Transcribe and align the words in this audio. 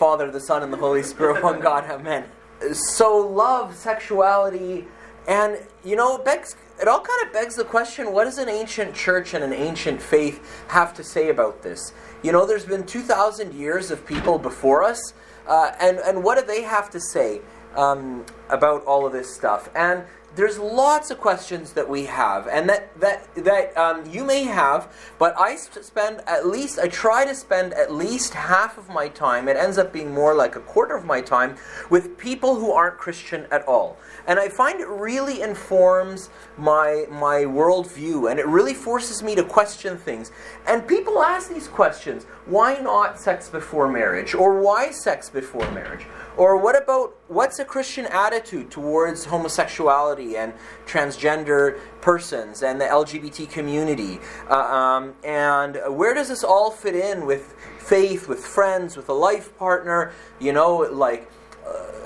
Father, 0.00 0.30
the 0.30 0.40
Son, 0.40 0.62
and 0.62 0.72
the 0.72 0.78
Holy 0.78 1.02
Spirit, 1.02 1.44
one 1.44 1.60
God, 1.60 1.84
amen. 1.84 2.24
So, 2.72 3.18
love, 3.18 3.76
sexuality, 3.76 4.86
and 5.28 5.58
you 5.84 5.94
know, 5.94 6.16
it, 6.16 6.24
begs, 6.24 6.56
it 6.80 6.88
all 6.88 7.00
kind 7.00 7.26
of 7.26 7.34
begs 7.34 7.54
the 7.54 7.64
question 7.64 8.10
what 8.14 8.24
does 8.24 8.38
an 8.38 8.48
ancient 8.48 8.94
church 8.94 9.34
and 9.34 9.44
an 9.44 9.52
ancient 9.52 10.00
faith 10.00 10.64
have 10.68 10.94
to 10.94 11.04
say 11.04 11.28
about 11.28 11.62
this? 11.62 11.92
You 12.22 12.32
know, 12.32 12.46
there's 12.46 12.64
been 12.64 12.86
2,000 12.86 13.52
years 13.52 13.90
of 13.90 14.06
people 14.06 14.38
before 14.38 14.82
us, 14.82 15.12
uh, 15.46 15.72
and, 15.78 15.98
and 15.98 16.24
what 16.24 16.38
do 16.38 16.46
they 16.46 16.62
have 16.62 16.88
to 16.90 16.98
say 16.98 17.42
um, 17.76 18.24
about 18.48 18.82
all 18.86 19.04
of 19.04 19.12
this 19.12 19.34
stuff? 19.34 19.68
And 19.76 20.04
there's 20.36 20.58
lots 20.58 21.10
of 21.10 21.18
questions 21.18 21.72
that 21.72 21.88
we 21.88 22.04
have 22.04 22.46
and 22.46 22.68
that 22.68 23.00
that 23.00 23.34
that 23.34 23.76
um, 23.76 24.04
you 24.10 24.24
may 24.24 24.44
have 24.44 24.92
but 25.18 25.34
i 25.38 25.56
spend 25.56 26.20
at 26.26 26.46
least 26.46 26.78
i 26.78 26.86
try 26.86 27.24
to 27.24 27.34
spend 27.34 27.72
at 27.74 27.92
least 27.92 28.34
half 28.34 28.78
of 28.78 28.88
my 28.88 29.08
time 29.08 29.48
it 29.48 29.56
ends 29.56 29.78
up 29.78 29.92
being 29.92 30.12
more 30.12 30.34
like 30.34 30.56
a 30.56 30.60
quarter 30.60 30.96
of 30.96 31.04
my 31.04 31.20
time 31.20 31.56
with 31.90 32.16
people 32.16 32.54
who 32.56 32.70
aren't 32.70 32.96
christian 32.98 33.46
at 33.50 33.66
all. 33.66 33.96
And 34.26 34.38
i 34.38 34.48
find 34.48 34.80
it 34.80 34.88
really 34.88 35.42
informs 35.42 36.30
my 36.56 37.06
my 37.10 37.44
worldview 37.44 38.30
and 38.30 38.38
it 38.38 38.46
really 38.46 38.74
forces 38.74 39.22
me 39.22 39.34
to 39.34 39.42
question 39.42 39.96
things. 39.96 40.30
And 40.66 40.86
people 40.86 41.22
ask 41.22 41.48
these 41.48 41.68
questions 41.68 42.24
why 42.46 42.78
not 42.78 43.18
sex 43.18 43.48
before 43.48 43.90
marriage 43.90 44.34
or 44.34 44.60
why 44.60 44.90
sex 44.90 45.28
before 45.28 45.68
marriage 45.72 46.06
or 46.40 46.56
what 46.56 46.74
about 46.74 47.18
what's 47.28 47.58
a 47.58 47.66
Christian 47.66 48.06
attitude 48.06 48.70
towards 48.70 49.26
homosexuality 49.26 50.38
and 50.38 50.54
transgender 50.86 51.78
persons 52.00 52.62
and 52.62 52.80
the 52.80 52.86
LGBT 52.86 53.50
community? 53.50 54.18
Uh, 54.48 54.54
um, 54.54 55.14
and 55.22 55.78
where 55.88 56.14
does 56.14 56.28
this 56.28 56.42
all 56.42 56.70
fit 56.70 56.96
in 56.96 57.26
with 57.26 57.54
faith, 57.78 58.26
with 58.26 58.42
friends, 58.42 58.96
with 58.96 59.10
a 59.10 59.12
life 59.12 59.54
partner? 59.58 60.12
You 60.40 60.54
know, 60.54 60.76
like 60.78 61.30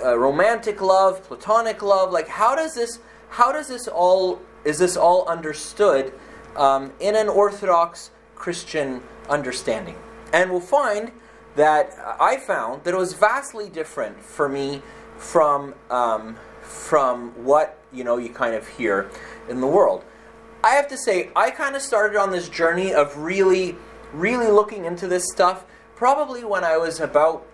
uh, 0.04 0.18
romantic 0.18 0.82
love, 0.82 1.22
platonic 1.22 1.80
love. 1.80 2.10
Like, 2.10 2.26
how 2.26 2.56
does 2.56 2.74
this? 2.74 2.98
How 3.28 3.52
does 3.52 3.68
this 3.68 3.86
all? 3.86 4.40
Is 4.64 4.80
this 4.80 4.96
all 4.96 5.28
understood 5.28 6.12
um, 6.56 6.92
in 6.98 7.14
an 7.14 7.28
Orthodox 7.28 8.10
Christian 8.34 9.00
understanding? 9.28 9.94
And 10.32 10.50
we'll 10.50 10.58
find 10.58 11.12
that 11.56 11.96
I 12.20 12.36
found 12.36 12.84
that 12.84 12.94
it 12.94 12.96
was 12.96 13.14
vastly 13.14 13.68
different 13.68 14.20
for 14.20 14.48
me 14.48 14.82
from 15.16 15.74
um, 15.90 16.36
from 16.62 17.30
what 17.44 17.78
you 17.92 18.04
know 18.04 18.16
you 18.18 18.30
kind 18.30 18.54
of 18.54 18.66
hear 18.66 19.10
in 19.48 19.60
the 19.60 19.66
world. 19.66 20.04
I 20.64 20.70
have 20.70 20.88
to 20.88 20.96
say, 20.96 21.30
I 21.36 21.50
kind 21.50 21.76
of 21.76 21.82
started 21.82 22.18
on 22.18 22.30
this 22.30 22.48
journey 22.48 22.94
of 22.94 23.18
really, 23.18 23.76
really 24.14 24.50
looking 24.50 24.86
into 24.86 25.06
this 25.06 25.30
stuff 25.30 25.66
probably 25.94 26.42
when 26.42 26.64
I 26.64 26.78
was 26.78 27.00
about 27.00 27.46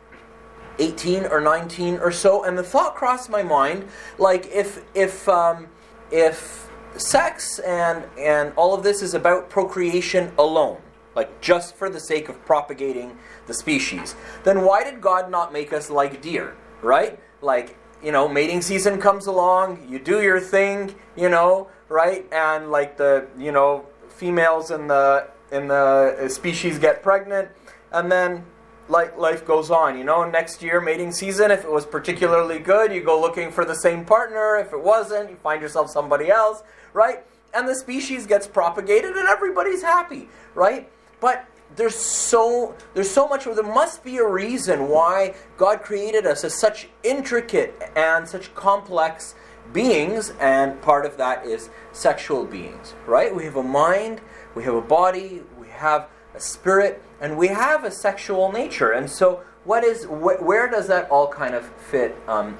18 0.78 1.26
or 1.26 1.40
19 1.40 1.96
or 1.96 2.12
so, 2.12 2.44
and 2.44 2.56
the 2.56 2.62
thought 2.62 2.94
crossed 2.94 3.28
my 3.28 3.42
mind, 3.42 3.88
like 4.18 4.46
if 4.52 4.82
if 4.94 5.28
um, 5.28 5.66
if 6.10 6.68
sex 6.96 7.58
and 7.60 8.04
and 8.18 8.52
all 8.56 8.74
of 8.74 8.82
this 8.82 9.02
is 9.02 9.12
about 9.12 9.50
procreation 9.50 10.32
alone, 10.38 10.78
like 11.20 11.40
just 11.42 11.76
for 11.76 11.90
the 11.90 12.00
sake 12.00 12.30
of 12.30 12.36
propagating 12.46 13.18
the 13.46 13.52
species, 13.52 14.14
then 14.44 14.62
why 14.64 14.82
did 14.82 15.02
God 15.02 15.30
not 15.30 15.52
make 15.52 15.70
us 15.70 15.90
like 15.90 16.22
deer, 16.22 16.56
right? 16.80 17.18
Like, 17.42 17.76
you 18.02 18.10
know, 18.10 18.26
mating 18.26 18.62
season 18.62 18.98
comes 18.98 19.26
along, 19.26 19.86
you 19.86 19.98
do 19.98 20.22
your 20.22 20.40
thing, 20.40 20.94
you 21.16 21.28
know, 21.28 21.68
right? 21.90 22.24
And 22.32 22.70
like 22.70 22.96
the, 22.96 23.26
you 23.38 23.52
know, 23.52 23.84
females 24.08 24.70
in 24.70 24.86
the 24.86 25.28
in 25.52 25.68
the 25.68 26.28
species 26.28 26.78
get 26.78 27.02
pregnant 27.02 27.48
and 27.92 28.10
then 28.10 28.46
like 28.88 29.18
life 29.18 29.44
goes 29.44 29.70
on, 29.70 29.98
you 29.98 30.04
know, 30.04 30.20
next 30.38 30.62
year 30.62 30.80
mating 30.80 31.12
season 31.12 31.50
if 31.50 31.64
it 31.64 31.70
was 31.70 31.84
particularly 31.84 32.60
good, 32.60 32.94
you 32.94 33.02
go 33.02 33.20
looking 33.20 33.52
for 33.52 33.66
the 33.66 33.74
same 33.74 34.06
partner, 34.06 34.56
if 34.56 34.72
it 34.72 34.82
wasn't, 34.82 35.28
you 35.28 35.36
find 35.36 35.60
yourself 35.60 35.90
somebody 35.90 36.30
else, 36.30 36.62
right? 36.94 37.18
And 37.52 37.68
the 37.68 37.74
species 37.74 38.26
gets 38.26 38.46
propagated 38.46 39.12
and 39.20 39.28
everybody's 39.28 39.82
happy, 39.82 40.30
right? 40.54 40.88
But 41.20 41.46
there's 41.76 41.94
so 41.94 42.74
there's 42.94 43.10
so 43.10 43.28
much 43.28 43.44
there 43.44 43.62
must 43.62 44.02
be 44.02 44.18
a 44.18 44.26
reason 44.26 44.88
why 44.88 45.34
God 45.56 45.82
created 45.82 46.26
us 46.26 46.44
as 46.44 46.54
such 46.54 46.88
intricate 47.02 47.80
and 47.94 48.28
such 48.28 48.54
complex 48.54 49.34
beings 49.72 50.32
and 50.40 50.82
part 50.82 51.06
of 51.06 51.16
that 51.18 51.46
is 51.46 51.70
sexual 51.92 52.44
beings 52.44 52.94
right? 53.06 53.34
We 53.34 53.44
have 53.44 53.56
a 53.56 53.62
mind 53.62 54.20
we 54.54 54.64
have 54.64 54.74
a 54.74 54.80
body 54.82 55.42
we 55.60 55.68
have 55.68 56.08
a 56.34 56.40
spirit 56.40 57.02
and 57.20 57.36
we 57.36 57.48
have 57.48 57.84
a 57.84 57.90
sexual 57.90 58.50
nature. 58.50 58.90
And 58.90 59.08
so 59.08 59.42
what 59.64 59.84
is 59.84 60.04
wh- 60.04 60.42
where 60.42 60.68
does 60.68 60.88
that 60.88 61.10
all 61.10 61.28
kind 61.28 61.54
of 61.54 61.66
fit 61.66 62.16
um, 62.26 62.58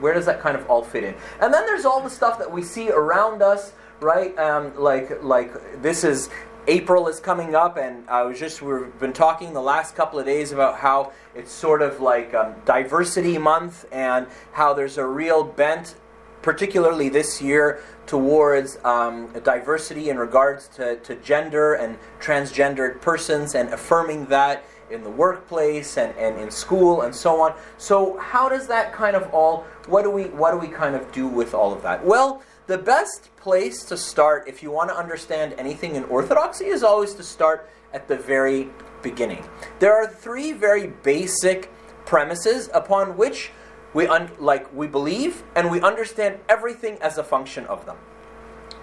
where 0.00 0.14
does 0.14 0.26
that 0.26 0.40
kind 0.40 0.56
of 0.56 0.68
all 0.70 0.82
fit 0.82 1.04
in? 1.04 1.14
And 1.40 1.52
then 1.52 1.66
there's 1.66 1.84
all 1.84 2.00
the 2.00 2.10
stuff 2.10 2.38
that 2.38 2.50
we 2.50 2.62
see 2.62 2.90
around 2.90 3.42
us 3.42 3.72
right? 4.00 4.38
Um, 4.38 4.72
like 4.76 5.22
like 5.22 5.82
this 5.82 6.04
is 6.04 6.30
April 6.68 7.08
is 7.08 7.18
coming 7.18 7.54
up, 7.54 7.78
and 7.78 8.08
I 8.10 8.22
was 8.24 8.38
just 8.38 8.60
we've 8.60 9.00
been 9.00 9.14
talking 9.14 9.54
the 9.54 9.62
last 9.62 9.96
couple 9.96 10.18
of 10.18 10.26
days 10.26 10.52
about 10.52 10.78
how 10.78 11.12
it's 11.34 11.50
sort 11.50 11.80
of 11.80 12.00
like 12.02 12.34
um, 12.34 12.54
diversity 12.66 13.38
month, 13.38 13.86
and 13.90 14.26
how 14.52 14.74
there's 14.74 14.98
a 14.98 15.06
real 15.06 15.42
bent, 15.42 15.94
particularly 16.42 17.08
this 17.08 17.40
year, 17.40 17.82
towards 18.06 18.78
um, 18.84 19.32
diversity 19.42 20.10
in 20.10 20.18
regards 20.18 20.68
to, 20.68 20.96
to 20.96 21.16
gender 21.16 21.72
and 21.72 21.96
transgendered 22.20 23.00
persons, 23.00 23.54
and 23.54 23.70
affirming 23.70 24.26
that 24.26 24.62
in 24.90 25.02
the 25.02 25.10
workplace 25.10 25.96
and, 25.96 26.14
and 26.16 26.38
in 26.38 26.50
school 26.50 27.02
and 27.02 27.14
so 27.14 27.40
on. 27.40 27.54
So 27.78 28.18
how 28.18 28.48
does 28.48 28.66
that 28.68 28.92
kind 28.92 29.16
of 29.16 29.32
all? 29.32 29.64
What 29.86 30.02
do 30.02 30.10
we 30.10 30.24
what 30.24 30.52
do 30.52 30.58
we 30.58 30.68
kind 30.68 30.94
of 30.94 31.10
do 31.12 31.26
with 31.26 31.54
all 31.54 31.72
of 31.72 31.82
that? 31.82 32.04
Well 32.04 32.42
the 32.68 32.78
best 32.78 33.34
place 33.38 33.82
to 33.82 33.96
start 33.96 34.46
if 34.46 34.62
you 34.62 34.70
want 34.70 34.90
to 34.90 34.96
understand 34.96 35.54
anything 35.56 35.96
in 35.96 36.04
orthodoxy 36.04 36.66
is 36.66 36.82
always 36.82 37.14
to 37.14 37.22
start 37.22 37.68
at 37.94 38.06
the 38.08 38.16
very 38.16 38.68
beginning. 39.02 39.42
There 39.78 39.94
are 39.94 40.06
three 40.06 40.52
very 40.52 40.88
basic 41.02 41.72
premises 42.04 42.68
upon 42.74 43.16
which 43.16 43.50
we 43.94 44.06
un- 44.06 44.30
like 44.38 44.70
we 44.74 44.86
believe 44.86 45.44
and 45.56 45.70
we 45.70 45.80
understand 45.80 46.40
everything 46.46 46.98
as 47.00 47.16
a 47.16 47.24
function 47.24 47.64
of 47.66 47.86
them. 47.86 47.96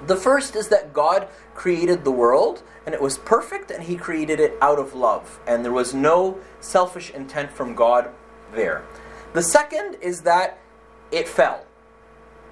The 0.07 0.16
first 0.16 0.56
is 0.56 0.67
that 0.69 0.91
God 0.91 1.28
created 1.53 2.03
the 2.03 2.12
world 2.12 2.63
and 2.88 2.96
it 2.96 3.02
was 3.02 3.19
perfect 3.19 3.69
and 3.69 3.84
he 3.84 3.97
created 3.97 4.40
it 4.40 4.57
out 4.63 4.79
of 4.79 4.96
love 4.96 5.40
and 5.46 5.63
there 5.63 5.72
was 5.72 5.94
no 5.94 6.40
selfish 6.59 7.12
intent 7.12 7.52
from 7.52 7.75
God 7.75 8.09
there. 8.52 8.84
The 9.34 9.44
second 9.44 9.97
is 10.02 10.22
that 10.22 10.57
it 11.12 11.28
fell 11.28 11.67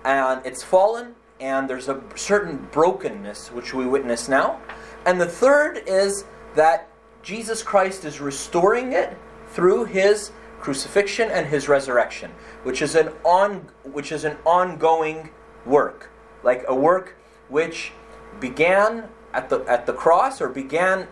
and 0.05 0.45
it's 0.45 0.61
fallen 0.61 1.15
and 1.39 1.69
there's 1.69 1.89
a 1.89 2.01
certain 2.15 2.67
brokenness 2.71 3.51
which 3.51 3.73
we 3.73 3.85
witness 3.85 4.29
now. 4.29 4.59
And 5.05 5.19
the 5.19 5.25
third 5.25 5.83
is 5.87 6.25
that 6.55 6.89
Jesus 7.21 7.63
Christ 7.63 8.05
is 8.05 8.19
restoring 8.19 8.93
it 8.93 9.17
through 9.47 9.85
his 9.85 10.31
crucifixion 10.59 11.29
and 11.29 11.47
his 11.47 11.67
resurrection, 11.67 12.31
which 12.63 12.81
is 12.81 12.95
an 12.95 13.09
on 13.23 13.69
which 13.83 14.11
is 14.11 14.23
an 14.23 14.37
ongoing 14.45 15.29
work, 15.65 16.09
like 16.43 16.63
a 16.67 16.75
work 16.75 17.15
which 17.49 17.91
began 18.39 19.09
at 19.33 19.49
the 19.49 19.59
at 19.61 19.85
the 19.85 19.93
cross 19.93 20.41
or 20.41 20.49
began 20.49 21.07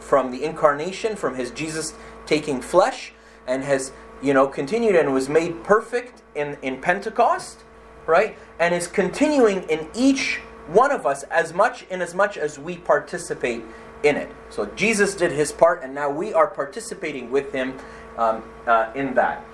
from 0.00 0.30
the 0.30 0.44
incarnation, 0.44 1.14
from 1.14 1.36
his 1.36 1.50
Jesus 1.52 1.94
taking 2.26 2.60
flesh, 2.60 3.12
and 3.46 3.62
has 3.62 3.92
you 4.20 4.34
know 4.34 4.46
continued 4.46 4.96
and 4.96 5.12
was 5.12 5.28
made 5.28 5.62
perfect 5.62 6.22
in 6.34 6.56
in 6.62 6.80
Pentecost 6.80 7.64
right? 8.06 8.36
And 8.58 8.74
is 8.74 8.86
continuing 8.86 9.62
in 9.64 9.88
each 9.94 10.40
one 10.68 10.92
of 10.92 11.06
us 11.06 11.24
as 11.24 11.52
much 11.52 11.84
in 11.90 12.00
as 12.00 12.14
much 12.14 12.36
as 12.36 12.58
we 12.58 12.76
participate 12.76 13.62
in 14.02 14.16
it. 14.16 14.30
So 14.50 14.66
Jesus 14.66 15.14
did 15.14 15.32
his 15.32 15.52
part, 15.52 15.82
and 15.82 15.94
now 15.94 16.10
we 16.10 16.32
are 16.32 16.46
participating 16.46 17.30
with 17.30 17.52
him 17.52 17.78
um, 18.16 18.42
uh, 18.66 18.90
in 18.94 19.14
that. 19.14 19.44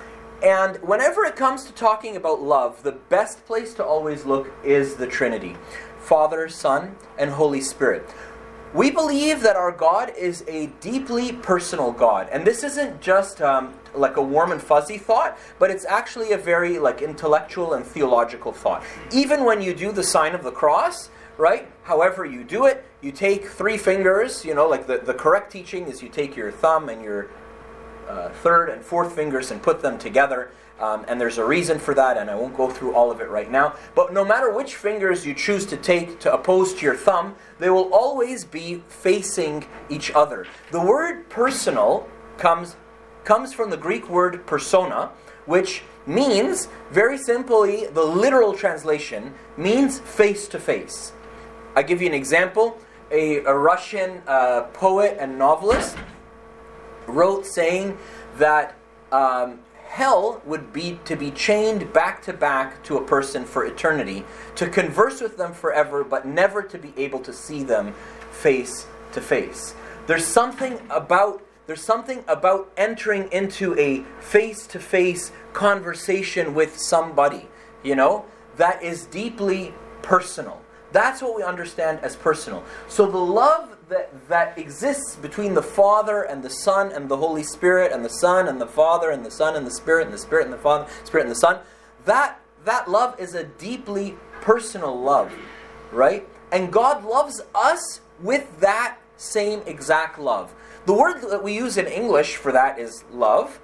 And 0.43 0.77
whenever 0.83 1.25
it 1.25 1.35
comes 1.35 1.65
to 1.65 1.73
talking 1.73 2.17
about 2.17 2.41
love, 2.41 2.83
the 2.83 2.93
best 2.93 3.45
place 3.47 3.75
to 3.75 3.85
always 3.85 4.25
look 4.25 4.51
is 4.65 4.95
the 4.95 5.07
Trinity 5.07 5.57
Father, 5.99 6.49
Son, 6.49 6.97
and 7.19 7.31
Holy 7.31 7.61
Spirit. 7.61 8.09
We 8.75 8.91
believe 8.91 9.41
that 9.43 9.57
our 9.57 9.73
God 9.73 10.13
is 10.17 10.45
a 10.47 10.67
deeply 10.81 11.33
personal 11.33 11.91
God. 11.91 12.29
And 12.31 12.47
this 12.47 12.63
isn't 12.63 13.01
just 13.01 13.41
um, 13.41 13.75
like 13.95 14.17
a 14.17 14.23
warm 14.23 14.53
and 14.53 14.61
fuzzy 14.61 14.99
thought, 14.99 15.39
but 15.59 15.71
it's 15.71 15.87
actually 15.87 16.33
a 16.33 16.39
very 16.39 16.79
like 16.79 17.01
intellectual 17.01 17.73
and 17.73 17.85
theological 17.85 18.53
thought. 18.53 18.85
Even 19.11 19.45
when 19.45 19.63
you 19.63 19.75
do 19.75 19.91
the 19.91 20.03
sign 20.03 20.35
of 20.35 20.43
the 20.43 20.51
cross, 20.51 21.09
right? 21.39 21.71
However 21.85 22.27
you 22.27 22.45
do 22.45 22.67
it, 22.67 22.85
you 23.01 23.11
take 23.11 23.47
three 23.47 23.79
fingers, 23.79 24.45
you 24.45 24.55
know, 24.55 24.69
like 24.69 24.87
the, 24.87 24.99
the 24.99 25.15
correct 25.15 25.51
teaching 25.51 25.87
is 25.87 26.03
you 26.03 26.09
take 26.11 26.37
your 26.37 26.51
thumb 26.51 26.89
and 26.89 27.03
your 27.03 27.31
uh, 28.09 28.29
third 28.29 28.69
and 28.69 28.83
fourth 28.83 29.15
fingers 29.15 29.51
and 29.51 29.63
put 29.63 29.81
them 29.81 29.99
together 29.99 30.51
um, 30.81 31.05
and 31.09 31.21
there's 31.21 31.39
a 31.39 31.45
reason 31.45 31.79
for 31.79 31.95
that, 31.95 32.17
and 32.17 32.31
I 32.31 32.35
won't 32.35 32.57
go 32.57 32.71
through 32.71 32.95
all 32.95 33.11
of 33.11 33.21
it 33.21 33.29
right 33.29 33.51
now. 33.51 33.75
But 33.95 34.13
no 34.13 34.25
matter 34.25 34.53
which 34.53 34.77
fingers 34.77 35.27
you 35.27 35.35
choose 35.35 35.67
to 35.67 35.77
take 35.77 36.21
to 36.21 36.33
oppose 36.33 36.75
to 36.75 36.83
your 36.83 36.97
thumb, 36.97 37.35
they 37.59 37.71
will 37.71 37.93
always 37.93 38.45
be 38.45 38.83
facing 38.89 39.67
each 39.89 40.13
other. 40.13 40.47
The 40.71 40.81
word 40.81 41.29
personal 41.29 42.09
comes 42.37 42.77
comes 43.25 43.53
from 43.53 43.69
the 43.69 43.77
Greek 43.77 44.09
word 44.09 44.47
persona, 44.47 45.11
which 45.45 45.83
means, 46.07 46.69
very 46.91 47.19
simply, 47.19 47.87
the 47.87 48.03
literal 48.03 48.55
translation 48.55 49.35
means 49.59 49.99
face 49.99 50.49
to 50.49 50.59
face. 50.59 51.13
i 51.77 51.83
give 51.83 52.01
you 52.01 52.09
an 52.09 52.15
example. 52.15 52.79
A, 53.11 53.39
a 53.45 53.55
Russian 53.55 54.23
uh, 54.27 54.63
poet 54.73 55.19
and 55.21 55.39
novelist 55.39 55.97
wrote 57.07 57.45
saying 57.45 57.99
that 58.39 58.75
um, 59.13 59.59
hell 59.89 60.41
would 60.45 60.73
be 60.73 61.01
to 61.07 61.17
be 61.17 61.31
chained 61.31 61.93
back 61.93 62.23
to 62.23 62.33
back 62.33 62.83
to 62.85 62.97
a 62.99 63.05
person 63.05 63.45
for 63.45 63.65
eternity, 63.65 64.25
to 64.55 64.69
converse 64.69 65.21
with 65.21 65.37
them 65.37 65.53
forever, 65.53 66.05
but 66.05 66.27
never 66.27 66.63
to 66.63 66.79
be 66.79 66.93
able 66.97 67.19
to 67.21 67.33
see 67.33 67.65
them 67.65 67.95
face 68.31 68.87
to 69.13 69.21
face. 69.21 69.75
There's 70.07 70.27
something 70.27 70.79
about 70.91 71.43
there's 71.67 71.83
something 71.83 72.25
about 72.29 72.73
entering 72.79 73.31
into 73.31 73.79
a 73.79 74.03
face 74.21 74.67
to 74.69 74.81
face 74.81 75.33
conversation 75.53 76.55
with 76.55 76.79
somebody, 76.79 77.47
you 77.83 77.95
know, 77.95 78.25
that 78.57 78.83
is 78.83 79.05
deeply 79.05 79.75
personal. 80.01 80.63
That's 80.93 81.21
what 81.21 81.37
we 81.37 81.43
understand 81.43 82.01
as 82.01 82.17
personal. 82.17 82.65
So 82.89 83.05
the 83.05 83.19
love 83.19 83.78
that, 83.89 84.29
that 84.29 84.59
exists 84.59 85.17
between 85.17 85.55
the 85.55 85.63
Father 85.63 86.23
and 86.23 86.43
the 86.43 86.51
Son 86.51 86.93
and 86.93 87.09
the 87.09 87.17
Holy 87.17 87.43
Spirit 87.43 87.93
and 87.93 88.05
the 88.05 88.11
Son 88.11 88.49
and 88.49 88.61
the 88.61 88.67
Father 88.67 89.11
and 89.11 89.25
the 89.25 89.31
Son 89.31 89.57
and 89.57 89.67
the 89.67 89.71
Spirit 89.71 90.05
and 90.05 90.13
the 90.13 90.19
Spirit 90.19 90.45
and 90.45 90.53
the 90.53 90.59
Father, 90.59 90.87
Spirit 91.05 91.23
and 91.23 91.31
the 91.31 91.41
Son, 91.41 91.61
that, 92.05 92.41
that 92.65 92.91
love 92.91 93.19
is 93.19 93.35
a 93.35 93.45
deeply 93.45 94.17
personal 94.41 94.99
love, 94.99 95.35
right? 95.91 96.29
And 96.53 96.73
God 96.73 97.05
loves 97.05 97.41
us 97.55 98.01
with 98.21 98.61
that 98.61 98.99
same 99.17 99.63
exact 99.67 100.19
love. 100.19 100.55
The 100.87 100.95
word 100.95 101.21
that 101.31 101.43
we 101.43 101.55
use 101.55 101.77
in 101.77 101.87
English 101.87 102.37
for 102.37 102.53
that 102.53 102.79
is 102.79 103.05
love, 103.13 103.61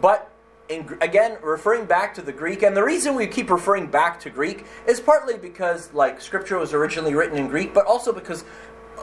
but 0.00 0.30
in, 0.68 0.98
again, 1.00 1.38
referring 1.42 1.86
back 1.86 2.14
to 2.14 2.22
the 2.22 2.32
Greek, 2.32 2.62
and 2.62 2.76
the 2.76 2.84
reason 2.84 3.14
we 3.14 3.26
keep 3.26 3.50
referring 3.50 3.86
back 3.86 4.20
to 4.20 4.30
Greek 4.30 4.66
is 4.86 5.00
partly 5.00 5.38
because, 5.38 5.92
like, 5.94 6.20
Scripture 6.20 6.58
was 6.58 6.74
originally 6.74 7.14
written 7.14 7.38
in 7.38 7.48
Greek, 7.48 7.72
but 7.72 7.86
also 7.86 8.12
because, 8.12 8.44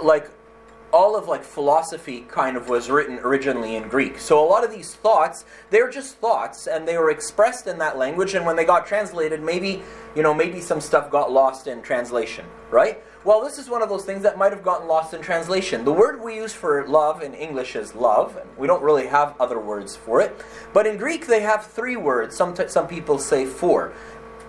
like, 0.04 0.30
all 0.96 1.18
of 1.18 1.28
like 1.28 1.44
philosophy 1.44 2.22
kind 2.30 2.56
of 2.56 2.70
was 2.70 2.90
written 2.90 3.20
originally 3.20 3.76
in 3.76 3.86
Greek. 3.90 4.18
So 4.18 4.42
a 4.42 4.48
lot 4.48 4.64
of 4.64 4.72
these 4.72 4.96
thoughts, 4.96 5.44
they're 5.70 5.90
just 5.90 6.16
thoughts 6.20 6.68
and 6.68 6.88
they 6.88 6.98
were 6.98 7.10
expressed 7.12 7.68
in 7.68 7.78
that 7.80 7.98
language 7.98 8.34
and 8.34 8.46
when 8.46 8.56
they 8.56 8.64
got 8.64 8.88
translated, 8.88 9.44
maybe, 9.44 9.84
you 10.16 10.24
know, 10.24 10.34
maybe 10.34 10.62
some 10.62 10.80
stuff 10.80 11.12
got 11.12 11.34
lost 11.34 11.68
in 11.68 11.82
translation, 11.82 12.46
right? 12.72 13.04
Well, 13.26 13.44
this 13.44 13.58
is 13.58 13.70
one 13.70 13.82
of 13.82 13.90
those 13.90 14.06
things 14.06 14.24
that 14.24 14.38
might 14.38 14.54
have 14.54 14.64
gotten 14.64 14.88
lost 14.88 15.14
in 15.14 15.22
translation. 15.22 15.84
The 15.84 15.92
word 15.92 16.22
we 16.22 16.36
use 16.36 16.54
for 16.54 16.88
love 16.88 17.22
in 17.22 17.34
English 17.34 17.76
is 17.76 17.94
love, 17.94 18.38
and 18.38 18.48
we 18.56 18.68
don't 18.68 18.84
really 18.84 19.08
have 19.08 19.36
other 19.40 19.60
words 19.60 19.96
for 19.96 20.22
it. 20.22 20.46
But 20.74 20.86
in 20.86 20.96
Greek, 20.96 21.26
they 21.26 21.42
have 21.42 21.66
three 21.66 21.98
words. 21.98 22.38
Some, 22.38 22.54
t- 22.54 22.68
some 22.68 22.88
people 22.88 23.18
say 23.18 23.46
four 23.46 23.94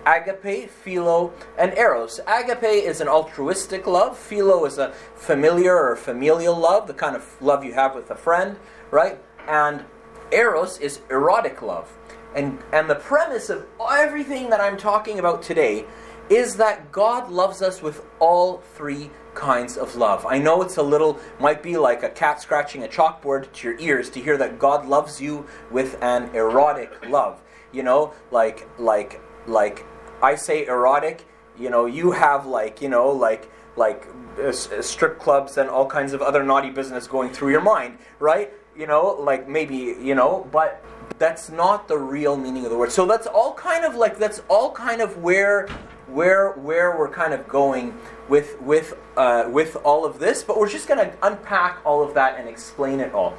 agape, 0.07 0.69
philo, 0.69 1.33
and 1.57 1.77
eros. 1.77 2.21
Agape 2.25 2.63
is 2.63 3.01
an 3.01 3.09
altruistic 3.09 3.85
love. 3.85 4.17
Philo 4.17 4.65
is 4.65 4.77
a 4.77 4.93
familiar 5.15 5.75
or 5.75 5.95
familial 5.97 6.55
love, 6.57 6.87
the 6.87 6.93
kind 6.93 7.15
of 7.15 7.41
love 7.41 7.63
you 7.65 7.73
have 7.73 7.93
with 7.93 8.09
a 8.09 8.15
friend, 8.15 8.57
right? 8.89 9.19
And 9.47 9.83
eros 10.31 10.79
is 10.79 11.01
erotic 11.09 11.61
love. 11.61 11.91
And, 12.35 12.59
and 12.71 12.89
the 12.89 12.95
premise 12.95 13.49
of 13.49 13.65
everything 13.91 14.49
that 14.49 14.61
I'm 14.61 14.77
talking 14.77 15.19
about 15.19 15.41
today 15.41 15.85
is 16.29 16.55
that 16.57 16.91
God 16.91 17.29
loves 17.29 17.61
us 17.61 17.81
with 17.81 18.05
all 18.19 18.59
three 18.75 19.09
kinds 19.33 19.77
of 19.77 19.95
love. 19.95 20.25
I 20.25 20.37
know 20.37 20.61
it's 20.61 20.77
a 20.77 20.83
little, 20.83 21.19
might 21.39 21.61
be 21.61 21.77
like 21.77 22.03
a 22.03 22.09
cat 22.09 22.41
scratching 22.41 22.83
a 22.83 22.87
chalkboard 22.87 23.51
to 23.53 23.69
your 23.69 23.79
ears 23.79 24.09
to 24.11 24.19
hear 24.19 24.37
that 24.37 24.57
God 24.57 24.85
loves 24.85 25.21
you 25.21 25.45
with 25.71 26.01
an 26.01 26.33
erotic 26.35 27.09
love. 27.09 27.41
You 27.71 27.83
know, 27.83 28.13
like, 28.31 28.67
like, 28.79 29.21
like, 29.45 29.85
I 30.21 30.35
say 30.35 30.65
erotic, 30.65 31.25
you 31.57 31.69
know, 31.69 31.85
you 31.85 32.11
have 32.11 32.45
like, 32.45 32.81
you 32.81 32.89
know, 32.89 33.09
like, 33.09 33.51
like 33.75 34.07
uh, 34.39 34.47
uh 34.47 34.51
strip 34.81 35.19
clubs 35.19 35.57
and 35.57 35.69
all 35.69 35.85
kinds 35.85 36.13
of 36.13 36.21
other 36.21 36.43
naughty 36.43 36.69
business 36.69 37.07
going 37.07 37.31
through 37.31 37.51
your 37.51 37.61
mind, 37.61 37.97
right? 38.19 38.51
You 38.75 38.87
know, 38.87 39.17
like 39.19 39.47
maybe, 39.47 39.75
you 39.75 40.15
know, 40.15 40.47
but 40.51 40.83
that's 41.19 41.49
not 41.49 41.87
the 41.87 41.97
real 41.97 42.37
meaning 42.37 42.65
of 42.65 42.71
the 42.71 42.77
word. 42.77 42.91
So 42.91 43.05
that's 43.05 43.27
all 43.27 43.53
kind 43.53 43.85
of 43.85 43.95
like 43.95 44.17
that's 44.17 44.41
all 44.49 44.71
kind 44.71 45.01
of 45.01 45.17
where 45.17 45.67
where 46.07 46.53
where 46.53 46.97
we're 46.97 47.09
kind 47.09 47.33
of 47.33 47.47
going 47.47 47.97
with 48.29 48.59
with 48.61 48.95
uh, 49.15 49.45
with 49.49 49.75
all 49.77 50.05
of 50.05 50.19
this, 50.19 50.43
but 50.43 50.59
we're 50.59 50.69
just 50.69 50.87
going 50.87 50.99
to 50.99 51.17
unpack 51.23 51.79
all 51.85 52.03
of 52.03 52.13
that 52.13 52.39
and 52.39 52.47
explain 52.47 52.99
it 52.99 53.13
all. 53.13 53.35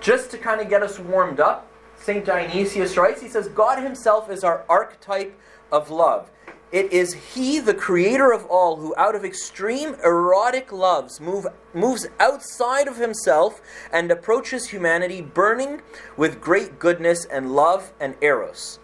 Just 0.00 0.30
to 0.30 0.38
kind 0.38 0.60
of 0.60 0.68
get 0.68 0.82
us 0.82 0.98
warmed 0.98 1.40
up, 1.40 1.68
St. 1.98 2.24
Dionysius 2.24 2.96
writes, 2.96 3.20
he 3.20 3.28
says, 3.28 3.48
God 3.48 3.82
himself 3.82 4.30
is 4.30 4.44
our 4.44 4.64
archetype 4.68 5.36
of 5.70 5.90
love. 5.90 6.30
It 6.72 6.92
is 6.92 7.14
He, 7.34 7.60
the 7.60 7.74
creator 7.74 8.32
of 8.32 8.44
all, 8.46 8.76
who 8.76 8.94
out 8.96 9.14
of 9.14 9.24
extreme 9.24 9.94
erotic 10.04 10.72
loves 10.72 11.20
move, 11.20 11.46
moves 11.72 12.08
outside 12.18 12.88
of 12.88 12.96
Himself 12.96 13.60
and 13.92 14.10
approaches 14.10 14.68
humanity 14.68 15.22
burning 15.22 15.80
with 16.16 16.40
great 16.40 16.78
goodness 16.78 17.24
and 17.24 17.54
love 17.54 17.92
and 18.00 18.16
eros. 18.20 18.80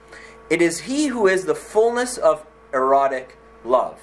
It 0.48 0.62
is 0.62 0.80
He 0.80 1.08
who 1.08 1.26
is 1.26 1.44
the 1.44 1.54
fullness 1.54 2.18
of 2.18 2.46
erotic 2.72 3.36
love. 3.64 4.00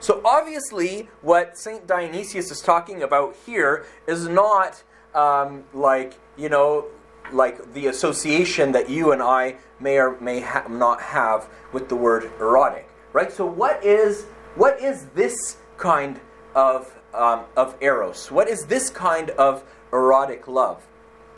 So, 0.00 0.20
obviously, 0.24 1.08
what 1.22 1.58
St. 1.58 1.86
Dionysius 1.86 2.50
is 2.50 2.60
talking 2.60 3.02
about 3.02 3.36
here 3.44 3.84
is 4.06 4.26
not 4.26 4.82
um, 5.14 5.64
like, 5.74 6.18
you 6.36 6.48
know, 6.48 6.86
like 7.32 7.74
the 7.74 7.86
association 7.86 8.72
that 8.72 8.88
you 8.88 9.12
and 9.12 9.22
I 9.22 9.56
may 9.80 9.98
or 9.98 10.18
may 10.20 10.40
ha- 10.40 10.66
not 10.68 11.00
have 11.00 11.48
with 11.72 11.88
the 11.88 11.96
word 11.96 12.30
erotic, 12.40 12.88
right? 13.12 13.32
So, 13.32 13.46
what 13.46 13.82
is 13.84 14.24
what 14.54 14.80
is 14.80 15.06
this 15.14 15.58
kind 15.76 16.20
of 16.54 16.98
um, 17.14 17.44
of 17.56 17.76
eros? 17.80 18.30
What 18.30 18.48
is 18.48 18.66
this 18.66 18.90
kind 18.90 19.30
of 19.30 19.64
erotic 19.92 20.48
love? 20.48 20.86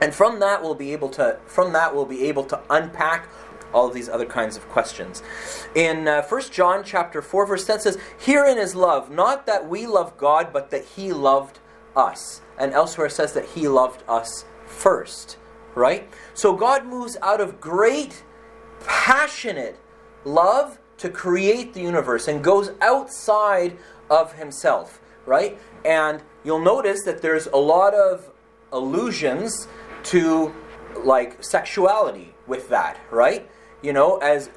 And 0.01 0.15
from 0.15 0.41
that, 0.41 0.63
we'll 0.63 0.75
be 0.75 0.93
able 0.93 1.11
to 1.11 1.39
from 1.47 1.73
that 1.73 1.95
we'll 1.95 2.07
be 2.07 2.25
able 2.25 2.45
to 2.45 2.61
unpack 2.71 3.29
all 3.73 3.89
these 3.89 4.09
other 4.09 4.27
kinds 4.27 4.57
of 4.57 4.69
questions. 4.69 5.23
In 5.75 6.09
uh, 6.09 6.23
1 6.23 6.43
John 6.51 6.83
chapter 6.85 7.23
4 7.23 7.47
verse 7.47 7.67
10 7.67 7.81
says, 7.81 7.99
"Herein 8.19 8.59
is 8.59 8.75
love, 8.75 9.11
not 9.11 9.47
that 9.47 9.69
we 9.69 9.87
love 9.87 10.17
God, 10.17 10.53
but 10.53 10.71
that 10.71 10.85
he 10.85 11.13
loved 11.13 11.61
us." 11.95 12.41
And 12.59 12.73
elsewhere 12.73 13.09
says 13.09 13.33
that 13.35 13.45
he 13.51 13.69
loved 13.69 14.03
us 14.09 14.45
first, 14.67 15.37
right? 15.75 16.09
So 16.35 16.55
God 16.55 16.87
moves 16.87 17.17
out 17.23 17.41
of 17.41 17.61
great 17.61 18.23
passionate 18.87 19.79
love 20.25 20.79
to 20.99 21.09
create 21.09 21.73
the 21.75 21.81
universe 21.81 22.29
and 22.29 22.45
goes 22.45 22.73
outside 22.81 23.77
of 24.11 24.35
himself, 24.35 25.01
right? 25.25 25.59
And 25.85 26.23
you'll 26.45 26.61
notice 26.61 27.05
that 27.05 27.23
there's 27.23 27.47
a 27.47 27.57
lot 27.57 27.95
of 27.95 28.31
allusions 28.73 29.67
to 30.05 30.55
like 31.05 31.43
sexuality 31.43 32.35
with 32.47 32.69
that, 32.69 32.99
right? 33.11 33.49
You 33.83 33.93
know, 33.93 34.19
as 34.19 34.51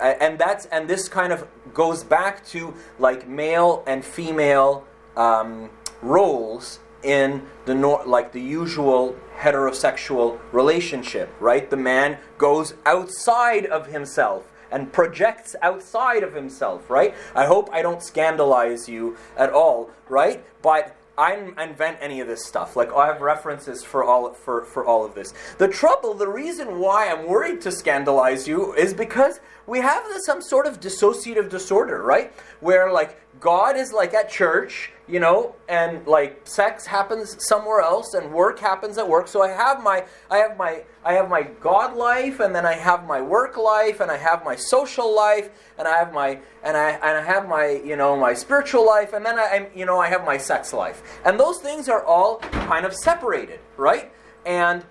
and 0.00 0.38
that's 0.38 0.66
and 0.66 0.88
this 0.88 1.08
kind 1.08 1.32
of 1.32 1.46
goes 1.72 2.02
back 2.02 2.44
to 2.46 2.74
like 2.98 3.28
male 3.28 3.84
and 3.86 4.04
female 4.04 4.84
um, 5.16 5.70
roles 6.02 6.80
in 7.04 7.46
the 7.66 7.74
nor- 7.74 8.04
like 8.04 8.32
the 8.32 8.40
usual 8.40 9.16
heterosexual 9.38 10.38
relationship, 10.52 11.34
right? 11.40 11.68
The 11.68 11.76
man 11.76 12.18
goes 12.38 12.74
outside 12.86 13.66
of 13.66 13.86
himself 13.86 14.50
and 14.70 14.92
projects 14.92 15.54
outside 15.62 16.22
of 16.22 16.34
himself, 16.34 16.90
right? 16.90 17.14
I 17.34 17.46
hope 17.46 17.68
I 17.72 17.82
don't 17.82 18.02
scandalize 18.02 18.88
you 18.88 19.16
at 19.36 19.50
all, 19.50 19.90
right? 20.08 20.44
But 20.62 20.96
I 21.16 21.36
didn't 21.36 21.60
invent 21.60 21.98
any 22.00 22.20
of 22.20 22.26
this 22.26 22.44
stuff. 22.44 22.74
Like 22.74 22.92
I 22.92 23.06
have 23.06 23.20
references 23.20 23.84
for 23.84 24.02
all 24.02 24.32
for, 24.34 24.64
for 24.64 24.84
all 24.84 25.04
of 25.04 25.14
this. 25.14 25.32
The 25.58 25.68
trouble, 25.68 26.14
the 26.14 26.26
reason 26.26 26.80
why 26.80 27.08
I'm 27.08 27.26
worried 27.26 27.60
to 27.62 27.70
scandalize 27.70 28.48
you 28.48 28.74
is 28.74 28.92
because 28.92 29.38
we 29.66 29.78
have 29.78 30.04
this, 30.04 30.26
some 30.26 30.42
sort 30.42 30.66
of 30.66 30.80
dissociative 30.80 31.48
disorder, 31.48 32.02
right? 32.02 32.32
Where 32.60 32.92
like 32.92 33.20
God 33.40 33.76
is 33.76 33.92
like 33.92 34.14
at 34.14 34.30
church, 34.30 34.90
you 35.06 35.20
know, 35.20 35.54
and 35.68 36.06
like 36.06 36.40
sex 36.44 36.86
happens 36.86 37.36
somewhere 37.46 37.80
else 37.80 38.14
and 38.14 38.32
work 38.32 38.58
happens 38.58 38.96
at 38.96 39.08
work. 39.08 39.28
So 39.28 39.42
I 39.42 39.48
have 39.50 39.82
my 39.82 40.04
I 40.30 40.38
have 40.38 40.56
my 40.56 40.84
I 41.04 41.14
have 41.14 41.28
my 41.28 41.42
God 41.42 41.96
life 41.96 42.40
and 42.40 42.54
then 42.54 42.64
I 42.64 42.74
have 42.74 43.06
my 43.06 43.20
work 43.20 43.56
life 43.56 44.00
and 44.00 44.10
I 44.10 44.16
have 44.16 44.44
my 44.44 44.56
social 44.56 45.14
life 45.14 45.50
and 45.78 45.86
I 45.86 45.98
have 45.98 46.12
my 46.12 46.38
and 46.62 46.76
I 46.76 46.90
and 46.90 47.18
I 47.18 47.22
have 47.22 47.48
my, 47.48 47.82
you 47.84 47.96
know, 47.96 48.16
my 48.16 48.34
spiritual 48.34 48.86
life 48.86 49.12
and 49.12 49.24
then 49.24 49.38
I 49.38 49.68
you 49.74 49.84
know, 49.84 49.98
I 49.98 50.08
have 50.08 50.24
my 50.24 50.38
sex 50.38 50.72
life. 50.72 51.20
And 51.24 51.38
those 51.38 51.58
things 51.58 51.88
are 51.88 52.04
all 52.04 52.38
kind 52.38 52.86
of 52.86 52.94
separated, 52.94 53.60
right? 53.76 54.10
And 54.46 54.84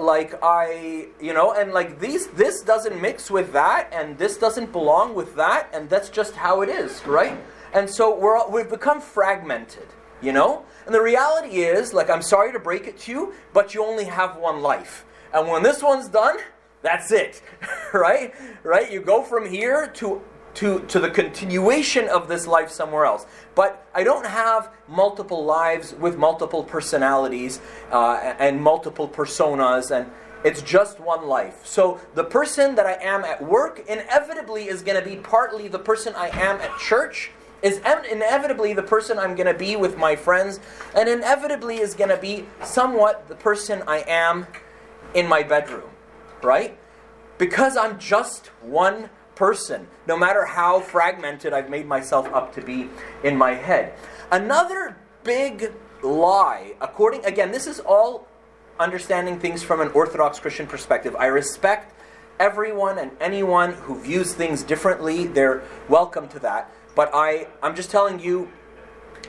like 0.00 0.38
I, 0.42 1.08
you 1.20 1.32
know, 1.34 1.52
and 1.52 1.72
like 1.72 1.98
these, 1.98 2.28
this 2.28 2.62
doesn't 2.62 3.00
mix 3.00 3.30
with 3.30 3.52
that, 3.52 3.88
and 3.92 4.18
this 4.18 4.36
doesn't 4.36 4.72
belong 4.72 5.14
with 5.14 5.34
that, 5.36 5.68
and 5.72 5.88
that's 5.88 6.08
just 6.08 6.34
how 6.36 6.62
it 6.62 6.68
is, 6.68 7.04
right? 7.06 7.36
And 7.72 7.88
so 7.88 8.16
we're, 8.16 8.48
we've 8.48 8.70
become 8.70 9.00
fragmented, 9.00 9.86
you 10.22 10.32
know? 10.32 10.64
And 10.86 10.94
the 10.94 11.02
reality 11.02 11.58
is, 11.58 11.92
like, 11.92 12.10
I'm 12.10 12.22
sorry 12.22 12.52
to 12.52 12.58
break 12.58 12.86
it 12.86 12.98
to 13.00 13.12
you, 13.12 13.34
but 13.52 13.74
you 13.74 13.84
only 13.84 14.04
have 14.04 14.36
one 14.36 14.60
life. 14.62 15.04
And 15.32 15.48
when 15.48 15.62
this 15.62 15.82
one's 15.82 16.08
done, 16.08 16.38
that's 16.82 17.12
it. 17.12 17.42
right? 17.92 18.34
Right? 18.62 18.90
You 18.90 19.00
go 19.00 19.22
from 19.22 19.48
here 19.48 19.88
to 19.94 20.22
to, 20.58 20.80
to 20.88 20.98
the 20.98 21.10
continuation 21.10 22.08
of 22.08 22.26
this 22.26 22.44
life 22.46 22.68
somewhere 22.68 23.04
else. 23.04 23.26
But 23.54 23.86
I 23.94 24.02
don't 24.02 24.26
have 24.26 24.72
multiple 24.88 25.44
lives 25.44 25.94
with 25.94 26.16
multiple 26.16 26.64
personalities 26.64 27.60
uh, 27.92 28.34
and 28.40 28.60
multiple 28.60 29.08
personas, 29.08 29.92
and 29.92 30.10
it's 30.42 30.60
just 30.62 30.98
one 30.98 31.28
life. 31.28 31.64
So 31.64 32.00
the 32.14 32.24
person 32.24 32.74
that 32.74 32.86
I 32.86 32.94
am 32.94 33.24
at 33.24 33.40
work 33.40 33.84
inevitably 33.88 34.68
is 34.68 34.82
going 34.82 35.00
to 35.00 35.08
be 35.08 35.16
partly 35.16 35.68
the 35.68 35.78
person 35.78 36.14
I 36.16 36.28
am 36.28 36.60
at 36.60 36.76
church, 36.78 37.30
is 37.62 37.78
inevitably 38.10 38.72
the 38.72 38.82
person 38.82 39.18
I'm 39.18 39.34
going 39.34 39.46
to 39.46 39.58
be 39.58 39.76
with 39.76 39.96
my 39.96 40.16
friends, 40.16 40.60
and 40.94 41.08
inevitably 41.08 41.80
is 41.80 41.94
going 41.94 42.10
to 42.10 42.16
be 42.16 42.46
somewhat 42.62 43.28
the 43.28 43.34
person 43.34 43.82
I 43.86 44.04
am 44.06 44.46
in 45.14 45.26
my 45.26 45.42
bedroom, 45.42 45.90
right? 46.42 46.78
Because 47.38 47.76
I'm 47.76 47.98
just 47.98 48.48
one 48.62 49.10
person, 49.34 49.86
no 50.06 50.16
matter 50.16 50.44
how 50.44 50.80
fragmented 50.80 51.52
I've 51.52 51.70
made 51.70 51.86
myself 51.86 52.26
up 52.32 52.54
to 52.54 52.60
be 52.60 52.88
in 53.22 53.36
my 53.36 53.54
head. 53.54 53.92
Another 54.30 54.96
big 55.24 55.72
lie, 56.02 56.74
according, 56.80 57.24
again, 57.24 57.52
this 57.52 57.66
is 57.66 57.80
all 57.80 58.26
understanding 58.80 59.38
things 59.38 59.62
from 59.62 59.80
an 59.80 59.88
Orthodox 59.88 60.38
Christian 60.38 60.66
perspective. 60.66 61.16
I 61.16 61.26
respect 61.26 61.94
everyone 62.38 62.98
and 62.98 63.10
anyone 63.20 63.72
who 63.72 64.00
views 64.00 64.32
things 64.32 64.62
differently. 64.62 65.26
They're 65.26 65.62
welcome 65.88 66.28
to 66.28 66.38
that. 66.40 66.70
But 66.98 67.12
I, 67.14 67.46
I'm 67.62 67.76
just 67.76 67.92
telling 67.92 68.18
you 68.18 68.50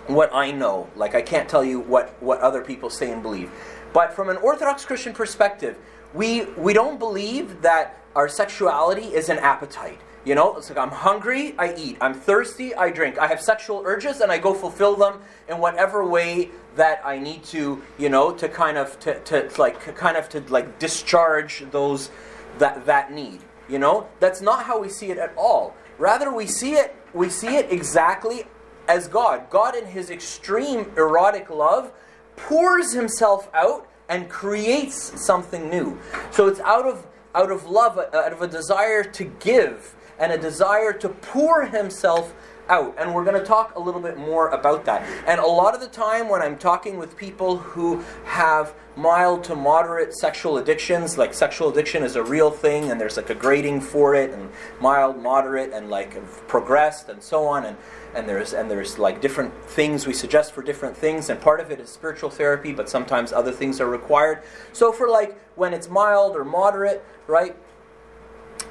what 0.07 0.33
I 0.33 0.49
know. 0.49 0.89
Like, 0.95 1.13
I 1.13 1.21
can't 1.21 1.47
tell 1.47 1.63
you 1.63 1.79
what, 1.79 2.19
what 2.19 2.41
other 2.41 2.63
people 2.63 2.89
say 2.89 3.11
and 3.11 3.21
believe. 3.21 3.51
But 3.93 4.11
from 4.11 4.29
an 4.29 4.37
Orthodox 4.37 4.85
Christian 4.85 5.13
perspective, 5.13 5.77
we, 6.15 6.45
we 6.57 6.73
don't 6.73 6.97
believe 6.97 7.61
that 7.61 8.01
our 8.15 8.27
sexuality 8.27 9.13
is 9.13 9.29
an 9.29 9.37
appetite. 9.37 10.01
You 10.25 10.33
know, 10.33 10.57
it's 10.57 10.69
like 10.69 10.79
I'm 10.79 10.89
hungry, 10.89 11.53
I 11.59 11.75
eat. 11.75 11.97
I'm 12.01 12.15
thirsty, 12.15 12.73
I 12.73 12.89
drink. 12.89 13.19
I 13.19 13.27
have 13.27 13.39
sexual 13.39 13.83
urges, 13.85 14.19
and 14.21 14.31
I 14.31 14.39
go 14.39 14.55
fulfill 14.55 14.95
them 14.95 15.21
in 15.47 15.59
whatever 15.59 16.03
way 16.03 16.49
that 16.75 17.01
I 17.05 17.19
need 17.19 17.43
to. 17.55 17.83
You 17.99 18.09
know, 18.09 18.31
to 18.31 18.49
kind 18.49 18.79
of 18.79 18.99
to, 19.01 19.19
to 19.25 19.51
like 19.59 19.95
kind 19.95 20.17
of 20.17 20.27
to 20.29 20.41
like 20.49 20.79
discharge 20.79 21.63
those 21.69 22.09
that 22.57 22.87
that 22.87 23.13
need. 23.13 23.41
You 23.69 23.77
know, 23.77 24.07
that's 24.19 24.41
not 24.41 24.63
how 24.63 24.81
we 24.81 24.89
see 24.89 25.11
it 25.11 25.19
at 25.19 25.31
all. 25.37 25.75
Rather, 25.99 26.33
we 26.33 26.47
see 26.47 26.73
it 26.73 26.95
we 27.13 27.29
see 27.29 27.55
it 27.57 27.71
exactly 27.71 28.45
as 28.87 29.07
God. 29.07 29.49
God, 29.49 29.75
in 29.75 29.85
His 29.85 30.09
extreme 30.09 30.91
erotic 30.97 31.49
love, 31.49 31.91
pours 32.35 32.93
Himself 32.93 33.49
out 33.53 33.87
and 34.07 34.27
creates 34.29 35.23
something 35.23 35.69
new. 35.69 35.99
So 36.31 36.47
it's 36.47 36.59
out 36.61 36.87
of 36.87 37.05
out 37.35 37.51
of 37.51 37.67
love, 37.67 37.97
uh, 37.97 38.17
out 38.17 38.33
of 38.33 38.41
a 38.41 38.47
desire 38.47 39.03
to 39.03 39.23
give 39.23 39.95
and 40.17 40.31
a 40.31 40.37
desire 40.37 40.91
to 40.93 41.09
pour 41.09 41.65
himself 41.65 42.33
out. 42.67 42.95
And 42.99 43.13
we're 43.13 43.23
going 43.23 43.39
to 43.39 43.45
talk 43.45 43.75
a 43.75 43.79
little 43.79 44.01
bit 44.01 44.17
more 44.17 44.49
about 44.49 44.85
that. 44.85 45.01
And 45.25 45.39
a 45.39 45.45
lot 45.45 45.73
of 45.73 45.81
the 45.81 45.87
time, 45.87 46.27
when 46.27 46.41
I'm 46.41 46.57
talking 46.57 46.97
with 46.97 47.15
people 47.15 47.57
who 47.57 48.03
have 48.25 48.73
mild 48.99 49.43
to 49.45 49.55
moderate 49.55 50.13
sexual 50.13 50.57
addictions, 50.57 51.17
like 51.17 51.33
sexual 51.33 51.69
addiction 51.69 52.03
is 52.03 52.15
a 52.15 52.23
real 52.23 52.51
thing, 52.51 52.91
and 52.91 52.99
there's 52.99 53.17
like 53.17 53.29
a 53.29 53.35
grading 53.35 53.81
for 53.81 54.13
it, 54.15 54.31
and 54.31 54.49
mild, 54.81 55.17
moderate, 55.17 55.71
and 55.73 55.89
like 55.89 56.15
progressed, 56.47 57.09
and 57.09 57.23
so 57.23 57.45
on. 57.45 57.65
And 57.65 57.77
and 58.15 58.27
there's 58.27 58.53
and 58.53 58.69
there's 58.69 58.97
like 58.97 59.21
different 59.21 59.53
things 59.65 60.07
we 60.07 60.13
suggest 60.13 60.53
for 60.53 60.63
different 60.63 60.97
things 60.97 61.29
and 61.29 61.39
part 61.39 61.59
of 61.59 61.71
it 61.71 61.79
is 61.79 61.89
spiritual 61.89 62.29
therapy 62.29 62.73
but 62.73 62.89
sometimes 62.89 63.31
other 63.31 63.51
things 63.51 63.79
are 63.79 63.89
required 63.89 64.41
so 64.73 64.91
for 64.91 65.09
like 65.09 65.39
when 65.55 65.73
it's 65.73 65.89
mild 65.89 66.35
or 66.35 66.43
moderate 66.43 67.03
right 67.27 67.55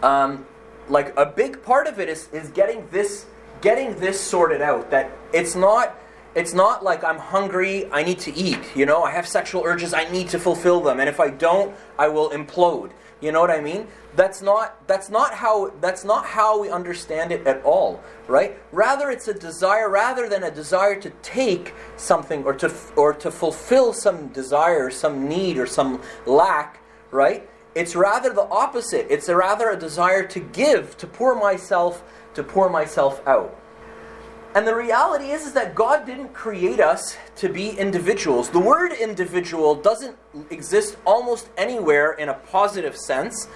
um, 0.02 0.47
like 0.88 1.16
a 1.16 1.26
big 1.26 1.62
part 1.62 1.87
of 1.87 2.00
it 2.00 2.08
is 2.08 2.28
is 2.32 2.49
getting 2.50 2.87
this 2.90 3.26
getting 3.61 3.99
this 4.00 4.20
sorted 4.20 4.62
out 4.62 4.90
that 4.90 5.11
it's 5.32 5.54
not 5.54 5.97
it's 6.38 6.54
not 6.54 6.85
like 6.85 7.02
I'm 7.04 7.18
hungry, 7.18 7.90
I 7.90 8.02
need 8.02 8.18
to 8.21 8.35
eat, 8.35 8.61
you 8.75 8.87
know, 8.87 9.02
I 9.02 9.11
have 9.11 9.26
sexual 9.26 9.62
urges, 9.64 9.92
I 9.92 10.11
need 10.11 10.28
to 10.28 10.38
fulfill 10.38 10.80
them 10.80 11.00
and 11.00 11.09
if 11.09 11.21
I 11.21 11.30
don't, 11.30 11.75
I 11.99 12.09
will 12.09 12.30
implode. 12.30 12.92
You 13.21 13.33
know 13.33 13.40
what 13.40 13.50
I 13.50 13.61
mean? 13.61 13.88
That's 14.14 14.42
not 14.42 14.87
that's 14.87 15.11
not 15.11 15.35
how 15.35 15.73
that's 15.80 16.04
not 16.04 16.25
how 16.25 16.61
we 16.61 16.71
understand 16.71 17.33
it 17.33 17.47
at 17.47 17.62
all, 17.64 18.00
right? 18.28 18.57
Rather 18.71 19.11
it's 19.11 19.26
a 19.26 19.35
desire 19.35 19.88
rather 19.88 20.28
than 20.28 20.45
a 20.45 20.50
desire 20.50 21.00
to 21.00 21.11
take 21.23 21.75
something 21.97 22.45
or 22.45 22.54
to 22.54 22.73
or 22.97 23.12
to 23.14 23.30
fulfill 23.30 23.92
some 23.92 24.28
desire, 24.28 24.88
some 24.90 25.28
need 25.28 25.59
or 25.59 25.66
some 25.66 26.00
lack, 26.26 26.80
right? 27.11 27.49
It's 27.75 27.97
rather 27.97 28.33
the 28.33 28.49
opposite. 28.49 29.07
It's 29.11 29.28
a 29.28 29.37
rather 29.37 29.71
a 29.71 29.76
desire 29.76 30.26
to 30.28 30.40
give, 30.40 30.97
to 30.99 31.07
pour 31.07 31.35
myself, 31.35 32.02
to 32.35 32.42
pour 32.42 32.68
myself 32.71 33.26
out. 33.26 33.58
And 34.55 34.67
the 34.67 34.75
reality 34.75 35.31
is, 35.31 35.47
is 35.47 35.52
that 35.52 35.75
God 35.75 36.07
didn't 36.07 36.33
create 36.33 36.81
us 36.81 37.17
to 37.37 37.49
be 37.49 37.71
individuals. 37.71 38.49
The 38.50 38.59
word 38.59 38.93
individual 38.93 39.75
doesn't 39.75 40.17
exist 40.50 40.97
almost 41.05 41.49
anywhere 41.57 42.12
in 42.12 42.28
a 42.28 42.35
positive 42.35 42.97
sense 42.97 43.47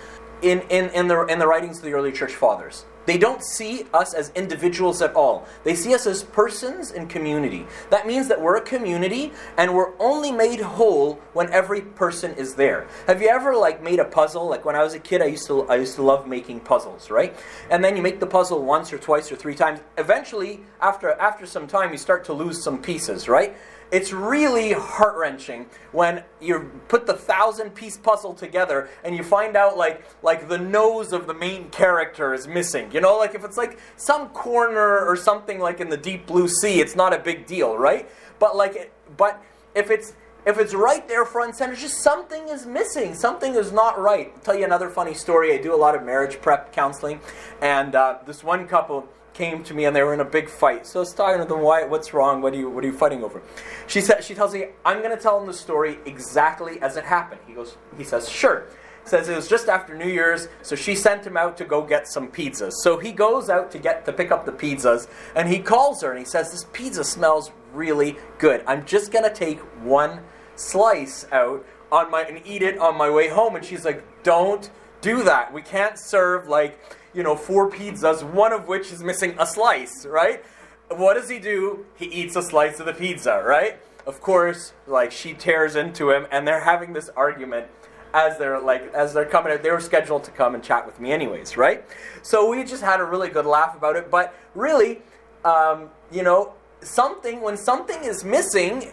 in, 0.42 0.60
in, 0.68 0.90
in, 0.90 1.08
the, 1.08 1.24
in 1.26 1.38
the 1.38 1.46
writings 1.46 1.78
of 1.78 1.84
the 1.84 1.92
early 1.92 2.12
church 2.12 2.34
fathers. 2.34 2.84
They 3.06 3.18
don't 3.18 3.42
see 3.42 3.86
us 3.92 4.14
as 4.14 4.30
individuals 4.34 5.02
at 5.02 5.14
all. 5.14 5.46
They 5.64 5.74
see 5.74 5.94
us 5.94 6.06
as 6.06 6.22
persons 6.22 6.92
in 6.92 7.08
community. 7.08 7.66
That 7.90 8.06
means 8.06 8.28
that 8.28 8.40
we're 8.40 8.56
a 8.56 8.62
community 8.62 9.32
and 9.56 9.74
we're 9.74 9.92
only 9.98 10.30
made 10.30 10.60
whole 10.60 11.14
when 11.32 11.52
every 11.52 11.80
person 11.80 12.34
is 12.34 12.54
there. 12.54 12.86
Have 13.06 13.20
you 13.20 13.28
ever 13.28 13.56
like 13.56 13.82
made 13.82 13.98
a 13.98 14.04
puzzle? 14.04 14.48
Like 14.48 14.64
when 14.64 14.76
I 14.76 14.82
was 14.82 14.94
a 14.94 15.00
kid 15.00 15.22
I 15.22 15.26
used 15.26 15.46
to 15.48 15.68
I 15.68 15.76
used 15.76 15.96
to 15.96 16.02
love 16.02 16.26
making 16.26 16.60
puzzles, 16.60 17.10
right? 17.10 17.34
And 17.70 17.82
then 17.82 17.96
you 17.96 18.02
make 18.02 18.20
the 18.20 18.26
puzzle 18.26 18.62
once 18.62 18.92
or 18.92 18.98
twice 18.98 19.32
or 19.32 19.36
three 19.36 19.54
times. 19.54 19.80
Eventually, 19.98 20.60
after 20.80 21.10
after 21.12 21.46
some 21.46 21.66
time 21.66 21.92
you 21.92 21.98
start 21.98 22.24
to 22.26 22.32
lose 22.32 22.62
some 22.62 22.80
pieces, 22.80 23.28
right? 23.28 23.56
It's 23.92 24.10
really 24.10 24.72
heart 24.72 25.18
wrenching 25.18 25.66
when 25.92 26.24
you 26.40 26.70
put 26.88 27.06
the 27.06 27.12
thousand 27.12 27.74
piece 27.74 27.98
puzzle 27.98 28.32
together 28.32 28.88
and 29.04 29.14
you 29.14 29.22
find 29.22 29.54
out 29.54 29.76
like 29.76 30.02
like 30.22 30.48
the 30.48 30.56
nose 30.56 31.12
of 31.12 31.26
the 31.26 31.34
main 31.34 31.68
character 31.68 32.32
is 32.32 32.48
missing. 32.48 32.90
You 32.90 33.02
know, 33.02 33.18
like 33.18 33.34
if 33.34 33.44
it's 33.44 33.58
like 33.58 33.78
some 33.98 34.30
corner 34.30 34.98
or 34.98 35.14
something 35.14 35.60
like 35.60 35.78
in 35.80 35.90
the 35.90 35.98
deep 35.98 36.26
blue 36.26 36.48
sea, 36.48 36.80
it's 36.80 36.96
not 36.96 37.12
a 37.12 37.18
big 37.18 37.44
deal, 37.44 37.76
right? 37.76 38.08
But 38.38 38.56
like, 38.56 38.90
but 39.18 39.44
if 39.74 39.90
it's 39.90 40.14
if 40.46 40.58
it's 40.58 40.72
right 40.72 41.06
there 41.06 41.26
front 41.26 41.54
center, 41.56 41.76
just 41.76 42.02
something 42.02 42.48
is 42.48 42.64
missing. 42.64 43.14
Something 43.14 43.54
is 43.54 43.72
not 43.72 44.00
right. 44.00 44.32
I'll 44.34 44.40
tell 44.40 44.56
you 44.56 44.64
another 44.64 44.88
funny 44.88 45.12
story. 45.12 45.52
I 45.52 45.58
do 45.58 45.74
a 45.74 45.76
lot 45.76 45.94
of 45.94 46.02
marriage 46.02 46.40
prep 46.40 46.72
counseling, 46.72 47.20
and 47.60 47.94
uh, 47.94 48.18
this 48.26 48.42
one 48.42 48.66
couple 48.66 49.06
came 49.34 49.64
to 49.64 49.74
me 49.74 49.84
and 49.84 49.94
they 49.96 50.02
were 50.02 50.14
in 50.14 50.20
a 50.20 50.24
big 50.24 50.48
fight. 50.48 50.86
So 50.86 51.00
I 51.00 51.02
was 51.02 51.14
talking 51.14 51.40
to 51.40 51.46
them, 51.46 51.60
why, 51.60 51.84
what's 51.84 52.12
wrong? 52.12 52.42
What 52.42 52.52
are 52.52 52.56
you, 52.56 52.68
what 52.68 52.84
are 52.84 52.86
you 52.86 52.92
fighting 52.92 53.24
over? 53.24 53.42
She 53.86 54.00
said, 54.00 54.22
she 54.22 54.34
tells 54.34 54.52
me, 54.54 54.66
I'm 54.84 54.98
going 54.98 55.16
to 55.16 55.22
tell 55.22 55.40
him 55.40 55.46
the 55.46 55.54
story 55.54 55.98
exactly 56.04 56.80
as 56.82 56.96
it 56.96 57.04
happened. 57.04 57.40
He 57.46 57.54
goes, 57.54 57.76
he 57.96 58.04
says, 58.04 58.28
sure. 58.28 58.66
Says 59.04 59.28
it 59.28 59.34
was 59.34 59.48
just 59.48 59.68
after 59.68 59.96
New 59.96 60.06
Year's, 60.06 60.46
so 60.62 60.76
she 60.76 60.94
sent 60.94 61.26
him 61.26 61.36
out 61.36 61.56
to 61.56 61.64
go 61.64 61.82
get 61.82 62.06
some 62.06 62.28
pizzas. 62.28 62.70
So 62.84 62.98
he 62.98 63.10
goes 63.10 63.50
out 63.50 63.72
to 63.72 63.78
get 63.78 64.04
to 64.04 64.12
pick 64.12 64.30
up 64.30 64.46
the 64.46 64.52
pizzas, 64.52 65.08
and 65.34 65.48
he 65.48 65.58
calls 65.58 66.02
her 66.02 66.10
and 66.10 66.20
he 66.20 66.24
says, 66.24 66.52
"This 66.52 66.66
pizza 66.72 67.02
smells 67.02 67.50
really 67.74 68.16
good. 68.38 68.62
I'm 68.64 68.84
just 68.86 69.10
gonna 69.10 69.34
take 69.34 69.58
one 69.82 70.20
slice 70.54 71.26
out 71.32 71.66
on 71.90 72.12
my 72.12 72.22
and 72.22 72.46
eat 72.46 72.62
it 72.62 72.78
on 72.78 72.96
my 72.96 73.10
way 73.10 73.26
home." 73.26 73.56
And 73.56 73.64
she's 73.64 73.84
like, 73.84 74.04
"Don't 74.22 74.70
do 75.00 75.24
that. 75.24 75.52
We 75.52 75.62
can't 75.62 75.98
serve 75.98 76.46
like." 76.46 76.78
You 77.14 77.22
know, 77.22 77.36
four 77.36 77.70
pizzas, 77.70 78.22
one 78.22 78.52
of 78.52 78.68
which 78.68 78.92
is 78.92 79.02
missing 79.02 79.34
a 79.38 79.46
slice, 79.46 80.06
right? 80.06 80.44
What 80.88 81.14
does 81.14 81.28
he 81.28 81.38
do? 81.38 81.86
He 81.96 82.06
eats 82.06 82.36
a 82.36 82.42
slice 82.42 82.80
of 82.80 82.86
the 82.86 82.94
pizza, 82.94 83.42
right? 83.44 83.78
Of 84.06 84.20
course, 84.20 84.72
like 84.86 85.12
she 85.12 85.32
tears 85.32 85.76
into 85.76 86.10
him, 86.10 86.26
and 86.30 86.46
they're 86.46 86.64
having 86.64 86.92
this 86.92 87.08
argument 87.16 87.68
as 88.14 88.38
they're 88.38 88.60
like 88.60 88.92
as 88.92 89.14
they're 89.14 89.26
coming 89.26 89.52
out. 89.52 89.62
They 89.62 89.70
were 89.70 89.80
scheduled 89.80 90.24
to 90.24 90.30
come 90.30 90.54
and 90.54 90.62
chat 90.62 90.84
with 90.86 91.00
me, 91.00 91.12
anyways, 91.12 91.56
right? 91.56 91.84
So 92.22 92.48
we 92.50 92.64
just 92.64 92.82
had 92.82 93.00
a 93.00 93.04
really 93.04 93.28
good 93.28 93.46
laugh 93.46 93.76
about 93.76 93.96
it. 93.96 94.10
But 94.10 94.34
really, 94.54 95.02
um, 95.44 95.90
you 96.10 96.22
know, 96.22 96.54
something 96.80 97.40
when 97.40 97.56
something 97.56 98.02
is 98.02 98.24
missing, 98.24 98.90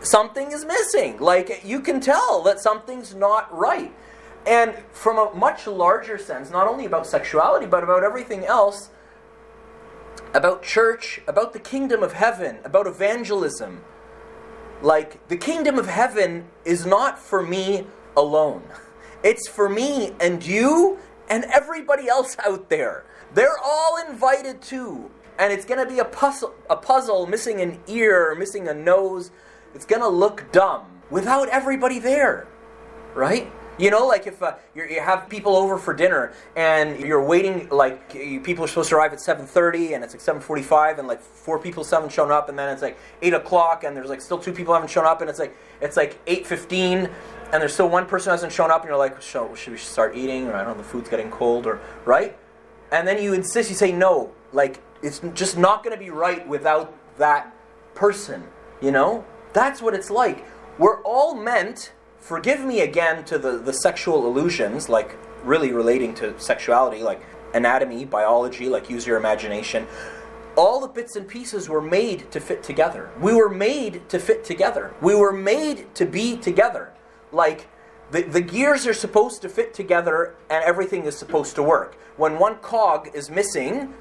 something 0.00 0.52
is 0.52 0.64
missing. 0.64 1.18
Like 1.18 1.62
you 1.64 1.80
can 1.80 2.00
tell 2.00 2.42
that 2.42 2.60
something's 2.60 3.14
not 3.14 3.52
right. 3.56 3.92
And 4.46 4.74
from 4.90 5.18
a 5.18 5.34
much 5.34 5.66
larger 5.66 6.18
sense, 6.18 6.50
not 6.50 6.66
only 6.66 6.84
about 6.84 7.06
sexuality, 7.06 7.66
but 7.66 7.84
about 7.84 8.02
everything 8.02 8.44
else, 8.44 8.90
about 10.34 10.62
church, 10.62 11.20
about 11.26 11.52
the 11.52 11.58
kingdom 11.58 12.02
of 12.02 12.14
heaven, 12.14 12.58
about 12.64 12.86
evangelism. 12.86 13.82
Like, 14.80 15.26
the 15.28 15.36
kingdom 15.36 15.78
of 15.78 15.86
heaven 15.86 16.46
is 16.64 16.84
not 16.84 17.18
for 17.18 17.42
me 17.42 17.86
alone, 18.16 18.62
it's 19.22 19.48
for 19.48 19.68
me 19.68 20.12
and 20.20 20.44
you 20.44 20.98
and 21.28 21.44
everybody 21.44 22.08
else 22.08 22.36
out 22.44 22.68
there. 22.68 23.04
They're 23.32 23.58
all 23.62 23.96
invited 24.08 24.60
too. 24.60 25.10
And 25.38 25.52
it's 25.52 25.64
going 25.64 25.82
to 25.82 25.90
be 25.90 25.98
a 25.98 26.04
puzzle, 26.04 26.54
a 26.68 26.76
puzzle 26.76 27.26
missing 27.26 27.60
an 27.60 27.80
ear, 27.86 28.34
missing 28.34 28.68
a 28.68 28.74
nose. 28.74 29.30
It's 29.74 29.86
going 29.86 30.02
to 30.02 30.08
look 30.08 30.52
dumb 30.52 30.84
without 31.10 31.48
everybody 31.48 31.98
there, 31.98 32.46
right? 33.14 33.50
You 33.78 33.90
know, 33.90 34.06
like 34.06 34.26
if 34.26 34.42
uh, 34.42 34.56
you 34.74 35.00
have 35.00 35.28
people 35.30 35.56
over 35.56 35.78
for 35.78 35.94
dinner 35.94 36.32
and 36.56 37.00
you're 37.00 37.24
waiting, 37.24 37.68
like 37.70 38.10
people 38.44 38.64
are 38.64 38.68
supposed 38.68 38.90
to 38.90 38.96
arrive 38.96 39.12
at 39.12 39.18
7:30 39.18 39.94
and 39.94 40.04
it's 40.04 40.14
like 40.14 40.22
7:45 40.42 40.98
and 40.98 41.08
like 41.08 41.22
four 41.22 41.58
people 41.58 41.82
haven't 41.82 42.12
shown 42.12 42.30
up 42.30 42.48
and 42.50 42.58
then 42.58 42.68
it's 42.68 42.82
like 42.82 42.98
8 43.22 43.34
o'clock 43.34 43.84
and 43.84 43.96
there's 43.96 44.10
like 44.10 44.20
still 44.20 44.38
two 44.38 44.52
people 44.52 44.74
haven't 44.74 44.90
shown 44.90 45.06
up 45.06 45.22
and 45.22 45.30
it's 45.30 45.38
like 45.38 45.56
it's 45.80 45.96
like 45.96 46.22
8:15 46.26 47.10
and 47.52 47.60
there's 47.60 47.72
still 47.72 47.88
one 47.88 48.06
person 48.06 48.30
hasn't 48.30 48.52
shown 48.52 48.70
up 48.70 48.82
and 48.82 48.88
you're 48.88 48.98
like, 48.98 49.22
so 49.22 49.54
should 49.54 49.72
we 49.72 49.78
start 49.78 50.16
eating 50.16 50.48
or 50.48 50.54
I 50.54 50.64
don't 50.64 50.76
know, 50.76 50.82
the 50.82 50.88
food's 50.88 51.08
getting 51.08 51.30
cold 51.30 51.66
or 51.66 51.80
right? 52.04 52.36
And 52.90 53.08
then 53.08 53.22
you 53.22 53.32
insist, 53.32 53.70
you 53.70 53.76
say 53.76 53.90
no, 53.90 54.32
like 54.52 54.80
it's 55.02 55.20
just 55.34 55.56
not 55.56 55.82
going 55.82 55.96
to 55.96 56.02
be 56.02 56.10
right 56.10 56.46
without 56.46 56.94
that 57.18 57.54
person. 57.94 58.44
You 58.80 58.90
know, 58.90 59.24
that's 59.52 59.80
what 59.80 59.94
it's 59.94 60.10
like. 60.10 60.44
We're 60.78 61.02
all 61.02 61.34
meant 61.34 61.92
forgive 62.22 62.64
me 62.64 62.80
again 62.80 63.24
to 63.24 63.36
the, 63.36 63.58
the 63.58 63.72
sexual 63.72 64.26
illusions, 64.26 64.88
like 64.88 65.18
really 65.44 65.72
relating 65.72 66.14
to 66.14 66.38
sexuality, 66.40 67.02
like 67.02 67.20
anatomy, 67.52 68.04
biology, 68.04 68.68
like 68.68 68.88
use 68.88 69.06
your 69.06 69.16
imagination. 69.18 69.86
All 70.56 70.80
the 70.80 70.88
bits 70.88 71.16
and 71.16 71.26
pieces 71.26 71.68
were 71.68 71.82
made 71.82 72.30
to 72.30 72.40
fit 72.40 72.62
together. 72.62 73.10
We 73.20 73.34
were 73.34 73.48
made 73.48 74.08
to 74.08 74.18
fit 74.18 74.44
together. 74.44 74.94
We 75.02 75.14
were 75.14 75.32
made 75.32 75.94
to 75.96 76.06
be 76.06 76.36
together. 76.36 76.92
Like 77.32 77.66
the, 78.12 78.22
the 78.22 78.40
gears 78.40 78.86
are 78.86 78.94
supposed 78.94 79.42
to 79.42 79.48
fit 79.48 79.74
together 79.74 80.36
and 80.48 80.62
everything 80.64 81.06
is 81.06 81.18
supposed 81.18 81.56
to 81.56 81.62
work. 81.62 81.96
When 82.16 82.38
one 82.38 82.56
cog 82.56 83.10
is 83.14 83.30
missing, 83.30 83.94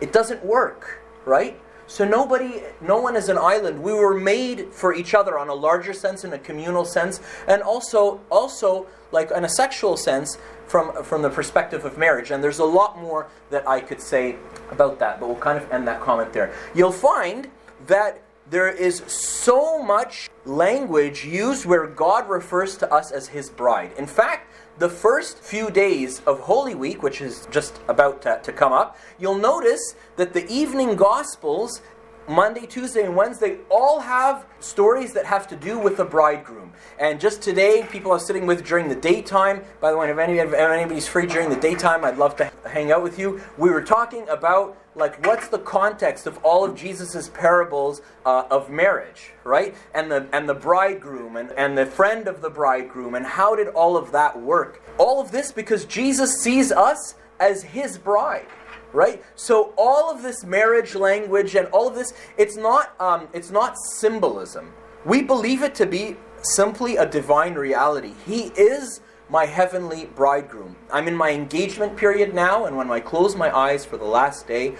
it 0.00 0.12
doesn't 0.12 0.44
work, 0.44 1.00
right? 1.24 1.60
So 1.90 2.04
nobody, 2.04 2.62
no 2.80 3.00
one 3.00 3.16
is 3.16 3.28
an 3.28 3.36
island. 3.36 3.82
We 3.82 3.92
were 3.92 4.14
made 4.14 4.72
for 4.72 4.94
each 4.94 5.12
other 5.12 5.36
on 5.36 5.48
a 5.48 5.54
larger 5.54 5.92
sense, 5.92 6.22
in 6.22 6.32
a 6.32 6.38
communal 6.38 6.84
sense, 6.84 7.20
and 7.48 7.62
also, 7.62 8.20
also 8.30 8.86
like 9.10 9.32
in 9.32 9.44
a 9.44 9.48
sexual 9.48 9.96
sense, 9.96 10.38
from 10.68 11.02
from 11.02 11.22
the 11.22 11.30
perspective 11.30 11.84
of 11.84 11.98
marriage. 11.98 12.30
And 12.30 12.44
there's 12.44 12.60
a 12.60 12.64
lot 12.64 12.96
more 12.96 13.26
that 13.50 13.68
I 13.68 13.80
could 13.80 14.00
say 14.00 14.36
about 14.70 15.00
that, 15.00 15.18
but 15.18 15.28
we'll 15.28 15.38
kind 15.38 15.58
of 15.58 15.68
end 15.72 15.88
that 15.88 16.00
comment 16.00 16.32
there. 16.32 16.54
You'll 16.76 16.92
find 16.92 17.48
that 17.88 18.22
there 18.48 18.68
is 18.68 19.02
so 19.08 19.82
much 19.82 20.30
language 20.44 21.24
used 21.24 21.66
where 21.66 21.88
God 21.88 22.28
refers 22.28 22.76
to 22.76 22.92
us 22.92 23.10
as 23.10 23.26
His 23.26 23.50
bride. 23.50 23.90
In 23.98 24.06
fact, 24.06 24.49
the 24.80 24.88
first 24.88 25.38
few 25.40 25.70
days 25.70 26.22
of 26.26 26.40
Holy 26.40 26.74
Week, 26.74 27.02
which 27.02 27.20
is 27.20 27.46
just 27.50 27.78
about 27.86 28.22
to, 28.22 28.40
to 28.42 28.50
come 28.50 28.72
up, 28.72 28.96
you'll 29.18 29.36
notice 29.36 29.94
that 30.16 30.32
the 30.32 30.48
evening 30.50 30.96
Gospels 30.96 31.82
Monday, 32.26 32.64
Tuesday, 32.64 33.04
and 33.04 33.14
Wednesday 33.14 33.58
all 33.68 34.00
have 34.00 34.46
stories 34.60 35.12
that 35.12 35.26
have 35.26 35.46
to 35.48 35.56
do 35.56 35.78
with 35.78 35.98
the 35.98 36.04
bridegroom. 36.04 36.72
And 36.98 37.20
just 37.20 37.42
today, 37.42 37.86
people 37.90 38.10
are 38.10 38.18
sitting 38.18 38.46
with 38.46 38.64
during 38.64 38.88
the 38.88 38.94
daytime, 38.94 39.64
by 39.80 39.90
the 39.90 39.98
way, 39.98 40.10
if, 40.10 40.16
any, 40.16 40.38
if 40.38 40.54
anybody's 40.54 41.06
free 41.06 41.26
during 41.26 41.50
the 41.50 41.56
daytime, 41.56 42.02
I'd 42.02 42.16
love 42.16 42.36
to 42.36 42.50
hang 42.66 42.90
out 42.90 43.02
with 43.02 43.18
you. 43.18 43.42
We 43.58 43.68
were 43.68 43.82
talking 43.82 44.26
about, 44.30 44.78
like, 44.94 45.24
what's 45.24 45.48
the 45.48 45.58
context 45.58 46.26
of 46.26 46.38
all 46.44 46.64
of 46.64 46.74
Jesus' 46.74 47.28
parables 47.28 48.02
uh, 48.26 48.44
of 48.50 48.70
marriage, 48.70 49.32
right? 49.44 49.74
And 49.94 50.10
the, 50.10 50.28
and 50.32 50.48
the 50.48 50.54
bridegroom 50.54 51.36
and, 51.36 51.52
and 51.52 51.78
the 51.78 51.86
friend 51.86 52.26
of 52.26 52.42
the 52.42 52.50
bridegroom, 52.50 53.14
and 53.14 53.24
how 53.24 53.54
did 53.54 53.68
all 53.68 53.96
of 53.96 54.10
that 54.12 54.40
work? 54.40 54.82
All 54.98 55.20
of 55.20 55.30
this 55.30 55.52
because 55.52 55.84
Jesus 55.84 56.42
sees 56.42 56.72
us 56.72 57.14
as 57.38 57.62
his 57.62 57.98
bride 57.98 58.46
right? 58.92 59.22
So 59.36 59.72
all 59.76 60.10
of 60.10 60.22
this 60.22 60.44
marriage 60.44 60.96
language 60.96 61.54
and 61.54 61.68
all 61.68 61.86
of 61.86 61.94
this, 61.94 62.12
it's 62.36 62.56
not, 62.56 62.94
um, 63.00 63.28
it's 63.32 63.50
not 63.50 63.76
symbolism. 63.78 64.72
We 65.04 65.22
believe 65.22 65.62
it 65.62 65.74
to 65.76 65.86
be 65.86 66.16
simply 66.42 66.96
a 66.96 67.06
divine 67.06 67.54
reality. 67.54 68.14
He 68.26 68.44
is 68.56 69.00
my 69.30 69.46
heavenly 69.46 70.06
bridegroom. 70.06 70.76
I'm 70.92 71.06
in 71.06 71.14
my 71.14 71.30
engagement 71.30 71.96
period 71.96 72.34
now, 72.34 72.64
and 72.64 72.76
when 72.76 72.90
I 72.90 73.00
close 73.00 73.36
my 73.36 73.56
eyes 73.56 73.84
for 73.84 73.96
the 73.96 74.04
last 74.04 74.48
day 74.48 74.74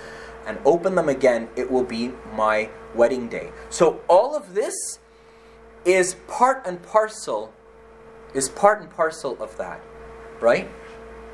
and 0.47 0.59
open 0.65 0.97
them 0.97 1.09
again, 1.09 1.49
it 1.55 1.71
will 1.71 1.85
be 1.85 2.13
my 2.35 2.69
wedding 2.95 3.29
day. 3.29 3.53
So 3.69 4.01
all 4.09 4.35
of 4.37 4.55
this 4.55 4.99
is 5.85 6.17
part 6.27 6.67
and 6.67 6.83
parcel, 6.83 7.55
is 8.35 8.49
part 8.49 8.81
and 8.81 8.91
parcel 8.91 9.41
of 9.41 9.57
that, 9.59 9.81
right? 10.41 10.69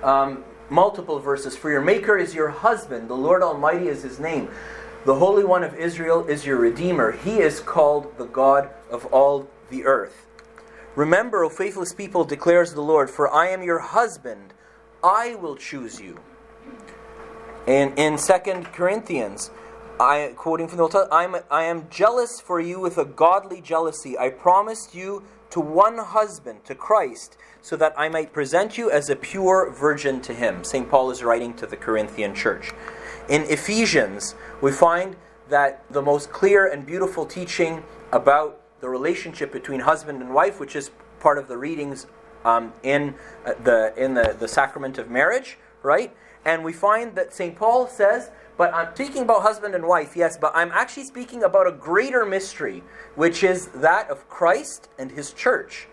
Um, 0.02 0.44
multiple 0.68 1.18
verses. 1.18 1.56
For 1.56 1.70
your 1.70 1.80
Maker 1.80 2.18
is 2.18 2.34
your 2.34 2.50
husband, 2.50 3.08
the 3.08 3.16
Lord 3.16 3.42
Almighty 3.42 3.88
is 3.88 4.02
his 4.02 4.20
name. 4.20 4.50
The 5.06 5.14
Holy 5.14 5.44
One 5.44 5.62
of 5.62 5.74
Israel 5.74 6.26
is 6.26 6.44
your 6.44 6.56
Redeemer. 6.58 7.12
He 7.12 7.38
is 7.38 7.60
called 7.60 8.18
the 8.18 8.26
God 8.26 8.68
of 8.90 9.06
all 9.06 9.48
the 9.70 9.84
earth. 9.84 10.25
Remember, 10.96 11.44
O 11.44 11.50
faithless 11.50 11.92
people, 11.92 12.24
declares 12.24 12.72
the 12.72 12.80
Lord, 12.80 13.10
for 13.10 13.32
I 13.32 13.48
am 13.48 13.62
your 13.62 13.78
husband. 13.78 14.54
I 15.04 15.34
will 15.34 15.54
choose 15.54 16.00
you. 16.00 16.18
And 17.66 17.98
in 17.98 18.16
Second 18.16 18.72
Corinthians, 18.72 19.50
I 20.00 20.32
quoting 20.36 20.68
from 20.68 20.78
the 20.78 20.82
Old 20.84 20.92
Testament, 20.92 21.44
I 21.50 21.64
am 21.64 21.88
jealous 21.90 22.40
for 22.40 22.60
you 22.60 22.80
with 22.80 22.96
a 22.96 23.04
godly 23.04 23.60
jealousy. 23.60 24.18
I 24.18 24.30
promised 24.30 24.94
you 24.94 25.22
to 25.50 25.60
one 25.60 25.98
husband, 25.98 26.64
to 26.64 26.74
Christ, 26.74 27.36
so 27.60 27.76
that 27.76 27.94
I 27.96 28.08
might 28.08 28.32
present 28.32 28.78
you 28.78 28.90
as 28.90 29.10
a 29.10 29.16
pure 29.16 29.70
virgin 29.70 30.20
to 30.22 30.34
him. 30.34 30.64
St. 30.64 30.88
Paul 30.88 31.10
is 31.10 31.22
writing 31.22 31.54
to 31.54 31.66
the 31.66 31.76
Corinthian 31.76 32.34
church. 32.34 32.72
In 33.28 33.42
Ephesians, 33.42 34.34
we 34.60 34.72
find 34.72 35.16
that 35.48 35.84
the 35.90 36.02
most 36.02 36.30
clear 36.30 36.66
and 36.66 36.86
beautiful 36.86 37.26
teaching 37.26 37.82
about 38.12 38.60
the 38.80 38.88
relationship 38.88 39.52
between 39.52 39.80
husband 39.80 40.20
and 40.20 40.34
wife, 40.34 40.60
which 40.60 40.76
is 40.76 40.90
part 41.20 41.38
of 41.38 41.48
the 41.48 41.56
readings 41.56 42.06
um, 42.44 42.72
in 42.82 43.14
uh, 43.44 43.54
the 43.62 43.92
in 43.96 44.14
the, 44.14 44.36
the 44.38 44.48
sacrament 44.48 44.98
of 44.98 45.10
marriage, 45.10 45.58
right? 45.82 46.14
And 46.44 46.62
we 46.62 46.72
find 46.72 47.16
that 47.16 47.34
St. 47.34 47.56
Paul 47.56 47.88
says 47.88 48.30
but 48.56 48.72
I'm 48.72 48.94
speaking 48.94 49.22
about 49.22 49.42
husband 49.42 49.74
and 49.74 49.86
wife, 49.86 50.16
yes, 50.16 50.38
but 50.38 50.52
I'm 50.54 50.70
actually 50.72 51.04
speaking 51.04 51.42
about 51.42 51.66
a 51.66 51.72
greater 51.72 52.24
mystery, 52.24 52.82
which 53.14 53.42
is 53.42 53.66
that 53.68 54.08
of 54.08 54.28
Christ 54.30 54.88
and 54.98 55.10
his 55.10 55.32
church. 55.32 55.88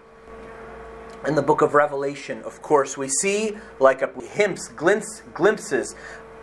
In 1.27 1.35
the 1.35 1.41
book 1.41 1.61
of 1.61 1.73
Revelation, 1.73 2.41
of 2.43 2.61
course, 2.61 2.97
we 2.97 3.09
see 3.09 3.57
like 3.79 4.01
a 4.01 4.07
glimpse, 4.07 5.23
glimpses, 5.33 5.95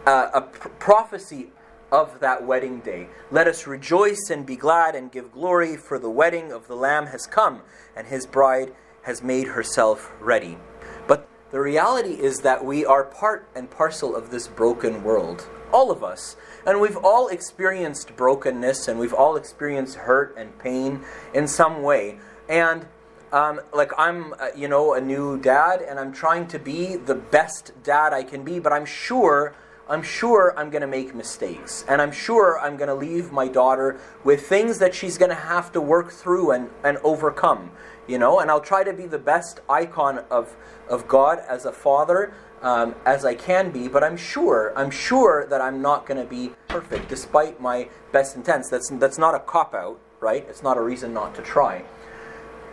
uh, 0.06 0.30
a 0.34 0.42
pr- 0.42 0.68
prophecy 0.78 1.50
of 1.92 2.20
that 2.20 2.46
wedding 2.46 2.80
day. 2.80 3.08
Let 3.30 3.48
us 3.48 3.66
rejoice 3.66 4.30
and 4.30 4.46
be 4.46 4.56
glad 4.56 4.94
and 4.94 5.10
give 5.10 5.32
glory, 5.32 5.76
for 5.76 5.98
the 5.98 6.10
wedding 6.10 6.52
of 6.52 6.68
the 6.68 6.76
Lamb 6.76 7.06
has 7.06 7.26
come, 7.26 7.62
and 7.96 8.06
his 8.06 8.26
bride 8.26 8.72
has 9.02 9.22
made 9.22 9.48
herself 9.48 10.12
ready. 10.20 10.58
But 11.06 11.28
the 11.50 11.60
reality 11.60 12.14
is 12.14 12.40
that 12.40 12.64
we 12.64 12.84
are 12.84 13.04
part 13.04 13.48
and 13.54 13.70
parcel 13.70 14.14
of 14.14 14.30
this 14.30 14.48
broken 14.48 15.02
world 15.02 15.48
all 15.72 15.90
of 15.90 16.02
us. 16.02 16.36
And 16.66 16.80
we've 16.80 16.96
all 16.96 17.28
experienced 17.28 18.16
brokenness 18.16 18.88
and 18.88 18.98
we've 18.98 19.14
all 19.14 19.36
experienced 19.36 19.96
hurt 19.96 20.34
and 20.36 20.58
pain 20.58 21.02
in 21.34 21.46
some 21.46 21.82
way. 21.82 22.18
And 22.48 22.86
um, 23.32 23.60
like 23.72 23.92
I'm, 23.96 24.34
uh, 24.34 24.48
you 24.56 24.66
know, 24.66 24.94
a 24.94 25.00
new 25.00 25.38
dad, 25.38 25.80
and 25.82 26.00
I'm 26.00 26.12
trying 26.12 26.48
to 26.48 26.58
be 26.58 26.96
the 26.96 27.14
best 27.14 27.72
dad 27.84 28.12
I 28.12 28.24
can 28.24 28.42
be. 28.42 28.58
But 28.58 28.72
I'm 28.72 28.84
sure, 28.84 29.54
I'm 29.90 30.02
sure 30.02 30.54
I'm 30.56 30.70
going 30.70 30.82
to 30.82 30.86
make 30.86 31.14
mistakes, 31.14 31.84
and 31.88 32.00
I'm 32.00 32.12
sure 32.12 32.58
I'm 32.60 32.76
going 32.76 32.88
to 32.88 32.94
leave 32.94 33.32
my 33.32 33.48
daughter 33.48 33.98
with 34.24 34.46
things 34.46 34.78
that 34.78 34.94
she's 34.94 35.18
going 35.18 35.30
to 35.30 35.34
have 35.34 35.72
to 35.72 35.80
work 35.80 36.10
through 36.10 36.52
and 36.52 36.70
and 36.84 36.96
overcome. 36.98 37.72
You 38.06 38.18
know, 38.18 38.40
and 38.40 38.50
I'll 38.50 38.60
try 38.60 38.84
to 38.84 38.92
be 38.92 39.06
the 39.06 39.18
best 39.18 39.60
icon 39.68 40.20
of 40.30 40.56
of 40.88 41.06
God 41.08 41.40
as 41.48 41.64
a 41.64 41.72
father 41.72 42.32
um, 42.62 42.94
as 43.06 43.24
I 43.24 43.34
can 43.34 43.70
be, 43.70 43.88
but 43.88 44.04
I'm 44.04 44.16
sure, 44.16 44.72
I'm 44.76 44.90
sure 44.90 45.46
that 45.46 45.60
I'm 45.60 45.80
not 45.80 46.06
going 46.06 46.20
to 46.20 46.28
be 46.28 46.52
perfect 46.68 47.08
despite 47.08 47.60
my 47.60 47.88
best 48.12 48.36
intents. 48.36 48.68
That's, 48.68 48.90
that's 48.90 49.18
not 49.18 49.34
a 49.34 49.40
cop 49.40 49.74
out, 49.74 49.98
right? 50.20 50.44
It's 50.48 50.62
not 50.62 50.76
a 50.76 50.82
reason 50.82 51.14
not 51.14 51.34
to 51.36 51.42
try. 51.42 51.84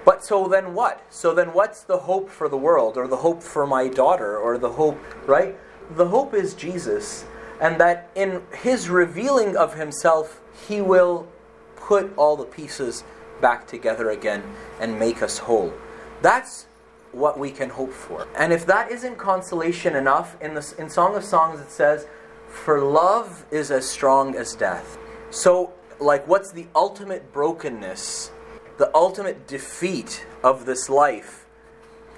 But 0.05 0.23
so 0.23 0.47
then 0.47 0.73
what? 0.73 1.05
So 1.09 1.33
then 1.33 1.53
what's 1.53 1.83
the 1.83 1.97
hope 1.99 2.29
for 2.29 2.47
the 2.47 2.57
world, 2.57 2.97
or 2.97 3.07
the 3.07 3.17
hope 3.17 3.43
for 3.43 3.67
my 3.67 3.87
daughter, 3.87 4.37
or 4.37 4.57
the 4.57 4.71
hope, 4.71 4.99
right? 5.27 5.57
The 5.91 6.07
hope 6.07 6.33
is 6.33 6.53
Jesus, 6.53 7.25
and 7.61 7.79
that 7.79 8.09
in 8.15 8.41
his 8.61 8.89
revealing 8.89 9.55
of 9.55 9.75
himself, 9.75 10.41
he 10.67 10.81
will 10.81 11.27
put 11.75 12.11
all 12.17 12.35
the 12.35 12.45
pieces 12.45 13.03
back 13.41 13.67
together 13.67 14.09
again 14.09 14.43
and 14.79 14.99
make 14.99 15.21
us 15.21 15.37
whole. 15.37 15.73
That's 16.21 16.65
what 17.11 17.39
we 17.39 17.51
can 17.51 17.69
hope 17.69 17.93
for. 17.93 18.27
And 18.37 18.51
if 18.51 18.65
that 18.65 18.91
isn't 18.91 19.17
consolation 19.17 19.95
enough, 19.95 20.35
in, 20.41 20.53
the, 20.53 20.73
in 20.77 20.89
Song 20.89 21.15
of 21.15 21.23
Songs 21.23 21.59
it 21.59 21.71
says, 21.71 22.05
For 22.49 22.81
love 22.81 23.45
is 23.51 23.71
as 23.71 23.89
strong 23.89 24.35
as 24.35 24.53
death. 24.53 24.97
So, 25.29 25.73
like, 25.99 26.27
what's 26.27 26.51
the 26.51 26.67
ultimate 26.75 27.31
brokenness, 27.31 28.31
the 28.77 28.91
ultimate 28.93 29.47
defeat 29.47 30.25
of 30.43 30.65
this 30.65 30.89
life 30.89 31.45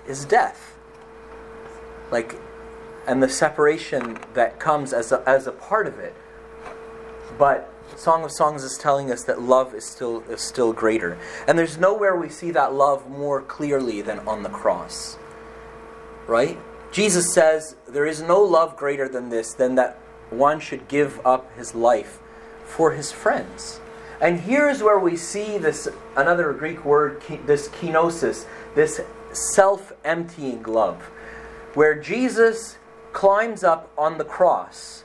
is 0.08 0.26
death. 0.26 0.78
Like, 2.12 2.36
and 3.10 3.24
the 3.24 3.30
separation 3.30 4.20
that 4.36 4.60
comes 4.60 4.94
as 4.94 5.12
a, 5.12 5.24
as 5.28 5.48
a 5.48 5.52
part 5.52 5.88
of 5.88 5.98
it. 5.98 6.16
But 7.40 7.74
Song 7.96 8.24
of 8.24 8.32
Songs 8.32 8.64
is 8.64 8.78
telling 8.78 9.12
us 9.12 9.24
that 9.24 9.42
love 9.42 9.74
is 9.74 9.84
still 9.84 10.22
is 10.30 10.42
still 10.42 10.74
greater. 10.74 11.18
And 11.48 11.58
there's 11.58 11.78
nowhere 11.78 12.16
we 12.16 12.30
see 12.30 12.52
that 12.52 12.74
love 12.74 13.10
more 13.10 13.42
clearly 13.42 14.04
than 14.04 14.20
on 14.20 14.44
the 14.44 14.50
cross. 14.50 15.18
right? 16.28 16.60
Jesus 16.92 17.34
says, 17.34 17.76
There 17.88 18.06
is 18.06 18.22
no 18.22 18.42
love 18.42 18.78
greater 18.78 19.10
than 19.10 19.30
this, 19.30 19.54
than 19.54 19.76
that 19.76 19.98
one 20.30 20.60
should 20.60 20.88
give 20.88 21.20
up 21.26 21.56
his 21.58 21.74
life 21.74 22.20
for 22.64 22.92
his 22.92 23.12
friends. 23.12 23.80
And 24.22 24.42
here's 24.42 24.84
where 24.84 25.00
we 25.00 25.18
see 25.18 25.58
this 25.58 25.88
another 26.16 26.54
Greek 26.54 26.86
word, 26.86 27.24
this 27.48 27.70
kenosis, 27.70 28.46
this 28.76 29.02
self 29.34 29.94
emptying 30.04 30.62
love, 30.64 31.02
where 31.74 31.96
Jesus 32.00 32.79
climbs 33.14 33.64
up 33.64 33.92
on 33.98 34.18
the 34.18 34.26
cross 34.26 35.04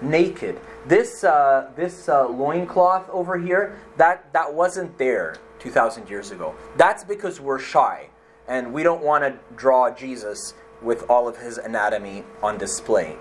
naked. 0.00 0.60
This, 0.86 1.24
uh, 1.24 1.70
this 1.76 2.08
uh, 2.08 2.28
loincloth 2.28 3.08
over 3.10 3.38
here, 3.38 3.78
that, 3.96 4.32
that 4.32 4.52
wasn't 4.52 4.96
there 4.98 5.36
2,000 5.58 6.08
years 6.08 6.30
ago. 6.30 6.54
That's 6.76 7.04
because 7.04 7.40
we're 7.40 7.58
shy 7.58 8.10
and 8.46 8.72
we 8.72 8.82
don't 8.82 9.02
want 9.02 9.24
to 9.24 9.38
draw 9.56 9.90
Jesus 9.90 10.54
with 10.82 11.08
all 11.08 11.26
of 11.26 11.38
his 11.38 11.58
anatomy 11.58 12.24
on 12.42 12.58
display. 12.58 13.16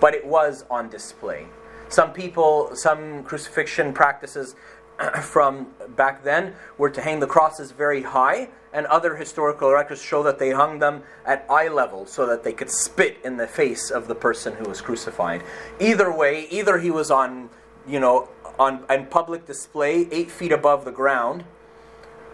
But 0.00 0.14
it 0.14 0.26
was 0.26 0.64
on 0.70 0.88
display. 0.88 1.46
Some 1.88 2.12
people, 2.12 2.70
some 2.74 3.22
crucifixion 3.22 3.92
practices 3.92 4.56
from 5.20 5.68
back 5.96 6.24
then 6.24 6.54
were 6.78 6.90
to 6.90 7.00
hang 7.00 7.20
the 7.20 7.26
crosses 7.26 7.70
very 7.70 8.02
high, 8.02 8.48
and 8.74 8.86
other 8.86 9.14
historical 9.14 9.70
records 9.70 10.02
show 10.02 10.24
that 10.24 10.40
they 10.40 10.50
hung 10.50 10.80
them 10.80 11.04
at 11.24 11.46
eye 11.48 11.68
level 11.68 12.04
so 12.04 12.26
that 12.26 12.42
they 12.42 12.52
could 12.52 12.68
spit 12.68 13.16
in 13.24 13.36
the 13.36 13.46
face 13.46 13.88
of 13.88 14.08
the 14.08 14.14
person 14.16 14.52
who 14.56 14.64
was 14.64 14.80
crucified. 14.80 15.44
Either 15.80 16.14
way, 16.14 16.48
either 16.50 16.78
he 16.78 16.90
was 16.90 17.10
on, 17.10 17.48
you 17.86 18.00
know, 18.00 18.28
on, 18.58 18.84
on 18.90 19.06
public 19.06 19.46
display, 19.46 20.08
eight 20.10 20.30
feet 20.30 20.50
above 20.50 20.84
the 20.84 20.90
ground, 20.90 21.44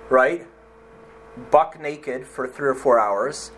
right? 0.09 0.46
Buck 1.50 1.79
naked 1.79 2.26
for 2.26 2.48
three 2.48 2.68
or 2.68 2.74
four 2.74 2.98
hours, 2.98 3.53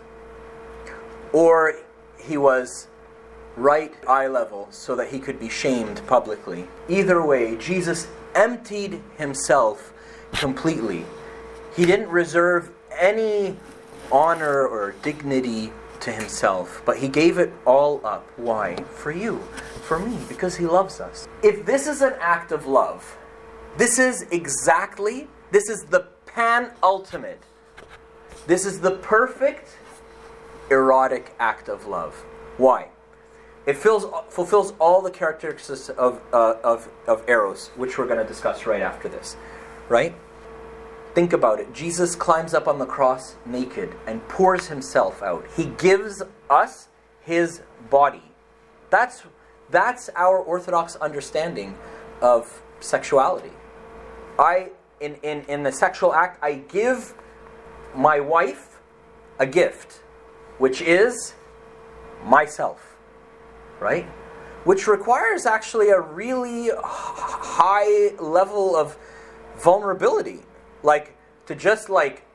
or 1.31 1.75
he 2.19 2.37
was 2.37 2.87
right 3.55 3.93
eye 4.07 4.27
level 4.27 4.67
so 4.71 4.93
that 4.95 5.07
he 5.07 5.19
could 5.19 5.39
be 5.39 5.49
shamed 5.49 6.05
publicly. 6.05 6.67
Either 6.89 7.25
way, 7.25 7.55
Jesus 7.55 8.07
emptied 8.35 9.01
himself 9.17 9.93
completely. 10.33 11.05
He 11.75 11.85
didn't 11.85 12.09
reserve 12.09 12.71
any 12.99 13.57
honor 14.11 14.67
or 14.67 14.93
dignity 15.01 15.71
to 16.01 16.11
himself, 16.11 16.81
but 16.85 16.97
he 16.97 17.07
gave 17.07 17.37
it 17.37 17.51
all 17.65 18.05
up. 18.05 18.27
Why? 18.37 18.75
For 18.75 19.11
you, 19.11 19.39
for 19.87 19.97
me, 19.97 20.17
because 20.27 20.57
he 20.57 20.65
loves 20.65 20.99
us. 20.99 21.27
If 21.41 21.65
this 21.65 21.87
is 21.87 22.01
an 22.01 22.13
act 22.19 22.51
of 22.51 22.67
love, 22.67 23.17
this 23.77 23.97
is 23.97 24.23
exactly, 24.31 25.27
this 25.51 25.69
is 25.69 25.85
the 25.85 26.07
pan 26.25 26.71
ultimate. 26.83 27.41
This 28.45 28.65
is 28.65 28.81
the 28.81 28.91
perfect 28.91 29.77
erotic 30.69 31.33
act 31.39 31.69
of 31.69 31.87
love. 31.87 32.13
Why? 32.57 32.89
It 33.65 33.77
fills, 33.77 34.05
fulfills 34.29 34.73
all 34.79 35.01
the 35.01 35.11
characteristics 35.11 35.89
of, 35.89 36.21
uh, 36.33 36.55
of, 36.63 36.89
of 37.07 37.27
Eros, 37.29 37.69
which 37.77 37.97
we're 37.97 38.07
going 38.07 38.19
to 38.19 38.27
discuss 38.27 38.65
right 38.65 38.81
after 38.81 39.07
this. 39.07 39.37
Right? 39.87 40.13
Think 41.13 41.33
about 41.33 41.59
it. 41.59 41.73
Jesus 41.73 42.15
climbs 42.15 42.53
up 42.53 42.67
on 42.67 42.79
the 42.79 42.85
cross 42.85 43.35
naked 43.45 43.95
and 44.07 44.27
pours 44.27 44.67
himself 44.67 45.21
out. 45.21 45.45
He 45.55 45.65
gives 45.65 46.23
us 46.49 46.87
his 47.21 47.61
body. 47.89 48.23
That's, 48.89 49.23
that's 49.69 50.09
our 50.15 50.37
orthodox 50.39 50.95
understanding 50.95 51.77
of 52.21 52.61
sexuality. 52.79 53.51
I, 54.39 54.69
in, 54.99 55.15
in, 55.23 55.43
in 55.47 55.63
the 55.63 55.71
sexual 55.71 56.13
act, 56.13 56.43
I 56.43 56.53
give 56.53 57.13
my 57.95 58.19
wife 58.19 58.79
a 59.37 59.45
gift, 59.45 60.01
which 60.57 60.81
is 60.81 61.35
myself 62.23 62.93
right? 63.83 64.05
Which 64.63 64.87
requires 64.87 65.45
actually 65.45 65.89
a 65.89 65.99
really 65.99 66.69
high 66.83 68.15
level 68.15 68.75
of 68.75 68.97
vulnerability. 69.57 70.39
Like, 70.83 71.15
to 71.47 71.55
just 71.55 71.89
like, 71.89 72.25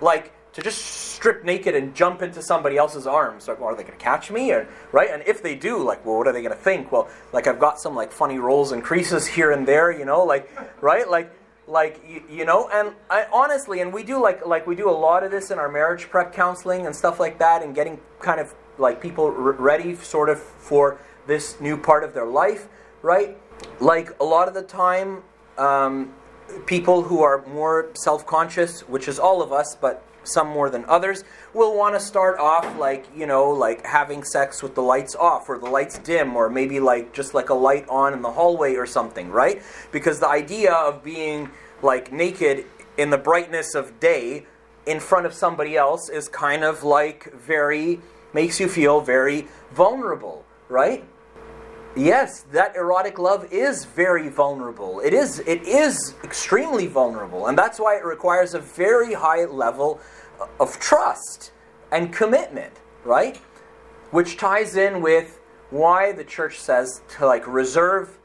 like, 0.00 0.32
to 0.52 0.62
just 0.62 0.78
strip 0.78 1.44
naked 1.44 1.74
and 1.74 1.94
jump 1.94 2.22
into 2.22 2.40
somebody 2.40 2.76
else's 2.76 3.06
arms. 3.06 3.48
Like, 3.48 3.58
well, 3.58 3.70
are 3.70 3.74
they 3.74 3.82
going 3.82 3.98
to 3.98 4.04
catch 4.04 4.30
me? 4.30 4.52
Or, 4.52 4.68
right? 4.92 5.10
And 5.10 5.22
if 5.26 5.42
they 5.42 5.56
do, 5.56 5.82
like, 5.82 6.06
well, 6.06 6.18
what 6.18 6.28
are 6.28 6.32
they 6.32 6.42
going 6.42 6.54
to 6.54 6.62
think? 6.62 6.92
Well, 6.92 7.08
like, 7.32 7.48
I've 7.48 7.58
got 7.58 7.80
some 7.80 7.94
like 7.94 8.12
funny 8.12 8.38
rolls 8.38 8.70
and 8.70 8.82
creases 8.82 9.26
here 9.26 9.50
and 9.50 9.66
there, 9.66 9.90
you 9.90 10.04
know, 10.04 10.22
like, 10.22 10.48
right? 10.80 11.08
Like, 11.08 11.32
like 11.66 12.02
you, 12.06 12.22
you 12.28 12.44
know, 12.44 12.68
and 12.72 12.94
I, 13.08 13.26
honestly, 13.32 13.80
and 13.80 13.92
we 13.92 14.02
do 14.02 14.20
like 14.20 14.44
like 14.46 14.66
we 14.66 14.74
do 14.74 14.90
a 14.90 14.92
lot 14.92 15.24
of 15.24 15.30
this 15.30 15.50
in 15.50 15.58
our 15.58 15.70
marriage 15.70 16.10
prep 16.10 16.32
counseling 16.32 16.86
and 16.86 16.94
stuff 16.94 17.18
like 17.18 17.38
that, 17.38 17.62
and 17.62 17.74
getting 17.74 18.00
kind 18.20 18.40
of 18.40 18.54
like 18.78 19.00
people 19.00 19.26
r- 19.26 19.32
ready 19.52 19.94
sort 19.96 20.28
of 20.28 20.38
for 20.38 20.98
this 21.26 21.60
new 21.60 21.76
part 21.76 22.04
of 22.04 22.12
their 22.12 22.26
life, 22.26 22.68
right? 23.02 23.38
Like 23.80 24.10
a 24.20 24.24
lot 24.24 24.48
of 24.48 24.54
the 24.54 24.62
time, 24.62 25.22
um, 25.56 26.12
people 26.66 27.02
who 27.02 27.22
are 27.22 27.44
more 27.46 27.90
self 27.94 28.26
conscious, 28.26 28.80
which 28.82 29.08
is 29.08 29.18
all 29.18 29.42
of 29.42 29.52
us, 29.52 29.76
but 29.80 30.02
some 30.24 30.48
more 30.48 30.70
than 30.70 30.84
others, 30.86 31.24
will 31.52 31.76
want 31.76 31.94
to 31.94 32.00
start 32.00 32.38
off 32.38 32.78
like, 32.78 33.06
you 33.14 33.26
know, 33.26 33.50
like 33.50 33.84
having 33.84 34.24
sex 34.24 34.62
with 34.62 34.74
the 34.74 34.82
lights 34.82 35.14
off 35.14 35.48
or 35.48 35.58
the 35.58 35.68
lights 35.68 35.98
dim 35.98 36.34
or 36.34 36.48
maybe 36.48 36.80
like 36.80 37.12
just 37.12 37.34
like 37.34 37.50
a 37.50 37.54
light 37.54 37.86
on 37.88 38.14
in 38.14 38.22
the 38.22 38.32
hallway 38.32 38.74
or 38.74 38.86
something, 38.86 39.30
right? 39.30 39.62
Because 39.92 40.20
the 40.20 40.28
idea 40.28 40.72
of 40.72 41.04
being 41.04 41.50
like 41.82 42.12
naked 42.12 42.64
in 42.96 43.10
the 43.10 43.18
brightness 43.18 43.74
of 43.74 44.00
day 44.00 44.46
in 44.86 45.00
front 45.00 45.26
of 45.26 45.34
somebody 45.34 45.76
else 45.76 46.08
is 46.08 46.28
kind 46.28 46.64
of 46.64 46.82
like 46.82 47.32
very 47.34 48.00
makes 48.32 48.58
you 48.58 48.68
feel 48.68 49.00
very 49.00 49.46
vulnerable, 49.72 50.44
right? 50.68 51.04
Yes, 51.96 52.40
that 52.50 52.74
erotic 52.74 53.20
love 53.20 53.52
is 53.52 53.84
very 53.84 54.28
vulnerable. 54.28 54.98
It 54.98 55.14
is 55.14 55.38
it 55.40 55.62
is 55.62 56.14
extremely 56.24 56.88
vulnerable, 56.88 57.46
and 57.46 57.56
that's 57.56 57.78
why 57.78 57.96
it 57.96 58.04
requires 58.04 58.52
a 58.54 58.58
very 58.58 59.14
high 59.14 59.44
level 59.44 60.00
of 60.58 60.80
trust 60.80 61.52
and 61.92 62.12
commitment, 62.12 62.72
right? 63.04 63.36
Which 64.10 64.36
ties 64.36 64.76
in 64.76 65.02
with 65.02 65.40
why 65.70 66.10
the 66.10 66.24
church 66.24 66.58
says 66.58 67.02
to 67.16 67.26
like 67.26 67.46
reserve 67.46 68.18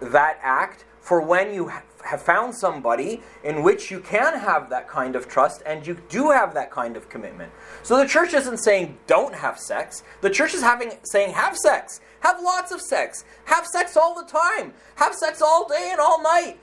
that 0.00 0.38
act 0.40 0.84
for 1.00 1.20
when 1.20 1.52
you 1.52 1.72
have 2.06 2.22
found 2.22 2.54
somebody 2.54 3.20
in 3.44 3.62
which 3.62 3.90
you 3.90 4.00
can 4.00 4.38
have 4.38 4.70
that 4.70 4.88
kind 4.88 5.16
of 5.16 5.28
trust 5.28 5.62
and 5.66 5.86
you 5.86 5.96
do 6.08 6.30
have 6.30 6.54
that 6.54 6.70
kind 6.70 6.96
of 6.96 7.08
commitment. 7.08 7.52
So 7.82 7.96
the 7.98 8.06
church 8.06 8.32
isn't 8.32 8.58
saying 8.58 8.96
don't 9.06 9.34
have 9.34 9.58
sex. 9.58 10.02
The 10.20 10.30
church 10.30 10.54
is 10.54 10.62
having 10.62 10.92
saying 11.04 11.34
have 11.34 11.56
sex. 11.56 12.00
Have 12.20 12.40
lots 12.42 12.72
of 12.72 12.80
sex. 12.80 13.24
Have 13.44 13.66
sex 13.66 13.96
all 13.96 14.14
the 14.14 14.28
time. 14.28 14.72
Have 14.96 15.14
sex 15.14 15.42
all 15.42 15.68
day 15.68 15.88
and 15.90 16.00
all 16.00 16.22
night. 16.22 16.58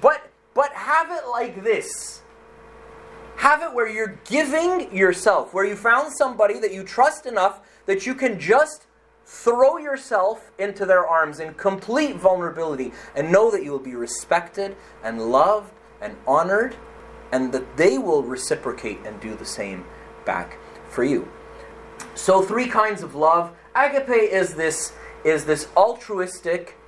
But 0.00 0.30
but 0.54 0.72
have 0.72 1.10
it 1.10 1.28
like 1.28 1.62
this. 1.62 2.22
Have 3.36 3.62
it 3.62 3.72
where 3.72 3.88
you're 3.88 4.18
giving 4.24 4.94
yourself, 4.94 5.54
where 5.54 5.64
you 5.64 5.76
found 5.76 6.12
somebody 6.12 6.58
that 6.58 6.72
you 6.72 6.82
trust 6.82 7.24
enough 7.26 7.60
that 7.86 8.04
you 8.04 8.14
can 8.14 8.40
just 8.40 8.86
Throw 9.30 9.76
yourself 9.76 10.50
into 10.58 10.86
their 10.86 11.06
arms 11.06 11.38
in 11.38 11.52
complete 11.52 12.16
vulnerability 12.16 12.92
and 13.14 13.30
know 13.30 13.50
that 13.50 13.62
you 13.62 13.70
will 13.70 13.78
be 13.78 13.94
respected 13.94 14.74
and 15.04 15.30
loved 15.30 15.70
and 16.00 16.16
honored 16.26 16.76
and 17.30 17.52
that 17.52 17.76
they 17.76 17.98
will 17.98 18.22
reciprocate 18.22 19.00
and 19.04 19.20
do 19.20 19.34
the 19.34 19.44
same 19.44 19.84
back 20.24 20.56
for 20.88 21.04
you. 21.04 21.30
So 22.14 22.40
three 22.40 22.68
kinds 22.68 23.02
of 23.02 23.14
love. 23.14 23.54
Agape 23.76 24.08
is 24.08 24.54
this 24.54 24.94
is 25.24 25.44
this 25.44 25.68
altruistic 25.76 26.78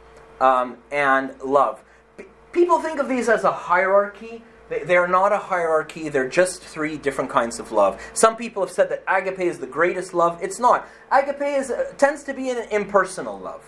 um, 0.41 0.79
and 0.91 1.39
love. 1.43 1.85
P- 2.17 2.25
people 2.53 2.81
think 2.81 3.01
of 3.01 3.09
these 3.09 3.29
as 3.29 3.45
a 3.45 3.53
hierarchy, 3.53 4.43
they're 4.71 5.09
not 5.09 5.33
a 5.33 5.39
hierarchy, 5.39 6.09
they're 6.09 6.29
just 6.29 6.63
three 6.63 6.97
different 6.97 7.31
kinds 7.31 7.59
of 7.59 7.73
love. 7.73 8.01
Some 8.15 8.37
people 8.37 8.63
have 8.65 8.73
said 8.73 8.89
that 8.91 9.03
agape 9.09 9.41
is 9.41 9.59
the 9.59 9.67
greatest 9.67 10.15
love. 10.15 10.39
It's 10.43 10.59
not. 10.59 10.89
Agape 11.11 11.43
is, 11.43 11.71
uh, 11.71 11.93
tends 11.99 12.23
to 12.25 12.35
be 12.35 12.51
an 12.51 12.69
impersonal 12.71 13.39
love. 13.39 13.63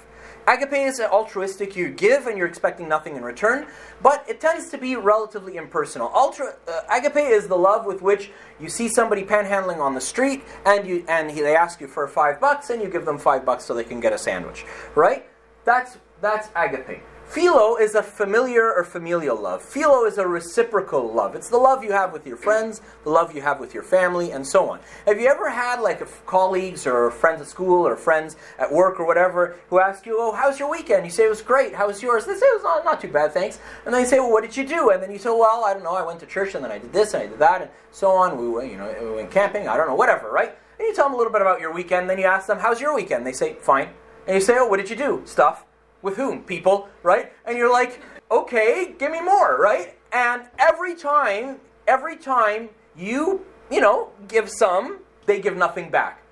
Agape 0.46 0.72
is 0.72 1.00
altruistic, 1.00 1.76
you 1.76 1.88
give 1.88 2.26
and 2.26 2.36
you're 2.36 2.48
expecting 2.48 2.88
nothing 2.88 3.16
in 3.16 3.22
return, 3.22 3.66
but 4.02 4.24
it 4.28 4.40
tends 4.40 4.70
to 4.70 4.78
be 4.78 4.96
relatively 4.96 5.56
impersonal. 5.56 6.10
Ultra, 6.14 6.56
uh, 6.66 6.80
agape 6.90 7.16
is 7.16 7.46
the 7.46 7.56
love 7.56 7.86
with 7.86 8.02
which 8.02 8.30
you 8.58 8.68
see 8.68 8.88
somebody 8.88 9.22
panhandling 9.22 9.78
on 9.78 9.94
the 9.94 10.00
street 10.00 10.42
and, 10.66 10.86
you, 10.86 11.04
and 11.06 11.30
he, 11.30 11.40
they 11.42 11.54
ask 11.54 11.80
you 11.80 11.86
for 11.86 12.08
five 12.08 12.40
bucks 12.40 12.70
and 12.70 12.82
you 12.82 12.88
give 12.88 13.04
them 13.04 13.18
five 13.18 13.44
bucks 13.44 13.64
so 13.64 13.72
they 13.72 13.84
can 13.84 14.00
get 14.00 14.12
a 14.12 14.18
sandwich, 14.18 14.64
right? 14.96 15.28
That's, 15.64 15.98
that's 16.20 16.48
agape. 16.56 17.02
Philo 17.32 17.76
is 17.76 17.94
a 17.94 18.02
familiar 18.02 18.70
or 18.74 18.84
familial 18.84 19.34
love. 19.34 19.62
Philo 19.62 20.04
is 20.04 20.18
a 20.18 20.28
reciprocal 20.28 21.10
love. 21.10 21.34
It's 21.34 21.48
the 21.48 21.56
love 21.56 21.82
you 21.82 21.90
have 21.92 22.12
with 22.12 22.26
your 22.26 22.36
friends, 22.36 22.82
the 23.04 23.08
love 23.08 23.34
you 23.34 23.40
have 23.40 23.58
with 23.58 23.72
your 23.72 23.82
family, 23.82 24.32
and 24.32 24.46
so 24.46 24.68
on. 24.68 24.80
Have 25.06 25.18
you 25.18 25.28
ever 25.28 25.48
had 25.48 25.80
like 25.80 26.06
colleagues 26.26 26.86
or 26.86 27.10
friends 27.10 27.40
at 27.40 27.46
school 27.46 27.88
or 27.88 27.96
friends 27.96 28.36
at 28.58 28.70
work 28.70 29.00
or 29.00 29.06
whatever 29.06 29.56
who 29.70 29.80
ask 29.80 30.04
you, 30.04 30.18
"Oh, 30.20 30.32
how's 30.32 30.60
your 30.60 30.70
weekend?" 30.70 31.06
You 31.06 31.10
say 31.10 31.24
it 31.24 31.30
was 31.30 31.40
great. 31.40 31.74
How 31.74 31.86
was 31.86 32.02
yours? 32.02 32.26
They 32.26 32.34
say 32.34 32.44
it 32.44 32.54
was 32.56 32.64
not, 32.64 32.84
not 32.84 33.00
too 33.00 33.08
bad, 33.08 33.32
thanks. 33.32 33.58
And 33.86 33.94
they 33.94 34.04
say, 34.04 34.20
"Well, 34.20 34.30
what 34.30 34.42
did 34.42 34.54
you 34.54 34.66
do?" 34.66 34.90
And 34.90 35.02
then 35.02 35.10
you 35.10 35.18
say, 35.18 35.30
"Well, 35.30 35.64
I 35.64 35.72
don't 35.72 35.84
know. 35.84 35.94
I 35.94 36.02
went 36.02 36.20
to 36.20 36.26
church 36.26 36.54
and 36.54 36.62
then 36.62 36.70
I 36.70 36.76
did 36.76 36.92
this 36.92 37.14
and 37.14 37.22
I 37.22 37.28
did 37.28 37.38
that 37.38 37.62
and 37.62 37.70
so 37.92 38.10
on. 38.10 38.36
We 38.36 38.72
you 38.72 38.76
know, 38.76 38.94
we 39.00 39.10
went 39.10 39.30
camping. 39.30 39.68
I 39.68 39.78
don't 39.78 39.88
know, 39.88 39.94
whatever, 39.94 40.30
right?" 40.30 40.54
And 40.78 40.86
you 40.86 40.94
tell 40.94 41.06
them 41.06 41.14
a 41.14 41.16
little 41.16 41.32
bit 41.32 41.40
about 41.40 41.60
your 41.62 41.72
weekend. 41.72 42.10
Then 42.10 42.18
you 42.18 42.26
ask 42.26 42.46
them, 42.46 42.58
"How's 42.58 42.78
your 42.78 42.94
weekend?" 42.94 43.26
They 43.26 43.32
say, 43.32 43.54
"Fine." 43.54 43.88
And 44.26 44.34
you 44.34 44.42
say, 44.42 44.58
"Oh, 44.58 44.66
what 44.66 44.76
did 44.76 44.90
you 44.90 44.96
do?" 44.96 45.22
Stuff. 45.24 45.64
With 46.02 46.16
whom? 46.16 46.42
People, 46.42 46.88
right? 47.02 47.32
And 47.44 47.56
you're 47.56 47.72
like, 47.72 48.00
okay, 48.30 48.94
give 48.98 49.12
me 49.12 49.20
more, 49.20 49.58
right? 49.60 49.96
And 50.12 50.42
every 50.58 50.94
time, 50.94 51.60
every 51.86 52.16
time 52.16 52.68
you, 52.96 53.44
you 53.70 53.80
know, 53.80 54.10
give 54.28 54.50
some, 54.50 55.00
they 55.26 55.40
give 55.40 55.56
nothing 55.56 55.90
back. 55.90 56.22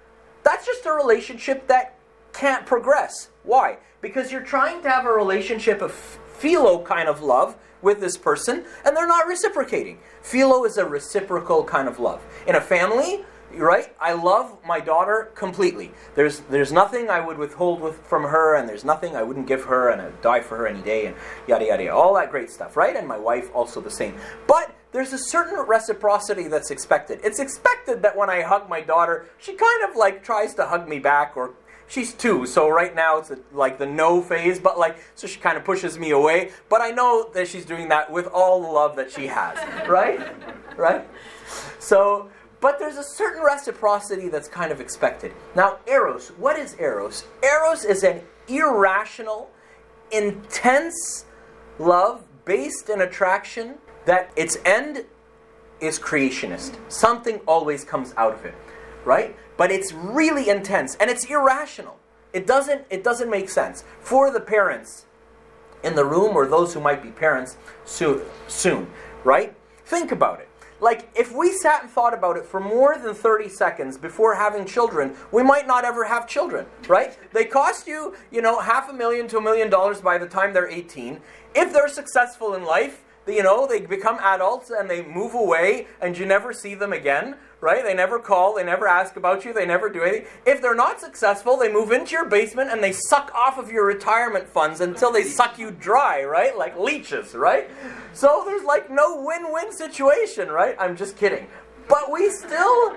That's 0.43 0.67
just 0.67 0.87
a 0.87 0.93
relationship 0.93 1.67
that 1.69 1.97
can't 2.33 2.67
progress. 2.67 3.31
Why? 3.45 3.79
Because 4.01 4.33
you're 4.33 4.43
trying 4.43 4.83
to 4.83 4.91
have 4.91 5.07
a 5.07 5.13
relationship 5.13 5.83
of 5.83 5.93
philo 5.93 6.83
kind 6.83 7.09
of 7.09 7.23
love 7.23 7.57
with 7.83 8.01
this 8.01 8.17
person, 8.17 8.65
and 8.85 8.97
they're 8.97 9.07
not 9.07 9.27
reciprocating. 9.27 9.99
Philo 10.23 10.65
is 10.65 10.77
a 10.77 10.85
reciprocal 10.85 11.65
kind 11.65 11.89
of 11.89 11.99
love. 11.99 12.23
In 12.47 12.57
a 12.57 12.61
family, 12.61 13.25
right? 13.55 13.95
I 14.01 14.13
love 14.13 14.57
my 14.67 14.81
daughter 14.81 15.31
completely. 15.35 15.93
There's 16.15 16.41
there's 16.51 16.73
nothing 16.73 17.11
I 17.11 17.21
would 17.21 17.39
withhold 17.39 17.81
with, 17.81 17.97
from 18.07 18.25
her, 18.25 18.57
and 18.57 18.69
there's 18.69 18.85
nothing 18.85 19.17
I 19.17 19.23
wouldn't 19.23 19.47
give 19.47 19.65
her, 19.65 19.91
and 19.91 20.01
I'd 20.01 20.21
die 20.23 20.41
for 20.41 20.57
her 20.59 20.67
any 20.67 20.83
day, 20.83 21.07
and 21.07 21.17
yada 21.47 21.67
yada 21.67 21.85
yada. 21.85 21.97
All 21.97 22.15
that 22.15 22.31
great 22.31 22.51
stuff, 22.51 22.77
right? 22.77 22.97
And 22.97 23.07
my 23.07 23.19
wife 23.19 23.51
also 23.55 23.81
the 23.81 23.91
same. 23.91 24.17
But 24.47 24.75
there's 24.93 25.13
a 25.13 25.19
certain 25.19 25.59
reciprocity 25.67 26.49
that's 26.49 26.71
expected. 26.71 27.21
It's 27.23 27.39
expected 27.39 28.03
that 28.03 28.17
when 28.17 28.29
I 28.29 28.43
hug 28.43 28.69
my 28.69 28.81
daughter, 28.81 29.27
she 29.39 29.55
kind 29.55 29.89
of 29.89 29.97
like 29.97 30.25
tries 30.25 30.55
to 30.55 30.67
hug 30.67 30.89
me 30.89 30.99
back, 30.99 31.37
or 31.37 31.55
she's 31.91 32.15
two, 32.15 32.47
so 32.47 32.69
right 32.69 32.95
now 32.95 33.19
it's 33.19 33.31
a, 33.31 33.39
like 33.53 33.79
the 33.79 33.87
no 33.87 34.23
phase, 34.23 34.59
but 34.59 34.79
like 34.79 34.99
so 35.15 35.27
she 35.27 35.39
kind 35.41 35.57
of 35.57 35.65
pushes 35.65 35.99
me 35.99 36.11
away. 36.11 36.53
But 36.69 36.81
I 36.81 36.91
know 36.91 37.31
that 37.35 37.49
she's 37.49 37.65
doing 37.65 37.89
that 37.89 38.11
with 38.11 38.27
all 38.27 38.63
the 38.63 38.69
love 38.69 38.97
that 38.97 39.11
she 39.11 39.27
has, 39.27 39.59
right? 39.89 40.21
Right? 40.77 41.07
So 41.79 42.31
but 42.61 42.79
there's 42.79 42.97
a 42.97 43.03
certain 43.03 43.43
reciprocity 43.43 44.29
that's 44.29 44.49
kind 44.49 44.71
of 44.71 44.81
expected. 44.81 45.33
Now, 45.55 45.79
eros, 45.87 46.29
what 46.37 46.59
is 46.59 46.77
eros? 46.79 47.25
Eros 47.43 47.85
is 47.85 48.05
an 48.05 48.23
irrational, 48.49 49.51
intense 50.13 51.25
love 51.79 52.25
based 52.45 52.91
in 52.91 53.01
attraction 53.01 53.77
that 54.05 54.31
its 54.37 54.59
end 54.65 55.05
is 55.81 55.99
creationist. 55.99 56.77
Something 56.91 57.39
always 57.47 57.85
comes 57.85 58.13
out 58.17 58.35
of 58.35 58.45
it, 58.45 58.55
right? 59.05 59.35
But 59.57 59.71
it's 59.71 59.93
really 59.93 60.49
intense 60.51 60.97
and 60.97 61.11
it's 61.11 61.25
irrational. 61.25 61.99
It 62.33 62.47
doesn't 62.47 62.85
it 62.91 63.03
doesn't 63.03 63.31
make 63.31 63.49
sense 63.49 63.85
for 64.01 64.31
the 64.31 64.41
parents 64.41 65.07
in 65.83 65.95
the 65.95 66.05
room 66.05 66.37
or 66.37 66.47
those 66.47 66.75
who 66.75 66.81
might 66.81 67.03
be 67.03 67.11
parents 67.11 67.57
soon, 67.85 68.21
soon, 68.47 68.89
right? 69.25 69.55
Think 69.85 70.13
about 70.13 70.41
it 70.41 70.50
like 70.81 71.11
if 71.15 71.33
we 71.33 71.53
sat 71.53 71.83
and 71.83 71.91
thought 71.91 72.15
about 72.15 72.37
it 72.37 72.45
for 72.45 72.61
more 72.61 72.99
than 72.99 73.15
30 73.15 73.49
seconds 73.49 73.99
before 73.99 74.35
having 74.35 74.65
children 74.65 75.15
we 75.33 75.43
might 75.43 75.67
not 75.67 75.85
ever 75.85 76.05
have 76.05 76.27
children 76.27 76.67
right? 76.89 77.19
They 77.33 77.45
cost 77.45 77.87
you 77.87 78.15
you 78.31 78.43
know 78.43 78.61
half 78.61 78.89
a 78.89 78.93
million 78.93 79.29
to 79.29 79.39
a 79.39 79.41
million 79.41 79.71
dollars 79.71 80.01
by 80.01 80.19
the 80.19 80.27
time 80.27 80.53
they're 80.53 80.69
18 80.69 81.21
if 81.55 81.73
they're 81.73 81.89
successful 81.89 82.55
in 82.55 82.65
life 82.65 83.03
you 83.27 83.43
know 83.43 83.67
they 83.67 83.81
become 83.81 84.19
adults 84.21 84.71
and 84.71 84.89
they 84.89 85.03
move 85.05 85.35
away 85.35 85.87
and 86.01 86.17
you 86.19 86.27
never 86.27 86.53
see 86.53 86.75
them 86.75 86.93
again 86.93 87.37
right? 87.61 87.85
They 87.85 87.95
never 87.95 88.19
call, 88.19 88.55
they 88.55 88.65
never 88.65 88.87
ask 88.89 89.17
about 89.17 89.45
you, 89.45 89.53
they 89.53 89.67
never 89.67 89.89
do 89.89 90.03
anything. 90.03 90.27
If 90.47 90.63
they're 90.63 90.75
not 90.75 91.01
successful, 91.01 91.57
they 91.57 91.73
move 91.73 91.93
into 91.93 92.13
your 92.13 92.29
basement 92.29 92.71
and 92.71 92.83
they 92.83 92.93
suck 92.93 93.31
off 93.35 93.59
of 93.59 93.71
your 93.71 93.87
retirement 93.87 94.49
funds 94.49 94.81
until 94.81 95.13
they 95.13 95.25
suck 95.25 95.59
you 95.59 95.71
dry, 95.71 96.25
right? 96.25 96.57
Like 96.57 96.79
leeches, 96.79 97.35
right? 97.35 97.71
So 98.13 98.43
there's 98.47 98.65
like 98.65 98.91
no 98.91 99.23
win-win 99.23 99.73
situation, 99.73 100.49
right? 100.49 100.77
I'm 100.79 100.97
just 100.97 101.17
kidding. 101.17 101.47
But 101.89 102.11
we 102.11 102.31
still 102.31 102.97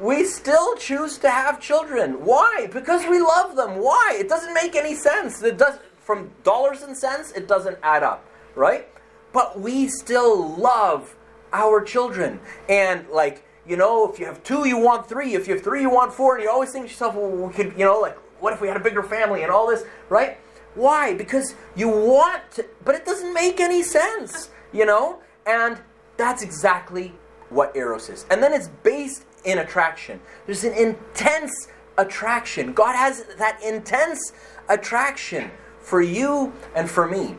we 0.00 0.24
still 0.24 0.74
choose 0.74 1.18
to 1.18 1.30
have 1.30 1.60
children. 1.60 2.24
Why? 2.24 2.68
Because 2.72 3.06
we 3.06 3.20
love 3.20 3.54
them. 3.54 3.76
Why? 3.76 4.16
It 4.18 4.28
doesn't 4.28 4.52
make 4.52 4.74
any 4.74 4.94
sense. 4.94 5.40
It 5.42 5.56
does 5.56 5.78
from 5.98 6.30
dollars 6.42 6.82
and 6.82 6.96
cents, 6.96 7.32
it 7.32 7.48
doesn't 7.48 7.78
add 7.82 8.02
up, 8.02 8.28
right? 8.54 8.88
But 9.32 9.58
we 9.58 9.88
still 9.88 10.54
love 10.56 11.16
our 11.52 11.80
children. 11.82 12.40
And 12.68 13.08
like 13.08 13.44
you 13.66 13.76
know, 13.76 14.10
if 14.10 14.18
you 14.18 14.26
have 14.26 14.42
two, 14.42 14.68
you 14.68 14.78
want 14.78 15.08
three. 15.08 15.34
If 15.34 15.48
you 15.48 15.54
have 15.54 15.64
three, 15.64 15.80
you 15.80 15.90
want 15.90 16.12
four. 16.12 16.34
And 16.34 16.44
you 16.44 16.50
always 16.50 16.70
think 16.70 16.86
to 16.86 16.90
yourself, 16.90 17.14
well, 17.14 17.30
we 17.30 17.52
could, 17.52 17.72
you 17.78 17.84
know, 17.84 18.00
like, 18.00 18.16
what 18.40 18.52
if 18.52 18.60
we 18.60 18.68
had 18.68 18.76
a 18.76 18.80
bigger 18.80 19.02
family 19.02 19.42
and 19.42 19.50
all 19.50 19.66
this, 19.66 19.84
right? 20.08 20.38
Why? 20.74 21.14
Because 21.14 21.54
you 21.74 21.88
want 21.88 22.42
to, 22.52 22.66
but 22.84 22.94
it 22.94 23.06
doesn't 23.06 23.32
make 23.32 23.60
any 23.60 23.82
sense, 23.82 24.50
you 24.72 24.84
know? 24.84 25.20
And 25.46 25.78
that's 26.16 26.42
exactly 26.42 27.14
what 27.48 27.74
Eros 27.76 28.08
is. 28.08 28.26
And 28.30 28.42
then 28.42 28.52
it's 28.52 28.68
based 28.82 29.24
in 29.44 29.58
attraction. 29.58 30.20
There's 30.46 30.64
an 30.64 30.74
intense 30.74 31.68
attraction. 31.96 32.72
God 32.72 32.96
has 32.96 33.24
that 33.38 33.62
intense 33.62 34.32
attraction 34.68 35.50
for 35.80 36.02
you 36.02 36.52
and 36.74 36.90
for 36.90 37.06
me. 37.06 37.36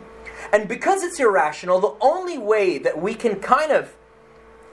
And 0.53 0.67
because 0.67 1.03
it's 1.03 1.19
irrational, 1.19 1.79
the 1.79 1.95
only 1.99 2.37
way 2.37 2.77
that 2.77 3.01
we 3.01 3.15
can 3.15 3.39
kind 3.39 3.71
of 3.71 3.95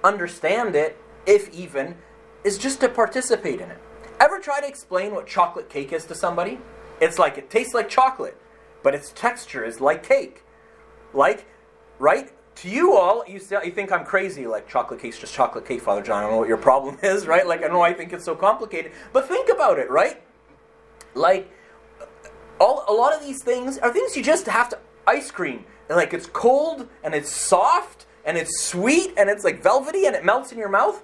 understand 0.05 0.77
it 0.77 0.99
if 1.27 1.53
even, 1.55 1.97
is 2.45 2.59
just 2.59 2.81
to 2.81 2.89
participate 2.89 3.61
in 3.61 3.71
it. 3.71 3.79
Ever 4.21 4.39
try 4.39 4.61
to 4.61 4.67
explain 4.67 5.15
what 5.15 5.27
chocolate 5.27 5.69
cake 5.69 5.93
is 5.93 6.05
to 6.07 6.15
somebody? 6.15 6.59
It's 7.01 7.19
like 7.19 7.39
it 7.39 7.51
tastes 7.51 7.75
like 7.75 7.89
chocolate, 7.89 8.37
but 8.83 8.95
its 8.95 9.13
texture 9.13 9.65
is 9.65 9.81
like 9.81 10.03
cake. 10.03 10.45
Like, 11.13 11.47
right? 11.99 12.31
To 12.57 12.69
you 12.69 12.97
all, 12.97 13.25
you, 13.27 13.41
you 13.65 13.71
think 13.71 13.91
I'm 13.91 14.05
crazy, 14.05 14.47
like 14.47 14.69
chocolate 14.69 15.01
cake's 15.01 15.19
just 15.19 15.35
chocolate 15.35 15.67
cake, 15.67 15.81
Father 15.81 16.03
John. 16.03 16.19
I 16.19 16.23
don't 16.23 16.33
know 16.33 16.39
what 16.39 16.49
your 16.49 16.59
problem 16.59 16.99
is, 17.03 17.27
right? 17.27 17.47
Like, 17.47 17.65
I 17.65 17.69
know 17.69 17.81
I 17.81 17.93
think 17.93 18.13
it's 18.13 18.25
so 18.25 18.35
complicated. 18.35 18.93
But 19.13 19.27
think 19.27 19.49
about 19.49 19.79
it, 19.79 19.91
right? 19.91 20.23
Like, 21.15 21.51
all, 22.61 22.85
a 22.89 22.93
lot 22.93 23.15
of 23.15 23.23
these 23.23 23.43
things 23.43 23.79
are 23.79 23.93
things 23.93 24.17
you 24.17 24.23
just 24.23 24.47
have 24.47 24.69
to 24.69 24.79
ice 25.07 25.31
cream. 25.31 25.65
And 25.89 25.97
like, 25.97 26.15
it's 26.15 26.27
cold 26.27 26.89
and 27.03 27.15
it's 27.15 27.31
soft 27.31 28.07
and 28.25 28.37
it's 28.37 28.63
sweet 28.63 29.15
and 29.17 29.29
it's 29.29 29.45
like 29.45 29.63
velvety 29.63 30.07
and 30.07 30.15
it 30.15 30.25
melts 30.25 30.53
in 30.53 30.59
your 30.59 30.69
mouth 30.69 31.03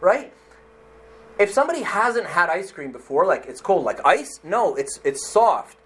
right? 0.00 0.32
If 1.38 1.52
somebody 1.52 1.82
hasn't 1.82 2.26
had 2.26 2.48
ice 2.48 2.70
cream 2.72 2.92
before, 2.92 3.26
like 3.26 3.46
it's 3.46 3.60
cold, 3.60 3.84
like 3.84 4.04
ice, 4.06 4.40
no, 4.42 4.74
it's 4.74 5.00
it's 5.04 5.26
soft. 5.26 5.78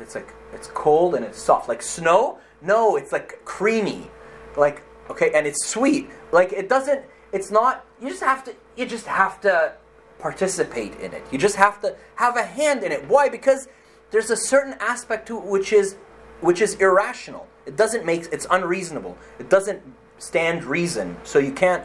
It's 0.00 0.14
like 0.14 0.34
it's 0.52 0.68
cold 0.68 1.14
and 1.14 1.24
it's 1.24 1.40
soft. 1.40 1.68
Like 1.68 1.82
snow, 1.82 2.38
no, 2.60 2.96
it's 2.96 3.12
like 3.12 3.44
creamy. 3.44 4.10
Like 4.56 4.82
okay, 5.10 5.30
and 5.34 5.46
it's 5.46 5.66
sweet. 5.66 6.10
Like 6.32 6.52
it 6.52 6.68
doesn't 6.68 7.04
it's 7.32 7.50
not 7.50 7.84
you 8.00 8.08
just 8.08 8.22
have 8.22 8.44
to 8.44 8.54
you 8.76 8.86
just 8.86 9.06
have 9.06 9.40
to 9.42 9.74
participate 10.18 10.94
in 11.00 11.12
it. 11.12 11.22
You 11.30 11.38
just 11.38 11.56
have 11.56 11.80
to 11.82 11.96
have 12.16 12.36
a 12.36 12.44
hand 12.44 12.82
in 12.82 12.90
it. 12.90 13.06
Why? 13.08 13.28
Because 13.28 13.68
there's 14.10 14.30
a 14.30 14.36
certain 14.36 14.74
aspect 14.80 15.26
to 15.28 15.38
it 15.38 15.44
which 15.44 15.72
is 15.72 15.96
which 16.40 16.60
is 16.60 16.74
irrational. 16.76 17.46
It 17.66 17.76
doesn't 17.76 18.04
make 18.04 18.28
it's 18.32 18.46
unreasonable. 18.50 19.16
It 19.38 19.48
doesn't 19.48 19.82
stand 20.18 20.64
reason. 20.64 21.16
So 21.24 21.38
you 21.38 21.52
can't 21.52 21.84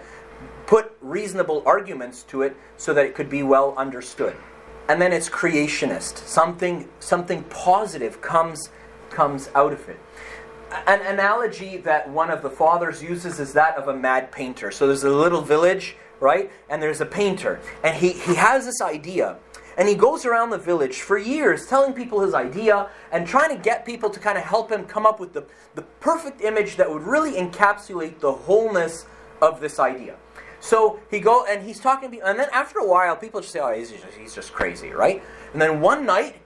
put 0.69 0.95
reasonable 1.01 1.63
arguments 1.65 2.21
to 2.21 2.43
it 2.43 2.55
so 2.77 2.93
that 2.93 3.03
it 3.03 3.15
could 3.15 3.27
be 3.27 3.41
well 3.41 3.73
understood. 3.75 4.35
And 4.87 5.01
then 5.01 5.11
it's 5.11 5.27
creationist. 5.27 6.19
Something, 6.27 6.87
something 6.99 7.41
positive 7.45 8.21
comes, 8.21 8.69
comes 9.09 9.49
out 9.55 9.73
of 9.73 9.89
it. 9.89 9.99
An 10.85 11.01
analogy 11.07 11.77
that 11.77 12.07
one 12.07 12.29
of 12.29 12.43
the 12.43 12.51
fathers 12.51 13.01
uses 13.01 13.39
is 13.39 13.51
that 13.53 13.77
of 13.77 13.87
a 13.87 13.95
mad 13.95 14.31
painter. 14.31 14.69
So 14.69 14.85
there's 14.85 15.03
a 15.03 15.09
little 15.09 15.41
village, 15.41 15.95
right? 16.19 16.51
And 16.69 16.83
there's 16.83 17.01
a 17.01 17.05
painter. 17.07 17.59
And 17.83 17.97
he, 17.97 18.11
he 18.11 18.35
has 18.35 18.65
this 18.65 18.79
idea. 18.79 19.37
And 19.75 19.89
he 19.89 19.95
goes 19.95 20.23
around 20.23 20.51
the 20.51 20.59
village 20.59 21.01
for 21.01 21.17
years 21.17 21.65
telling 21.65 21.93
people 21.93 22.19
his 22.19 22.35
idea 22.35 22.89
and 23.11 23.25
trying 23.25 23.57
to 23.57 23.59
get 23.59 23.87
people 23.87 24.11
to 24.11 24.19
kind 24.19 24.37
of 24.37 24.43
help 24.43 24.71
him 24.71 24.85
come 24.85 25.07
up 25.07 25.19
with 25.19 25.33
the, 25.33 25.45
the 25.73 25.81
perfect 25.99 26.41
image 26.41 26.75
that 26.75 26.87
would 26.87 27.01
really 27.01 27.31
encapsulate 27.31 28.19
the 28.19 28.31
wholeness 28.31 29.07
of 29.41 29.61
this 29.61 29.79
idea. 29.79 30.15
So 30.59 30.99
he 31.09 31.19
go 31.19 31.45
and 31.45 31.65
he's 31.65 31.79
talking 31.79 32.09
to 32.09 32.15
people, 32.15 32.29
and 32.29 32.39
then 32.39 32.49
after 32.51 32.79
a 32.79 32.87
while, 32.87 33.15
people 33.15 33.41
just 33.41 33.53
say, 33.53 33.59
"Oh, 33.59 33.73
he's 33.73 33.91
just, 33.91 34.03
he's 34.17 34.35
just 34.35 34.53
crazy, 34.53 34.91
right?" 34.91 35.23
And 35.53 35.61
then 35.61 35.81
one 35.81 36.05
night, 36.05 36.37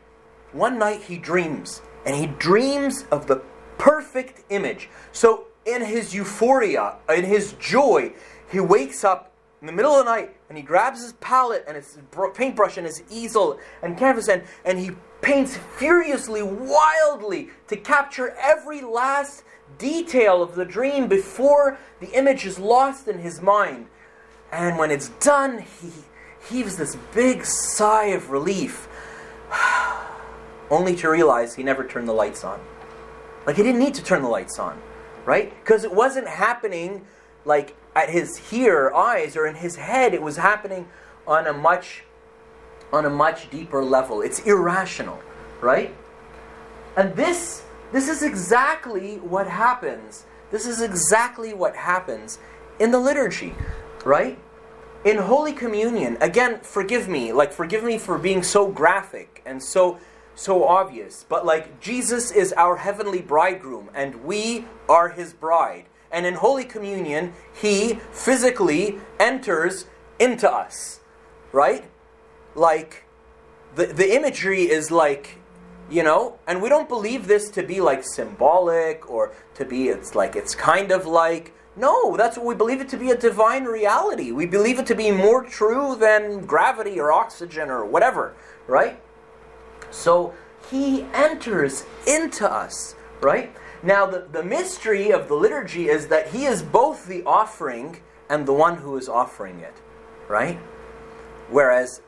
one 0.51 0.77
night 0.77 1.01
he 1.01 1.17
dreams, 1.17 1.81
and 2.05 2.15
he 2.15 2.27
dreams 2.27 3.05
of 3.11 3.27
the 3.27 3.41
perfect 3.77 4.43
image. 4.49 4.89
So 5.11 5.47
in 5.65 5.83
his 5.83 6.13
euphoria, 6.13 6.95
in 7.09 7.25
his 7.25 7.53
joy, 7.53 8.13
he 8.51 8.59
wakes 8.59 9.03
up 9.03 9.31
in 9.61 9.67
the 9.67 9.73
middle 9.73 9.93
of 9.93 10.05
the 10.05 10.11
night 10.11 10.35
and 10.49 10.57
he 10.57 10.63
grabs 10.63 11.01
his 11.01 11.13
palette 11.13 11.63
and 11.67 11.77
his 11.77 11.97
paintbrush 12.33 12.75
and 12.75 12.85
his 12.85 13.01
easel 13.09 13.57
and 13.81 13.97
canvas 13.97 14.27
and, 14.27 14.43
and 14.65 14.77
he 14.77 14.91
paints 15.21 15.57
furiously, 15.77 16.43
wildly 16.43 17.49
to 17.69 17.77
capture 17.77 18.35
every 18.41 18.81
last 18.81 19.43
detail 19.77 20.43
of 20.43 20.55
the 20.55 20.65
dream 20.65 21.07
before 21.07 21.77
the 22.01 22.11
image 22.11 22.45
is 22.45 22.59
lost 22.59 23.07
in 23.07 23.19
his 23.19 23.41
mind. 23.41 23.87
And 24.53 24.77
when 24.77 24.91
it's 24.91 25.09
done, 25.09 25.65
he 25.81 25.91
heaves 26.47 26.77
this 26.77 26.95
big 27.13 27.43
sigh 27.43 28.07
of 28.07 28.29
relief, 28.29 28.87
only 30.69 30.95
to 30.97 31.09
realize 31.09 31.55
he 31.55 31.63
never 31.63 31.83
turned 31.83 32.07
the 32.07 32.13
lights 32.13 32.43
on. 32.43 32.59
Like 33.47 33.55
he 33.55 33.63
didn't 33.63 33.79
need 33.79 33.95
to 33.95 34.03
turn 34.03 34.21
the 34.21 34.29
lights 34.29 34.59
on, 34.59 34.79
right? 35.25 35.51
Because 35.63 35.83
it 35.83 35.91
wasn't 35.91 36.27
happening 36.27 37.05
like 37.45 37.75
at 37.95 38.09
his 38.09 38.37
here 38.37 38.93
eyes 38.93 39.35
or 39.35 39.47
in 39.47 39.55
his 39.55 39.75
head. 39.75 40.13
It 40.13 40.21
was 40.21 40.37
happening 40.37 40.87
on 41.25 41.47
a 41.47 41.53
much 41.53 42.03
on 42.91 43.05
a 43.05 43.09
much 43.09 43.49
deeper 43.49 43.83
level. 43.83 44.21
It's 44.21 44.39
irrational, 44.39 45.19
right? 45.61 45.95
And 46.95 47.15
this 47.15 47.63
this 47.91 48.07
is 48.07 48.21
exactly 48.21 49.17
what 49.17 49.47
happens. 49.47 50.25
This 50.51 50.67
is 50.67 50.79
exactly 50.79 51.55
what 51.55 51.75
happens 51.75 52.37
in 52.79 52.91
the 52.91 52.99
liturgy, 52.99 53.55
right? 54.03 54.37
In 55.05 55.17
Holy 55.17 55.53
Communion, 55.53 56.17
again, 56.21 56.59
forgive 56.61 57.09
me, 57.09 57.33
like 57.33 57.51
forgive 57.51 57.83
me 57.83 57.97
for 57.97 58.17
being 58.17 58.43
so 58.43 58.67
graphic 58.67 59.41
and 59.45 59.61
so 59.61 59.99
so 60.35 60.63
obvious, 60.65 61.25
but 61.29 61.45
like 61.45 61.79
Jesus 61.79 62.31
is 62.31 62.53
our 62.53 62.77
heavenly 62.77 63.21
bridegroom 63.21 63.89
and 63.93 64.23
we 64.23 64.65
are 64.89 65.09
his 65.09 65.31
bride. 65.33 65.85
And 66.11 66.25
in 66.25 66.35
Holy 66.35 66.63
Communion, 66.63 67.33
he 67.61 67.99
physically 68.11 68.97
enters 69.19 69.85
into 70.19 70.49
us, 70.49 71.01
right? 71.51 71.85
Like 72.55 73.03
the 73.75 73.87
the 73.87 74.15
imagery 74.15 74.63
is 74.63 74.91
like 74.91 75.37
you 75.89 76.03
know 76.03 76.39
and 76.47 76.61
we 76.61 76.69
don't 76.69 76.87
believe 76.87 77.27
this 77.27 77.49
to 77.49 77.63
be 77.63 77.81
like 77.81 78.03
symbolic 78.03 79.09
or 79.09 79.33
to 79.55 79.65
be 79.65 79.89
it's 79.89 80.15
like 80.15 80.35
it's 80.35 80.55
kind 80.55 80.91
of 80.91 81.05
like 81.05 81.53
no 81.75 82.15
that's 82.17 82.37
what 82.37 82.45
we 82.45 82.55
believe 82.55 82.81
it 82.81 82.89
to 82.89 82.97
be 82.97 83.11
a 83.11 83.17
divine 83.17 83.65
reality. 83.65 84.31
We 84.31 84.45
believe 84.45 84.79
it 84.79 84.85
to 84.87 84.95
be 84.95 85.11
more 85.11 85.43
true 85.43 85.95
than 85.95 86.45
gravity 86.45 86.99
or 86.99 87.11
oxygen 87.11 87.69
or 87.69 87.85
whatever 87.85 88.35
right? 88.67 88.99
So 89.91 90.33
he 90.69 91.03
enters 91.13 91.85
into 92.07 92.49
us 92.49 92.95
right? 93.21 93.55
Now 93.81 94.05
the, 94.05 94.27
the 94.31 94.43
mystery 94.43 95.11
of 95.11 95.27
the 95.27 95.35
liturgy 95.35 95.89
is 95.89 96.07
that 96.07 96.27
he 96.27 96.45
is 96.45 96.61
both 96.61 97.07
the 97.07 97.23
offering 97.23 98.01
and 98.29 98.45
the 98.45 98.53
one 98.53 98.77
who 98.77 98.97
is 98.97 99.09
offering 99.09 99.59
it 99.59 99.73
right? 100.27 100.57
Whereas 101.49 102.01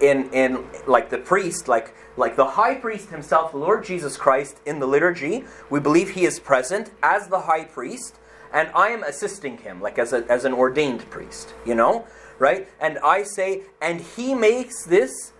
in 0.00 0.30
in 0.32 0.64
like 0.86 1.10
the 1.10 1.18
priest 1.18 1.68
like 1.68 1.94
like 2.16 2.36
the 2.36 2.44
high 2.44 2.74
priest 2.74 3.08
himself, 3.08 3.52
the 3.52 3.58
Lord 3.58 3.84
Jesus 3.84 4.16
Christ, 4.16 4.60
in 4.66 4.80
the 4.80 4.86
liturgy, 4.86 5.44
we 5.70 5.80
believe 5.80 6.10
he 6.10 6.24
is 6.26 6.38
present 6.38 6.90
as 7.02 7.28
the 7.28 7.40
high 7.40 7.64
priest, 7.64 8.18
and 8.52 8.70
I 8.74 8.88
am 8.88 9.02
assisting 9.02 9.58
him, 9.58 9.80
like 9.80 9.98
as, 9.98 10.12
a, 10.12 10.24
as 10.30 10.44
an 10.44 10.52
ordained 10.52 11.08
priest, 11.10 11.54
you 11.64 11.74
know, 11.74 12.06
right? 12.38 12.68
And 12.80 12.98
I 12.98 13.22
say, 13.22 13.62
and 13.80 14.00
he 14.00 14.34
makes 14.34 14.84
this 14.84 15.32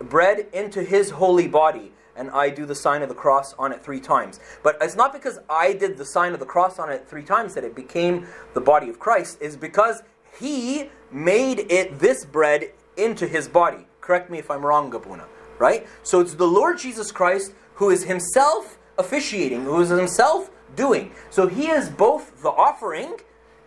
bread 0.00 0.46
into 0.52 0.82
his 0.82 1.10
holy 1.10 1.48
body, 1.48 1.92
and 2.16 2.30
I 2.30 2.50
do 2.50 2.66
the 2.66 2.74
sign 2.74 3.02
of 3.02 3.08
the 3.08 3.14
cross 3.14 3.54
on 3.54 3.72
it 3.72 3.82
three 3.82 4.00
times. 4.00 4.40
But 4.62 4.78
it's 4.80 4.96
not 4.96 5.12
because 5.12 5.38
I 5.48 5.72
did 5.72 5.96
the 5.96 6.04
sign 6.04 6.32
of 6.32 6.40
the 6.40 6.46
cross 6.46 6.78
on 6.78 6.90
it 6.90 7.06
three 7.08 7.24
times 7.24 7.54
that 7.54 7.64
it 7.64 7.74
became 7.74 8.26
the 8.54 8.60
body 8.60 8.88
of 8.88 8.98
Christ, 8.98 9.40
is 9.40 9.56
because 9.56 10.02
he 10.38 10.90
made 11.10 11.60
it 11.70 11.98
this 11.98 12.24
bread 12.24 12.72
into 12.96 13.26
his 13.26 13.48
body. 13.48 13.86
Correct 14.00 14.30
me 14.30 14.38
if 14.38 14.50
I'm 14.50 14.64
wrong, 14.64 14.90
Abouna 14.92 15.24
right? 15.58 15.86
So 16.02 16.20
it's 16.20 16.34
the 16.34 16.46
Lord 16.46 16.78
Jesus 16.78 17.12
Christ 17.12 17.54
who 17.74 17.90
is 17.90 18.04
himself 18.04 18.78
officiating, 18.98 19.64
who 19.64 19.80
is 19.80 19.88
himself 19.88 20.50
doing. 20.76 21.12
So 21.30 21.48
he 21.48 21.68
is 21.68 21.88
both 21.88 22.42
the 22.42 22.50
offering 22.50 23.16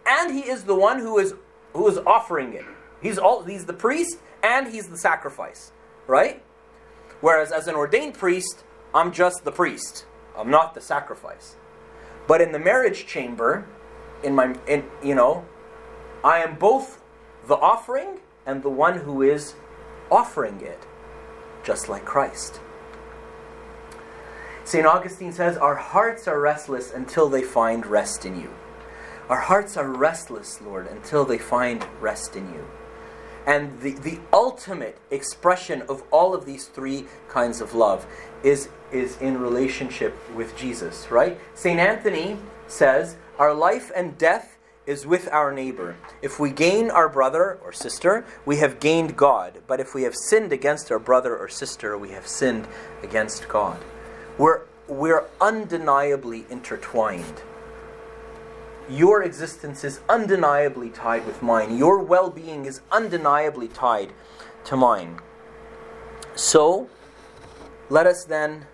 and 0.06 0.34
he 0.34 0.41
is 0.41 0.63
the 0.63 0.76
one 0.76 1.00
who 1.00 1.17
is 1.17 1.34
who 1.74 1.88
is 1.88 1.98
offering 2.00 2.54
it. 2.54 2.65
He's 3.02 3.17
all 3.17 3.43
he's 3.43 3.65
the 3.65 3.74
priest 3.74 4.19
and 4.43 4.67
he's 4.67 4.88
the 4.88 4.98
sacrifice, 4.98 5.72
right? 6.08 6.41
Whereas 7.22 7.52
as 7.52 7.67
an 7.67 7.76
ordained 7.76 8.13
priest, 8.13 8.63
I'm 8.93 9.12
just 9.12 9.43
the 9.43 9.52
priest. 9.52 10.06
I'm 10.38 10.50
not 10.50 10.74
the 10.74 10.82
sacrifice. 10.82 11.56
But 12.28 12.41
in 12.41 12.52
the 12.52 12.60
marriage 12.60 13.06
chamber, 13.06 13.67
in 14.24 14.36
my 14.36 14.56
in 14.67 14.86
you 15.04 15.15
know, 15.15 15.45
I 16.24 16.39
am 16.39 16.56
both 16.56 17.02
the 17.48 17.56
offering 17.56 18.19
and 18.45 18.63
the 18.63 18.69
one 18.69 19.00
who 19.00 19.22
is 19.22 19.56
offering 20.12 20.62
it 20.62 20.86
just 21.63 21.89
like 21.89 22.06
Christ. 22.06 22.62
St. 24.69 24.86
Augustine 24.86 25.34
says, 25.34 25.58
Our 25.58 25.73
hearts 25.73 26.27
are 26.27 26.39
restless 26.39 26.93
until 26.93 27.27
they 27.27 27.41
find 27.41 27.88
rest 27.88 28.23
in 28.23 28.39
you. 28.39 28.53
Our 29.27 29.39
hearts 29.39 29.75
are 29.77 29.89
restless, 29.89 30.62
Lord, 30.62 30.86
until 30.86 31.25
they 31.25 31.39
find 31.39 31.84
rest 31.99 32.36
in 32.36 32.53
you. 32.53 32.67
And 33.47 33.82
the, 33.82 33.93
the 33.93 34.19
ultimate 34.32 34.99
expression 35.10 35.82
of 35.89 36.03
all 36.12 36.36
of 36.36 36.45
these 36.45 36.67
three 36.67 37.08
kinds 37.29 37.62
of 37.62 37.73
love 37.73 38.05
is, 38.43 38.69
is 38.91 39.17
in 39.17 39.39
relationship 39.39 40.15
with 40.36 40.55
Jesus, 40.55 41.10
right? 41.10 41.39
St. 41.55 41.79
Anthony 41.79 42.38
says, 42.67 43.17
Our 43.39 43.55
life 43.55 43.91
and 43.95 44.19
death 44.19 44.60
is 44.86 45.03
with 45.03 45.27
our 45.32 45.51
neighbor. 45.51 45.95
If 46.21 46.39
we 46.39 46.51
gain 46.51 46.91
our 46.91 47.10
brother 47.10 47.58
or 47.63 47.71
sister, 47.71 48.23
we 48.45 48.58
have 48.58 48.79
gained 48.79 49.17
God. 49.17 49.63
But 49.65 49.79
if 49.79 49.95
we 49.95 50.03
have 50.03 50.13
sinned 50.15 50.53
against 50.53 50.91
our 50.91 50.99
brother 50.99 51.36
or 51.36 51.49
sister, 51.49 51.97
we 51.97 52.10
have 52.10 52.27
sinned 52.27 52.67
against 53.01 53.47
God. 53.47 53.84
We're, 54.39 54.62
we're 54.88 55.25
undeniably 55.39 56.45
intertwined. 56.49 57.43
Your 58.89 59.21
existence 59.21 59.84
is 59.84 59.99
undeniably 60.10 60.89
tied 60.89 61.28
with 61.28 61.43
mine. 61.43 61.78
Your 61.78 62.02
well 62.02 62.32
being 62.32 62.65
is 62.65 62.82
undeniably 62.91 63.67
tied 63.67 64.12
to 64.65 64.75
mine. 64.75 65.19
So, 66.34 66.89
let 67.89 68.08
us 68.08 68.23
then 68.23 68.65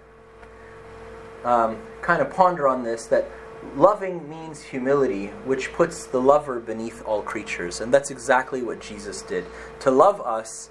um, 1.43 1.81
kind 2.01 2.21
of 2.21 2.31
ponder 2.31 2.65
on 2.65 2.83
this 2.83 3.05
that 3.07 3.29
Loving 3.75 4.29
means 4.29 4.63
humility, 4.63 5.27
which 5.43 5.73
puts 5.73 6.05
the 6.05 6.21
lover 6.21 6.61
beneath 6.61 7.03
all 7.05 7.21
creatures. 7.21 7.81
And 7.81 7.93
that's 7.93 8.09
exactly 8.09 8.61
what 8.61 8.79
Jesus 8.79 9.21
did. 9.21 9.45
To 9.81 9.91
love 9.91 10.21
us, 10.21 10.69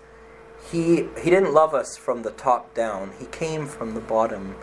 he, 0.70 1.08
he 1.20 1.28
didn't 1.28 1.52
love 1.52 1.74
us 1.74 1.98
from 1.98 2.22
the 2.22 2.30
top 2.30 2.72
down, 2.72 3.12
He 3.18 3.26
came 3.26 3.66
from 3.66 3.92
the 3.92 4.00
bottom 4.00 4.54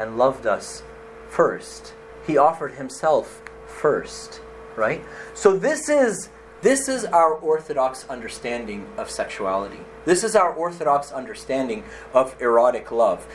and 0.00 0.18
loved 0.18 0.46
us 0.46 0.82
first. 1.28 1.94
He 2.26 2.36
offered 2.36 2.72
Himself 2.72 3.42
first, 3.66 4.40
right? 4.74 5.04
So 5.34 5.56
this 5.56 5.88
is. 5.88 6.30
This 6.62 6.90
is 6.90 7.06
our 7.06 7.32
orthodox 7.32 8.06
understanding 8.10 8.86
of 8.98 9.08
sexuality. 9.08 9.80
This 10.04 10.22
is 10.22 10.36
our 10.36 10.52
orthodox 10.52 11.10
understanding 11.10 11.84
of 12.12 12.36
erotic 12.38 12.90
love. 12.90 13.26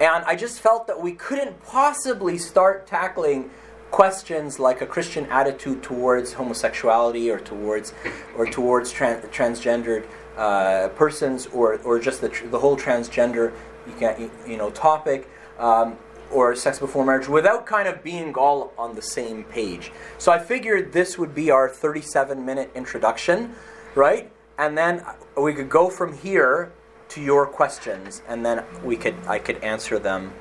And 0.00 0.24
I 0.24 0.34
just 0.34 0.58
felt 0.58 0.88
that 0.88 1.00
we 1.00 1.12
couldn't 1.12 1.62
possibly 1.62 2.38
start 2.38 2.88
tackling 2.88 3.50
questions 3.92 4.58
like 4.58 4.80
a 4.80 4.86
Christian 4.86 5.26
attitude 5.26 5.84
towards 5.84 6.32
homosexuality 6.32 7.30
or 7.30 7.38
towards 7.38 7.92
or 8.36 8.46
towards 8.46 8.92
tran- 8.92 9.24
transgendered 9.28 10.04
uh, 10.36 10.88
persons 10.88 11.46
or, 11.46 11.76
or 11.82 12.00
just 12.00 12.20
the, 12.20 12.30
tr- 12.30 12.48
the 12.48 12.58
whole 12.58 12.76
transgender 12.76 13.52
you, 13.86 13.92
can, 13.96 14.30
you 14.44 14.56
know 14.56 14.70
topic 14.70 15.28
um, 15.58 15.96
or 16.32 16.54
sex 16.56 16.78
before 16.78 17.04
marriage 17.04 17.28
without 17.28 17.66
kind 17.66 17.86
of 17.86 18.02
being 18.02 18.34
all 18.34 18.72
on 18.78 18.94
the 18.94 19.02
same 19.02 19.44
page. 19.44 19.92
So 20.18 20.32
I 20.32 20.38
figured 20.38 20.92
this 20.92 21.18
would 21.18 21.34
be 21.34 21.50
our 21.50 21.68
37 21.68 22.44
minute 22.44 22.70
introduction, 22.74 23.54
right? 23.94 24.30
And 24.58 24.76
then 24.76 25.04
we 25.36 25.54
could 25.54 25.70
go 25.70 25.90
from 25.90 26.16
here 26.16 26.72
to 27.10 27.20
your 27.20 27.46
questions 27.46 28.22
and 28.28 28.44
then 28.44 28.64
we 28.82 28.96
could 28.96 29.14
I 29.26 29.38
could 29.38 29.62
answer 29.62 29.98
them 29.98 30.32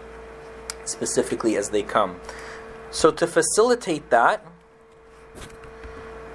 specifically 0.85 1.57
as 1.57 1.69
they 1.69 1.83
come. 1.83 2.19
So 2.91 3.11
to 3.11 3.27
facilitate 3.27 4.09
that, 4.09 4.45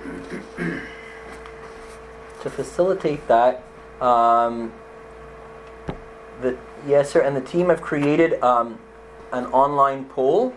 to 0.56 2.50
facilitate 2.50 3.26
that, 3.28 3.62
um, 4.00 4.72
the 6.40 6.58
yes 6.86 7.10
sir, 7.10 7.20
and 7.20 7.36
the 7.36 7.40
team 7.40 7.68
have 7.68 7.82
created 7.82 8.42
um, 8.42 8.78
an 9.32 9.46
online 9.46 10.04
poll, 10.06 10.50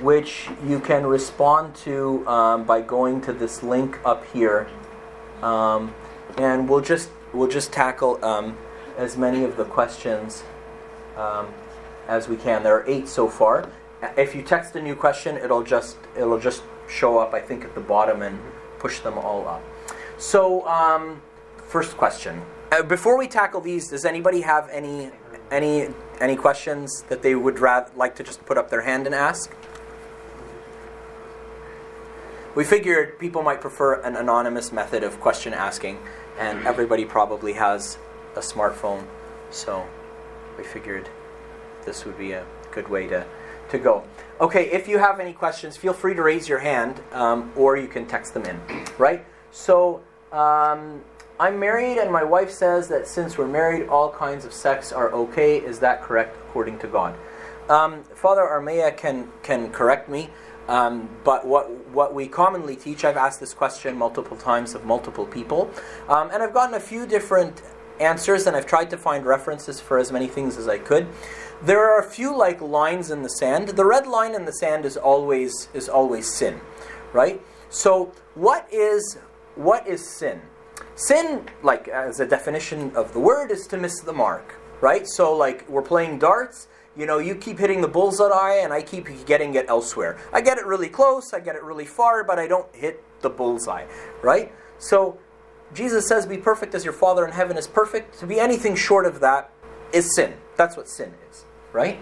which 0.00 0.48
you 0.66 0.80
can 0.80 1.06
respond 1.06 1.74
to 1.74 2.26
um, 2.28 2.64
by 2.64 2.80
going 2.80 3.20
to 3.22 3.32
this 3.32 3.62
link 3.62 3.98
up 4.04 4.24
here, 4.32 4.68
um, 5.42 5.94
and 6.38 6.68
we'll 6.68 6.80
just 6.80 7.10
we'll 7.32 7.48
just 7.48 7.72
tackle 7.72 8.22
um, 8.24 8.56
as 8.96 9.16
many 9.16 9.44
of 9.44 9.56
the 9.56 9.64
questions 9.64 10.44
um, 11.16 11.48
as 12.08 12.28
we 12.28 12.36
can. 12.36 12.62
There 12.62 12.76
are 12.76 12.88
eight 12.88 13.08
so 13.08 13.28
far 13.28 13.70
if 14.16 14.34
you 14.34 14.42
text 14.42 14.76
a 14.76 14.82
new 14.82 14.94
question, 14.94 15.36
it'll 15.36 15.62
just 15.62 15.96
it'll 16.16 16.38
just 16.38 16.62
show 16.88 17.18
up, 17.18 17.34
I 17.34 17.40
think, 17.40 17.64
at 17.64 17.74
the 17.74 17.80
bottom 17.80 18.22
and 18.22 18.38
push 18.78 19.00
them 19.00 19.18
all 19.18 19.46
up. 19.48 19.62
So, 20.18 20.66
um, 20.66 21.22
first 21.56 21.96
question. 21.96 22.42
Uh, 22.72 22.82
before 22.82 23.18
we 23.18 23.28
tackle 23.28 23.60
these, 23.60 23.88
does 23.88 24.04
anybody 24.04 24.40
have 24.42 24.68
any 24.70 25.10
any 25.50 25.88
any 26.20 26.36
questions 26.36 27.02
that 27.08 27.22
they 27.22 27.34
would 27.34 27.58
rather 27.58 27.90
like 27.96 28.14
to 28.16 28.22
just 28.22 28.44
put 28.46 28.58
up 28.58 28.70
their 28.70 28.82
hand 28.82 29.06
and 29.06 29.14
ask? 29.14 29.54
We 32.54 32.64
figured 32.64 33.18
people 33.18 33.42
might 33.42 33.60
prefer 33.60 34.00
an 34.00 34.16
anonymous 34.16 34.72
method 34.72 35.02
of 35.02 35.20
question 35.20 35.52
asking, 35.52 35.98
and 36.38 36.66
everybody 36.66 37.04
probably 37.04 37.52
has 37.52 37.98
a 38.34 38.40
smartphone, 38.40 39.04
so 39.50 39.86
we 40.56 40.64
figured 40.64 41.08
this 41.84 42.06
would 42.06 42.16
be 42.16 42.32
a 42.32 42.46
good 42.70 42.88
way 42.88 43.06
to, 43.08 43.26
to 43.68 43.78
go. 43.78 44.04
Okay, 44.40 44.70
if 44.70 44.88
you 44.88 44.98
have 44.98 45.20
any 45.20 45.34
questions, 45.34 45.76
feel 45.76 45.92
free 45.92 46.14
to 46.14 46.22
raise 46.22 46.48
your 46.48 46.58
hand, 46.58 47.02
um, 47.12 47.52
or 47.56 47.76
you 47.76 47.88
can 47.88 48.06
text 48.06 48.32
them 48.32 48.44
in, 48.44 48.58
right? 48.96 49.24
So, 49.50 50.02
um, 50.32 51.02
I'm 51.38 51.60
married, 51.60 51.98
and 51.98 52.10
my 52.10 52.24
wife 52.24 52.50
says 52.50 52.88
that 52.88 53.06
since 53.06 53.36
we're 53.36 53.46
married, 53.46 53.88
all 53.88 54.10
kinds 54.10 54.46
of 54.46 54.54
sex 54.54 54.90
are 54.90 55.12
okay. 55.12 55.58
Is 55.58 55.78
that 55.80 56.02
correct 56.02 56.34
according 56.48 56.78
to 56.78 56.86
God? 56.86 57.14
Um, 57.68 58.04
Father 58.04 58.40
Armea 58.40 58.96
can 58.96 59.28
can 59.42 59.70
correct 59.70 60.08
me, 60.08 60.30
um, 60.66 61.10
but 61.24 61.46
what 61.46 61.70
what 61.88 62.14
we 62.14 62.26
commonly 62.26 62.74
teach, 62.74 63.04
I've 63.04 63.18
asked 63.18 63.40
this 63.40 63.52
question 63.52 63.98
multiple 63.98 64.36
times 64.36 64.74
of 64.74 64.86
multiple 64.86 65.26
people, 65.26 65.70
um, 66.08 66.30
and 66.32 66.42
I've 66.42 66.54
gotten 66.54 66.74
a 66.74 66.80
few 66.80 67.06
different 67.06 67.60
answers, 68.00 68.46
and 68.46 68.56
I've 68.56 68.66
tried 68.66 68.88
to 68.90 68.96
find 68.96 69.26
references 69.26 69.78
for 69.78 69.98
as 69.98 70.10
many 70.10 70.28
things 70.28 70.56
as 70.56 70.68
I 70.68 70.78
could. 70.78 71.06
There 71.62 71.84
are 71.84 71.98
a 72.00 72.08
few 72.08 72.34
like 72.34 72.62
lines 72.62 73.10
in 73.10 73.22
the 73.22 73.28
sand. 73.30 73.68
The 73.68 73.84
red 73.84 74.06
line 74.06 74.34
in 74.34 74.46
the 74.46 74.52
sand 74.52 74.86
is 74.86 74.96
always 74.96 75.68
is 75.74 75.88
always 75.88 76.32
sin, 76.32 76.60
right? 77.12 77.42
So 77.68 78.12
what 78.34 78.66
is 78.72 79.18
what 79.54 79.86
is 79.86 80.08
sin? 80.08 80.40
Sin, 80.96 81.46
like 81.62 81.88
as 81.88 82.20
a 82.20 82.26
definition 82.26 82.90
of 82.96 83.12
the 83.12 83.20
word, 83.20 83.50
is 83.50 83.66
to 83.66 83.76
miss 83.76 84.00
the 84.00 84.14
mark, 84.14 84.58
right? 84.80 85.06
So, 85.06 85.36
like 85.36 85.68
we're 85.68 85.82
playing 85.82 86.18
darts. 86.18 86.68
You 86.96 87.04
know, 87.04 87.18
you 87.18 87.34
keep 87.34 87.58
hitting 87.58 87.82
the 87.82 87.88
bullseye, 87.88 88.60
and 88.62 88.72
I 88.72 88.80
keep 88.80 89.06
getting 89.26 89.54
it 89.54 89.66
elsewhere. 89.68 90.18
I 90.32 90.40
get 90.40 90.56
it 90.56 90.64
really 90.64 90.88
close, 90.88 91.34
I 91.34 91.40
get 91.40 91.54
it 91.54 91.62
really 91.62 91.84
far, 91.84 92.24
but 92.24 92.38
I 92.38 92.46
don't 92.46 92.74
hit 92.74 93.04
the 93.20 93.28
bullseye, 93.28 93.84
right? 94.22 94.50
So, 94.78 95.18
Jesus 95.74 96.08
says, 96.08 96.24
"Be 96.24 96.38
perfect 96.38 96.74
as 96.74 96.82
your 96.82 96.94
Father 96.94 97.26
in 97.26 97.32
heaven 97.32 97.58
is 97.58 97.66
perfect." 97.66 98.18
To 98.20 98.26
be 98.26 98.40
anything 98.40 98.74
short 98.74 99.04
of 99.04 99.20
that 99.20 99.50
is 99.92 100.16
sin. 100.16 100.32
That's 100.56 100.78
what 100.78 100.88
sin 100.88 101.12
is, 101.30 101.44
right? 101.74 101.98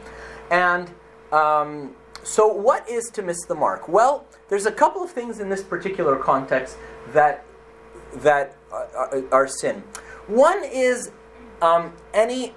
And 0.52 0.88
um, 1.32 1.96
so, 2.22 2.46
what 2.46 2.88
is 2.88 3.10
to 3.10 3.22
miss 3.22 3.44
the 3.44 3.56
mark? 3.56 3.88
Well, 3.88 4.24
there's 4.48 4.66
a 4.66 4.72
couple 4.72 5.02
of 5.02 5.10
things 5.10 5.40
in 5.40 5.48
this 5.48 5.64
particular 5.64 6.16
context 6.16 6.76
that 7.12 7.44
that 8.18 8.56
are, 8.74 9.24
are 9.32 9.48
sin. 9.48 9.82
One 10.26 10.62
is 10.64 11.10
um, 11.62 11.92
any 12.12 12.54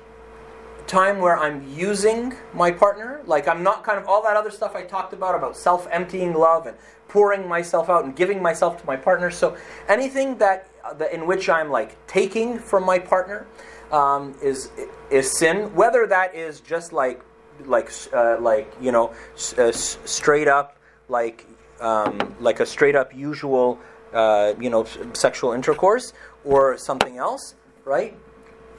time 0.88 1.20
where 1.20 1.38
I'm 1.38 1.68
using 1.68 2.34
my 2.54 2.72
partner, 2.72 3.22
like 3.26 3.48
I'm 3.48 3.62
not 3.62 3.84
kind 3.84 4.00
of 4.00 4.08
all 4.08 4.24
that 4.24 4.38
other 4.38 4.52
stuff 4.52 4.76
I 4.76 4.84
talked 4.84 5.14
about 5.14 5.36
about 5.36 5.58
self-emptying 5.58 6.34
love 6.34 6.66
and 6.66 6.78
pouring 7.08 7.48
myself 7.48 7.90
out 7.90 8.06
and 8.06 8.16
giving 8.16 8.42
myself 8.42 8.80
to 8.82 8.86
my 8.86 8.96
partner. 8.96 9.30
So 9.32 9.58
anything 9.88 10.38
that, 10.38 10.70
that 10.98 11.14
in 11.14 11.26
which 11.28 11.50
I'm 11.50 11.70
like 11.70 12.06
taking 12.08 12.58
from 12.58 12.86
my 12.86 13.00
partner 13.00 13.48
um, 13.92 14.36
is 14.42 14.72
is 15.10 15.38
sin. 15.38 15.74
Whether 15.74 16.08
that 16.08 16.36
is 16.36 16.60
just 16.62 16.94
like 16.94 17.22
like 17.66 17.92
uh, 18.14 18.38
like 18.40 18.74
you 18.82 18.92
know 18.92 19.14
uh, 19.58 19.72
straight 19.72 20.48
up 20.48 20.78
like 21.10 21.46
um, 21.80 22.36
like 22.40 22.60
a 22.60 22.66
straight 22.66 22.96
up 22.96 23.16
usual 23.16 23.80
uh, 24.14 24.54
you 24.60 24.70
know, 24.70 24.86
sexual 25.14 25.54
intercourse 25.54 26.14
or 26.44 26.78
something 26.78 27.18
else, 27.18 27.56
right? 27.86 28.18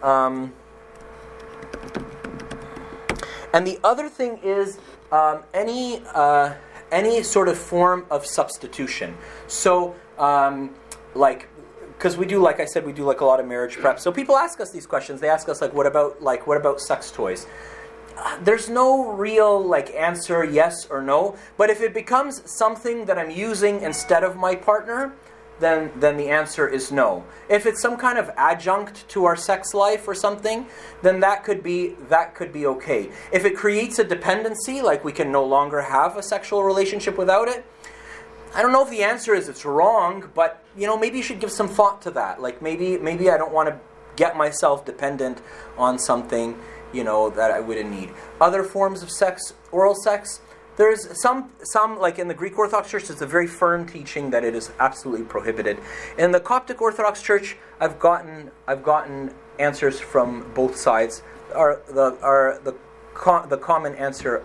Um, 0.03 0.53
and 3.53 3.67
the 3.67 3.79
other 3.83 4.09
thing 4.09 4.39
is 4.43 4.79
um, 5.11 5.43
any 5.55 6.03
uh, 6.15 6.55
any 6.91 7.23
sort 7.23 7.49
of 7.49 7.59
form 7.59 8.07
of 8.11 8.25
substitution. 8.25 9.17
So, 9.47 9.95
um, 10.19 10.75
like, 11.15 11.49
because 11.93 12.17
we 12.17 12.27
do, 12.27 12.41
like 12.41 12.61
I 12.61 12.65
said, 12.65 12.87
we 12.87 12.93
do 12.93 13.05
like 13.05 13.21
a 13.21 13.25
lot 13.25 13.41
of 13.41 13.47
marriage 13.47 13.77
prep. 13.77 13.99
So 13.99 14.13
people 14.13 14.37
ask 14.37 14.61
us 14.61 14.71
these 14.71 14.87
questions. 14.87 15.21
They 15.21 15.29
ask 15.29 15.49
us 15.49 15.61
like, 15.61 15.75
what 15.75 15.87
about 15.87 16.23
like 16.23 16.47
what 16.47 16.57
about 16.57 16.81
sex 16.81 17.11
toys? 17.11 17.47
There's 18.43 18.69
no 18.69 19.11
real 19.13 19.63
like 19.65 19.91
answer 19.95 20.45
yes 20.45 20.87
or 20.87 21.03
no 21.03 21.37
but 21.57 21.71
if 21.71 21.81
it 21.81 21.95
becomes 21.95 22.43
something 22.51 23.05
that 23.05 23.19
i'm 23.19 23.31
using 23.31 23.81
instead 23.83 24.25
of 24.25 24.37
my 24.37 24.55
partner 24.55 25.15
then 25.61 25.91
then 25.97 26.17
the 26.17 26.29
answer 26.29 26.69
is 26.69 26.91
no 26.93 27.25
if 27.49 27.67
it's 27.67 27.81
some 27.81 27.97
kind 27.97 28.19
of 28.19 28.31
adjunct 28.37 29.09
to 29.09 29.25
our 29.25 29.37
sex 29.37 29.75
life 29.75 30.07
or 30.07 30.15
something 30.15 30.67
then 31.03 31.21
that 31.21 31.45
could 31.45 31.63
be 31.63 31.95
that 32.09 32.35
could 32.35 32.53
be 32.53 32.67
okay 32.67 33.09
if 33.33 33.45
it 33.45 33.57
creates 33.57 33.99
a 33.99 34.05
dependency 34.05 34.81
like 34.83 35.05
we 35.05 35.13
can 35.13 35.31
no 35.31 35.45
longer 35.45 35.83
have 35.83 36.17
a 36.17 36.23
sexual 36.23 36.63
relationship 36.63 37.17
without 37.17 37.49
it 37.49 37.65
I 38.55 38.63
don't 38.63 38.73
know 38.73 38.83
if 38.83 38.91
the 38.91 39.03
answer 39.03 39.35
is 39.35 39.49
it's 39.49 39.65
wrong, 39.65 40.31
but 40.35 40.65
you 40.77 40.87
know, 40.87 40.97
maybe 40.97 41.19
you 41.19 41.23
should 41.23 41.41
give 41.41 41.53
some 41.53 41.69
thought 41.69 42.01
to 42.03 42.11
that. 42.13 42.41
Like 42.41 42.63
maybe 42.63 42.97
maybe 42.97 43.31
I 43.31 43.37
don't 43.37 43.53
want 43.53 43.69
to 43.69 43.79
get 44.17 44.37
myself 44.37 44.85
dependent 44.85 45.41
on 45.77 45.99
something 45.99 46.59
you 46.93 47.05
know, 47.05 47.31
that 47.31 47.51
I 47.51 47.61
wouldn't 47.61 47.91
need. 47.91 48.11
Other 48.41 48.63
forms 48.63 49.03
of 49.03 49.11
sex, 49.11 49.55
oral 49.73 49.95
sex, 49.95 50.41
there's 50.77 51.21
some, 51.21 51.51
some 51.63 51.99
like 51.99 52.19
in 52.19 52.29
the 52.29 52.35
Greek 52.35 52.59
Orthodox 52.59 52.91
Church, 52.91 53.09
there's 53.09 53.23
a 53.23 53.27
very 53.27 53.49
firm 53.49 53.87
teaching 53.87 54.31
that 54.31 54.45
it 54.45 54.55
is 54.55 54.71
absolutely 54.79 55.27
prohibited. 55.27 55.79
In 56.17 56.31
the 56.31 56.41
Coptic 56.41 56.81
Orthodox 56.81 57.21
Church, 57.21 57.57
I've 57.81 57.99
gotten, 57.99 58.51
I've 58.67 58.83
gotten 58.83 59.35
answers 59.59 59.99
from 59.99 60.53
both 60.55 60.77
sides. 60.77 61.23
Our, 61.55 61.83
the, 61.89 62.17
our, 62.23 62.61
the, 62.63 62.75
the 63.49 63.59
common 63.59 63.95
answer 63.97 64.45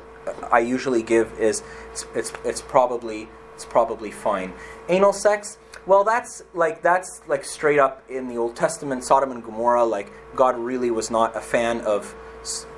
I 0.52 0.60
usually 0.60 1.04
give 1.04 1.38
is 1.40 1.64
it's, 1.92 2.06
it's, 2.16 2.34
it's 2.44 2.62
probably 2.62 3.28
it's 3.56 3.66
probably 3.66 4.12
fine. 4.12 4.54
Anal 4.90 5.14
sex, 5.14 5.58
well, 5.86 6.04
that's 6.04 6.44
like 6.54 6.82
that's 6.82 7.22
like 7.28 7.46
straight 7.46 7.80
up 7.80 8.04
in 8.10 8.28
the 8.28 8.38
Old 8.38 8.56
Testament, 8.56 9.04
Sodom 9.04 9.32
and 9.32 9.44
Gomorrah. 9.44 9.84
Like 9.84 10.12
God 10.36 10.58
really 10.58 10.92
was 10.92 11.12
not 11.12 11.36
a 11.36 11.42
fan 11.42 11.82
of 11.82 12.16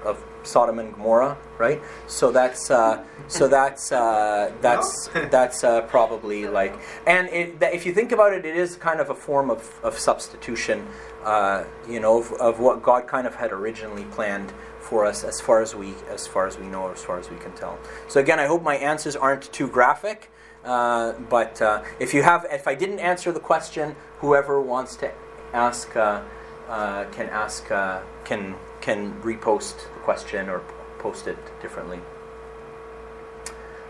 of 0.04 0.24
Sodom 0.46 0.80
and 0.80 0.94
Gomorrah, 0.94 1.38
right? 1.58 1.82
So 2.08 2.32
that's 2.32 2.70
uh, 2.72 3.04
so 3.28 3.48
that's 3.48 3.92
uh, 3.92 4.52
that's 4.62 5.08
that's 5.32 5.64
uh, 5.64 5.82
probably 5.82 6.48
like, 6.48 6.76
and 7.08 7.28
it, 7.30 7.58
if 7.62 7.86
you 7.86 7.94
think 7.94 8.12
about 8.12 8.34
it, 8.34 8.46
it 8.46 8.56
is 8.56 8.76
kind 8.76 9.00
of 9.00 9.10
a 9.10 9.16
form 9.16 9.50
of, 9.50 9.80
of 9.84 9.98
substitution, 9.98 10.88
uh, 11.24 11.64
you 11.90 12.00
know, 12.00 12.20
of, 12.20 12.32
of, 12.34 12.60
what 12.60 12.84
God 12.84 13.08
kind 13.08 13.28
of 13.28 13.36
had 13.36 13.52
originally 13.52 14.06
planned 14.06 14.54
for 14.80 15.06
us, 15.06 15.24
as 15.24 15.42
far 15.42 15.62
as 15.62 15.76
we 15.76 15.94
as 16.10 16.28
far 16.28 16.48
as 16.48 16.58
we 16.58 16.68
know, 16.68 16.92
as 16.92 17.04
far 17.04 17.20
as 17.20 17.30
we 17.30 17.38
can 17.38 17.52
tell. 17.54 17.80
So 18.08 18.20
again, 18.20 18.40
I 18.40 18.46
hope 18.46 18.62
my 18.62 18.76
answers 18.76 19.16
aren't 19.16 19.52
too 19.52 19.68
graphic. 19.68 20.32
Uh, 20.64 21.14
but 21.30 21.62
uh, 21.62 21.84
if 22.00 22.12
you 22.12 22.24
have, 22.24 22.44
if 22.52 22.68
I 22.68 22.74
didn't 22.74 22.98
answer 22.98 23.32
the 23.32 23.40
question, 23.40 23.96
whoever 24.18 24.60
wants 24.60 24.96
to 24.98 25.12
ask 25.54 25.92
can 25.92 27.30
ask 27.30 27.68
can 27.68 28.56
can 28.86 29.20
repost 29.24 29.76
the 29.96 30.00
question 30.02 30.48
or 30.48 30.60
post 31.00 31.28
it 31.28 31.38
differently. 31.60 32.00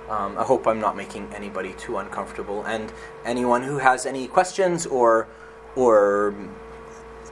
Um, 0.09 0.37
I 0.37 0.43
hope 0.43 0.67
I'm 0.67 0.79
not 0.79 0.95
making 0.95 1.33
anybody 1.35 1.73
too 1.73 1.97
uncomfortable. 1.97 2.63
And 2.63 2.93
anyone 3.25 3.61
who 3.63 3.77
has 3.79 4.05
any 4.05 4.27
questions 4.27 4.85
or 4.85 5.27
or 5.75 6.33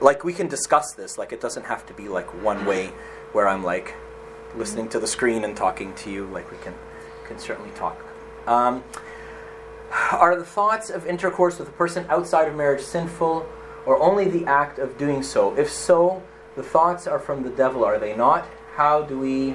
like 0.02 0.24
we 0.24 0.34
can 0.34 0.46
discuss 0.46 0.92
this. 0.92 1.16
Like 1.16 1.32
it 1.32 1.40
doesn't 1.40 1.64
have 1.64 1.86
to 1.86 1.94
be 1.94 2.06
like 2.08 2.28
one 2.42 2.66
way 2.66 2.92
where 3.32 3.48
I'm 3.48 3.64
like 3.64 3.94
listening 4.54 4.90
to 4.90 5.00
the 5.00 5.06
screen 5.06 5.44
and 5.44 5.56
talking 5.56 5.94
to 6.02 6.10
you. 6.10 6.26
Like 6.26 6.50
we 6.50 6.58
can 6.58 6.74
can 7.26 7.38
certainly 7.38 7.70
talk. 7.70 8.04
Um, 8.46 8.84
are 10.12 10.36
the 10.36 10.44
thoughts 10.44 10.90
of 10.90 11.06
intercourse 11.06 11.58
with 11.58 11.68
a 11.68 11.72
person 11.84 12.04
outside 12.10 12.46
of 12.46 12.54
marriage 12.54 12.82
sinful, 12.82 13.48
or 13.86 14.02
only 14.02 14.28
the 14.28 14.44
act 14.44 14.78
of 14.78 14.98
doing 14.98 15.22
so? 15.22 15.56
If 15.56 15.70
so, 15.70 16.22
the 16.56 16.62
thoughts 16.62 17.06
are 17.06 17.18
from 17.18 17.42
the 17.42 17.50
devil, 17.50 17.84
are 17.84 17.98
they 17.98 18.16
not? 18.16 18.46
How 18.74 19.02
do 19.02 19.18
we 19.18 19.54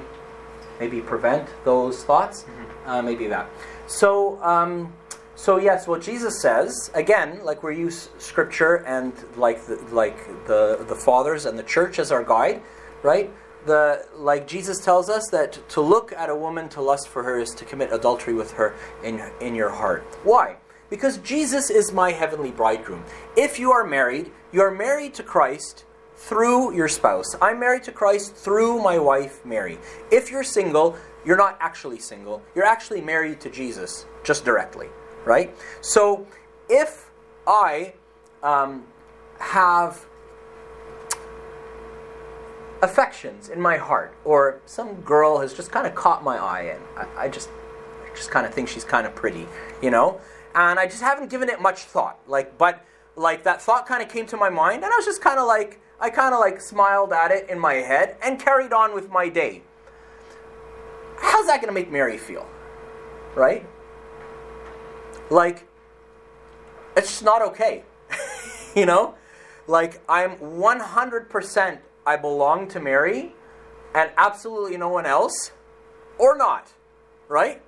maybe 0.78 1.00
prevent 1.00 1.48
those 1.64 2.04
thoughts? 2.04 2.42
Mm-hmm. 2.42 2.88
Uh, 2.88 3.02
maybe 3.02 3.26
that. 3.28 3.48
So, 3.86 4.42
um, 4.42 4.92
so 5.34 5.58
yes, 5.58 5.86
what 5.86 6.02
Jesus 6.02 6.40
says 6.40 6.90
again, 6.94 7.44
like 7.44 7.62
we 7.62 7.76
use 7.76 8.10
Scripture 8.18 8.76
and 8.86 9.12
like 9.36 9.66
the, 9.66 9.76
like 9.90 10.18
the 10.46 10.84
the 10.88 10.94
fathers 10.94 11.46
and 11.46 11.58
the 11.58 11.62
church 11.62 11.98
as 11.98 12.12
our 12.12 12.22
guide, 12.22 12.62
right? 13.02 13.30
The 13.66 14.06
like 14.14 14.46
Jesus 14.46 14.84
tells 14.84 15.08
us 15.08 15.28
that 15.30 15.58
to 15.70 15.80
look 15.80 16.12
at 16.12 16.28
a 16.28 16.34
woman 16.34 16.68
to 16.70 16.80
lust 16.82 17.08
for 17.08 17.22
her 17.22 17.38
is 17.38 17.50
to 17.52 17.64
commit 17.64 17.92
adultery 17.92 18.34
with 18.34 18.52
her 18.52 18.74
in 19.02 19.22
in 19.40 19.54
your 19.54 19.70
heart. 19.70 20.02
Why? 20.24 20.56
Because 20.90 21.18
Jesus 21.18 21.70
is 21.70 21.92
my 21.92 22.10
heavenly 22.10 22.50
bridegroom. 22.50 23.04
If 23.36 23.58
you 23.58 23.70
are 23.70 23.86
married, 23.86 24.32
you 24.52 24.60
are 24.60 24.70
married 24.70 25.14
to 25.14 25.22
Christ 25.22 25.84
through 26.20 26.74
your 26.74 26.86
spouse. 26.86 27.34
I'm 27.40 27.58
married 27.58 27.82
to 27.84 27.92
Christ 27.92 28.36
through 28.36 28.82
my 28.82 28.98
wife, 28.98 29.44
Mary. 29.44 29.78
If 30.12 30.30
you're 30.30 30.44
single, 30.44 30.96
you're 31.24 31.36
not 31.36 31.56
actually 31.60 31.98
single. 31.98 32.42
You're 32.54 32.66
actually 32.66 33.00
married 33.00 33.40
to 33.40 33.50
Jesus, 33.50 34.04
just 34.22 34.44
directly, 34.44 34.88
right? 35.24 35.56
So 35.80 36.26
if 36.68 37.10
I 37.46 37.94
um, 38.42 38.84
have 39.38 40.06
affections 42.82 43.48
in 43.48 43.60
my 43.60 43.78
heart, 43.78 44.14
or 44.24 44.60
some 44.66 45.00
girl 45.00 45.38
has 45.38 45.54
just 45.54 45.72
kind 45.72 45.86
of 45.86 45.94
caught 45.94 46.22
my 46.22 46.36
eye, 46.36 46.74
and 46.74 46.82
I, 46.98 47.24
I 47.24 47.28
just, 47.28 47.48
I 48.04 48.14
just 48.14 48.30
kind 48.30 48.46
of 48.46 48.52
think 48.52 48.68
she's 48.68 48.84
kind 48.84 49.06
of 49.06 49.14
pretty, 49.14 49.46
you 49.82 49.90
know, 49.90 50.20
and 50.54 50.78
I 50.78 50.84
just 50.86 51.02
haven't 51.02 51.30
given 51.30 51.48
it 51.48 51.62
much 51.62 51.80
thought. 51.84 52.18
Like, 52.26 52.58
but 52.58 52.84
like 53.16 53.42
that 53.44 53.62
thought 53.62 53.86
kind 53.86 54.02
of 54.02 54.10
came 54.10 54.26
to 54.26 54.36
my 54.36 54.50
mind, 54.50 54.84
and 54.84 54.92
I 54.92 54.96
was 54.96 55.06
just 55.06 55.22
kind 55.22 55.38
of 55.38 55.46
like, 55.46 55.80
I 56.00 56.08
kind 56.08 56.32
of 56.32 56.40
like 56.40 56.60
smiled 56.60 57.12
at 57.12 57.30
it 57.30 57.50
in 57.50 57.58
my 57.58 57.74
head 57.74 58.16
and 58.22 58.38
carried 58.38 58.72
on 58.72 58.94
with 58.94 59.10
my 59.10 59.28
day. 59.28 59.62
How's 61.18 61.46
that 61.46 61.60
going 61.60 61.68
to 61.68 61.78
make 61.78 61.90
Mary 61.90 62.16
feel? 62.16 62.48
Right? 63.34 63.66
Like, 65.28 65.66
it's 66.96 67.08
just 67.08 67.22
not 67.22 67.42
okay. 67.42 67.84
you 68.74 68.86
know? 68.86 69.14
Like, 69.66 70.00
I'm 70.08 70.36
100% 70.36 71.78
I 72.06 72.16
belong 72.16 72.66
to 72.68 72.80
Mary 72.80 73.34
and 73.94 74.10
absolutely 74.16 74.76
no 74.76 74.88
one 74.88 75.04
else, 75.04 75.52
or 76.18 76.36
not. 76.36 76.72
Right? 77.28 77.62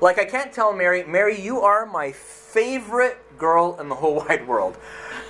Like, 0.00 0.18
I 0.18 0.24
can't 0.24 0.52
tell 0.52 0.72
Mary, 0.72 1.04
Mary, 1.04 1.40
you 1.40 1.60
are 1.60 1.86
my 1.86 2.12
favorite 2.12 3.18
girl 3.38 3.78
in 3.80 3.88
the 3.88 3.94
whole 3.94 4.16
wide 4.28 4.46
world. 4.46 4.76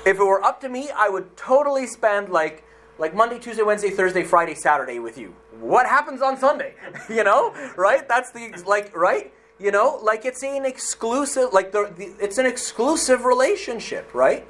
If 0.04 0.18
it 0.18 0.24
were 0.24 0.42
up 0.42 0.60
to 0.62 0.68
me, 0.68 0.90
I 0.94 1.08
would 1.08 1.36
totally 1.36 1.86
spend 1.86 2.28
like 2.28 2.64
like 2.98 3.14
Monday, 3.14 3.38
Tuesday, 3.38 3.62
Wednesday, 3.62 3.90
Thursday, 3.90 4.22
Friday, 4.22 4.54
Saturday 4.54 4.98
with 4.98 5.18
you. 5.18 5.34
What 5.60 5.86
happens 5.86 6.22
on 6.22 6.36
Sunday? 6.36 6.74
you 7.08 7.24
know, 7.24 7.54
right? 7.76 8.06
That's 8.08 8.30
the 8.30 8.62
like 8.66 8.96
right? 8.96 9.32
You 9.58 9.70
know, 9.70 9.98
like 10.02 10.24
it's 10.24 10.42
an 10.42 10.64
exclusive 10.64 11.52
like 11.52 11.72
the, 11.72 11.92
the 11.96 12.12
it's 12.20 12.38
an 12.38 12.46
exclusive 12.46 13.24
relationship, 13.24 14.12
right? 14.14 14.46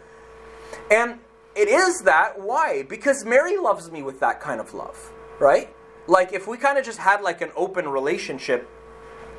And 0.90 1.18
it 1.54 1.68
is 1.68 2.02
that 2.02 2.40
why? 2.40 2.82
Because 2.82 3.24
Mary 3.24 3.58
loves 3.58 3.90
me 3.90 4.02
with 4.02 4.20
that 4.20 4.40
kind 4.40 4.60
of 4.60 4.72
love, 4.74 5.12
right? 5.38 5.74
Like 6.06 6.32
if 6.32 6.46
we 6.46 6.56
kind 6.56 6.78
of 6.78 6.84
just 6.84 6.98
had 6.98 7.22
like 7.22 7.40
an 7.42 7.50
open 7.56 7.88
relationship 7.88 8.68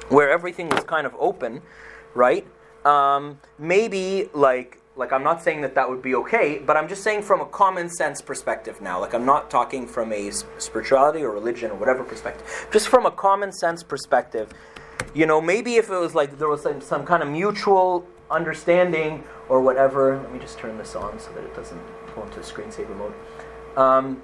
where 0.09 0.29
everything 0.29 0.69
was 0.69 0.83
kind 0.83 1.07
of 1.07 1.15
open, 1.19 1.61
right? 2.13 2.45
Um, 2.85 3.39
maybe 3.57 4.29
like 4.33 4.79
like 4.95 5.11
I'm 5.11 5.23
not 5.23 5.41
saying 5.41 5.61
that 5.61 5.73
that 5.75 5.89
would 5.89 6.01
be 6.01 6.13
okay, 6.15 6.61
but 6.63 6.77
I'm 6.77 6.87
just 6.87 7.03
saying 7.03 7.23
from 7.23 7.41
a 7.41 7.45
common 7.45 7.89
sense 7.89 8.21
perspective 8.21 8.81
now. 8.81 8.99
Like 8.99 9.13
I'm 9.13 9.25
not 9.25 9.49
talking 9.49 9.87
from 9.87 10.13
a 10.13 10.31
spirituality 10.59 11.23
or 11.23 11.31
religion 11.31 11.71
or 11.71 11.75
whatever 11.75 12.03
perspective. 12.03 12.67
Just 12.71 12.89
from 12.89 13.05
a 13.05 13.11
common 13.11 13.51
sense 13.51 13.81
perspective, 13.81 14.51
you 15.15 15.25
know, 15.25 15.41
maybe 15.41 15.75
if 15.75 15.89
it 15.89 15.97
was 15.97 16.13
like 16.13 16.37
there 16.37 16.47
was 16.47 16.61
some, 16.61 16.81
some 16.81 17.05
kind 17.05 17.23
of 17.23 17.29
mutual 17.29 18.07
understanding 18.29 19.23
or 19.49 19.61
whatever. 19.61 20.17
Let 20.17 20.31
me 20.31 20.39
just 20.39 20.57
turn 20.59 20.77
this 20.77 20.95
on 20.95 21.19
so 21.19 21.31
that 21.31 21.43
it 21.43 21.55
doesn't 21.55 21.81
go 22.15 22.23
into 22.23 22.39
screensaver 22.39 22.95
mode. 22.95 23.13
Um, 23.77 24.21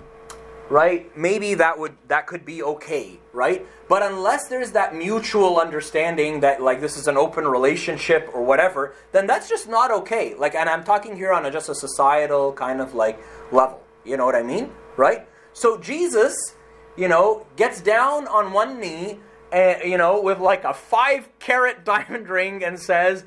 right? 0.70 1.16
Maybe 1.18 1.56
that 1.56 1.78
would 1.78 1.96
that 2.08 2.28
could 2.28 2.46
be 2.46 2.62
okay, 2.64 3.20
right? 3.34 3.66
But 3.88 4.04
unless 4.04 4.48
there's 4.48 4.72
that 4.72 4.96
mutual 4.96 5.60
understanding 5.60 6.40
that 6.42 6.62
like 6.62 6.80
this 6.80 6.96
is 6.96 7.08
an 7.08 7.18
open 7.18 7.48
relationship 7.48 8.30
or 8.34 8.44
whatever, 8.44 8.94
then 9.12 9.28
that's 9.28 9.50
just 9.50 9.68
not 9.68 9.92
okay. 9.92 10.36
Like, 10.36 10.56
and 10.56 10.70
I'm 10.70 10.84
talking 10.84 11.16
here 11.16 11.34
on 11.34 11.46
a, 11.46 11.52
just 11.52 11.70
a 11.70 11.76
societal 11.76 12.54
kind 12.54 12.82
of 12.82 12.94
like 12.94 13.20
level. 13.52 13.82
You 14.06 14.18
know 14.18 14.26
what 14.26 14.36
I 14.36 14.44
mean, 14.44 14.72
right? 14.96 15.28
So 15.54 15.78
Jesus, 15.78 16.56
you 16.96 17.08
know, 17.08 17.46
gets 17.56 17.82
down 17.82 18.28
on 18.28 18.54
one 18.54 18.80
knee, 18.80 19.20
and 19.52 19.84
you 19.84 19.98
know, 19.98 20.22
with 20.22 20.40
like 20.40 20.64
a 20.64 20.74
five 20.74 21.28
carat 21.40 21.84
diamond 21.86 22.30
ring, 22.30 22.64
and 22.64 22.80
says, 22.80 23.26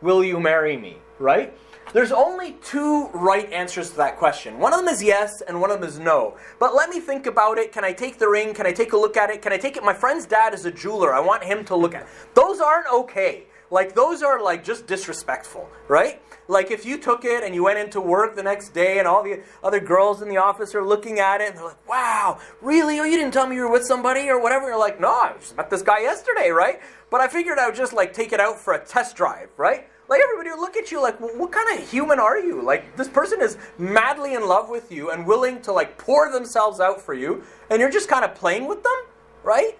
"Will 0.00 0.24
you 0.24 0.38
marry 0.38 0.76
me?" 0.76 0.98
Right? 1.18 1.56
There's 1.92 2.12
only 2.12 2.52
two 2.62 3.08
right 3.08 3.52
answers 3.52 3.90
to 3.90 3.96
that 3.98 4.16
question. 4.16 4.58
One 4.58 4.72
of 4.72 4.80
them 4.80 4.88
is 4.88 5.02
yes, 5.02 5.42
and 5.42 5.60
one 5.60 5.70
of 5.70 5.80
them 5.80 5.88
is 5.88 5.98
no. 5.98 6.36
But 6.58 6.74
let 6.74 6.90
me 6.90 6.98
think 6.98 7.26
about 7.26 7.58
it. 7.58 7.72
Can 7.72 7.84
I 7.84 7.92
take 7.92 8.18
the 8.18 8.28
ring? 8.28 8.52
Can 8.54 8.66
I 8.66 8.72
take 8.72 8.92
a 8.92 8.96
look 8.96 9.16
at 9.16 9.30
it? 9.30 9.42
Can 9.42 9.52
I 9.52 9.58
take 9.58 9.76
it? 9.76 9.84
My 9.84 9.94
friend's 9.94 10.26
dad 10.26 10.54
is 10.54 10.64
a 10.64 10.72
jeweler. 10.72 11.14
I 11.14 11.20
want 11.20 11.44
him 11.44 11.64
to 11.66 11.76
look 11.76 11.94
at 11.94 12.02
it. 12.02 12.08
Those 12.34 12.60
aren't 12.60 12.92
okay. 12.92 13.44
Like, 13.70 13.94
those 13.94 14.22
are 14.22 14.42
like 14.42 14.62
just 14.62 14.86
disrespectful, 14.86 15.68
right? 15.88 16.20
Like, 16.48 16.70
if 16.70 16.84
you 16.84 16.98
took 16.98 17.24
it 17.24 17.42
and 17.42 17.54
you 17.54 17.64
went 17.64 17.78
into 17.78 18.00
work 18.00 18.36
the 18.36 18.42
next 18.42 18.70
day 18.70 18.98
and 18.98 19.08
all 19.08 19.22
the 19.22 19.42
other 19.62 19.80
girls 19.80 20.20
in 20.20 20.28
the 20.28 20.36
office 20.36 20.74
are 20.74 20.84
looking 20.84 21.18
at 21.18 21.40
it 21.40 21.50
and 21.50 21.58
they're 21.58 21.64
like, 21.64 21.88
wow, 21.88 22.38
really? 22.60 23.00
Oh, 23.00 23.04
you 23.04 23.16
didn't 23.16 23.32
tell 23.32 23.46
me 23.46 23.56
you 23.56 23.62
were 23.62 23.70
with 23.70 23.84
somebody 23.84 24.28
or 24.28 24.40
whatever. 24.40 24.66
You're 24.66 24.78
like, 24.78 25.00
no, 25.00 25.08
I 25.08 25.34
just 25.40 25.56
met 25.56 25.70
this 25.70 25.82
guy 25.82 26.00
yesterday, 26.00 26.50
right? 26.50 26.80
But 27.10 27.20
I 27.20 27.28
figured 27.28 27.58
I 27.58 27.66
would 27.66 27.74
just 27.76 27.92
like 27.92 28.12
take 28.12 28.32
it 28.32 28.40
out 28.40 28.58
for 28.58 28.74
a 28.74 28.84
test 28.84 29.16
drive, 29.16 29.48
right? 29.56 29.88
Like 30.08 30.20
everybody 30.22 30.50
would 30.50 30.60
look 30.60 30.76
at 30.76 30.90
you 30.90 31.00
like, 31.00 31.18
what 31.18 31.50
kind 31.50 31.78
of 31.78 31.90
human 31.90 32.20
are 32.20 32.38
you? 32.38 32.62
Like 32.62 32.96
this 32.96 33.08
person 33.08 33.40
is 33.40 33.56
madly 33.78 34.34
in 34.34 34.46
love 34.46 34.68
with 34.68 34.92
you 34.92 35.10
and 35.10 35.26
willing 35.26 35.62
to 35.62 35.72
like 35.72 35.96
pour 35.96 36.30
themselves 36.30 36.78
out 36.78 37.00
for 37.00 37.14
you, 37.14 37.42
and 37.70 37.80
you're 37.80 37.90
just 37.90 38.08
kind 38.08 38.24
of 38.24 38.34
playing 38.34 38.68
with 38.68 38.82
them, 38.82 39.04
right? 39.42 39.78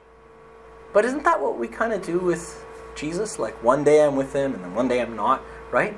But 0.95 1.05
isn't 1.05 1.25
that 1.25 1.41
what 1.41 1.59
we 1.59 1.68
kind 1.68 1.93
of 1.93 2.03
do 2.03 2.18
with 2.18 2.64
Jesus? 2.95 3.39
Like 3.39 3.62
one 3.62 3.85
day 3.85 4.03
I'm 4.03 4.16
with 4.16 4.33
him, 4.33 4.55
and 4.55 4.64
then 4.64 4.75
one 4.75 4.89
day 4.89 5.03
I'm 5.03 5.14
not, 5.14 5.43
right? 5.70 5.95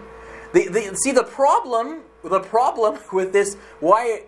The, 0.53 0.69
the, 0.69 0.97
see 0.97 1.13
the 1.13 1.25
problem, 1.25 2.01
the 2.25 2.41
problem 2.41 2.99
with 3.13 3.33
this, 3.33 3.57
why 3.79 4.25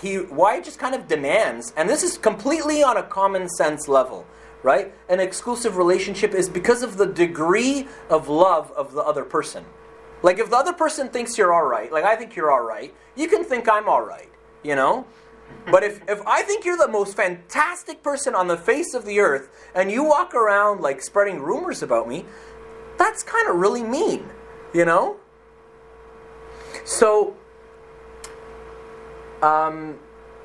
he, 0.00 0.16
why 0.16 0.56
it 0.56 0.64
just 0.64 0.78
kind 0.78 0.94
of 0.94 1.06
demands, 1.08 1.74
and 1.76 1.90
this 1.90 2.02
is 2.02 2.16
completely 2.16 2.82
on 2.82 2.96
a 2.96 3.02
common 3.02 3.48
sense 3.50 3.86
level 3.86 4.26
right? 4.62 4.94
An 5.08 5.20
exclusive 5.20 5.76
relationship 5.76 6.34
is 6.34 6.48
because 6.48 6.82
of 6.82 6.96
the 6.96 7.06
degree 7.06 7.88
of 8.08 8.28
love 8.28 8.70
of 8.72 8.92
the 8.92 9.02
other 9.02 9.24
person. 9.24 9.64
Like 10.22 10.38
if 10.38 10.50
the 10.50 10.56
other 10.56 10.72
person 10.72 11.08
thinks 11.08 11.36
you're 11.36 11.52
all 11.52 11.66
right, 11.66 11.92
like 11.92 12.04
I 12.04 12.16
think 12.16 12.36
you're 12.36 12.50
all 12.50 12.64
right, 12.64 12.94
you 13.16 13.28
can 13.28 13.44
think 13.44 13.68
I'm 13.68 13.88
all 13.88 14.02
right, 14.02 14.30
you 14.62 14.76
know? 14.76 15.06
But 15.70 15.82
if, 15.82 16.00
if 16.08 16.20
I 16.26 16.42
think 16.42 16.64
you're 16.64 16.78
the 16.78 16.88
most 16.88 17.16
fantastic 17.16 18.02
person 18.02 18.34
on 18.34 18.46
the 18.46 18.56
face 18.56 18.94
of 18.94 19.04
the 19.04 19.20
earth 19.20 19.50
and 19.74 19.90
you 19.90 20.04
walk 20.04 20.34
around 20.34 20.80
like 20.80 21.02
spreading 21.02 21.40
rumors 21.40 21.82
about 21.82 22.08
me, 22.08 22.24
that's 22.98 23.22
kind 23.22 23.48
of 23.48 23.56
really 23.56 23.82
mean, 23.82 24.28
you 24.72 24.84
know? 24.84 25.16
So, 26.84 27.36
um, 29.42 29.98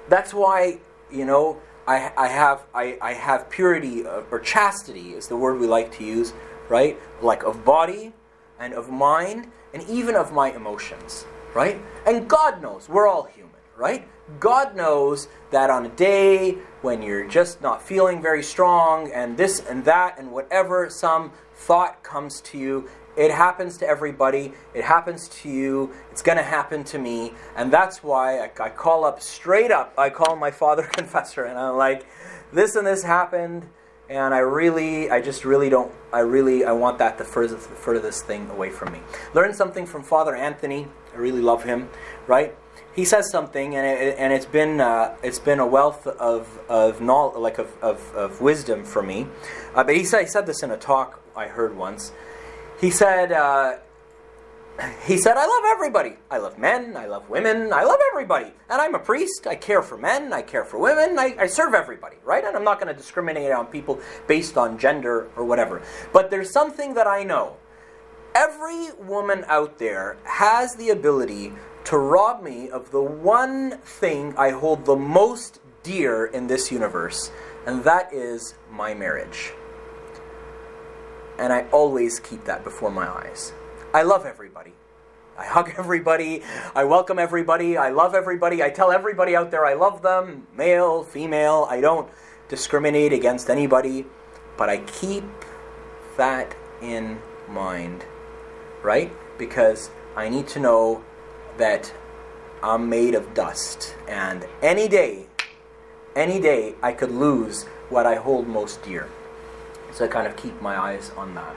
that's 0.09 0.33
why, 0.33 0.79
you 1.11 1.25
know, 1.25 1.61
I, 1.87 2.11
I 2.17 2.27
have 2.27 2.65
I, 2.73 2.97
I 3.01 3.13
have 3.13 3.49
purity 3.49 4.05
uh, 4.05 4.23
or 4.29 4.39
chastity 4.39 5.13
is 5.13 5.27
the 5.27 5.37
word 5.37 5.59
we 5.59 5.67
like 5.67 5.91
to 5.97 6.03
use, 6.03 6.33
right? 6.67 6.99
Like 7.21 7.43
of 7.43 7.63
body 7.63 8.13
and 8.59 8.73
of 8.73 8.89
mind 8.89 9.47
and 9.73 9.83
even 9.89 10.15
of 10.15 10.33
my 10.33 10.51
emotions, 10.51 11.25
right? 11.55 11.81
And 12.05 12.27
God 12.27 12.61
knows 12.61 12.89
we're 12.89 13.07
all 13.07 13.23
human, 13.23 13.61
right? 13.77 14.05
God 14.41 14.75
knows 14.75 15.29
that 15.51 15.69
on 15.69 15.85
a 15.85 15.89
day 15.89 16.57
when 16.81 17.01
you're 17.01 17.25
just 17.25 17.61
not 17.61 17.81
feeling 17.81 18.21
very 18.21 18.43
strong 18.43 19.09
and 19.11 19.37
this 19.37 19.61
and 19.61 19.85
that 19.85 20.19
and 20.19 20.31
whatever 20.31 20.89
some 20.89 21.31
thought 21.55 22.03
comes 22.03 22.41
to 22.41 22.57
you 22.57 22.89
it 23.17 23.31
happens 23.31 23.77
to 23.77 23.87
everybody. 23.87 24.53
It 24.75 24.83
happens 24.83 25.27
to 25.29 25.49
you. 25.49 25.91
It's 26.11 26.21
going 26.21 26.37
to 26.37 26.43
happen 26.43 26.83
to 26.85 26.99
me. 26.99 27.33
And 27.55 27.73
that's 27.73 28.03
why 28.03 28.39
I, 28.39 28.51
I, 28.59 28.69
call 28.69 29.03
up 29.03 29.21
straight 29.21 29.71
up. 29.71 29.93
I 29.97 30.11
call 30.11 30.35
my 30.35 30.51
father 30.51 30.83
confessor 30.93 31.43
and 31.43 31.57
I'm 31.57 31.75
like, 31.75 32.05
this 32.53 32.75
and 32.75 32.85
this 32.85 33.03
happened. 33.03 33.67
And 34.09 34.33
I 34.33 34.37
really, 34.37 35.09
I 35.09 35.19
just 35.19 35.43
really 35.43 35.69
don't, 35.69 35.91
I 36.13 36.19
really, 36.19 36.63
I 36.63 36.71
want 36.71 36.99
that 36.99 37.17
to 37.17 37.25
further, 37.25 37.57
further 37.57 37.99
this 37.99 38.21
thing 38.21 38.49
away 38.51 38.69
from 38.69 38.93
me. 38.93 38.99
Learn 39.33 39.53
something 39.53 39.85
from 39.85 40.03
Father 40.03 40.33
Anthony. 40.33 40.87
I 41.13 41.17
really 41.17 41.41
love 41.41 41.63
him, 41.63 41.89
right? 42.25 42.55
He 42.95 43.03
says 43.03 43.29
something, 43.29 43.75
and, 43.75 43.85
it, 43.85 44.15
and 44.17 44.33
it's 44.33 44.45
been 44.45 44.81
uh, 44.81 45.15
it's 45.21 45.37
been 45.37 45.59
a 45.59 45.67
wealth 45.67 46.07
of 46.07 46.59
of 46.67 46.99
knowledge, 46.99 47.37
like 47.37 47.59
of, 47.59 47.71
of, 47.83 48.15
of 48.15 48.41
wisdom 48.41 48.83
for 48.83 49.03
me. 49.03 49.27
Uh, 49.75 49.83
but 49.83 49.95
he 49.95 50.03
said 50.03 50.21
he 50.21 50.27
said 50.27 50.47
this 50.47 50.63
in 50.63 50.71
a 50.71 50.77
talk 50.77 51.21
I 51.35 51.45
heard 51.45 51.77
once 51.77 52.11
he 52.79 52.91
said, 52.91 53.31
uh, 53.31 53.77
he 55.05 55.17
said, 55.17 55.37
I 55.37 55.45
love 55.45 55.63
everybody. 55.67 56.13
I 56.29 56.37
love 56.37 56.59
men, 56.59 56.95
I 56.95 57.07
love 57.07 57.29
women, 57.29 57.73
I 57.73 57.83
love 57.83 57.99
everybody. 58.11 58.53
And 58.69 58.81
I'm 58.81 58.93
a 58.93 58.99
priest. 58.99 59.47
I 59.47 59.55
care 59.55 59.81
for 59.81 59.97
men, 59.97 60.31
I 60.31 60.43
care 60.43 60.63
for 60.63 60.77
women, 60.77 61.17
I, 61.17 61.35
I 61.39 61.47
serve 61.47 61.73
everybody, 61.73 62.17
right? 62.23 62.43
And 62.43 62.55
I'm 62.55 62.63
not 62.63 62.79
going 62.79 62.93
to 62.93 62.97
discriminate 62.99 63.51
on 63.51 63.65
people 63.67 63.99
based 64.27 64.57
on 64.57 64.77
gender 64.77 65.29
or 65.35 65.43
whatever. 65.45 65.81
But 66.13 66.29
there's 66.29 66.51
something 66.51 66.93
that 66.93 67.07
I 67.07 67.23
know. 67.23 67.57
Every 68.35 68.91
woman 68.99 69.45
out 69.47 69.79
there 69.79 70.17
has 70.23 70.75
the 70.75 70.89
ability 70.89 71.53
to 71.85 71.97
rob 71.97 72.43
me 72.43 72.69
of 72.69 72.91
the 72.91 73.01
one 73.01 73.79
thing 73.79 74.35
I 74.37 74.51
hold 74.51 74.85
the 74.85 74.95
most 74.95 75.59
dear 75.81 76.25
in 76.25 76.45
this 76.45 76.71
universe, 76.71 77.31
and 77.65 77.83
that 77.83 78.13
is 78.13 78.53
my 78.69 78.93
marriage 78.93 79.53
and 81.37 81.53
I 81.53 81.61
always 81.71 82.19
keep 82.19 82.45
that 82.45 82.63
before 82.63 82.91
my 82.91 83.07
eyes. 83.07 83.53
I 83.93 84.03
love 84.03 84.25
everybody. 84.25 84.73
I 85.37 85.45
hug 85.45 85.73
everybody. 85.77 86.41
I 86.75 86.83
welcome 86.83 87.19
everybody. 87.19 87.77
I 87.77 87.89
love 87.89 88.15
everybody. 88.15 88.63
I 88.63 88.69
tell 88.69 88.91
everybody 88.91 89.35
out 89.35 89.51
there 89.51 89.65
I 89.65 89.73
love 89.73 90.01
them, 90.01 90.47
male, 90.55 91.03
female. 91.03 91.67
I 91.69 91.81
don't 91.81 92.09
discriminate 92.49 93.13
against 93.13 93.49
anybody, 93.49 94.05
but 94.57 94.69
I 94.69 94.77
keep 94.79 95.23
that 96.17 96.55
in 96.81 97.19
mind, 97.47 98.05
right? 98.81 99.11
Because 99.37 99.89
I 100.15 100.29
need 100.29 100.47
to 100.49 100.59
know 100.59 101.03
that 101.57 101.93
I'm 102.63 102.89
made 102.89 103.13
of 103.13 103.33
dust, 103.33 103.95
and 104.07 104.45
any 104.63 104.87
day, 104.87 105.27
any 106.15 106.39
day, 106.39 106.73
I 106.81 106.91
could 106.91 107.11
lose 107.11 107.65
what 107.89 108.07
I 108.07 108.15
hold 108.15 108.47
most 108.47 108.81
dear. 108.81 109.07
So 109.91 110.05
I 110.05 110.07
kind 110.07 110.27
of 110.27 110.35
keep 110.35 110.61
my 110.61 110.77
eyes 110.77 111.11
on 111.17 111.33
that. 111.35 111.55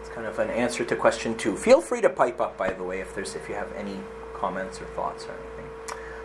It's 0.00 0.08
kind 0.08 0.26
of 0.26 0.38
an 0.38 0.50
answer 0.50 0.84
to 0.84 0.96
question 0.96 1.36
two. 1.36 1.56
Feel 1.56 1.80
free 1.80 2.00
to 2.00 2.10
pipe 2.10 2.40
up, 2.40 2.56
by 2.56 2.72
the 2.72 2.84
way, 2.84 3.00
if 3.00 3.14
there's 3.14 3.34
if 3.34 3.48
you 3.48 3.54
have 3.54 3.72
any 3.76 4.00
comments 4.34 4.80
or 4.80 4.86
thoughts 4.86 5.26
or 5.26 5.32
anything. 5.32 5.60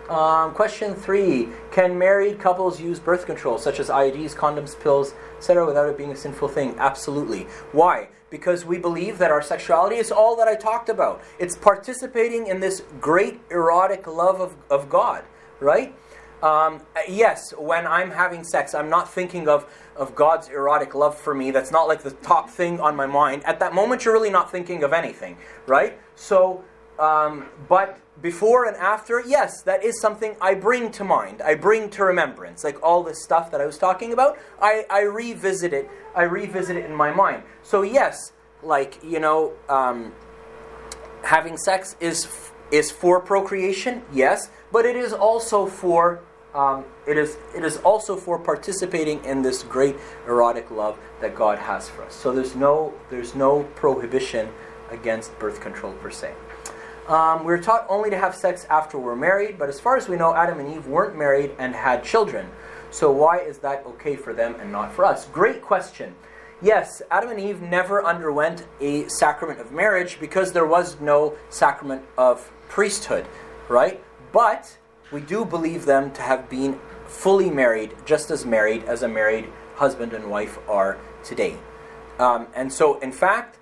Um, 0.10 0.54
question 0.54 0.94
three: 0.94 1.50
Can 1.72 1.98
married 1.98 2.40
couples 2.40 2.80
use 2.80 3.00
birth 3.00 3.26
control, 3.26 3.58
such 3.58 3.80
as 3.80 3.90
IUDs, 3.90 4.36
condoms, 4.36 4.80
pills, 4.80 5.16
etc., 5.38 5.66
without 5.66 5.90
it 5.90 5.98
being 5.98 6.12
a 6.12 6.16
sinful 6.16 6.50
thing? 6.50 6.76
Absolutely. 6.78 7.44
Why? 7.72 8.10
Because 8.30 8.66
we 8.66 8.78
believe 8.78 9.18
that 9.18 9.32
our 9.32 9.42
sexuality 9.42 9.96
is 9.96 10.12
all 10.12 10.36
that 10.36 10.48
I 10.48 10.56
talked 10.56 10.90
about. 10.90 11.24
It's 11.40 11.58
participating 11.58 12.48
in 12.48 12.60
this 12.60 12.84
great 13.00 13.40
erotic 13.50 14.06
love 14.08 14.42
of, 14.42 14.56
of 14.70 14.90
God, 14.90 15.24
right? 15.60 15.96
Um, 16.44 16.82
yes, 17.08 17.54
when 17.58 17.88
I'm 17.88 18.12
having 18.12 18.44
sex, 18.44 18.74
I'm 18.74 18.90
not 18.90 19.12
thinking 19.12 19.48
of, 19.48 19.66
of 19.96 20.16
God's 20.16 20.50
erotic 20.50 20.94
love 20.94 21.18
for 21.18 21.34
me. 21.34 21.52
That's 21.52 21.72
not 21.72 21.88
like 21.88 22.04
the 22.04 22.12
top 22.12 22.50
thing 22.50 22.80
on 22.80 22.96
my 22.96 23.06
mind. 23.06 23.44
At 23.46 23.60
that 23.60 23.74
moment, 23.74 24.06
you're 24.06 24.14
really 24.14 24.30
not 24.30 24.52
thinking 24.52 24.84
of 24.84 24.94
anything, 24.94 25.38
right? 25.66 25.98
So, 26.16 26.64
um, 27.00 27.48
but 27.68 28.00
before 28.22 28.66
and 28.66 28.78
after, 28.78 29.22
yes, 29.26 29.62
that 29.64 29.84
is 29.84 30.00
something 30.00 30.36
I 30.42 30.54
bring 30.54 30.92
to 30.94 31.04
mind. 31.04 31.42
I 31.42 31.56
bring 31.56 31.90
to 31.92 32.04
remembrance. 32.04 32.64
Like 32.64 32.82
all 32.84 33.04
this 33.04 33.24
stuff 33.24 33.52
that 33.52 33.62
I 33.62 33.66
was 33.66 33.78
talking 33.78 34.14
about, 34.14 34.38
I, 34.62 34.86
I 34.90 35.02
revisit 35.02 35.74
it. 35.74 35.90
I 36.16 36.24
revisit 36.24 36.78
it 36.78 36.86
in 36.86 36.96
my 36.96 37.12
mind. 37.12 37.44
So 37.64 37.82
yes, 37.82 38.32
like 38.64 39.00
you 39.04 39.20
know, 39.20 39.54
um, 39.68 40.14
having 41.24 41.58
sex 41.58 41.96
is 42.00 42.52
is 42.72 42.92
for 42.92 43.20
procreation, 43.20 44.02
yes, 44.12 44.50
but 44.76 44.86
it 44.86 44.98
is 44.98 45.14
also 45.14 45.66
for 45.66 46.20
um, 46.54 46.84
it 47.08 47.18
is 47.18 47.38
it 47.56 47.64
is 47.64 47.78
also 47.78 48.18
for 48.18 48.38
participating 48.38 49.24
in 49.24 49.42
this 49.42 49.64
great 49.64 49.96
erotic 50.28 50.70
love 50.70 51.00
that 51.22 51.34
God 51.34 51.60
has 51.60 51.88
for 51.88 52.04
us. 52.04 52.14
So 52.14 52.34
there's 52.34 52.58
no 52.58 52.94
there's 53.10 53.36
no 53.36 53.64
prohibition 53.76 54.50
against 54.92 55.40
birth 55.40 55.62
control 55.62 55.94
per 55.94 56.12
se. 56.12 56.34
Um, 57.08 57.46
we're 57.46 57.62
taught 57.62 57.86
only 57.88 58.10
to 58.10 58.18
have 58.18 58.36
sex 58.36 58.68
after 58.70 58.98
we're 58.98 59.16
married, 59.16 59.58
but 59.58 59.70
as 59.70 59.80
far 59.80 59.96
as 59.96 60.10
we 60.10 60.18
know, 60.18 60.36
Adam 60.36 60.60
and 60.60 60.68
Eve 60.76 60.88
weren't 60.88 61.18
married 61.18 61.52
and 61.58 61.74
had 61.74 62.04
children. 62.04 62.46
So 62.92 63.10
why 63.14 63.38
is 63.38 63.60
that 63.60 63.86
okay 63.86 64.18
for 64.18 64.34
them 64.34 64.56
and 64.60 64.74
not 64.74 64.92
for 64.92 65.06
us? 65.06 65.26
Great 65.28 65.62
question. 65.62 66.14
Yes, 66.62 67.02
Adam 67.10 67.30
and 67.30 67.40
Eve 67.40 67.62
never 67.62 68.04
underwent 68.04 68.68
a 68.82 69.08
sacrament 69.08 69.62
of 69.62 69.72
marriage 69.72 70.20
because 70.20 70.52
there 70.52 70.68
was 70.68 71.00
no 71.00 71.38
sacrament 71.50 72.04
of 72.18 72.52
priesthood, 72.68 73.26
right? 73.70 74.02
But 74.36 74.78
we 75.14 75.22
do 75.22 75.46
believe 75.46 75.86
them 75.86 76.12
to 76.12 76.22
have 76.22 76.50
been 76.50 76.78
fully 77.08 77.50
married, 77.50 77.96
just 78.06 78.30
as 78.32 78.46
married 78.46 78.84
as 78.84 79.02
a 79.02 79.08
married 79.08 79.48
husband 79.76 80.12
and 80.12 80.30
wife 80.30 80.60
are 80.68 80.98
today. 81.24 81.56
Um, 82.20 82.48
and 82.54 82.74
so, 82.74 83.00
in 83.00 83.14
fact, 83.14 83.58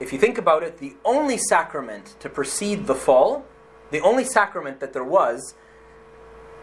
if 0.00 0.12
you 0.12 0.18
think 0.18 0.36
about 0.36 0.64
it, 0.64 0.78
the 0.78 0.96
only 1.04 1.38
sacrament 1.38 2.16
to 2.18 2.28
precede 2.28 2.88
the 2.88 2.94
fall, 2.96 3.44
the 3.92 4.00
only 4.00 4.24
sacrament 4.24 4.80
that 4.80 4.92
there 4.92 5.04
was, 5.04 5.54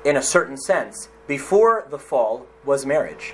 in 0.04 0.18
a 0.18 0.22
certain 0.22 0.58
sense, 0.58 1.08
before 1.26 1.88
the 1.90 2.00
fall 2.00 2.48
was 2.66 2.86
marriage, 2.86 3.34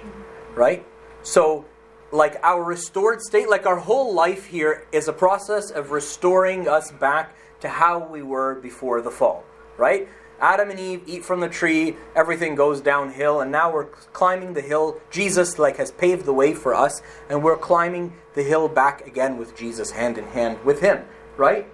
right? 0.54 0.86
So, 1.24 1.66
like 2.12 2.40
our 2.44 2.64
restored 2.64 3.24
state, 3.24 3.50
like 3.50 3.66
our 3.66 3.78
whole 3.78 4.14
life 4.14 4.46
here 4.46 4.86
is 4.92 5.08
a 5.08 5.14
process 5.14 5.72
of 5.72 5.90
restoring 5.90 6.68
us 6.68 6.92
back 6.92 7.36
to 7.62 7.68
how 7.68 7.98
we 7.98 8.22
were 8.22 8.54
before 8.54 9.02
the 9.02 9.10
fall, 9.10 9.44
right? 9.78 10.08
Adam 10.40 10.70
and 10.70 10.80
Eve 10.80 11.04
eat 11.06 11.24
from 11.24 11.40
the 11.40 11.48
tree, 11.48 11.96
everything 12.16 12.56
goes 12.56 12.82
downhill, 12.82 13.40
and 13.40 13.52
now 13.52 13.72
we're 13.72 13.86
climbing 13.86 14.54
the 14.54 14.62
hill. 14.62 15.00
Jesus 15.10 15.58
like 15.58 15.78
has 15.78 15.92
paved 15.92 16.26
the 16.26 16.34
way 16.34 16.54
for 16.54 16.76
us, 16.76 17.02
and 17.30 17.42
we're 17.42 17.58
climbing 17.58 18.14
the 18.34 18.44
hill 18.44 18.68
back 18.68 19.08
again 19.08 19.38
with 19.38 19.56
Jesus 19.56 19.92
hand 19.92 20.18
in 20.18 20.26
hand 20.26 20.62
with 20.66 20.82
him, 20.82 21.06
right? 21.38 21.68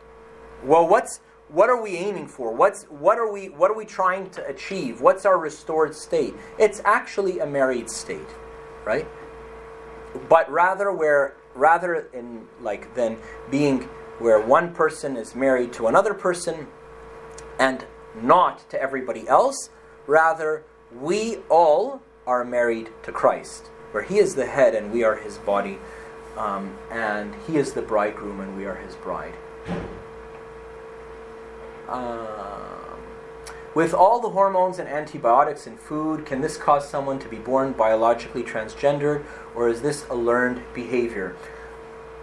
Well, 0.63 0.87
what's 0.87 1.21
what 1.47 1.69
are 1.69 1.81
we 1.81 1.97
aiming 1.97 2.27
for? 2.27 2.53
What's 2.53 2.83
what 2.83 3.17
are 3.17 3.31
we 3.31 3.49
what 3.49 3.71
are 3.71 3.75
we 3.75 3.85
trying 3.85 4.29
to 4.31 4.45
achieve? 4.45 5.01
What's 5.01 5.25
our 5.25 5.37
restored 5.37 5.95
state? 5.95 6.35
It's 6.59 6.81
actually 6.85 7.39
a 7.39 7.47
married 7.47 7.89
state, 7.89 8.29
right? 8.85 9.07
But 10.27 10.49
rather 10.51 10.91
where 10.91 11.37
rather 11.55 12.07
in 12.13 12.47
like 12.61 12.93
than 12.93 13.17
being 13.49 13.89
where 14.19 14.39
one 14.39 14.73
person 14.73 15.17
is 15.17 15.33
married 15.33 15.73
to 15.73 15.87
another 15.87 16.13
person 16.13 16.67
and 17.60 17.86
not 18.20 18.68
to 18.70 18.82
everybody 18.82 19.28
else. 19.28 19.70
Rather, 20.07 20.64
we 20.99 21.38
all 21.49 22.01
are 22.26 22.43
married 22.43 22.89
to 23.03 23.12
Christ, 23.12 23.68
where 23.91 24.03
He 24.03 24.18
is 24.18 24.36
the 24.36 24.45
head 24.45 24.74
and 24.74 24.91
we 24.91 25.03
are 25.03 25.16
His 25.16 25.38
body, 25.38 25.78
um, 26.38 26.78
and 26.89 27.36
He 27.45 27.57
is 27.57 27.74
the 27.74 27.82
bridegroom 27.82 28.39
and 28.39 28.57
we 28.57 28.66
are 28.66 28.76
His 28.76 28.95
bride. 28.95 29.34
Um, 31.88 32.99
with 33.76 33.93
all 33.93 34.20
the 34.20 34.30
hormones 34.30 34.80
and 34.80 34.88
antibiotics 34.88 35.68
in 35.68 35.78
food, 35.78 36.26
can 36.26 36.41
this 36.41 36.57
cause 36.57 36.88
someone 36.89 37.20
to 37.20 37.28
be 37.28 37.38
born 37.38 37.74
biologically 37.74 38.43
transgendered, 38.43 39.24
or 39.55 39.70
is 39.70 39.82
this 39.82 40.05
a 40.10 40.16
learned 40.16 40.62
behavior? 40.74 41.36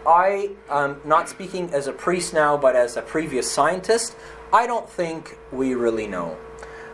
I 0.06 0.50
am 0.70 0.90
um, 0.92 1.00
not 1.04 1.28
speaking 1.28 1.70
as 1.72 1.88
a 1.88 1.92
priest 1.92 2.32
now, 2.32 2.56
but 2.56 2.76
as 2.76 2.96
a 2.96 3.02
previous 3.02 3.50
scientist. 3.50 4.14
I 4.52 4.66
don't 4.66 4.88
think 4.88 5.38
we 5.52 5.74
really 5.74 6.06
know. 6.06 6.36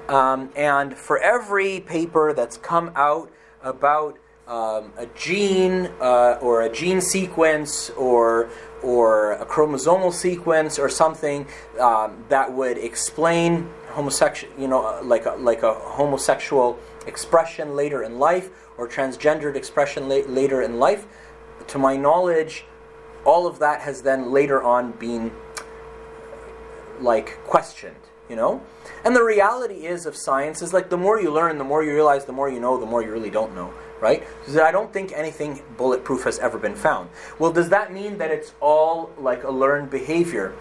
Um, 0.09 0.51
and 0.57 0.97
for 0.97 1.19
every 1.19 1.81
paper 1.81 2.33
that's 2.33 2.57
come 2.57 2.93
out 2.97 3.31
about 3.63 4.19
um, 4.49 4.93
a 4.97 5.07
gene 5.15 5.87
uh, 6.01 6.39
or 6.41 6.63
a 6.63 6.73
gene 6.73 7.01
sequence 7.01 7.91
or 7.91 8.51
or 8.83 9.35
a 9.35 9.47
chromosomal 9.47 10.13
sequence 10.13 10.79
or 10.79 10.89
something 10.89 11.47
um, 11.79 12.25
that 12.29 12.53
would 12.53 12.77
explain 12.77 13.71
homosexual, 13.91 14.53
you 14.61 14.67
know, 14.67 15.01
like 15.05 15.25
a, 15.25 15.33
like 15.33 15.63
a 15.63 15.73
homosexual 15.73 16.79
expression 17.07 17.77
later 17.77 18.03
in 18.03 18.19
life 18.19 18.51
or 18.77 18.89
transgendered 18.89 19.55
expression 19.55 20.09
la- 20.09 20.27
later 20.27 20.61
in 20.63 20.81
life. 20.81 21.07
To 21.69 21.79
my 21.79 21.97
knowledge, 21.97 22.65
all 23.25 23.47
of 23.47 23.61
that 23.61 23.83
has 23.83 24.03
then 24.03 24.33
later 24.33 24.61
on 24.61 24.93
been 24.93 25.31
like 27.03 27.39
questioned, 27.45 27.97
you 28.29 28.37
know? 28.37 28.63
And 29.05 29.15
the 29.15 29.23
reality 29.25 29.87
is 29.87 30.07
of 30.07 30.17
science 30.17 30.63
is 30.63 30.73
like 30.73 30.89
the 30.89 30.97
more 30.97 31.21
you 31.21 31.31
learn, 31.31 31.59
the 31.59 31.65
more 31.65 31.83
you 31.83 31.93
realize, 31.93 32.25
the 32.25 32.33
more 32.33 32.49
you 32.49 32.61
know, 32.61 32.79
the 32.79 32.87
more 32.87 33.03
you 33.03 33.11
really 33.11 33.31
don't 33.31 33.55
know, 33.55 33.73
right? 34.01 34.23
So 34.47 34.65
I 34.65 34.73
don't 34.73 34.93
think 34.93 35.13
anything 35.13 35.63
bulletproof 35.77 36.25
has 36.25 36.39
ever 36.39 36.59
been 36.59 36.77
found. 36.77 37.11
Well, 37.39 37.53
does 37.53 37.69
that 37.71 37.93
mean 37.93 38.19
that 38.19 38.31
it's 38.31 38.53
all 38.61 39.11
like 39.19 39.45
a 39.45 39.51
learned 39.51 39.91
behavior? 39.91 40.55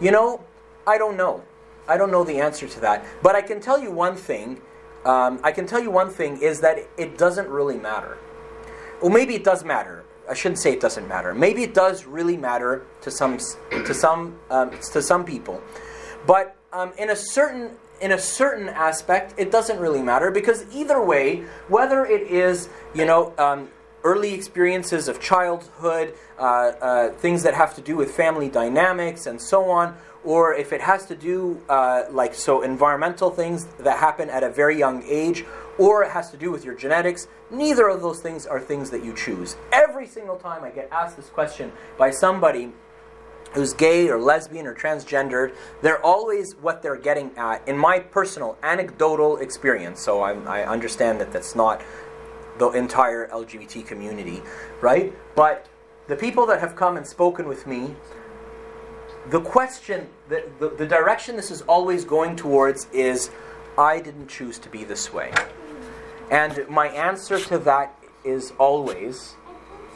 You 0.00 0.10
know, 0.10 0.44
I 0.86 0.98
don't 0.98 1.16
know. 1.16 1.42
I 1.88 1.96
don't 1.96 2.10
know 2.10 2.22
the 2.22 2.38
answer 2.40 2.68
to 2.68 2.80
that. 2.80 3.04
But 3.22 3.34
I 3.34 3.42
can 3.42 3.60
tell 3.60 3.78
you 3.80 3.90
one 3.90 4.14
thing. 4.14 4.60
Um, 5.04 5.40
I 5.42 5.52
can 5.52 5.66
tell 5.66 5.80
you 5.80 5.90
one 5.90 6.10
thing 6.10 6.40
is 6.42 6.60
that 6.60 6.78
it 6.96 7.16
doesn't 7.16 7.48
really 7.48 7.78
matter. 7.78 8.18
Well, 9.00 9.10
maybe 9.10 9.34
it 9.34 9.44
does 9.44 9.64
matter. 9.64 9.97
I 10.28 10.34
shouldn't 10.34 10.60
say 10.60 10.72
it 10.72 10.80
doesn't 10.80 11.08
matter. 11.08 11.34
Maybe 11.34 11.62
it 11.62 11.74
does 11.74 12.04
really 12.04 12.36
matter 12.36 12.86
to 13.02 13.10
some 13.10 13.38
to 13.70 13.94
some 13.94 14.38
um, 14.50 14.70
to 14.92 15.02
some 15.02 15.24
people, 15.24 15.62
but 16.26 16.56
um, 16.72 16.92
in 16.98 17.10
a 17.10 17.16
certain 17.16 17.70
in 18.00 18.12
a 18.12 18.18
certain 18.18 18.68
aspect, 18.68 19.34
it 19.36 19.50
doesn't 19.50 19.78
really 19.78 20.02
matter 20.02 20.30
because 20.30 20.64
either 20.74 21.02
way, 21.02 21.44
whether 21.68 22.04
it 22.04 22.22
is 22.22 22.68
you 22.94 23.04
know 23.04 23.32
um, 23.38 23.68
early 24.04 24.34
experiences 24.34 25.08
of 25.08 25.20
childhood, 25.20 26.14
uh, 26.38 26.42
uh, 26.42 27.10
things 27.14 27.42
that 27.42 27.54
have 27.54 27.74
to 27.74 27.80
do 27.80 27.96
with 27.96 28.10
family 28.10 28.48
dynamics 28.48 29.26
and 29.26 29.40
so 29.40 29.70
on, 29.70 29.96
or 30.24 30.54
if 30.54 30.72
it 30.72 30.80
has 30.80 31.06
to 31.06 31.16
do 31.16 31.60
uh, 31.68 32.04
like 32.10 32.34
so 32.34 32.62
environmental 32.62 33.30
things 33.30 33.66
that 33.78 33.98
happen 33.98 34.30
at 34.30 34.42
a 34.42 34.50
very 34.50 34.78
young 34.78 35.02
age, 35.04 35.44
or 35.78 36.02
it 36.02 36.10
has 36.10 36.30
to 36.30 36.36
do 36.36 36.50
with 36.50 36.64
your 36.64 36.74
genetics. 36.74 37.28
Neither 37.50 37.88
of 37.88 38.02
those 38.02 38.20
things 38.20 38.46
are 38.46 38.60
things 38.60 38.90
that 38.90 39.04
you 39.04 39.14
choose. 39.14 39.56
Every 39.72 40.06
single 40.06 40.36
time 40.36 40.64
I 40.64 40.70
get 40.70 40.88
asked 40.90 41.16
this 41.16 41.28
question 41.28 41.72
by 41.96 42.10
somebody 42.10 42.72
who's 43.52 43.72
gay 43.72 44.08
or 44.08 44.20
lesbian 44.20 44.66
or 44.66 44.74
transgendered, 44.74 45.54
they're 45.80 46.04
always 46.04 46.54
what 46.60 46.82
they're 46.82 46.96
getting 46.96 47.30
at, 47.36 47.66
in 47.66 47.78
my 47.78 47.98
personal 47.98 48.58
anecdotal 48.62 49.38
experience. 49.38 50.00
So 50.00 50.20
I, 50.20 50.32
I 50.32 50.66
understand 50.66 51.20
that 51.20 51.32
that's 51.32 51.54
not 51.54 51.82
the 52.58 52.70
entire 52.70 53.28
LGBT 53.28 53.86
community, 53.86 54.42
right? 54.80 55.14
But 55.34 55.66
the 56.08 56.16
people 56.16 56.44
that 56.46 56.60
have 56.60 56.76
come 56.76 56.96
and 56.96 57.06
spoken 57.06 57.48
with 57.48 57.66
me, 57.66 57.94
the 59.30 59.40
question, 59.40 60.08
the, 60.28 60.44
the, 60.58 60.70
the 60.70 60.86
direction 60.86 61.36
this 61.36 61.50
is 61.50 61.62
always 61.62 62.04
going 62.04 62.36
towards 62.36 62.88
is 62.92 63.30
I 63.76 64.00
didn't 64.00 64.28
choose 64.28 64.58
to 64.58 64.68
be 64.68 64.84
this 64.84 65.12
way. 65.12 65.32
And 66.30 66.68
my 66.68 66.88
answer 66.88 67.38
to 67.40 67.58
that 67.58 67.94
is 68.24 68.52
always, 68.58 69.34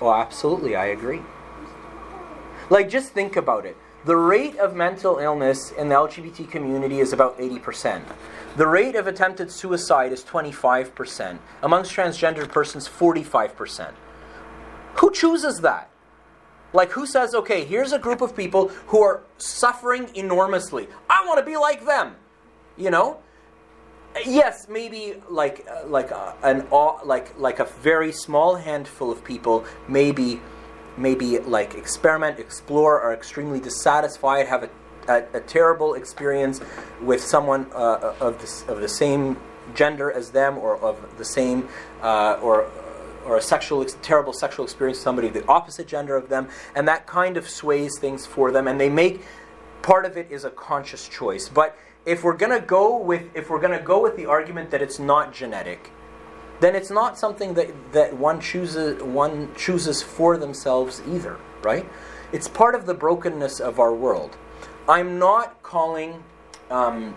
oh, 0.01 0.13
absolutely, 0.13 0.77
I 0.77 0.87
agree. 0.87 1.21
Like, 2.71 2.89
just 2.89 3.13
think 3.13 3.37
about 3.37 3.67
it. 3.67 3.77
The 4.05 4.17
rate 4.17 4.57
of 4.57 4.75
mental 4.75 5.19
illness 5.19 5.71
in 5.71 5.89
the 5.89 5.95
LGBT 5.95 6.51
community 6.51 6.99
is 6.99 7.13
about 7.13 7.39
80%. 7.39 8.03
The 8.57 8.67
rate 8.67 8.97
of 8.97 9.07
attempted 9.07 9.53
suicide 9.53 10.11
is 10.13 10.25
25%. 10.25 11.39
Amongst 11.63 11.93
transgender 11.95 12.49
persons, 12.49 12.89
45%. 12.89 13.93
Who 14.97 15.13
chooses 15.13 15.61
that? 15.61 15.89
Like, 16.73 16.91
who 16.93 17.07
says, 17.07 17.35
okay, 17.35 17.65
here's 17.65 17.93
a 17.93 17.99
group 17.99 18.23
of 18.23 18.35
people 18.37 18.69
who 18.87 19.01
are 19.03 19.23
suffering 19.37 20.11
enormously. 20.15 20.89
I 21.09 21.25
want 21.27 21.39
to 21.39 21.45
be 21.45 21.57
like 21.57 21.85
them. 21.85 22.17
You 22.77 22.91
know? 22.91 23.22
Yes, 24.27 24.69
maybe 24.69 25.15
like 25.29 25.67
uh, 25.69 25.87
like 25.87 26.13
uh, 26.13 26.35
an 26.43 26.67
like 27.05 27.39
like 27.39 27.61
a 27.61 27.65
very 27.65 28.13
small 28.13 28.57
handful 28.57 29.11
of 29.11 29.25
people 29.25 29.65
maybe 29.89 30.41
maybe 30.97 31.39
like 31.39 31.75
experiment, 31.75 32.39
explore, 32.39 33.01
are 33.01 33.15
extremely 33.15 33.61
dissatisfied, 33.61 34.47
have 34.47 34.65
a, 34.65 34.71
a, 35.09 35.39
a 35.39 35.41
terrible 35.41 35.95
experience 35.95 36.61
with 37.01 37.23
someone 37.23 37.67
uh, 37.75 38.15
of 38.21 38.39
the, 38.41 38.73
of 38.73 38.81
the 38.81 38.89
same 38.89 39.39
gender 39.75 40.13
as 40.13 40.31
them 40.31 40.59
or 40.59 40.77
of 40.79 41.19
the 41.19 41.25
same 41.25 41.69
uh, 42.03 42.39
or 42.43 42.71
or 43.25 43.37
a 43.37 43.43
sexual 43.43 43.85
terrible 44.03 44.33
sexual 44.33 44.65
experience 44.65 44.99
with 44.99 45.05
somebody 45.05 45.29
of 45.29 45.35
the 45.35 45.47
opposite 45.47 45.87
gender 45.87 46.17
of 46.17 46.29
them 46.29 46.49
and 46.75 46.89
that 46.89 47.07
kind 47.07 47.37
of 47.37 47.49
sways 47.49 47.97
things 47.99 48.27
for 48.27 48.51
them 48.51 48.67
and 48.67 48.81
they 48.81 48.89
make 48.89 49.23
part 49.81 50.05
of 50.05 50.17
it 50.17 50.31
is 50.31 50.45
a 50.45 50.51
conscious 50.51 51.09
choice. 51.09 51.49
But 51.49 51.77
if 52.05 52.25
we're 52.25 52.37
to 52.51 52.61
go 52.61 52.97
with 52.97 53.25
if 53.35 53.51
we're 53.51 53.61
to 53.79 53.85
go 53.85 54.03
with 54.03 54.17
the 54.17 54.27
argument 54.27 54.71
that 54.71 54.83
it's 54.83 54.99
not 54.99 55.33
genetic 55.33 55.91
then 56.61 56.77
it's 56.77 56.91
not 56.91 57.19
something 57.19 57.55
that, 57.55 57.93
that 57.93 58.15
one 58.17 58.41
chooses 58.41 59.03
one 59.03 59.55
chooses 59.57 60.03
for 60.03 60.37
themselves 60.37 61.03
either 61.09 61.39
right? 61.63 61.89
It's 62.33 62.49
part 62.49 62.75
of 62.75 62.87
the 62.87 62.95
brokenness 62.95 63.61
of 63.61 63.79
our 63.79 63.95
world. 63.95 64.37
I'm 64.89 65.19
not 65.19 65.63
calling 65.63 66.23
um, 66.71 67.15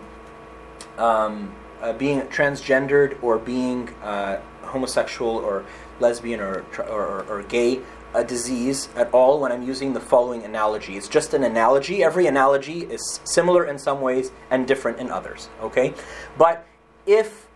um, 0.97 1.55
uh, 1.81 1.93
being 1.93 2.21
transgendered 2.21 3.21
or 3.23 3.38
being 3.38 3.89
uh, 4.03 4.39
homosexual 4.61 5.38
or 5.38 5.65
lesbian 5.99 6.39
or, 6.39 6.65
or, 6.79 7.23
or 7.23 7.43
gay 7.43 7.79
a 8.16 8.24
disease 8.24 8.89
at 8.95 9.13
all 9.13 9.39
when 9.39 9.51
I'm 9.51 9.61
using 9.61 9.93
the 9.93 9.99
following 9.99 10.43
analogy. 10.43 10.95
It's 10.95 11.07
just 11.07 11.34
an 11.34 11.43
analogy. 11.43 12.03
Every 12.03 12.28
analogy 12.28 12.80
is 12.82 13.20
similar 13.26 13.66
in 13.66 13.78
some 13.78 14.01
ways 14.01 14.32
and 14.49 14.66
different 14.68 14.99
in 14.99 15.11
others. 15.11 15.49
Okay, 15.61 15.93
but 16.38 16.66
if 17.05 17.47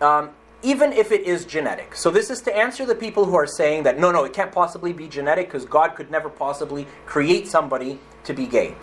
um, 0.00 0.30
even 0.62 0.92
if 0.92 1.12
it 1.12 1.22
is 1.22 1.44
genetic, 1.44 1.94
so 1.94 2.10
this 2.10 2.30
is 2.30 2.42
to 2.42 2.56
answer 2.56 2.84
the 2.84 2.94
people 2.94 3.24
who 3.24 3.36
are 3.36 3.46
saying 3.46 3.84
that 3.84 3.98
no, 3.98 4.10
no, 4.10 4.24
it 4.24 4.32
can't 4.32 4.52
possibly 4.52 4.92
be 4.92 5.06
genetic 5.06 5.46
because 5.46 5.64
God 5.64 5.94
could 5.94 6.10
never 6.10 6.28
possibly 6.28 6.86
create 7.06 7.46
somebody 7.46 7.98
to 8.24 8.34
be 8.34 8.46
gay. 8.46 8.74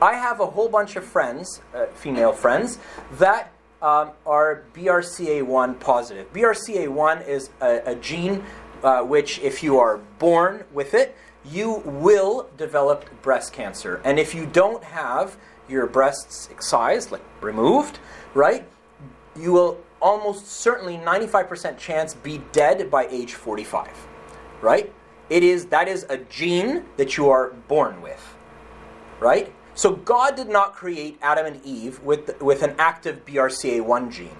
I 0.00 0.14
have 0.14 0.40
a 0.40 0.46
whole 0.46 0.68
bunch 0.68 0.96
of 0.96 1.04
friends, 1.04 1.60
uh, 1.74 1.86
female 1.86 2.32
friends, 2.32 2.78
that 3.18 3.52
um, 3.82 4.10
are 4.26 4.64
BRCA1 4.74 5.80
positive. 5.80 6.32
BRCA1 6.32 7.26
is 7.28 7.50
a, 7.60 7.92
a 7.92 7.94
gene 7.96 8.44
uh, 8.82 9.02
which, 9.02 9.38
if 9.40 9.62
you 9.62 9.78
are 9.78 9.98
born 10.18 10.64
with 10.72 10.94
it, 10.94 11.16
you 11.44 11.82
will 11.84 12.48
develop 12.56 13.06
breast 13.22 13.52
cancer. 13.52 14.00
And 14.04 14.18
if 14.18 14.34
you 14.34 14.46
don't 14.46 14.84
have 14.84 15.36
your 15.68 15.86
breasts 15.86 16.48
excised, 16.50 17.12
like 17.12 17.22
removed, 17.40 17.98
right, 18.34 18.66
you 19.36 19.52
will 19.52 19.80
almost 20.00 20.46
certainly 20.46 20.96
95% 20.96 21.78
chance 21.78 22.14
be 22.14 22.38
dead 22.52 22.90
by 22.90 23.06
age 23.08 23.34
45, 23.34 23.88
right? 24.60 24.92
It 25.30 25.42
is 25.42 25.66
that 25.66 25.88
is 25.88 26.06
a 26.08 26.18
gene 26.18 26.84
that 26.96 27.16
you 27.16 27.28
are 27.28 27.50
born 27.68 28.00
with, 28.00 28.36
right? 29.20 29.52
So 29.74 29.92
God 29.92 30.36
did 30.36 30.48
not 30.48 30.74
create 30.74 31.18
Adam 31.20 31.46
and 31.46 31.64
Eve 31.64 32.00
with 32.00 32.40
with 32.40 32.62
an 32.62 32.74
active 32.78 33.24
BRCA1 33.26 34.10
gene. 34.10 34.36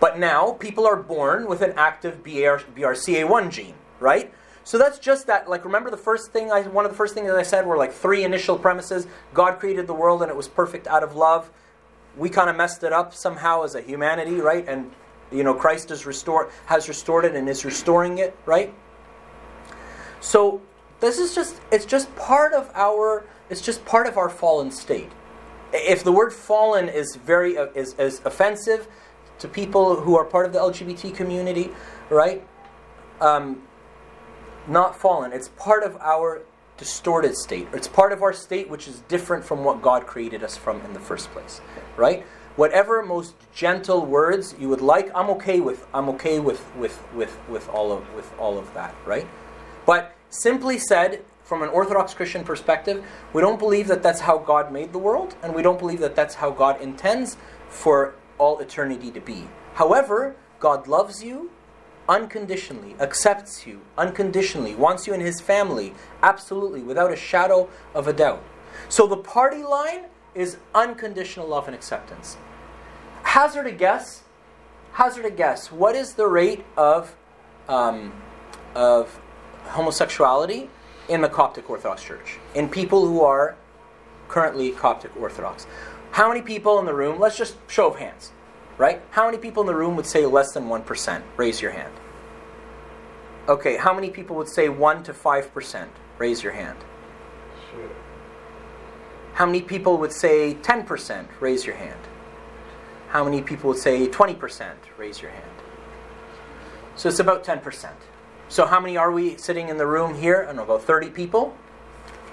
But 0.00 0.18
now 0.18 0.52
people 0.52 0.86
are 0.86 0.96
born 0.96 1.46
with 1.46 1.60
an 1.60 1.74
active 1.76 2.24
BR, 2.24 2.64
BRCA1 2.74 3.50
gene 3.50 3.74
right? 4.00 4.32
So 4.64 4.78
that's 4.78 4.98
just 4.98 5.26
that. 5.26 5.48
Like, 5.48 5.64
remember 5.64 5.90
the 5.90 5.96
first 5.96 6.32
thing 6.32 6.50
I, 6.52 6.62
one 6.62 6.84
of 6.84 6.90
the 6.90 6.96
first 6.96 7.14
things 7.14 7.28
that 7.28 7.36
I 7.36 7.42
said 7.42 7.66
were 7.66 7.76
like 7.76 7.92
three 7.92 8.24
initial 8.24 8.58
premises. 8.58 9.06
God 9.32 9.58
created 9.58 9.86
the 9.86 9.94
world 9.94 10.22
and 10.22 10.30
it 10.30 10.36
was 10.36 10.48
perfect 10.48 10.86
out 10.86 11.02
of 11.02 11.16
love. 11.16 11.50
We 12.16 12.28
kind 12.28 12.50
of 12.50 12.56
messed 12.56 12.82
it 12.82 12.92
up 12.92 13.14
somehow 13.14 13.62
as 13.62 13.74
a 13.74 13.80
humanity, 13.80 14.40
right? 14.40 14.66
And 14.68 14.90
you 15.32 15.44
know, 15.44 15.54
Christ 15.54 15.88
has 15.90 16.06
restored 16.06 16.50
has 16.66 16.88
restored 16.88 17.24
it 17.24 17.34
and 17.34 17.48
is 17.48 17.64
restoring 17.64 18.18
it, 18.18 18.36
right? 18.46 18.74
So 20.20 20.60
this 21.00 21.18
is 21.18 21.34
just 21.34 21.60
it's 21.70 21.86
just 21.86 22.14
part 22.16 22.52
of 22.52 22.70
our 22.74 23.24
it's 23.48 23.60
just 23.60 23.84
part 23.84 24.06
of 24.06 24.16
our 24.16 24.28
fallen 24.28 24.70
state. 24.70 25.10
If 25.72 26.04
the 26.04 26.12
word 26.12 26.32
fallen 26.32 26.88
is 26.88 27.16
very 27.16 27.56
uh, 27.56 27.66
is, 27.74 27.94
is 27.94 28.20
offensive 28.24 28.88
to 29.38 29.48
people 29.48 29.96
who 29.96 30.16
are 30.16 30.24
part 30.24 30.46
of 30.46 30.52
the 30.52 30.58
LGBT 30.58 31.14
community, 31.14 31.70
right? 32.10 32.46
Um, 33.20 33.62
not 34.70 34.96
fallen. 34.96 35.32
It's 35.32 35.48
part 35.48 35.82
of 35.82 35.96
our 36.00 36.42
distorted 36.76 37.36
state. 37.36 37.68
It's 37.74 37.88
part 37.88 38.12
of 38.12 38.22
our 38.22 38.32
state 38.32 38.70
which 38.70 38.88
is 38.88 39.00
different 39.08 39.44
from 39.44 39.64
what 39.64 39.82
God 39.82 40.06
created 40.06 40.42
us 40.42 40.56
from 40.56 40.80
in 40.82 40.92
the 40.94 41.00
first 41.00 41.30
place. 41.32 41.60
Right? 41.96 42.24
Whatever 42.56 43.02
most 43.02 43.34
gentle 43.54 44.06
words 44.06 44.54
you 44.58 44.68
would 44.68 44.80
like, 44.80 45.10
I'm 45.14 45.30
okay 45.30 45.60
with. 45.60 45.86
I'm 45.92 46.08
okay 46.10 46.40
with 46.40 46.74
with 46.76 47.02
with 47.14 47.36
with 47.48 47.68
all 47.68 47.92
of 47.92 48.14
with 48.14 48.32
all 48.38 48.58
of 48.58 48.72
that, 48.74 48.94
right? 49.04 49.26
But 49.86 50.14
simply 50.30 50.78
said, 50.78 51.24
from 51.42 51.62
an 51.62 51.68
Orthodox 51.70 52.14
Christian 52.14 52.44
perspective, 52.44 53.04
we 53.32 53.42
don't 53.42 53.58
believe 53.58 53.88
that 53.88 54.02
that's 54.02 54.20
how 54.20 54.38
God 54.38 54.72
made 54.72 54.92
the 54.92 54.98
world, 54.98 55.34
and 55.42 55.54
we 55.54 55.62
don't 55.62 55.78
believe 55.78 55.98
that 56.00 56.14
that's 56.14 56.36
how 56.36 56.50
God 56.50 56.80
intends 56.80 57.36
for 57.68 58.14
all 58.38 58.58
eternity 58.60 59.10
to 59.10 59.20
be. 59.20 59.48
However, 59.74 60.36
God 60.60 60.86
loves 60.86 61.24
you 61.24 61.50
unconditionally, 62.10 62.96
accepts 62.98 63.66
you 63.66 63.80
unconditionally, 63.96 64.74
wants 64.74 65.06
you 65.06 65.14
in 65.14 65.20
his 65.20 65.40
family, 65.40 65.94
absolutely, 66.22 66.82
without 66.82 67.12
a 67.12 67.16
shadow 67.16 67.68
of 67.94 68.08
a 68.08 68.12
doubt. 68.12 68.42
So 68.88 69.06
the 69.06 69.16
party 69.16 69.62
line 69.62 70.06
is 70.34 70.56
unconditional 70.74 71.46
love 71.46 71.68
and 71.68 71.74
acceptance. 71.74 72.36
Hazard 73.22 73.68
a 73.68 73.72
guess. 73.72 74.24
Hazard 74.92 75.24
a 75.24 75.30
guess. 75.30 75.70
What 75.70 75.94
is 75.94 76.14
the 76.14 76.26
rate 76.26 76.64
of 76.76 77.14
um, 77.68 78.12
of 78.74 79.20
homosexuality 79.66 80.68
in 81.08 81.20
the 81.20 81.28
Coptic 81.28 81.70
Orthodox 81.70 82.02
Church 82.02 82.38
in 82.54 82.68
people 82.68 83.06
who 83.06 83.22
are 83.22 83.56
currently 84.28 84.72
Coptic 84.72 85.16
Orthodox? 85.16 85.68
How 86.10 86.28
many 86.28 86.42
people 86.42 86.80
in 86.80 86.86
the 86.86 86.94
room? 86.94 87.20
Let's 87.20 87.36
just 87.38 87.56
show 87.68 87.86
of 87.86 87.96
hands 87.96 88.32
right? 88.80 89.02
How 89.10 89.26
many 89.26 89.36
people 89.36 89.62
in 89.62 89.66
the 89.66 89.74
room 89.74 89.94
would 89.96 90.06
say 90.06 90.24
less 90.24 90.52
than 90.52 90.64
1%? 90.64 91.22
Raise 91.36 91.60
your 91.60 91.70
hand. 91.70 91.92
Okay, 93.46 93.76
how 93.76 93.92
many 93.92 94.08
people 94.08 94.34
would 94.36 94.48
say 94.48 94.70
1 94.70 95.02
to 95.02 95.12
5%? 95.12 95.88
Raise 96.16 96.42
your 96.42 96.54
hand. 96.54 96.78
Sure. 97.70 97.90
How 99.34 99.44
many 99.44 99.60
people 99.60 99.98
would 99.98 100.14
say 100.14 100.54
10%? 100.54 101.26
Raise 101.40 101.66
your 101.66 101.76
hand. 101.76 102.00
How 103.10 103.22
many 103.22 103.42
people 103.42 103.68
would 103.68 103.78
say 103.78 104.08
20%? 104.08 104.72
Raise 104.96 105.20
your 105.20 105.30
hand. 105.30 105.50
So 106.96 107.10
it's 107.10 107.20
about 107.20 107.44
10%. 107.44 107.90
So 108.48 108.64
how 108.64 108.80
many 108.80 108.96
are 108.96 109.12
we 109.12 109.36
sitting 109.36 109.68
in 109.68 109.76
the 109.76 109.86
room 109.86 110.14
here? 110.14 110.44
I 110.44 110.46
don't 110.46 110.56
know, 110.56 110.62
about 110.62 110.84
30 110.84 111.10
people, 111.10 111.54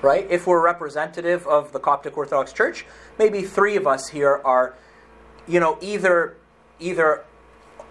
right? 0.01 0.25
If 0.29 0.47
we're 0.47 0.63
representative 0.63 1.45
of 1.45 1.73
the 1.73 1.79
Coptic 1.79 2.15
Orthodox 2.15 2.53
Church, 2.53 2.85
maybe 3.19 3.41
three 3.41 3.75
of 3.75 3.85
us 3.85 4.07
here 4.07 4.41
are 4.45 4.77
you 5.47 5.59
know, 5.59 5.77
either 5.81 6.36
either 6.80 7.23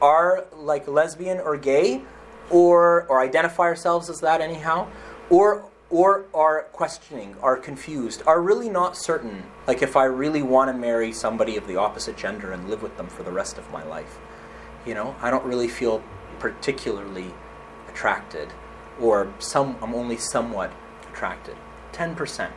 are 0.01 0.45
like 0.55 0.87
lesbian 0.87 1.39
or 1.39 1.57
gay, 1.57 2.03
or 2.51 3.07
or 3.09 3.21
identify 3.21 3.65
ourselves 3.65 4.09
as 4.11 4.21
that 4.21 4.41
anyhow, 4.41 4.89
or 5.31 5.65
or 5.89 6.27
are 6.35 6.63
questioning, 6.73 7.37
are 7.41 7.57
confused, 7.57 8.23
are 8.27 8.41
really 8.41 8.69
not 8.69 8.97
certain, 8.97 9.45
like 9.69 9.83
if 9.83 9.97
I 9.97 10.05
really 10.05 10.43
want 10.43 10.71
to 10.71 10.77
marry 10.77 11.13
somebody 11.13 11.57
of 11.57 11.67
the 11.69 11.77
opposite 11.77 12.17
gender 12.17 12.51
and 12.53 12.69
live 12.69 12.83
with 12.83 12.97
them 12.97 13.07
for 13.07 13.23
the 13.23 13.31
rest 13.31 13.57
of 13.57 13.71
my 13.71 13.85
life. 13.85 14.19
You 14.85 14.95
know, 14.95 15.15
I 15.21 15.31
don't 15.31 15.45
really 15.45 15.69
feel 15.69 16.03
particularly 16.41 17.33
attracted, 17.89 18.53
or 19.01 19.33
some 19.39 19.77
I'm 19.81 19.95
only 19.95 20.17
somewhat 20.17 20.73
attracted. 21.11 21.57
Ten 21.93 22.15
percent 22.15 22.53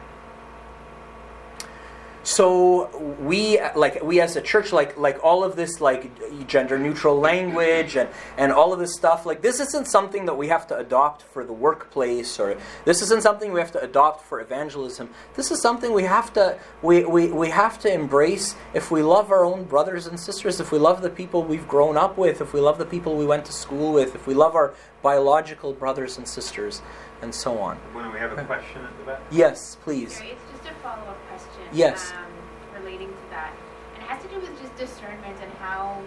so 2.30 3.16
we 3.22 3.60
like 3.76 4.04
we 4.04 4.22
as 4.22 4.36
a 4.36 4.42
church 4.42 4.72
like 4.72 4.96
like 5.00 5.18
all 5.24 5.44
of 5.44 5.56
this 5.56 5.82
like 5.82 6.12
gender 6.48 6.78
neutral 6.78 7.20
language 7.20 7.96
and 7.96 8.08
and 8.38 8.52
all 8.52 8.72
of 8.72 8.78
this 8.78 8.94
stuff 8.94 9.26
like 9.26 9.42
this 9.42 9.60
isn't 9.60 9.88
something 9.88 10.28
that 10.28 10.36
we 10.36 10.48
have 10.48 10.68
to 10.68 10.78
adopt 10.78 11.24
for 11.24 11.44
the 11.44 11.52
workplace 11.52 12.40
or 12.40 12.56
this 12.86 13.02
isn't 13.02 13.24
something 13.24 13.52
we 13.52 13.60
have 13.60 13.72
to 13.72 13.82
adopt 13.82 14.24
for 14.24 14.42
evangelism. 14.42 15.10
This 15.34 15.50
is 15.50 15.60
something 15.60 15.92
we 15.92 16.04
have 16.04 16.32
to 16.34 16.60
we, 16.84 17.04
we, 17.04 17.32
we 17.32 17.50
have 17.50 17.80
to 17.80 17.92
embrace 17.92 18.56
if 18.76 18.92
we 18.92 19.02
love 19.02 19.32
our 19.32 19.44
own 19.44 19.64
brothers 19.64 20.06
and 20.06 20.20
sisters 20.20 20.60
if 20.60 20.72
we 20.72 20.78
love 20.78 21.02
the 21.02 21.10
people 21.10 21.44
we've 21.44 21.68
grown 21.68 21.98
up 21.98 22.16
with 22.16 22.42
if 22.42 22.54
we 22.54 22.60
love 22.60 22.78
the 22.78 22.86
people 22.86 23.18
we 23.18 23.26
went 23.26 23.44
to 23.46 23.54
school 23.54 23.92
with 23.92 24.14
if 24.14 24.28
we 24.28 24.36
love 24.36 24.54
our 24.54 24.76
biological 25.02 25.74
brothers 25.74 26.20
and 26.20 26.28
sisters 26.28 26.84
and 27.24 27.34
so 27.34 27.58
on. 27.58 27.78
When 27.94 28.14
we 28.14 28.20
have 28.20 28.38
a 28.38 28.44
question 28.44 28.84
at 28.84 28.96
the 29.00 29.06
back. 29.06 29.22
Yes 29.32 29.78
please. 29.82 30.22
It's 30.22 30.42
just 30.52 30.70
a 30.70 30.76
follow-up 30.84 31.06
question 31.06 31.10
question. 31.10 31.19
Yes. 31.72 32.12
Um, 32.12 32.82
relating 32.82 33.08
to 33.08 33.30
that, 33.30 33.54
and 33.96 34.04
it 34.04 34.10
has 34.10 34.22
to 34.24 34.30
do 34.30 34.40
with 34.40 34.60
just 34.62 34.76
discernment 34.78 35.38
and 35.42 35.52
how 35.54 36.02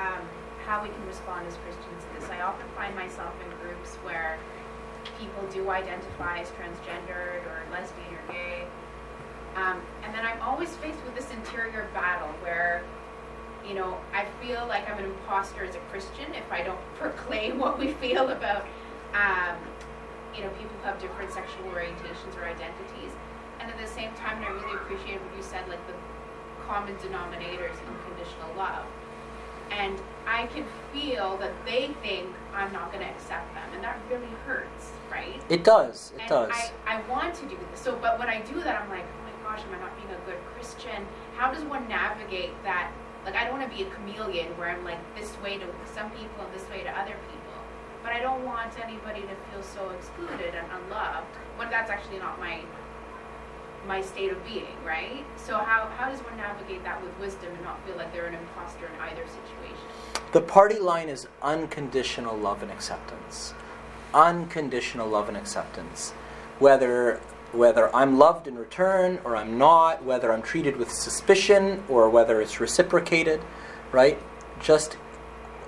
um, 0.00 0.22
how 0.66 0.82
we 0.82 0.88
can 0.88 1.06
respond 1.06 1.46
as 1.46 1.56
Christians 1.64 2.04
to 2.04 2.20
this. 2.20 2.30
I 2.30 2.40
often 2.42 2.66
find 2.76 2.94
myself 2.94 3.32
in 3.44 3.50
groups 3.58 3.96
where 4.02 4.38
people 5.18 5.46
do 5.52 5.70
identify 5.70 6.40
as 6.40 6.48
transgendered 6.50 7.44
or 7.46 7.62
lesbian 7.70 8.14
or 8.14 8.32
gay, 8.32 8.66
um, 9.56 9.80
and 10.04 10.14
then 10.14 10.24
I'm 10.26 10.40
always 10.42 10.74
faced 10.76 11.02
with 11.04 11.14
this 11.14 11.30
interior 11.30 11.88
battle 11.94 12.28
where. 12.40 12.82
You 13.64 13.74
know, 13.74 13.96
I 14.12 14.26
feel 14.44 14.66
like 14.66 14.90
I'm 14.90 14.98
an 14.98 15.04
imposter 15.04 15.62
as 15.62 15.76
a 15.76 15.78
Christian 15.88 16.34
if 16.34 16.50
I 16.50 16.62
don't 16.62 16.80
proclaim 16.96 17.60
what 17.60 17.78
we 17.78 17.92
feel 17.92 18.30
about 18.30 18.66
um, 19.14 19.56
you 20.34 20.42
know, 20.42 20.50
people 20.50 20.74
who 20.80 20.84
have 20.84 21.00
different 21.00 21.30
sexual 21.32 21.64
orientations 21.70 22.36
or 22.40 22.44
identities. 22.44 23.12
And 23.62 23.70
at 23.70 23.78
the 23.78 23.86
same 23.86 24.12
time, 24.14 24.38
and 24.38 24.46
I 24.46 24.50
really 24.50 24.74
appreciate 24.74 25.22
what 25.22 25.36
you 25.36 25.42
said, 25.42 25.68
like 25.68 25.78
the 25.86 25.94
common 26.66 26.96
denominators 26.96 27.70
is 27.70 27.78
unconditional 27.86 28.50
love. 28.56 28.84
And 29.70 30.00
I 30.26 30.46
can 30.46 30.64
feel 30.92 31.36
that 31.38 31.52
they 31.64 31.94
think 32.02 32.26
I'm 32.52 32.72
not 32.72 32.92
going 32.92 33.06
to 33.06 33.10
accept 33.10 33.54
them, 33.54 33.62
and 33.72 33.84
that 33.84 34.00
really 34.10 34.26
hurts, 34.46 34.90
right? 35.10 35.40
It 35.48 35.62
does. 35.62 36.12
It 36.16 36.22
and 36.22 36.28
does. 36.28 36.50
I, 36.52 36.98
I 36.98 37.08
want 37.08 37.36
to 37.36 37.46
do 37.46 37.56
this. 37.70 37.80
So, 37.80 37.96
but 38.02 38.18
when 38.18 38.28
I 38.28 38.40
do 38.42 38.60
that, 38.62 38.82
I'm 38.82 38.90
like, 38.90 39.04
oh 39.06 39.22
my 39.30 39.50
gosh, 39.50 39.64
am 39.64 39.74
I 39.76 39.78
not 39.78 39.96
being 39.96 40.10
a 40.10 40.18
good 40.26 40.42
Christian? 40.54 41.06
How 41.36 41.52
does 41.54 41.62
one 41.62 41.86
navigate 41.88 42.50
that? 42.64 42.90
Like, 43.24 43.36
I 43.36 43.44
don't 43.44 43.56
want 43.56 43.70
to 43.70 43.76
be 43.76 43.84
a 43.84 43.90
chameleon 43.94 44.48
where 44.58 44.70
I'm 44.70 44.84
like 44.84 44.98
this 45.16 45.38
way 45.40 45.56
to 45.58 45.66
some 45.94 46.10
people 46.10 46.44
and 46.44 46.52
this 46.52 46.68
way 46.68 46.82
to 46.82 46.90
other 46.90 47.14
people. 47.30 47.54
But 48.02 48.10
I 48.10 48.18
don't 48.18 48.44
want 48.44 48.74
anybody 48.82 49.22
to 49.22 49.34
feel 49.46 49.62
so 49.62 49.90
excluded 49.90 50.56
and 50.56 50.66
unloved 50.82 51.30
when 51.56 51.70
that's 51.70 51.90
actually 51.90 52.18
not 52.18 52.40
my 52.40 52.62
my 53.86 54.00
state 54.00 54.30
of 54.30 54.44
being, 54.44 54.76
right? 54.86 55.24
So 55.36 55.58
how, 55.58 55.90
how 55.96 56.10
does 56.10 56.20
one 56.20 56.36
navigate 56.36 56.84
that 56.84 57.02
with 57.02 57.16
wisdom 57.18 57.52
and 57.52 57.62
not 57.62 57.84
feel 57.86 57.96
like 57.96 58.12
they're 58.12 58.26
an 58.26 58.34
imposter 58.34 58.86
in 58.86 59.00
either 59.00 59.24
situation? 59.26 59.84
The 60.32 60.40
party 60.40 60.78
line 60.78 61.08
is 61.08 61.26
unconditional 61.42 62.36
love 62.36 62.62
and 62.62 62.70
acceptance. 62.70 63.54
Unconditional 64.14 65.08
love 65.08 65.28
and 65.28 65.36
acceptance. 65.36 66.12
Whether 66.58 67.20
whether 67.52 67.94
I'm 67.94 68.18
loved 68.18 68.46
in 68.46 68.56
return 68.56 69.18
or 69.24 69.36
I'm 69.36 69.58
not, 69.58 70.02
whether 70.02 70.32
I'm 70.32 70.40
treated 70.40 70.76
with 70.76 70.90
suspicion 70.90 71.84
or 71.86 72.08
whether 72.08 72.40
it's 72.40 72.60
reciprocated, 72.60 73.42
right? 73.92 74.18
Just 74.58 74.96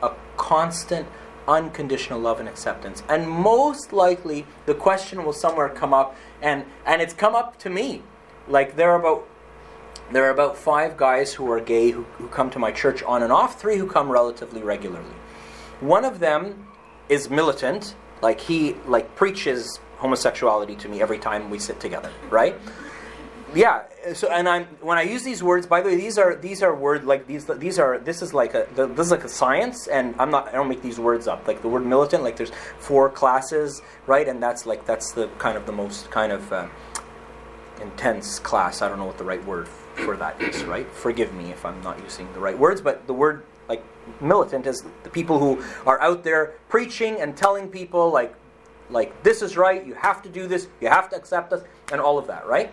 a 0.03 0.13
constant 0.39 1.07
unconditional 1.47 2.19
love 2.19 2.41
and 2.41 2.49
acceptance. 2.49 3.03
And 3.09 3.29
most 3.29 3.93
likely 3.93 4.47
the 4.67 4.75
question 4.75 5.25
will 5.25 5.33
somewhere 5.33 5.69
come 5.69 5.93
up 5.93 6.17
and 6.45 6.65
and 6.87 7.03
it's 7.03 7.15
come 7.15 7.35
up 7.35 7.59
to 7.61 7.71
me. 7.71 8.03
Like 8.47 8.77
there 8.77 8.91
are 8.93 9.01
about 9.01 9.27
there 10.13 10.25
are 10.25 10.31
about 10.31 10.57
five 10.57 10.97
guys 10.97 11.33
who 11.33 11.51
are 11.51 11.61
gay 11.61 11.91
who, 11.91 12.03
who 12.19 12.29
come 12.29 12.51
to 12.51 12.59
my 12.59 12.71
church 12.71 13.03
on 13.03 13.23
and 13.23 13.33
off, 13.33 13.61
three 13.61 13.79
who 13.79 13.89
come 13.89 14.13
relatively 14.13 14.63
regularly. 14.63 15.17
One 15.81 16.05
of 16.05 16.21
them 16.21 16.69
is 17.09 17.31
militant, 17.31 17.97
like 18.23 18.41
he 18.41 18.75
like 18.87 19.17
preaches 19.17 19.81
homosexuality 19.97 20.77
to 20.77 20.89
me 20.89 21.01
every 21.01 21.19
time 21.19 21.49
we 21.49 21.59
sit 21.59 21.81
together, 21.81 22.13
right? 22.31 22.55
Yeah. 23.55 23.83
So, 24.15 24.29
and 24.31 24.49
I'm 24.49 24.65
when 24.81 24.99
I 24.99 25.03
use 25.03 25.23
these 25.23 25.43
words. 25.43 25.67
By 25.67 25.81
the 25.81 25.89
way, 25.91 25.97
these 25.97 26.19
are 26.19 26.35
these 26.35 26.63
are 26.63 26.75
word 26.75 27.05
like 27.05 27.27
these 27.27 27.47
these 27.47 27.79
are 27.79 27.99
this 27.99 28.23
is 28.23 28.35
like 28.35 28.55
a 28.55 28.67
this 28.75 29.07
is 29.07 29.11
like 29.11 29.25
a 29.25 29.29
science, 29.29 29.87
and 29.87 30.15
I'm 30.19 30.31
not 30.31 30.49
I 30.49 30.53
don't 30.53 30.69
make 30.69 30.83
these 30.83 30.99
words 30.99 31.27
up. 31.27 31.47
Like 31.47 31.63
the 31.63 31.69
word 31.69 31.87
militant, 31.87 32.23
like 32.23 32.37
there's 32.37 32.53
four 32.79 33.09
classes, 33.09 33.83
right? 34.07 34.29
And 34.29 34.43
that's 34.43 34.67
like 34.67 34.85
that's 34.85 35.13
the 35.13 35.29
kind 35.39 35.57
of 35.57 35.67
the 35.67 35.73
most 35.73 36.11
kind 36.11 36.33
of 36.33 36.53
uh, 36.53 36.69
intense 37.81 38.39
class. 38.39 38.83
I 38.83 38.89
don't 38.89 38.99
know 38.99 39.07
what 39.07 39.19
the 39.19 39.25
right 39.25 39.45
word 39.45 39.69
for 39.69 40.17
that 40.17 40.41
is, 40.43 40.65
right? 40.65 40.91
Forgive 40.91 41.33
me 41.35 41.51
if 41.51 41.65
I'm 41.65 41.81
not 41.83 42.01
using 42.03 42.33
the 42.33 42.41
right 42.41 42.59
words, 42.59 42.81
but 42.81 43.07
the 43.07 43.15
word 43.15 43.45
like 43.69 43.83
militant 44.21 44.67
is 44.67 44.85
the 45.03 45.11
people 45.11 45.39
who 45.39 45.63
are 45.87 46.01
out 46.01 46.25
there 46.25 46.55
preaching 46.69 47.21
and 47.21 47.37
telling 47.37 47.69
people 47.69 48.11
like 48.11 48.35
like 48.91 49.23
this 49.23 49.41
is 49.41 49.57
right, 49.57 49.85
you 49.87 49.95
have 49.95 50.23
to 50.23 50.29
do 50.29 50.47
this, 50.47 50.69
you 50.81 50.89
have 50.89 51.09
to 51.11 51.17
accept 51.17 51.53
us, 51.53 51.63
and 51.91 52.01
all 52.01 52.19
of 52.19 52.27
that, 52.27 52.47
right? 52.47 52.73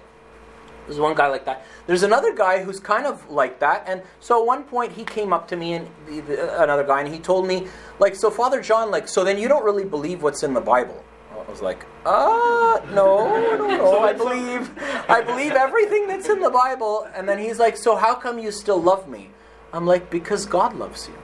There's 0.92 1.00
one 1.00 1.16
guy 1.16 1.28
like 1.28 1.46
that. 1.46 1.66
There's 1.88 2.04
another 2.04 2.34
guy 2.34 2.62
who's 2.62 2.82
kind 2.82 3.06
of 3.06 3.30
like 3.30 3.60
that. 3.60 3.86
And 3.88 4.02
so 4.20 4.42
at 4.42 4.46
one 4.46 4.66
point 4.66 4.92
he 4.92 5.06
came 5.06 5.32
up 5.32 5.48
to 5.48 5.56
me 5.56 5.72
and 5.74 5.88
the, 6.06 6.20
the, 6.20 6.62
another 6.62 6.84
guy 6.84 7.00
and 7.00 7.14
he 7.14 7.18
told 7.18 7.48
me, 7.48 7.68
like, 7.98 8.14
so 8.14 8.30
Father 8.30 8.62
John, 8.62 8.92
like, 8.92 9.08
so 9.08 9.24
then 9.24 9.38
you 9.38 9.48
don't 9.48 9.64
really 9.64 9.86
believe 9.86 10.22
what's 10.22 10.44
in 10.44 10.54
the 10.54 10.60
Bible. 10.60 11.02
I 11.32 11.50
was 11.50 11.62
like, 11.62 11.86
uh, 12.06 12.82
no, 12.92 13.56
no, 13.58 13.68
no. 13.68 14.00
I 14.04 14.12
believe, 14.12 14.70
I 15.10 15.22
believe 15.22 15.54
everything 15.54 16.08
that's 16.08 16.28
in 16.28 16.42
the 16.42 16.50
Bible. 16.50 17.08
And 17.16 17.28
then 17.28 17.40
he's 17.40 17.58
like, 17.58 17.78
so 17.78 17.96
how 17.96 18.14
come 18.14 18.38
you 18.38 18.52
still 18.52 18.82
love 18.82 19.08
me? 19.08 19.30
I'm 19.72 19.86
like, 19.86 20.10
because 20.10 20.46
God 20.46 20.76
loves 20.76 21.08
you. 21.08 21.16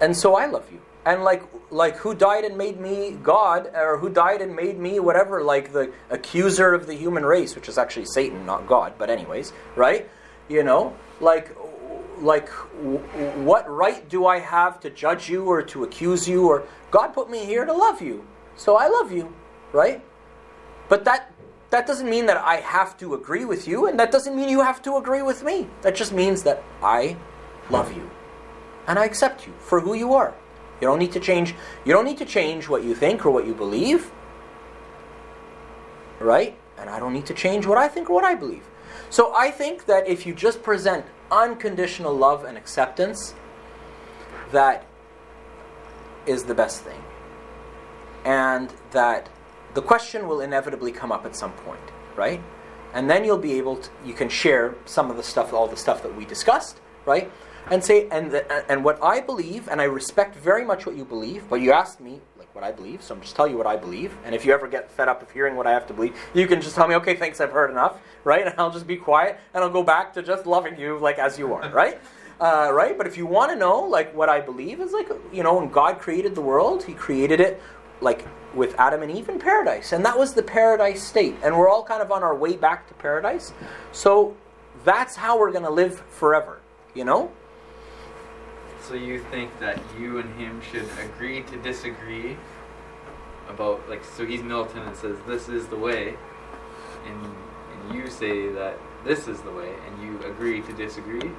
And 0.00 0.16
so 0.16 0.36
I 0.36 0.46
love 0.46 0.72
you. 0.72 0.80
And 1.06 1.22
like, 1.22 1.44
like 1.70 1.96
who 1.96 2.16
died 2.16 2.44
and 2.44 2.58
made 2.58 2.80
me 2.80 3.16
God, 3.22 3.70
or 3.74 3.96
who 3.96 4.10
died 4.10 4.42
and 4.42 4.54
made 4.56 4.76
me 4.76 4.98
whatever, 4.98 5.40
like 5.40 5.72
the 5.72 5.92
accuser 6.10 6.74
of 6.74 6.88
the 6.88 6.94
human 6.94 7.24
race, 7.24 7.54
which 7.54 7.68
is 7.68 7.78
actually 7.78 8.06
Satan, 8.06 8.44
not 8.44 8.66
God. 8.66 8.94
But 8.98 9.08
anyways, 9.08 9.52
right? 9.76 10.08
You 10.48 10.64
know, 10.64 10.96
like, 11.20 11.56
like, 12.18 12.48
what 12.48 13.70
right 13.70 14.08
do 14.08 14.26
I 14.26 14.40
have 14.40 14.80
to 14.80 14.90
judge 14.90 15.28
you 15.30 15.44
or 15.44 15.62
to 15.62 15.84
accuse 15.84 16.28
you? 16.28 16.48
Or 16.48 16.64
God 16.90 17.08
put 17.14 17.30
me 17.30 17.44
here 17.44 17.64
to 17.64 17.72
love 17.72 18.02
you, 18.02 18.26
so 18.56 18.76
I 18.76 18.88
love 18.88 19.12
you, 19.12 19.32
right? 19.72 20.02
But 20.88 21.04
that 21.04 21.32
that 21.70 21.86
doesn't 21.86 22.08
mean 22.08 22.26
that 22.26 22.38
I 22.38 22.56
have 22.56 22.96
to 22.98 23.14
agree 23.14 23.44
with 23.44 23.68
you, 23.68 23.86
and 23.86 23.98
that 24.00 24.10
doesn't 24.10 24.34
mean 24.34 24.48
you 24.48 24.62
have 24.62 24.82
to 24.82 24.96
agree 24.96 25.22
with 25.22 25.44
me. 25.44 25.68
That 25.82 25.94
just 25.94 26.12
means 26.12 26.42
that 26.42 26.64
I 26.82 27.16
love 27.70 27.96
you, 27.96 28.10
and 28.88 28.98
I 28.98 29.04
accept 29.04 29.46
you 29.46 29.52
for 29.58 29.80
who 29.80 29.94
you 29.94 30.12
are. 30.12 30.34
You 30.80 30.86
don't 30.86 30.98
need 30.98 31.12
to 31.12 31.20
change. 31.20 31.54
You 31.84 31.92
don't 31.92 32.04
need 32.04 32.18
to 32.18 32.24
change 32.24 32.68
what 32.68 32.84
you 32.84 32.94
think 32.94 33.24
or 33.24 33.30
what 33.30 33.46
you 33.46 33.54
believe. 33.54 34.10
Right? 36.20 36.58
And 36.78 36.90
I 36.90 36.98
don't 36.98 37.12
need 37.12 37.26
to 37.26 37.34
change 37.34 37.66
what 37.66 37.78
I 37.78 37.88
think 37.88 38.10
or 38.10 38.14
what 38.14 38.24
I 38.24 38.34
believe. 38.34 38.64
So 39.10 39.34
I 39.34 39.50
think 39.50 39.86
that 39.86 40.06
if 40.08 40.26
you 40.26 40.34
just 40.34 40.62
present 40.62 41.04
unconditional 41.30 42.14
love 42.14 42.44
and 42.44 42.56
acceptance, 42.56 43.34
that 44.52 44.86
is 46.26 46.44
the 46.44 46.54
best 46.54 46.82
thing. 46.82 47.02
And 48.24 48.72
that 48.90 49.28
the 49.74 49.82
question 49.82 50.26
will 50.26 50.40
inevitably 50.40 50.92
come 50.92 51.12
up 51.12 51.24
at 51.24 51.36
some 51.36 51.52
point, 51.52 51.80
right? 52.16 52.42
And 52.92 53.08
then 53.10 53.24
you'll 53.24 53.38
be 53.38 53.54
able 53.54 53.76
to, 53.76 53.90
you 54.04 54.14
can 54.14 54.28
share 54.28 54.74
some 54.84 55.10
of 55.10 55.16
the 55.16 55.22
stuff, 55.22 55.52
all 55.52 55.68
the 55.68 55.76
stuff 55.76 56.02
that 56.02 56.16
we 56.16 56.24
discussed, 56.24 56.80
right? 57.04 57.30
And 57.70 57.82
say 57.82 58.08
and 58.10 58.30
the, 58.30 58.70
and 58.70 58.84
what 58.84 59.02
I 59.02 59.20
believe, 59.20 59.68
and 59.68 59.80
I 59.80 59.84
respect 59.84 60.36
very 60.36 60.64
much 60.64 60.86
what 60.86 60.96
you 60.96 61.04
believe. 61.04 61.48
But 61.48 61.60
you 61.60 61.72
asked 61.72 62.00
me 62.00 62.20
like 62.38 62.54
what 62.54 62.64
I 62.64 62.72
believe, 62.72 63.02
so 63.02 63.14
I'm 63.14 63.20
just 63.20 63.34
tell 63.34 63.48
you 63.48 63.56
what 63.56 63.66
I 63.66 63.76
believe. 63.76 64.16
And 64.24 64.34
if 64.34 64.44
you 64.44 64.52
ever 64.52 64.68
get 64.68 64.90
fed 64.90 65.08
up 65.08 65.22
of 65.22 65.30
hearing 65.30 65.56
what 65.56 65.66
I 65.66 65.72
have 65.72 65.86
to 65.88 65.94
believe, 65.94 66.16
you 66.34 66.46
can 66.46 66.60
just 66.60 66.74
tell 66.74 66.86
me, 66.86 66.94
okay, 66.96 67.14
thanks, 67.14 67.40
I've 67.40 67.52
heard 67.52 67.70
enough, 67.70 67.98
right? 68.24 68.46
And 68.46 68.54
I'll 68.58 68.70
just 68.70 68.86
be 68.86 68.96
quiet, 68.96 69.38
and 69.54 69.64
I'll 69.64 69.70
go 69.70 69.82
back 69.82 70.14
to 70.14 70.22
just 70.22 70.46
loving 70.46 70.78
you 70.78 70.98
like 70.98 71.18
as 71.18 71.38
you 71.38 71.52
are, 71.54 71.68
right? 71.70 72.00
Uh, 72.40 72.70
right? 72.72 72.96
But 72.96 73.06
if 73.06 73.16
you 73.16 73.26
want 73.26 73.50
to 73.50 73.56
know 73.56 73.80
like 73.80 74.14
what 74.14 74.28
I 74.28 74.40
believe 74.40 74.80
is 74.80 74.92
like 74.92 75.08
you 75.32 75.42
know 75.42 75.58
when 75.58 75.70
God 75.70 75.98
created 75.98 76.34
the 76.34 76.42
world, 76.42 76.84
He 76.84 76.92
created 76.92 77.40
it 77.40 77.60
like 78.02 78.26
with 78.54 78.74
Adam 78.78 79.02
and 79.02 79.10
Eve 79.10 79.28
in 79.28 79.38
paradise, 79.38 79.92
and 79.92 80.04
that 80.04 80.18
was 80.18 80.34
the 80.34 80.42
paradise 80.42 81.02
state. 81.02 81.34
And 81.42 81.56
we're 81.56 81.68
all 81.68 81.82
kind 81.82 82.02
of 82.02 82.12
on 82.12 82.22
our 82.22 82.36
way 82.36 82.56
back 82.56 82.86
to 82.88 82.94
paradise, 82.94 83.54
so 83.90 84.36
that's 84.84 85.16
how 85.16 85.38
we're 85.38 85.50
going 85.50 85.64
to 85.64 85.70
live 85.70 86.00
forever. 86.10 86.60
You 86.94 87.04
know. 87.04 87.32
So 88.88 88.94
you 88.94 89.18
think 89.32 89.58
that 89.58 89.80
you 89.98 90.18
and 90.18 90.32
him 90.38 90.60
should 90.70 90.86
agree 91.04 91.42
to 91.42 91.56
disagree 91.58 92.36
about 93.48 93.88
like 93.88 94.04
so 94.04 94.24
he's 94.24 94.42
militant 94.42 94.86
and 94.86 94.96
says 94.96 95.16
this 95.26 95.48
is 95.48 95.66
the 95.66 95.76
way, 95.76 96.14
and 97.06 97.26
and 97.72 97.94
you 97.96 98.08
say 98.08 98.48
that 98.52 98.78
this 99.04 99.26
is 99.26 99.40
the 99.42 99.50
way, 99.50 99.72
and 99.86 100.02
you 100.04 100.24
agree 100.24 100.60
to 100.62 100.72
disagree. 100.74 101.30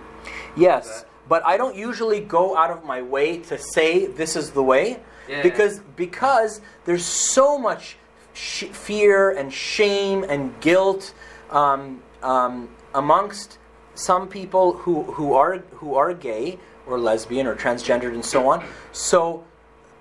Yes, 0.57 1.05
but 1.29 1.45
I 1.45 1.55
don't 1.55 1.75
usually 1.75 2.19
go 2.19 2.57
out 2.57 2.69
of 2.69 2.83
my 2.83 3.01
way 3.01 3.37
to 3.37 3.57
say 3.57 4.07
this 4.07 4.35
is 4.35 4.51
the 4.51 4.63
way 4.63 4.99
Yeah. 5.29 5.41
because 5.41 5.79
because 5.95 6.59
there's 6.83 7.05
so 7.05 7.57
much 7.57 7.97
sh- 8.33 8.65
fear 8.73 9.31
and 9.31 9.53
shame 9.53 10.25
and 10.27 10.59
guilt 10.59 11.13
um, 11.49 12.01
um, 12.21 12.69
amongst 12.93 13.57
some 13.95 14.27
people 14.27 14.73
who, 14.73 15.03
who 15.03 15.33
are 15.33 15.59
who 15.79 15.95
are 15.95 16.13
gay 16.13 16.59
or 16.87 16.99
lesbian 16.99 17.47
or 17.47 17.55
transgendered 17.55 18.13
and 18.13 18.23
so 18.25 18.49
on. 18.49 18.65
So, 18.91 19.43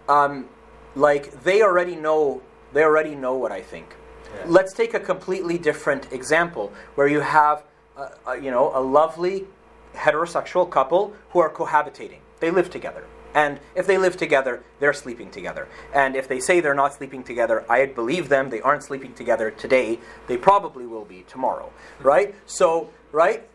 um, 0.09 0.49
like 0.95 1.43
they 1.43 1.62
already 1.62 1.97
know 1.97 2.43
they 2.72 2.84
already 2.84 3.14
know 3.14 3.34
what 3.34 3.53
I 3.53 3.62
think. 3.62 3.95
Yeah. 4.34 4.45
Let's 4.47 4.72
take 4.72 4.95
a 4.95 5.01
completely 5.01 5.59
different 5.59 6.12
example 6.12 6.72
where 6.95 7.07
you 7.07 7.20
have 7.20 7.64
uh, 7.97 8.09
uh, 8.26 8.32
you 8.34 8.51
know 8.51 8.72
a 8.74 8.80
lovely 8.80 9.47
heterosexual 9.95 10.70
couple 10.70 11.14
who 11.30 11.39
are 11.41 11.51
cohabitating. 11.51 12.18
They 12.41 12.51
live 12.51 12.70
together 12.70 13.05
And 13.37 13.61
if 13.74 13.87
they 13.87 13.99
live 13.99 14.16
together, 14.16 14.62
they're 14.80 14.95
sleeping 14.95 15.30
together. 15.30 15.68
And 15.93 16.16
if 16.16 16.26
they 16.26 16.41
say 16.41 16.61
they're 16.61 16.74
not 16.74 16.95
sleeping 16.95 17.22
together, 17.22 17.66
I 17.70 17.84
believe 17.84 18.30
them. 18.30 18.49
They 18.49 18.62
aren't 18.62 18.82
sleeping 18.82 19.12
together 19.12 19.51
today. 19.51 19.99
They 20.26 20.39
probably 20.39 20.87
will 20.87 21.05
be 21.05 21.22
tomorrow, 21.28 21.70
right? 22.01 22.34
So, 22.47 22.89
right? 23.12 23.47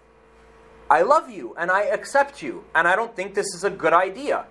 I 0.91 1.03
love 1.03 1.29
you 1.29 1.55
and 1.57 1.71
I 1.71 1.83
accept 1.83 2.43
you, 2.43 2.65
and 2.75 2.85
I 2.85 2.97
don't 2.97 3.15
think 3.15 3.33
this 3.33 3.55
is 3.55 3.63
a 3.63 3.69
good 3.69 3.93
idea, 3.93 4.45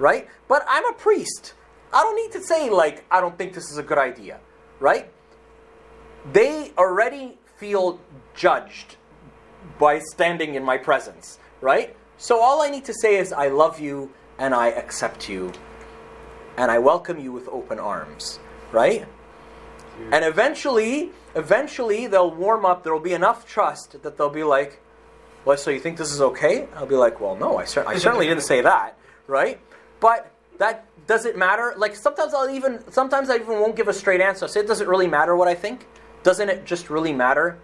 right? 0.00 0.26
But 0.48 0.64
I'm 0.68 0.84
a 0.84 0.92
priest. 0.94 1.54
I 1.92 2.02
don't 2.02 2.16
need 2.16 2.32
to 2.32 2.42
say, 2.42 2.68
like, 2.70 3.04
I 3.08 3.20
don't 3.20 3.38
think 3.38 3.54
this 3.54 3.70
is 3.70 3.78
a 3.78 3.82
good 3.84 3.96
idea, 3.96 4.40
right? 4.80 5.12
They 6.32 6.72
already 6.76 7.38
feel 7.56 8.00
judged 8.34 8.96
by 9.78 10.00
standing 10.00 10.56
in 10.56 10.64
my 10.64 10.76
presence, 10.76 11.38
right? 11.60 11.94
So 12.18 12.40
all 12.40 12.62
I 12.62 12.68
need 12.68 12.84
to 12.86 12.94
say 12.94 13.18
is, 13.18 13.32
I 13.32 13.46
love 13.46 13.78
you 13.78 14.12
and 14.38 14.52
I 14.52 14.70
accept 14.70 15.28
you 15.28 15.52
and 16.56 16.68
I 16.68 16.80
welcome 16.80 17.20
you 17.20 17.30
with 17.30 17.46
open 17.48 17.78
arms, 17.78 18.40
right? 18.72 19.06
And 20.10 20.24
eventually, 20.24 21.10
eventually 21.36 22.08
they'll 22.08 22.34
warm 22.34 22.66
up. 22.66 22.82
There'll 22.82 22.98
be 22.98 23.12
enough 23.12 23.46
trust 23.46 24.02
that 24.02 24.16
they'll 24.16 24.30
be 24.30 24.42
like, 24.42 24.82
"Well, 25.44 25.56
so 25.56 25.70
you 25.70 25.80
think 25.80 25.98
this 25.98 26.12
is 26.12 26.20
okay?" 26.20 26.68
I'll 26.76 26.86
be 26.86 26.96
like, 26.96 27.20
"Well, 27.20 27.36
no, 27.36 27.58
I, 27.58 27.64
cer- 27.64 27.86
I 27.86 27.96
certainly 27.98 28.26
didn't 28.26 28.44
say 28.44 28.60
that, 28.60 28.96
right?" 29.26 29.60
But 30.00 30.30
that 30.58 30.86
does 31.06 31.24
it 31.24 31.36
matter? 31.36 31.74
Like 31.76 31.96
sometimes 31.96 32.32
I'll 32.34 32.48
even 32.48 32.84
sometimes 32.92 33.30
I 33.30 33.36
even 33.36 33.58
won't 33.60 33.74
give 33.74 33.88
a 33.88 33.92
straight 33.92 34.20
answer. 34.20 34.44
I 34.44 34.48
say, 34.48 34.60
it 34.60 34.88
really 34.88 35.08
matter 35.08 35.34
what 35.34 35.48
I 35.48 35.54
think? 35.54 35.86
Doesn't 36.22 36.48
it 36.48 36.64
just 36.64 36.90
really 36.90 37.12
matter, 37.12 37.58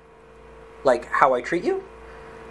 like 0.83 1.05
how 1.07 1.35
I 1.35 1.43
treat 1.43 1.63
you, 1.63 1.85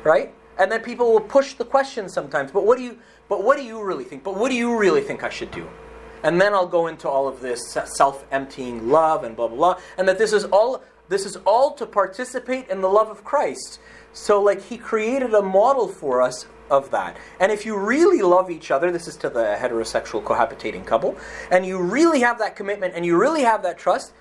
right? 0.03 0.33
And 0.57 0.71
then 0.71 0.81
people 0.81 1.11
will 1.11 1.19
push 1.19 1.55
the 1.55 1.65
question 1.65 2.07
sometimes. 2.07 2.51
But 2.51 2.65
what 2.65 2.77
do 2.77 2.83
you? 2.83 2.97
But 3.27 3.43
what 3.43 3.57
do 3.57 3.63
you 3.63 3.83
really 3.83 4.03
think? 4.03 4.23
But 4.23 4.37
what 4.37 4.49
do 4.49 4.55
you 4.55 4.77
really 4.77 5.01
think 5.01 5.23
I 5.23 5.29
should 5.29 5.51
do? 5.51 5.67
And 6.23 6.39
then 6.39 6.53
I'll 6.53 6.67
go 6.67 6.87
into 6.87 7.09
all 7.09 7.27
of 7.27 7.41
this 7.41 7.77
self-emptying 7.85 8.89
love 8.89 9.23
and 9.23 9.35
blah 9.35 9.47
blah 9.47 9.57
blah, 9.57 9.81
and 9.97 10.07
that 10.07 10.17
this 10.17 10.31
is 10.31 10.45
all 10.45 10.83
this 11.09 11.25
is 11.25 11.35
all 11.45 11.73
to 11.73 11.85
participate 11.85 12.69
in 12.69 12.81
the 12.81 12.89
love 12.89 13.09
of 13.09 13.23
Christ. 13.23 13.79
So 14.15 14.41
like 14.41 14.63
he 14.63 14.77
created 14.77 15.33
a 15.33 15.41
model 15.41 15.89
for 15.89 16.21
us 16.21 16.47
of 16.71 16.89
that. 16.91 17.17
And 17.41 17.51
if 17.51 17.65
you 17.65 17.77
really 17.77 18.21
love 18.21 18.49
each 18.49 18.71
other, 18.71 18.89
this 18.89 19.09
is 19.09 19.17
to 19.17 19.29
the 19.29 19.57
heterosexual 19.59 20.23
cohabitating 20.23 20.85
couple, 20.85 21.17
and 21.51 21.65
you 21.65 21.77
really 21.77 22.21
have 22.21 22.39
that 22.39 22.55
commitment 22.55 22.95
and 22.95 23.05
you 23.05 23.17
really 23.17 23.43
have 23.43 23.61
that 23.63 23.77
trust, 23.77 24.13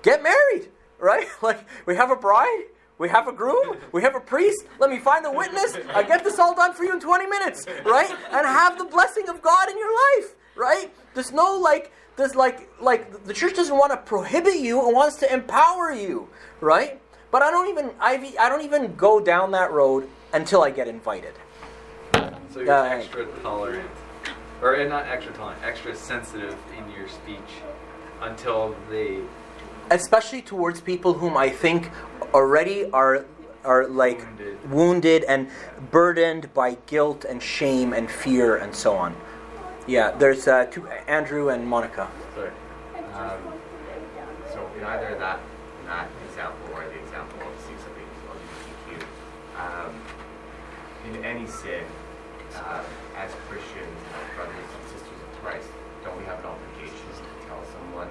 get 0.00 0.22
married, 0.22 0.70
right? 0.98 1.28
Like 1.42 1.66
we 1.84 1.94
have 1.96 2.10
a 2.10 2.16
bride, 2.16 2.64
we 2.96 3.10
have 3.10 3.28
a 3.28 3.32
groom, 3.32 3.76
we 3.92 4.00
have 4.00 4.14
a 4.16 4.20
priest. 4.20 4.64
Let 4.78 4.88
me 4.88 4.98
find 4.98 5.22
the 5.22 5.30
witness. 5.30 5.76
I 5.94 6.02
get 6.02 6.24
this 6.24 6.38
all 6.38 6.54
done 6.54 6.72
for 6.72 6.84
you 6.84 6.94
in 6.94 7.00
20 7.00 7.26
minutes, 7.26 7.66
right? 7.84 8.10
And 8.30 8.46
have 8.46 8.78
the 8.78 8.86
blessing 8.86 9.28
of 9.28 9.42
God 9.42 9.68
in 9.68 9.76
your 9.78 9.92
life, 9.92 10.34
right? 10.56 10.90
There's 11.12 11.30
no 11.30 11.58
like 11.58 11.92
there's 12.16 12.34
like 12.34 12.70
like 12.80 13.24
the 13.26 13.34
church 13.34 13.54
doesn't 13.54 13.76
want 13.76 13.92
to 13.92 13.98
prohibit 13.98 14.60
you, 14.60 14.88
it 14.88 14.94
wants 14.94 15.16
to 15.16 15.30
empower 15.30 15.92
you, 15.92 16.30
right? 16.62 17.01
But 17.32 17.42
I 17.42 17.50
don't 17.50 17.68
even 17.68 17.90
I, 17.98 18.34
I 18.38 18.48
don't 18.48 18.60
even 18.62 18.94
go 18.94 19.18
down 19.18 19.50
that 19.52 19.72
road 19.72 20.08
until 20.32 20.62
I 20.62 20.70
get 20.70 20.86
invited. 20.86 21.32
So 22.52 22.60
you're 22.60 22.70
Uh, 22.70 22.84
extra 22.84 23.24
tolerant, 23.42 23.88
or 24.60 24.76
uh, 24.76 24.84
not 24.86 25.06
extra 25.06 25.32
tolerant, 25.32 25.62
extra 25.64 25.96
sensitive 25.96 26.54
in 26.76 26.84
your 26.96 27.08
speech 27.08 27.50
until 28.20 28.76
they. 28.90 29.18
especially 29.90 30.42
towards 30.42 30.80
people 30.80 31.14
whom 31.14 31.34
I 31.36 31.48
think 31.48 31.90
already 32.34 32.90
are 32.92 33.24
are 33.64 33.86
like 33.86 34.18
Wounded. 34.20 34.70
wounded 34.70 35.24
and 35.24 35.48
burdened 35.90 36.52
by 36.52 36.76
guilt 36.86 37.24
and 37.24 37.40
shame 37.42 37.92
and 37.94 38.10
fear 38.10 38.56
and 38.56 38.74
so 38.74 38.90
on. 39.04 39.14
Yeah, 39.86 40.10
there's 40.20 40.46
uh, 40.46 40.66
two, 40.72 40.86
Andrew 41.08 41.48
and 41.48 41.66
Monica. 41.66 42.08
Sorry. 42.34 42.50
Um, 43.14 43.38
so 44.52 44.58
in 44.78 44.84
either 44.84 45.16
that 45.18 45.38
that 45.86 46.06
example 46.28 46.66
or 46.74 46.84
the 46.92 46.98
example 47.04 47.38
of 47.48 47.54
seeing 47.64 47.78
something 47.84 48.06
LGBTQ, 48.32 48.88
um, 49.64 49.92
in 51.08 51.24
any 51.24 51.46
sin, 51.46 51.82
uh, 52.54 52.82
as 53.16 53.30
Christians, 53.48 53.98
brothers 54.36 54.54
and 54.54 54.84
sisters 54.92 55.18
of 55.18 55.30
Christ, 55.42 55.68
don't 56.04 56.16
we 56.18 56.24
have 56.24 56.38
an 56.40 56.46
obligation 56.46 57.06
to 57.16 57.22
tell 57.48 57.62
someone 57.74 58.10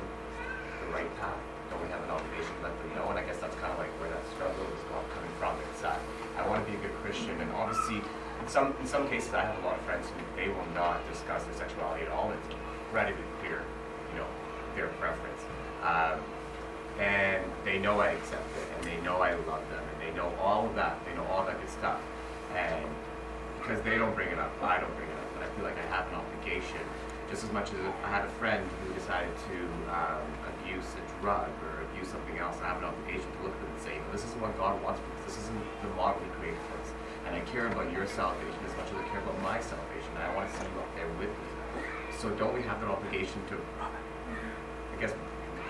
the 0.81 0.87
right 0.91 1.09
path? 1.19 1.39
Don't 1.69 1.81
we 1.83 1.89
have 1.89 2.03
an 2.03 2.11
obligation 2.11 2.51
to 2.59 2.63
let 2.67 2.75
them 2.75 2.89
know? 2.95 3.07
And 3.13 3.19
I 3.19 3.23
guess 3.23 3.39
that's 3.39 3.55
kind 3.63 3.71
of 3.71 3.79
like 3.79 3.91
where 4.03 4.11
that 4.11 4.23
struggle 4.35 4.65
is 4.75 4.83
coming 4.91 5.33
from. 5.39 5.55
It's 5.71 5.81
that 5.81 5.99
I 6.35 6.43
want 6.47 6.65
to 6.65 6.67
be 6.67 6.75
a 6.75 6.81
good 6.81 6.95
Christian, 6.99 7.39
and 7.39 7.51
obviously, 7.55 8.03
in 8.03 8.47
some 8.47 8.75
in 8.81 8.87
some 8.87 9.07
cases, 9.07 9.31
I 9.33 9.47
have 9.47 9.55
a 9.63 9.65
lot 9.65 9.79
of 9.79 9.83
friends 9.87 10.11
who 10.11 10.19
they 10.35 10.51
will 10.51 10.67
not 10.75 10.99
discuss 11.07 11.43
their 11.47 11.55
sexuality 11.55 12.03
at 12.03 12.11
all. 12.11 12.31
It's 12.35 12.55
radically 12.91 13.23
clear, 13.39 13.63
you 14.11 14.19
know, 14.19 14.27
their 14.75 14.91
preference. 14.99 15.41
Um, 15.79 16.19
and 16.99 17.43
they 17.63 17.79
know 17.79 17.99
I 17.99 18.11
accept 18.19 18.51
it, 18.59 18.67
and 18.75 18.83
they 18.83 18.99
know 19.01 19.23
I 19.23 19.31
love 19.47 19.63
them, 19.71 19.79
and 19.79 19.97
they 20.03 20.11
know 20.15 20.33
all 20.41 20.67
of 20.67 20.75
that. 20.75 20.99
They 21.07 21.15
know 21.15 21.25
all 21.31 21.45
that 21.45 21.59
good 21.59 21.69
stuff. 21.69 22.01
And 22.55 22.85
because 23.59 23.81
they 23.83 23.97
don't 23.97 24.15
bring 24.15 24.29
it 24.29 24.39
up, 24.39 24.51
I 24.61 24.79
don't 24.79 24.95
bring 24.97 25.09
it 25.09 25.17
up. 25.17 25.29
But 25.35 25.43
I 25.43 25.47
feel 25.55 25.65
like 25.65 25.77
I 25.77 25.87
have 25.93 26.07
an 26.09 26.15
obligation, 26.15 26.81
just 27.29 27.43
as 27.43 27.51
much 27.51 27.71
as 27.71 27.79
if 27.79 27.95
I 28.03 28.09
had 28.09 28.25
a 28.25 28.33
friend 28.41 28.63
who 28.83 28.93
decided 28.93 29.31
to 29.51 29.57
um, 29.93 30.25
abuse 30.51 30.85
a 30.97 31.03
drug 31.21 31.49
or 31.63 31.85
abuse 31.91 32.09
something 32.09 32.37
else, 32.37 32.57
I 32.61 32.73
have 32.73 32.77
an 32.77 32.89
obligation 32.89 33.29
to 33.31 33.39
look 33.43 33.53
at 33.55 33.61
them 33.61 33.71
and 33.71 33.81
say, 33.81 33.95
this 34.11 34.25
is 34.25 34.33
what 34.41 34.57
God 34.57 34.81
wants 34.83 34.99
for 34.99 35.09
us. 35.15 35.33
This 35.33 35.37
isn't 35.47 35.63
the 35.81 35.89
model 35.95 36.19
He 36.23 36.29
created 36.41 36.59
for 36.67 36.79
us. 36.81 36.89
And 37.27 37.35
I 37.35 37.41
care 37.47 37.67
about 37.67 37.91
your 37.93 38.07
salvation 38.07 38.59
as 38.65 38.75
much 38.75 38.89
as 38.91 38.97
I 38.97 39.05
care 39.13 39.21
about 39.21 39.37
my 39.45 39.61
salvation. 39.61 40.11
And 40.17 40.23
I 40.25 40.35
want 40.35 40.49
to 40.49 40.53
see 40.57 40.67
you 40.67 40.79
up 40.81 40.91
there 40.97 41.07
with 41.21 41.29
me. 41.29 41.47
So 42.17 42.29
don't 42.35 42.53
we 42.53 42.61
have 42.63 42.81
an 42.83 42.89
obligation 42.89 43.39
to, 43.49 43.55
I 43.81 44.95
guess, 44.99 45.13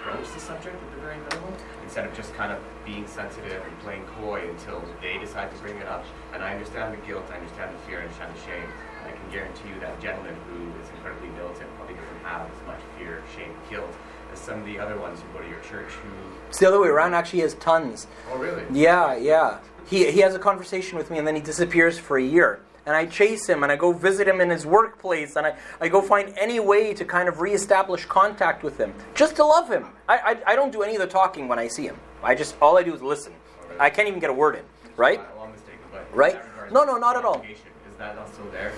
approach 0.01 0.25
the 0.33 0.39
subject 0.39 0.75
at 0.75 0.91
the 0.95 1.01
very 1.01 1.17
minimum 1.29 1.53
instead 1.83 2.05
of 2.05 2.13
just 2.15 2.33
kind 2.33 2.51
of 2.51 2.59
being 2.85 3.05
sensitive 3.05 3.61
and 3.63 3.79
playing 3.79 4.03
coy 4.19 4.41
until 4.49 4.83
they 5.01 5.17
decide 5.19 5.51
to 5.51 5.57
bring 5.61 5.77
it 5.77 5.87
up? 5.87 6.03
And 6.33 6.43
I 6.43 6.53
understand 6.53 6.93
the 6.93 7.05
guilt, 7.05 7.25
I 7.31 7.37
understand 7.37 7.75
the 7.75 7.79
fear, 7.85 7.99
I 7.99 8.03
understand 8.03 8.33
the 8.35 8.41
shame. 8.41 8.69
And 9.01 9.13
I 9.13 9.15
can 9.15 9.31
guarantee 9.31 9.69
you 9.69 9.79
that 9.79 10.01
gentleman 10.01 10.35
who 10.49 10.81
is 10.81 10.89
incredibly 10.89 11.29
militant 11.29 11.69
probably 11.77 11.95
doesn't 11.95 12.23
have 12.23 12.49
as 12.49 12.67
much 12.67 12.79
fear, 12.97 13.21
shame, 13.35 13.53
guilt 13.69 13.93
as 14.33 14.39
some 14.39 14.59
of 14.59 14.65
the 14.65 14.79
other 14.79 14.97
ones 14.97 15.19
who 15.21 15.37
go 15.37 15.43
to 15.43 15.49
your 15.49 15.59
church 15.61 15.91
who. 15.91 16.09
It's 16.49 16.59
the 16.59 16.67
other 16.67 16.79
way 16.79 16.87
around. 16.87 17.13
Actually, 17.13 17.39
he 17.39 17.43
has 17.43 17.53
tons. 17.55 18.07
Oh, 18.31 18.37
really? 18.37 18.63
Yeah, 18.71 19.15
yeah. 19.15 19.59
He 19.87 20.09
he 20.11 20.19
has 20.21 20.35
a 20.35 20.39
conversation 20.39 20.97
with 20.97 21.09
me 21.11 21.17
and 21.17 21.27
then 21.27 21.35
he 21.35 21.41
disappears 21.41 21.97
for 21.97 22.17
a 22.17 22.23
year. 22.23 22.61
And 22.91 22.97
I 22.97 23.05
chase 23.05 23.47
him 23.47 23.63
and 23.63 23.71
I 23.71 23.77
go 23.77 23.93
visit 23.93 24.27
him 24.27 24.41
in 24.41 24.49
his 24.49 24.65
workplace 24.65 25.37
and 25.37 25.47
I, 25.47 25.55
I 25.79 25.87
go 25.87 26.01
find 26.01 26.33
any 26.37 26.59
way 26.59 26.93
to 26.93 27.05
kind 27.05 27.29
of 27.29 27.39
reestablish 27.39 28.03
contact 28.03 28.63
with 28.63 28.77
him 28.77 28.93
just 29.15 29.37
to 29.37 29.45
love 29.45 29.69
him. 29.69 29.85
I, 30.09 30.17
I, 30.17 30.51
I 30.51 30.55
don't 30.57 30.73
do 30.73 30.81
any 30.81 30.95
of 30.95 30.99
the 31.01 31.07
talking 31.07 31.47
when 31.47 31.57
I 31.57 31.69
see 31.69 31.85
him. 31.85 31.95
I 32.21 32.35
just 32.35 32.57
all 32.61 32.77
I 32.77 32.83
do 32.83 32.93
is 32.93 33.01
listen. 33.01 33.31
I 33.79 33.89
can't 33.89 34.09
even 34.09 34.19
get 34.19 34.29
a 34.29 34.33
word 34.33 34.55
in, 34.57 34.63
right? 34.97 35.19
Well, 35.37 35.45
I'm 35.45 35.53
mistaken, 35.53 35.79
but 35.89 36.05
in 36.11 36.17
Right? 36.17 36.73
No, 36.73 36.83
no, 36.83 36.97
not 36.97 37.15
at 37.15 37.23
all. 37.23 37.41
Is 37.41 37.59
that 37.97 38.17
also 38.17 38.43
there? 38.51 38.73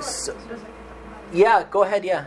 So- 0.00 0.36
Yeah, 1.32 1.66
go 1.68 1.82
ahead. 1.82 2.04
Yeah. 2.04 2.26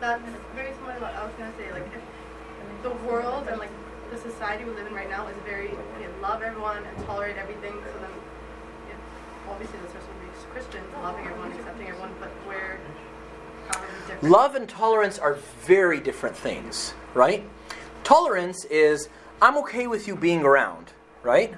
That's 0.00 0.22
very 0.54 0.72
similar 0.72 0.94
to 0.94 1.00
what 1.02 1.14
I 1.16 1.24
was 1.26 1.34
gonna 1.36 1.52
say. 1.58 1.70
Like, 1.70 1.84
if 1.84 2.82
the 2.82 2.94
world 3.06 3.46
and 3.46 3.58
like 3.58 3.68
the 4.10 4.16
society 4.16 4.64
we 4.64 4.70
live 4.70 4.86
in 4.86 4.94
right 4.94 5.10
now 5.10 5.28
is 5.28 5.36
very 5.44 5.68
you 5.68 6.08
love 6.22 6.40
everyone 6.40 6.78
and 6.78 7.04
tolerate 7.04 7.36
everything. 7.36 7.72
So 7.72 8.00
then, 8.00 8.10
yeah, 8.10 8.17
obviously, 9.50 9.78
supposed 9.78 10.06
to 10.06 10.12
be 10.20 10.52
Christians 10.52 10.86
loving 11.02 11.26
everyone, 11.26 11.52
accepting 11.52 11.88
everyone. 11.88 12.14
But 12.20 12.30
different. 14.08 14.32
Love 14.32 14.54
and 14.54 14.68
tolerance 14.68 15.18
are 15.18 15.34
very 15.64 16.00
different 16.00 16.36
things, 16.36 16.94
right? 17.14 17.44
Tolerance 18.04 18.64
is 18.66 19.08
I'm 19.40 19.56
okay 19.58 19.86
with 19.86 20.08
you 20.08 20.16
being 20.16 20.42
around, 20.42 20.92
right? 21.22 21.54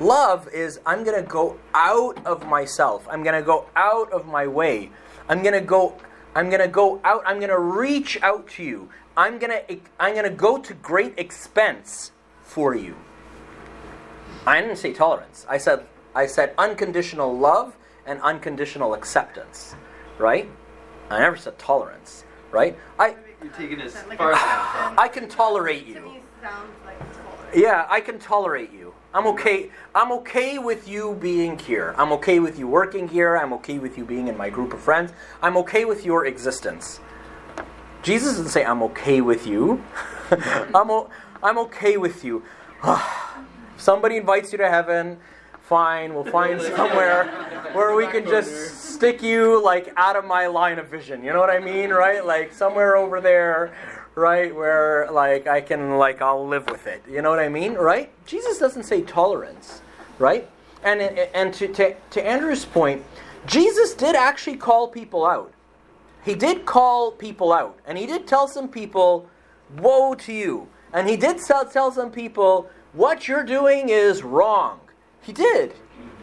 Love 0.00 0.48
is 0.48 0.78
I'm 0.84 1.04
going 1.04 1.22
to 1.22 1.28
go 1.28 1.58
out 1.72 2.24
of 2.26 2.46
myself. 2.46 3.06
I'm 3.10 3.22
going 3.22 3.40
to 3.40 3.46
go 3.46 3.68
out 3.76 4.12
of 4.12 4.26
my 4.26 4.46
way. 4.46 4.90
I'm 5.28 5.42
going 5.42 5.54
to 5.54 5.60
go 5.60 5.96
I'm 6.34 6.50
going 6.50 6.60
to 6.60 6.68
go 6.68 7.00
out. 7.02 7.22
I'm 7.24 7.38
going 7.38 7.48
to 7.48 7.58
reach 7.58 8.20
out 8.20 8.46
to 8.48 8.62
you. 8.62 8.90
I'm 9.16 9.38
going 9.38 9.52
to 9.52 9.78
I'm 9.98 10.12
going 10.12 10.28
to 10.28 10.36
go 10.36 10.58
to 10.58 10.74
great 10.74 11.14
expense 11.16 12.12
for 12.42 12.74
you. 12.74 12.94
I 14.46 14.60
didn't 14.60 14.76
say 14.76 14.92
tolerance. 14.92 15.46
I 15.48 15.56
said 15.56 15.86
I 16.16 16.26
said 16.26 16.54
unconditional 16.56 17.36
love 17.36 17.76
and 18.06 18.18
unconditional 18.22 18.94
acceptance, 18.94 19.74
right? 20.16 20.48
I 21.10 21.18
never 21.18 21.36
said 21.36 21.58
tolerance, 21.58 22.24
right? 22.50 22.76
I 22.98 23.16
You're 23.42 23.52
taking 23.52 23.80
it 23.80 23.86
as 23.86 23.92
far 24.16 24.32
as 24.32 24.38
I 24.96 25.08
can 25.12 25.28
tolerate 25.28 25.84
to 25.84 25.92
you. 25.92 26.00
me 26.00 26.20
sounds 26.42 26.70
like 26.86 26.98
tolerance. 26.98 27.54
Yeah, 27.54 27.86
I 27.90 28.00
can 28.00 28.18
tolerate 28.18 28.72
you. 28.72 28.94
I'm 29.12 29.26
okay. 29.26 29.70
I'm 29.94 30.10
okay 30.12 30.56
with 30.56 30.88
you 30.88 31.18
being 31.20 31.58
here. 31.58 31.94
I'm 31.98 32.12
okay 32.12 32.40
with 32.40 32.58
you 32.58 32.66
working 32.66 33.08
here. 33.08 33.36
I'm 33.36 33.52
okay 33.52 33.78
with 33.78 33.98
you 33.98 34.06
being 34.06 34.28
in 34.28 34.38
my 34.38 34.48
group 34.48 34.72
of 34.72 34.80
friends. 34.80 35.12
I'm 35.42 35.58
okay 35.58 35.84
with 35.84 36.06
your 36.06 36.24
existence. 36.24 36.98
Jesus 38.02 38.36
doesn't 38.36 38.48
say 38.48 38.64
I'm 38.64 38.82
okay 38.84 39.20
with 39.20 39.46
you. 39.46 39.84
I'm 40.30 40.90
o- 40.90 41.10
I'm 41.42 41.58
okay 41.58 41.98
with 41.98 42.24
you. 42.24 42.42
Somebody 43.76 44.16
invites 44.16 44.52
you 44.52 44.58
to 44.58 44.70
heaven. 44.70 45.18
Fine, 45.66 46.14
we'll 46.14 46.24
find 46.24 46.60
somewhere 46.76 47.24
where 47.72 47.96
we 47.96 48.06
can 48.06 48.24
just 48.24 48.94
stick 48.94 49.20
you 49.20 49.62
like 49.62 49.92
out 49.96 50.14
of 50.14 50.24
my 50.24 50.46
line 50.46 50.78
of 50.78 50.88
vision. 50.88 51.24
You 51.24 51.32
know 51.32 51.40
what 51.40 51.50
I 51.50 51.58
mean, 51.58 51.90
right? 51.90 52.24
Like 52.24 52.52
somewhere 52.52 52.96
over 52.96 53.20
there, 53.20 53.74
right, 54.14 54.54
where 54.54 55.08
like 55.10 55.48
I 55.48 55.60
can 55.60 55.98
like 55.98 56.22
I'll 56.22 56.46
live 56.46 56.66
with 56.70 56.86
it. 56.86 57.02
You 57.08 57.20
know 57.20 57.30
what 57.30 57.40
I 57.40 57.48
mean, 57.48 57.74
right? 57.74 58.10
Jesus 58.26 58.58
doesn't 58.58 58.84
say 58.84 59.02
tolerance, 59.02 59.82
right? 60.20 60.48
And 60.84 61.00
and 61.00 61.52
to 61.54 61.66
to, 61.68 61.96
to 62.10 62.24
Andrew's 62.24 62.64
point, 62.64 63.04
Jesus 63.46 63.92
did 63.92 64.14
actually 64.14 64.56
call 64.56 64.86
people 64.86 65.26
out. 65.26 65.52
He 66.24 66.36
did 66.36 66.64
call 66.64 67.10
people 67.10 67.52
out, 67.52 67.78
and 67.86 67.98
he 67.98 68.06
did 68.06 68.28
tell 68.28 68.46
some 68.46 68.68
people, 68.68 69.28
"Woe 69.76 70.14
to 70.14 70.32
you!" 70.32 70.68
And 70.92 71.08
he 71.08 71.16
did 71.16 71.38
tell, 71.38 71.66
tell 71.66 71.90
some 71.90 72.12
people, 72.12 72.70
"What 72.92 73.26
you're 73.26 73.44
doing 73.44 73.88
is 73.88 74.22
wrong." 74.22 74.80
He 75.26 75.32
did. 75.32 75.74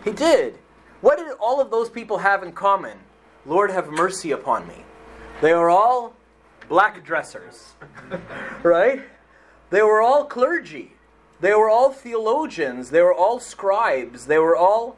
He 0.06 0.14
did. 0.14 0.60
What 1.02 1.18
did 1.18 1.28
all 1.38 1.60
of 1.60 1.70
those 1.70 1.90
people 1.90 2.20
have 2.20 2.42
in 2.42 2.54
common? 2.54 2.98
Lord, 3.46 3.70
have 3.70 3.90
mercy 3.90 4.32
upon 4.32 4.66
me. 4.66 4.86
They 5.42 5.52
are 5.52 5.70
all 5.70 6.16
black 6.70 7.04
dressers, 7.04 7.74
right? 8.64 9.04
They 9.72 9.82
were 9.82 10.02
all 10.02 10.24
clergy. 10.24 10.94
They 11.42 11.54
were 11.54 11.70
all 11.70 11.92
theologians. 11.92 12.92
They 12.92 13.02
were 13.02 13.14
all 13.14 13.42
scribes. 13.42 14.28
They 14.28 14.38
were 14.38 14.56
all. 14.56 14.96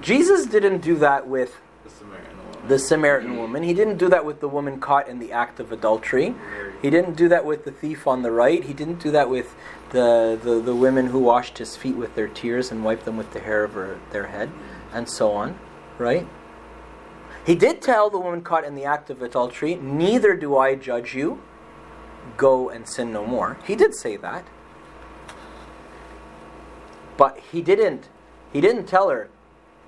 Jesus 0.00 0.46
didn't 0.46 0.78
do 0.78 0.96
that 0.96 1.28
with 1.28 1.56
The 1.84 1.90
Samaritan. 1.90 2.35
The 2.68 2.78
Samaritan 2.78 3.36
woman. 3.36 3.62
He 3.62 3.74
didn't 3.74 3.98
do 3.98 4.08
that 4.08 4.24
with 4.24 4.40
the 4.40 4.48
woman 4.48 4.80
caught 4.80 5.08
in 5.08 5.18
the 5.18 5.32
act 5.32 5.60
of 5.60 5.72
adultery. 5.72 6.34
He 6.82 6.90
didn't 6.90 7.16
do 7.16 7.28
that 7.28 7.44
with 7.44 7.64
the 7.64 7.70
thief 7.70 8.06
on 8.06 8.22
the 8.22 8.30
right. 8.30 8.64
He 8.64 8.72
didn't 8.72 9.00
do 9.00 9.10
that 9.12 9.30
with 9.30 9.54
the, 9.90 10.38
the, 10.42 10.60
the 10.60 10.74
women 10.74 11.06
who 11.06 11.18
washed 11.18 11.58
his 11.58 11.76
feet 11.76 11.96
with 11.96 12.14
their 12.14 12.28
tears 12.28 12.70
and 12.70 12.84
wiped 12.84 13.04
them 13.04 13.16
with 13.16 13.32
the 13.32 13.40
hair 13.40 13.64
of 13.64 13.74
her, 13.74 13.98
their 14.10 14.26
head, 14.26 14.50
and 14.92 15.08
so 15.08 15.32
on, 15.32 15.58
right? 15.98 16.26
He 17.44 17.54
did 17.54 17.80
tell 17.80 18.10
the 18.10 18.18
woman 18.18 18.42
caught 18.42 18.64
in 18.64 18.74
the 18.74 18.84
act 18.84 19.08
of 19.10 19.22
adultery, 19.22 19.76
Neither 19.76 20.34
do 20.34 20.56
I 20.56 20.74
judge 20.74 21.14
you. 21.14 21.40
Go 22.36 22.70
and 22.70 22.88
sin 22.88 23.12
no 23.12 23.24
more. 23.24 23.56
He 23.64 23.76
did 23.76 23.94
say 23.94 24.16
that. 24.16 24.44
But 27.16 27.38
he 27.52 27.62
didn't 27.62 28.08
he 28.52 28.60
didn't 28.60 28.86
tell 28.86 29.10
her, 29.10 29.28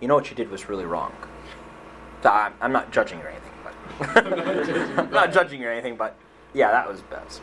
you 0.01 0.09
know 0.09 0.15
what 0.15 0.31
you 0.31 0.37
did 0.37 0.51
was 0.51 0.69
really 0.69 0.85
wrong. 0.85 1.13
I'm, 2.25 2.55
I'm 2.61 2.73
not 2.73 2.93
judging 2.93 3.21
or 3.21 3.29
anything, 3.29 3.53
but 3.63 3.75
I'm 4.99 5.11
not 5.11 5.33
judging 5.33 5.65
or 5.65 5.71
anything, 5.71 5.97
but 5.97 6.17
yeah, 6.55 6.71
that 6.71 6.89
was 6.89 7.01
best. 7.03 7.43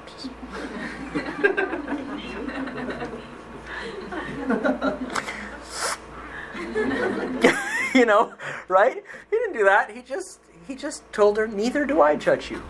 You 7.95 8.05
know, 8.05 8.33
right? 8.67 9.01
He 9.29 9.37
didn't 9.37 9.53
do 9.53 9.63
that. 9.63 9.89
He 9.89 10.01
just 10.01 10.41
he 10.67 10.75
just 10.75 11.09
told 11.13 11.37
her, 11.37 11.47
"Neither 11.47 11.85
do 11.85 12.01
I 12.01 12.17
judge 12.17 12.51
you. 12.51 12.61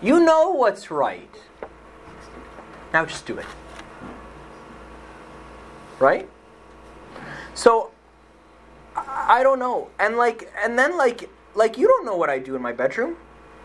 You 0.00 0.20
know 0.20 0.50
what's 0.50 0.92
right. 0.92 1.34
Now 2.92 3.04
just 3.04 3.26
do 3.26 3.36
it." 3.36 3.46
Right? 5.98 6.28
So 7.54 7.90
I 8.96 9.42
don't 9.42 9.58
know. 9.58 9.88
And 9.98 10.16
like 10.16 10.50
and 10.62 10.78
then 10.78 10.96
like 10.96 11.28
like 11.54 11.78
you 11.78 11.86
don't 11.86 12.04
know 12.04 12.16
what 12.16 12.30
I 12.30 12.38
do 12.38 12.54
in 12.56 12.62
my 12.62 12.72
bedroom. 12.72 13.16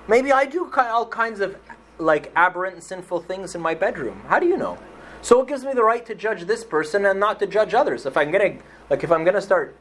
Maybe 0.08 0.32
I 0.32 0.46
do 0.46 0.72
all 0.76 1.08
kinds 1.08 1.40
of 1.40 1.56
like 1.98 2.32
aberrant 2.36 2.76
and 2.76 2.84
sinful 2.84 3.22
things 3.22 3.56
in 3.56 3.62
my 3.62 3.76
bedroom. 3.76 4.22
How 4.28 4.40
do 4.40 4.48
you 4.48 4.58
know? 4.58 4.78
So 5.22 5.42
it 5.42 5.48
gives 5.48 5.64
me 5.64 5.74
the 5.74 5.84
right 5.84 6.06
to 6.06 6.16
judge 6.16 6.44
this 6.46 6.64
person 6.64 7.06
and 7.06 7.20
not 7.20 7.40
to 7.40 7.48
judge 7.48 7.74
others. 7.74 8.06
If 8.06 8.16
I'm 8.18 8.32
gonna 8.32 8.58
like 8.90 9.04
if 9.04 9.12
I'm 9.12 9.24
gonna 9.24 9.42
start 9.42 9.76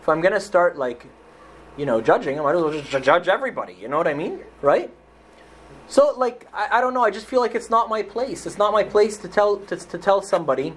if 0.00 0.08
I'm 0.08 0.20
gonna 0.20 0.40
start 0.40 0.78
like 0.78 1.06
you 1.76 1.86
know 1.86 2.00
judging, 2.00 2.38
I 2.38 2.42
might 2.42 2.54
as 2.54 2.62
well 2.62 2.72
just 2.72 3.04
judge 3.04 3.28
everybody. 3.28 3.76
You 3.80 3.88
know 3.88 3.98
what 3.98 4.08
I 4.08 4.14
mean, 4.14 4.40
right? 4.60 4.90
So 5.88 6.14
like 6.16 6.46
I, 6.54 6.78
I 6.78 6.80
don't 6.80 6.94
know. 6.94 7.04
I 7.04 7.10
just 7.10 7.26
feel 7.26 7.40
like 7.40 7.54
it's 7.54 7.70
not 7.70 7.88
my 7.88 8.02
place. 8.02 8.46
It's 8.46 8.58
not 8.58 8.72
my 8.72 8.84
place 8.84 9.16
to 9.18 9.28
tell 9.28 9.58
to, 9.58 9.76
to 9.76 9.98
tell 9.98 10.22
somebody 10.22 10.74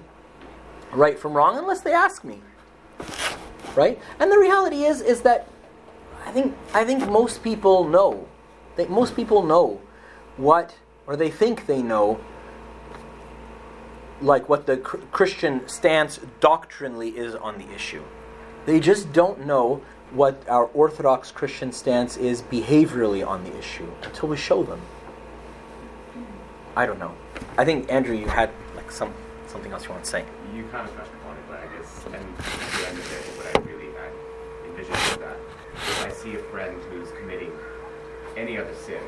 right 0.92 1.18
from 1.18 1.34
wrong 1.34 1.56
unless 1.56 1.80
they 1.80 1.92
ask 1.92 2.24
me, 2.24 2.40
right? 3.76 4.00
And 4.18 4.30
the 4.30 4.38
reality 4.38 4.84
is 4.84 5.00
is 5.00 5.20
that 5.22 5.48
I 6.24 6.32
think 6.32 6.56
I 6.74 6.84
think 6.84 7.08
most 7.08 7.42
people 7.42 7.84
know. 7.84 8.26
That 8.76 8.90
most 8.90 9.16
people 9.16 9.42
know 9.42 9.80
what 10.36 10.76
or 11.06 11.16
they 11.16 11.30
think 11.30 11.66
they 11.66 11.82
know 11.82 12.20
like 14.20 14.48
what 14.48 14.66
the 14.66 14.78
cr- 14.78 14.98
Christian 15.12 15.66
stance 15.68 16.20
doctrinally 16.40 17.10
is 17.10 17.34
on 17.34 17.58
the 17.58 17.70
issue. 17.74 18.02
They 18.64 18.80
just 18.80 19.12
don't 19.12 19.46
know 19.46 19.82
what 20.12 20.42
our 20.48 20.66
Orthodox 20.66 21.30
Christian 21.30 21.72
stance 21.72 22.16
is 22.16 22.42
behaviorally 22.42 23.26
on 23.26 23.44
the 23.44 23.56
issue 23.58 23.90
until 24.02 24.28
we 24.28 24.36
show 24.36 24.62
them. 24.62 24.80
I 26.74 26.86
don't 26.86 26.98
know. 26.98 27.14
I 27.56 27.64
think 27.64 27.90
Andrew, 27.90 28.16
you 28.16 28.28
had 28.28 28.50
like 28.74 28.90
some 28.90 29.12
something 29.46 29.72
else 29.72 29.84
you 29.84 29.90
want 29.90 30.04
to 30.04 30.10
say. 30.10 30.24
You 30.54 30.64
kind 30.64 30.88
of 30.88 30.94
touched 30.94 31.12
upon 31.14 31.36
it, 31.36 31.42
but 31.48 31.60
I 31.60 31.66
guess, 31.76 32.04
and 32.06 32.14
at 32.14 32.22
the 32.22 32.88
end 32.88 32.98
of 32.98 33.12
it, 33.12 33.22
what 33.36 33.46
I 33.46 33.70
really 33.70 33.88
I 33.96 34.68
envision 34.68 34.94
is 34.94 35.16
that 35.16 35.36
if 35.88 36.06
I 36.06 36.10
see 36.10 36.34
a 36.34 36.42
friend 36.50 36.76
who's 36.90 37.08
committing 37.18 37.52
any 38.36 38.58
other 38.58 38.74
sin, 38.74 39.00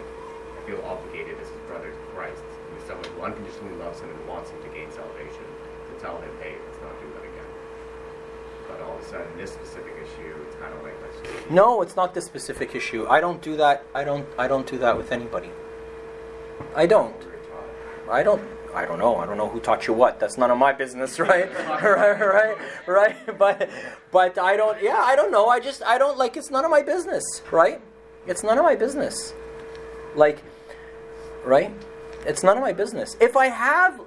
I 0.57 0.67
feel 0.67 0.81
obligated 0.87 1.35
as 1.41 1.49
his 1.49 1.63
brother 1.67 1.91
to 1.91 2.03
Christ, 2.15 2.43
who 2.71 2.77
is 2.77 2.85
someone 2.87 3.05
who 3.17 3.23
unconditionally 3.23 3.77
loves 3.77 4.01
him 4.01 4.11
and 4.11 4.29
wants 4.29 4.51
him 4.51 4.63
to 4.63 4.69
gain 4.69 4.91
salvation, 4.91 5.45
to 5.93 6.01
tell 6.01 6.17
him, 6.21 6.31
hey, 6.43 6.55
let's 6.67 6.81
not 6.83 6.95
do 7.01 7.09
that 7.15 7.25
again. 7.25 7.51
But 8.69 8.81
all 8.83 8.97
of 8.97 9.03
a 9.03 9.05
sudden, 9.05 9.27
this 9.37 9.53
specific 9.53 9.95
issue, 9.97 10.35
it's 10.47 10.57
kind 10.57 10.75
of 10.75 10.83
like, 10.83 10.95
let's 11.03 11.19
just 11.21 11.51
No, 11.51 11.83
it's 11.83 11.97
not 11.97 12.15
this 12.15 12.27
specific 12.27 12.75
issue. 12.75 13.07
I 13.09 13.21
don't 13.21 13.41
do 13.41 13.57
that. 13.57 13.85
I 13.95 14.05
don't. 14.05 14.27
I 14.37 14.47
don't 14.47 14.67
do 14.67 14.79
that 14.79 14.97
with 14.97 15.11
anybody. 15.11 15.51
I 16.77 16.87
don't. 16.87 17.17
I 18.11 18.23
don't. 18.23 18.43
I 18.79 18.87
don't 18.87 19.01
know. 19.01 19.17
I 19.17 19.27
don't 19.27 19.37
know 19.37 19.49
who 19.49 19.59
taught 19.59 19.89
you 19.89 19.93
what. 19.93 20.21
That's 20.21 20.39
none 20.39 20.53
of 20.53 20.59
my 20.59 20.73
business, 20.73 21.19
right? 21.31 21.53
right, 21.83 22.21
right, 22.21 22.57
right. 22.87 23.39
But, 23.39 23.69
but 24.13 24.39
I 24.39 24.57
don't. 24.57 24.81
Yeah, 24.81 25.03
I 25.05 25.17
don't 25.17 25.33
know. 25.33 25.49
I 25.49 25.59
just. 25.59 25.83
I 25.83 25.99
don't 25.99 26.17
like. 26.17 26.37
It's 26.37 26.49
none 26.49 26.65
of 26.65 26.71
my 26.71 26.83
business, 26.83 27.25
right? 27.51 27.81
It's 28.29 28.45
none 28.45 28.57
of 28.57 28.65
my 28.65 28.77
business. 28.77 29.35
Like, 30.15 30.45
right? 31.45 31.73
It's 32.25 32.45
none 32.45 32.57
of 32.57 32.63
my 32.63 32.73
business. 32.73 33.17
If 33.21 33.37
I 33.37 33.47
have 33.47 34.01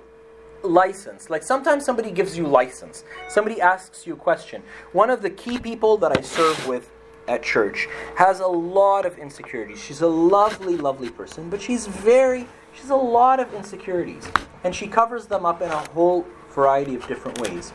license, 0.63 1.29
like 1.29 1.43
sometimes 1.43 1.83
somebody 1.83 2.09
gives 2.09 2.37
you 2.37 2.47
license. 2.47 3.03
Somebody 3.27 3.59
asks 3.59 4.07
you 4.07 4.13
a 4.13 4.17
question. 4.17 4.63
One 4.93 5.09
of 5.09 5.21
the 5.21 5.31
key 5.31 5.57
people 5.57 5.97
that 5.97 6.17
I 6.17 6.21
serve 6.21 6.65
with 6.65 6.89
at 7.27 7.43
church 7.43 7.89
has 8.15 8.39
a 8.39 8.47
lot 8.47 9.05
of 9.05 9.17
insecurities. 9.17 9.81
She's 9.81 10.01
a 10.01 10.07
lovely, 10.07 10.77
lovely 10.77 11.09
person, 11.09 11.49
but 11.49 11.61
she's 11.61 11.87
very, 11.87 12.47
she's 12.73 12.89
a 12.89 12.95
lot 12.95 13.41
of 13.41 13.53
insecurities. 13.53 14.29
And 14.63 14.75
she 14.75 14.87
covers 14.87 15.27
them 15.27 15.45
up 15.45 15.61
in 15.61 15.69
a 15.69 15.77
whole 15.89 16.25
variety 16.49 16.95
of 16.95 17.07
different 17.07 17.39
ways. 17.39 17.73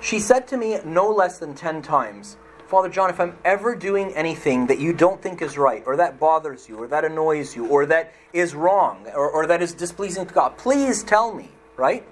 She 0.00 0.20
said 0.20 0.46
to 0.48 0.56
me 0.56 0.78
no 0.84 1.10
less 1.10 1.38
than 1.38 1.54
10 1.54 1.82
times, 1.82 2.36
Father 2.66 2.88
John, 2.88 3.10
if 3.10 3.20
I'm 3.20 3.36
ever 3.44 3.76
doing 3.76 4.12
anything 4.14 4.66
that 4.66 4.80
you 4.80 4.92
don't 4.92 5.22
think 5.22 5.40
is 5.40 5.56
right, 5.56 5.84
or 5.86 5.96
that 5.96 6.18
bothers 6.18 6.68
you, 6.68 6.76
or 6.76 6.88
that 6.88 7.04
annoys 7.04 7.54
you, 7.54 7.66
or 7.66 7.86
that 7.86 8.12
is 8.32 8.56
wrong, 8.56 9.06
or, 9.14 9.30
or 9.30 9.46
that 9.46 9.62
is 9.62 9.72
displeasing 9.72 10.26
to 10.26 10.34
God, 10.34 10.58
please 10.58 11.04
tell 11.04 11.32
me, 11.32 11.50
right? 11.76 12.04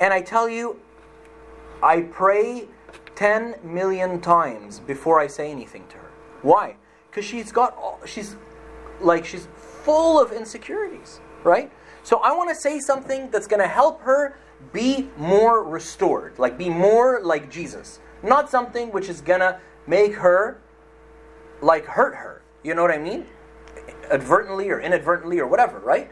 And 0.00 0.12
I 0.12 0.20
tell 0.20 0.50
you, 0.50 0.78
I 1.82 2.02
pray 2.02 2.68
10 3.16 3.56
million 3.62 4.20
times 4.20 4.80
before 4.80 5.18
I 5.18 5.26
say 5.26 5.50
anything 5.50 5.86
to 5.88 5.96
her. 5.96 6.10
Why? 6.42 6.76
Because 7.10 7.24
she's 7.24 7.50
got, 7.50 7.74
all, 7.76 8.00
she's 8.04 8.36
like, 9.00 9.24
she's 9.24 9.48
full 9.56 10.20
of 10.20 10.30
insecurities, 10.30 11.20
right? 11.42 11.72
So 12.02 12.18
I 12.18 12.32
want 12.32 12.48
to 12.50 12.54
say 12.54 12.80
something 12.80 13.30
that's 13.30 13.46
going 13.46 13.60
to 13.60 13.68
help 13.68 14.00
her 14.02 14.36
be 14.72 15.08
more 15.16 15.62
restored, 15.64 16.38
like 16.38 16.58
be 16.58 16.68
more 16.68 17.20
like 17.22 17.50
Jesus. 17.50 18.00
Not 18.22 18.50
something 18.50 18.92
which 18.92 19.08
is 19.08 19.20
going 19.20 19.40
to 19.40 19.60
make 19.86 20.14
her 20.14 20.60
like 21.62 21.86
hurt 21.86 22.14
her. 22.14 22.42
You 22.62 22.74
know 22.74 22.82
what 22.82 22.90
I 22.90 22.98
mean? 22.98 23.26
Advertently 24.10 24.70
or 24.70 24.80
inadvertently 24.80 25.38
or 25.38 25.46
whatever, 25.46 25.78
right? 25.78 26.10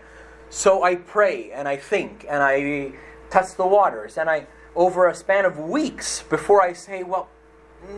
So 0.50 0.82
I 0.82 0.96
pray 0.96 1.50
and 1.52 1.68
I 1.68 1.76
think 1.76 2.24
and 2.28 2.42
I 2.42 2.92
test 3.30 3.56
the 3.56 3.66
waters 3.66 4.16
and 4.16 4.30
I 4.30 4.46
over 4.74 5.08
a 5.08 5.14
span 5.14 5.44
of 5.44 5.58
weeks 5.58 6.22
before 6.22 6.62
I 6.62 6.72
say, 6.72 7.02
well, 7.02 7.28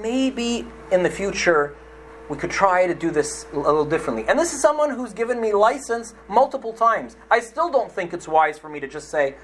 maybe 0.00 0.66
in 0.90 1.02
the 1.02 1.10
future 1.10 1.76
we 2.30 2.36
could 2.36 2.50
try 2.50 2.86
to 2.86 2.94
do 2.94 3.10
this 3.10 3.44
a 3.52 3.58
little 3.58 3.84
differently. 3.84 4.24
And 4.28 4.38
this 4.38 4.54
is 4.54 4.62
someone 4.62 4.90
who's 4.90 5.12
given 5.12 5.40
me 5.40 5.52
license 5.52 6.14
multiple 6.28 6.72
times. 6.72 7.16
I 7.28 7.40
still 7.40 7.68
don't 7.68 7.90
think 7.90 8.12
it's 8.12 8.28
wise 8.28 8.56
for 8.56 8.68
me 8.68 8.78
to 8.78 8.86
just 8.86 9.10
say, 9.10 9.34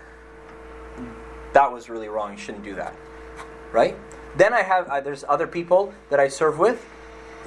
that 1.53 1.71
was 1.71 1.91
really 1.91 2.07
wrong, 2.07 2.31
you 2.31 2.39
shouldn't 2.39 2.63
do 2.63 2.77
that. 2.77 2.95
Right? 3.73 3.97
Then 4.37 4.55
I 4.55 4.63
have, 4.63 4.87
uh, 4.87 5.01
there's 5.01 5.25
other 5.29 5.49
people 5.49 5.93
that 6.11 6.21
I 6.21 6.29
serve 6.29 6.61
with 6.61 6.87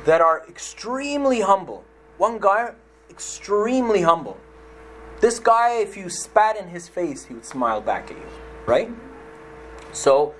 that 0.03 0.19
are 0.19 0.45
extremely 0.49 1.39
humble. 1.39 1.85
One 2.17 2.37
guy, 2.37 2.73
extremely 3.09 4.01
humble. 4.01 4.37
This 5.21 5.39
guy, 5.39 5.75
if 5.75 5.95
you 5.95 6.09
spat 6.09 6.57
in 6.57 6.67
his 6.67 6.89
face, 6.89 7.23
he 7.23 7.33
would 7.33 7.45
smile 7.45 7.79
back 7.79 8.11
at 8.11 8.17
you. 8.17 8.29
Right? 8.65 8.91
So, 9.93 10.35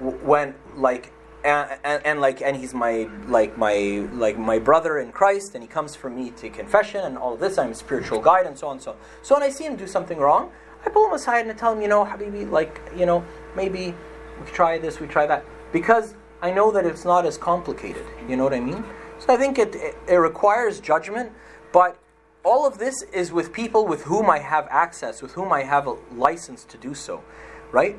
when, 0.00 0.54
like, 0.76 1.13
and, 1.44 2.00
and, 2.04 2.20
like 2.20 2.40
and 2.40 2.56
he's 2.56 2.72
my 2.72 3.08
like 3.26 3.56
my 3.58 4.08
like 4.12 4.38
my 4.38 4.58
brother 4.58 4.98
in 4.98 5.12
Christ, 5.12 5.54
and 5.54 5.62
he 5.62 5.68
comes 5.68 5.94
for 5.94 6.08
me 6.08 6.30
to 6.32 6.48
confession 6.48 7.04
and 7.04 7.18
all 7.18 7.36
this. 7.36 7.58
I'm 7.58 7.72
a 7.72 7.74
spiritual 7.74 8.20
guide 8.20 8.46
and 8.46 8.58
so 8.58 8.68
on 8.68 8.76
and 8.76 8.82
so. 8.82 8.92
On. 8.92 8.96
So 9.22 9.34
when 9.34 9.42
I 9.42 9.50
see 9.50 9.64
him 9.64 9.76
do 9.76 9.86
something 9.86 10.18
wrong, 10.18 10.50
I 10.84 10.90
pull 10.90 11.06
him 11.06 11.12
aside 11.12 11.40
and 11.42 11.50
I 11.50 11.54
tell 11.54 11.72
him, 11.72 11.82
you 11.82 11.88
know, 11.88 12.04
Habibi, 12.04 12.50
like 12.50 12.80
you 12.96 13.06
know, 13.06 13.24
maybe 13.54 13.94
we 14.40 14.50
try 14.52 14.78
this, 14.78 15.00
we 15.00 15.06
try 15.06 15.26
that, 15.26 15.44
because 15.72 16.14
I 16.42 16.50
know 16.50 16.70
that 16.72 16.86
it's 16.86 17.04
not 17.04 17.24
as 17.26 17.38
complicated. 17.38 18.04
You 18.28 18.36
know 18.36 18.44
what 18.44 18.54
I 18.54 18.60
mean? 18.60 18.84
So 19.18 19.32
I 19.32 19.36
think 19.36 19.58
it, 19.58 19.74
it, 19.74 19.96
it 20.08 20.16
requires 20.16 20.80
judgment, 20.80 21.32
but 21.72 21.98
all 22.44 22.66
of 22.66 22.78
this 22.78 23.02
is 23.12 23.32
with 23.32 23.52
people 23.52 23.86
with 23.86 24.02
whom 24.02 24.28
I 24.28 24.38
have 24.40 24.66
access, 24.70 25.22
with 25.22 25.32
whom 25.32 25.52
I 25.52 25.62
have 25.62 25.86
a 25.86 25.96
license 26.14 26.64
to 26.64 26.76
do 26.76 26.94
so, 26.94 27.22
right? 27.72 27.96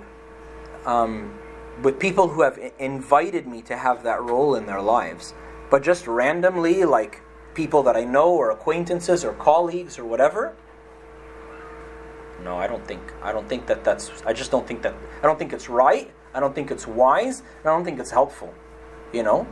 Um, 0.85 1.39
with 1.81 1.99
people 1.99 2.29
who 2.29 2.41
have 2.41 2.59
invited 2.79 3.47
me 3.47 3.61
to 3.63 3.77
have 3.77 4.03
that 4.03 4.21
role 4.21 4.55
in 4.55 4.65
their 4.65 4.81
lives. 4.81 5.33
But 5.69 5.83
just 5.83 6.07
randomly, 6.07 6.85
like 6.85 7.21
people 7.53 7.83
that 7.83 7.95
I 7.95 8.03
know 8.03 8.29
or 8.29 8.51
acquaintances 8.51 9.25
or 9.25 9.33
colleagues 9.33 9.97
or 9.97 10.05
whatever. 10.05 10.55
No, 12.43 12.57
I 12.57 12.67
don't 12.67 12.85
think. 12.85 13.01
I 13.23 13.31
don't 13.31 13.47
think 13.49 13.65
that 13.67 13.83
that's. 13.83 14.11
I 14.25 14.33
just 14.33 14.51
don't 14.51 14.67
think 14.67 14.81
that. 14.83 14.93
I 15.19 15.25
don't 15.25 15.39
think 15.39 15.53
it's 15.53 15.69
right. 15.69 16.11
I 16.33 16.39
don't 16.39 16.53
think 16.53 16.69
it's 16.69 16.85
wise. 16.85 17.41
I 17.61 17.69
don't 17.69 17.83
think 17.83 17.99
it's 17.99 18.11
helpful. 18.11 18.53
You 19.13 19.23
know, 19.23 19.47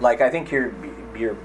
like 0.00 0.20
I 0.20 0.30
think 0.30 0.50
you're 0.50 0.74
you're 1.16 1.36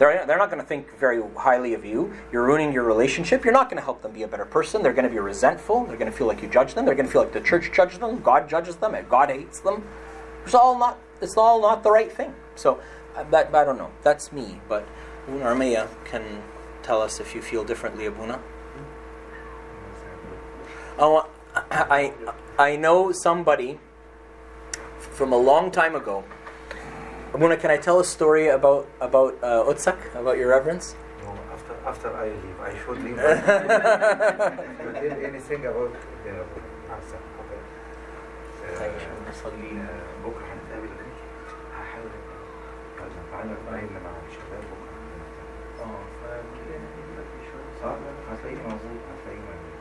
they're, 0.00 0.24
they're 0.24 0.38
not 0.38 0.50
going 0.50 0.62
to 0.62 0.66
think 0.66 0.98
very 0.98 1.22
highly 1.36 1.74
of 1.74 1.84
you. 1.84 2.10
You're 2.32 2.46
ruining 2.46 2.72
your 2.72 2.84
relationship. 2.84 3.44
You're 3.44 3.52
not 3.52 3.68
going 3.68 3.76
to 3.76 3.84
help 3.84 4.00
them 4.00 4.12
be 4.12 4.22
a 4.22 4.28
better 4.28 4.46
person. 4.46 4.82
They're 4.82 4.94
going 4.94 5.04
to 5.04 5.10
be 5.10 5.18
resentful. 5.18 5.84
They're 5.84 5.98
going 5.98 6.10
to 6.10 6.16
feel 6.16 6.26
like 6.26 6.40
you 6.40 6.48
judge 6.48 6.72
them. 6.72 6.86
They're 6.86 6.94
going 6.94 7.04
to 7.04 7.12
feel 7.12 7.20
like 7.20 7.34
the 7.34 7.40
church 7.42 7.70
judges 7.70 7.98
them. 7.98 8.18
God 8.22 8.48
judges 8.48 8.76
them. 8.76 8.94
And 8.94 9.06
God 9.10 9.28
hates 9.28 9.60
them. 9.60 9.84
It's 10.46 10.54
all 10.54 10.78
not. 10.78 10.98
It's 11.20 11.36
all 11.36 11.60
not 11.60 11.82
the 11.82 11.90
right 11.90 12.10
thing. 12.10 12.32
So, 12.54 12.80
uh, 13.14 13.24
that 13.24 13.54
I 13.54 13.62
don't 13.62 13.76
know. 13.76 13.90
That's 14.02 14.32
me. 14.32 14.58
But 14.70 14.88
Armea 15.28 15.86
can 16.06 16.42
tell 16.82 17.02
us 17.02 17.20
if 17.20 17.34
you 17.34 17.42
feel 17.42 17.62
differently, 17.62 18.06
Abouna. 18.06 18.40
Oh, 20.98 21.28
I 21.54 22.14
I 22.58 22.76
know 22.76 23.12
somebody 23.12 23.78
from 24.98 25.34
a 25.34 25.38
long 25.38 25.70
time 25.70 25.94
ago 25.94 26.24
Abuna, 27.33 27.57
can 27.57 27.69
I 27.71 27.77
tell 27.77 27.99
a 27.99 28.05
story 28.05 28.47
about 28.47 28.87
about 29.01 29.35
uh, 29.43 29.67
Utsak, 29.71 29.97
about 30.15 30.37
your 30.37 30.49
reverence? 30.49 30.95
No, 31.23 31.31
after 31.51 31.73
after 31.85 32.09
I 32.15 32.27
leave, 32.29 32.59
I 32.63 32.71
should 32.79 32.99
leave. 33.03 33.19
you 33.19 35.09
tell 35.09 35.25
anything 35.31 35.61
about 35.65 35.91
the 36.23 36.31
Utsak? 36.95 37.23
Okay. 37.41 37.59
بكره 40.25 40.45
هنتقابل 40.51 40.89
هحاول 41.73 42.11
اتعلم 43.29 43.57
معايا 43.71 43.87
مع 44.03 44.11
الشباب 44.29 44.63
بكره 44.71 44.95
اه 45.83 45.99
فكده 46.21 46.73
يعني 46.73 46.85
صح 47.81 47.95
هتلاقيني 48.31 48.61
موجود 48.63 48.99
هتلاقيني 49.11 49.45
موجود. 49.45 49.75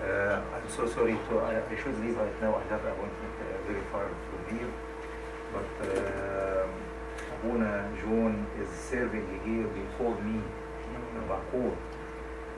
Uh, 0.00 0.40
I'm 0.56 0.68
so 0.76 0.86
sorry 0.96 1.16
to 1.28 1.32
I, 1.50 1.60
I 1.72 1.76
should 1.80 1.96
leave 2.02 2.16
right 2.16 2.38
now. 2.40 2.52
I 2.56 2.64
have 2.72 2.82
an 2.86 2.92
appointment 2.94 3.34
uh, 3.40 3.46
very 3.68 3.84
far 3.92 4.06
from 4.28 4.40
here. 4.56 4.72
But 5.55 5.87
uh, 5.87 6.67
Abouna 7.33 7.71
John 8.01 8.45
is 8.61 8.69
serving 8.69 9.25
here 9.45 9.67
before 9.81 10.15
me, 10.21 10.41
Bakur. 11.29 11.71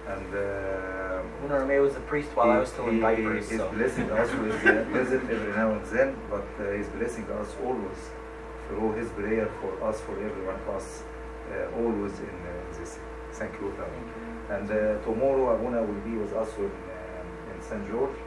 And 0.07 0.33
uh, 0.33 1.47
Abouna 1.47 1.81
was 1.81 1.95
a 1.95 1.99
priest 2.11 2.29
while 2.35 2.49
I 2.51 2.59
was 2.59 2.69
still 2.69 2.87
in 2.87 2.95
he 2.95 3.01
diapers. 3.01 3.51
is 3.51 3.59
So. 3.59 3.69
blessing 3.69 4.09
us 4.11 4.29
with 4.41 4.61
visit 4.97 5.21
every 5.35 5.53
now 5.53 5.71
and 5.73 5.85
then, 5.87 6.15
but 6.29 6.47
uh, 6.59 6.71
he's 6.71 6.87
blessing 6.89 7.25
us 7.39 7.55
always 7.63 8.01
through 8.67 8.93
his 8.93 9.09
prayer 9.09 9.47
for 9.61 9.71
us, 9.87 9.99
for 10.01 10.13
everyone 10.27 10.55
of 10.55 10.69
us, 10.75 11.03
uh, 11.51 11.79
always 11.81 12.17
in 12.19 12.35
uh, 12.47 12.79
this. 12.79 12.99
Thank 13.33 13.53
you, 13.61 13.71
Father. 13.77 14.55
And 14.55 14.71
uh, 14.71 15.01
tomorrow 15.03 15.55
Abouna 15.55 15.85
will 15.85 16.01
be 16.09 16.17
with 16.17 16.33
us 16.33 16.49
in, 16.57 16.65
um, 16.65 17.27
in 17.53 17.61
St. 17.61 17.87
George, 17.89 18.17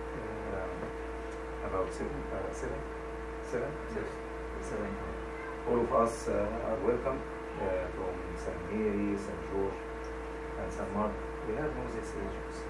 um, 0.54 1.68
about 1.68 1.92
seven, 1.92 2.12
uh, 2.32 2.52
seven, 2.52 2.78
seven, 3.50 3.70
seven. 4.70 4.92
All 5.68 5.80
of 5.80 5.92
us 6.02 6.28
uh, 6.28 6.68
are 6.68 6.78
welcome 6.86 7.18
uh, 7.18 7.86
from 7.96 8.14
St. 8.42 8.60
Mary, 8.70 9.16
St. 9.18 9.40
George, 9.50 9.78
and 10.60 10.72
St. 10.72 10.90
Mark. 10.94 11.12
We 11.48 11.54
have 11.56 11.74
no 11.76 11.82
this 11.94 12.10
age. 12.22 12.38
So, 12.58 12.66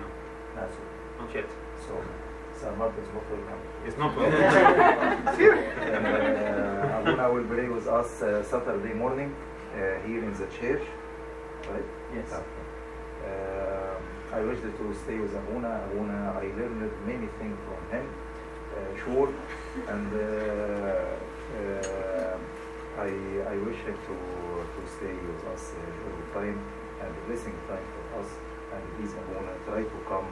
No. 0.00 0.06
That's 0.54 0.76
all. 0.80 1.24
Not 1.24 1.34
yet. 1.34 1.48
So, 1.86 1.92
St. 2.60 2.76
Mark 2.78 2.92
is 3.02 3.08
not 3.16 3.24
welcome. 3.32 3.60
It's 3.86 3.96
not 3.98 4.16
well. 4.18 4.30
and 5.96 6.06
uh, 6.06 6.98
Abouna 6.98 7.26
will 7.34 7.44
pray 7.44 7.68
with 7.68 7.86
us 7.88 8.20
uh, 8.22 8.42
Saturday 8.44 8.92
morning 8.94 9.34
uh, 9.74 9.78
here 10.06 10.22
in 10.28 10.32
the 10.34 10.46
church. 10.58 10.84
Right? 11.70 11.88
Yes. 12.14 12.32
Uh, 12.32 12.36
I 14.36 14.40
wish 14.42 14.60
to 14.60 14.94
stay 15.04 15.18
with 15.18 15.32
Abouna. 15.34 15.70
Abouna, 15.88 16.36
I 16.36 16.46
learned 16.58 16.90
many 17.06 17.28
things 17.38 17.58
from 17.66 17.82
him, 17.94 18.06
uh, 18.76 19.04
sure. 19.04 19.28
And 19.88 20.08
uh, 20.14 20.18
I, 23.00 23.10
I 23.48 23.56
wish 23.64 23.80
him 23.88 23.96
to, 24.08 24.14
to 24.74 24.80
stay 24.96 25.14
with 25.14 25.42
us 25.52 25.72
uh, 25.72 26.04
all 26.04 26.16
the 26.20 26.26
time 26.38 26.58
and 27.00 27.10
blessing 27.26 27.56
time 27.66 27.86
for 27.94 28.20
us. 28.20 28.28
And 28.72 28.82
please, 28.96 29.12
Abouna, 29.16 29.54
try 29.64 29.82
to 29.82 29.98
come 30.06 30.28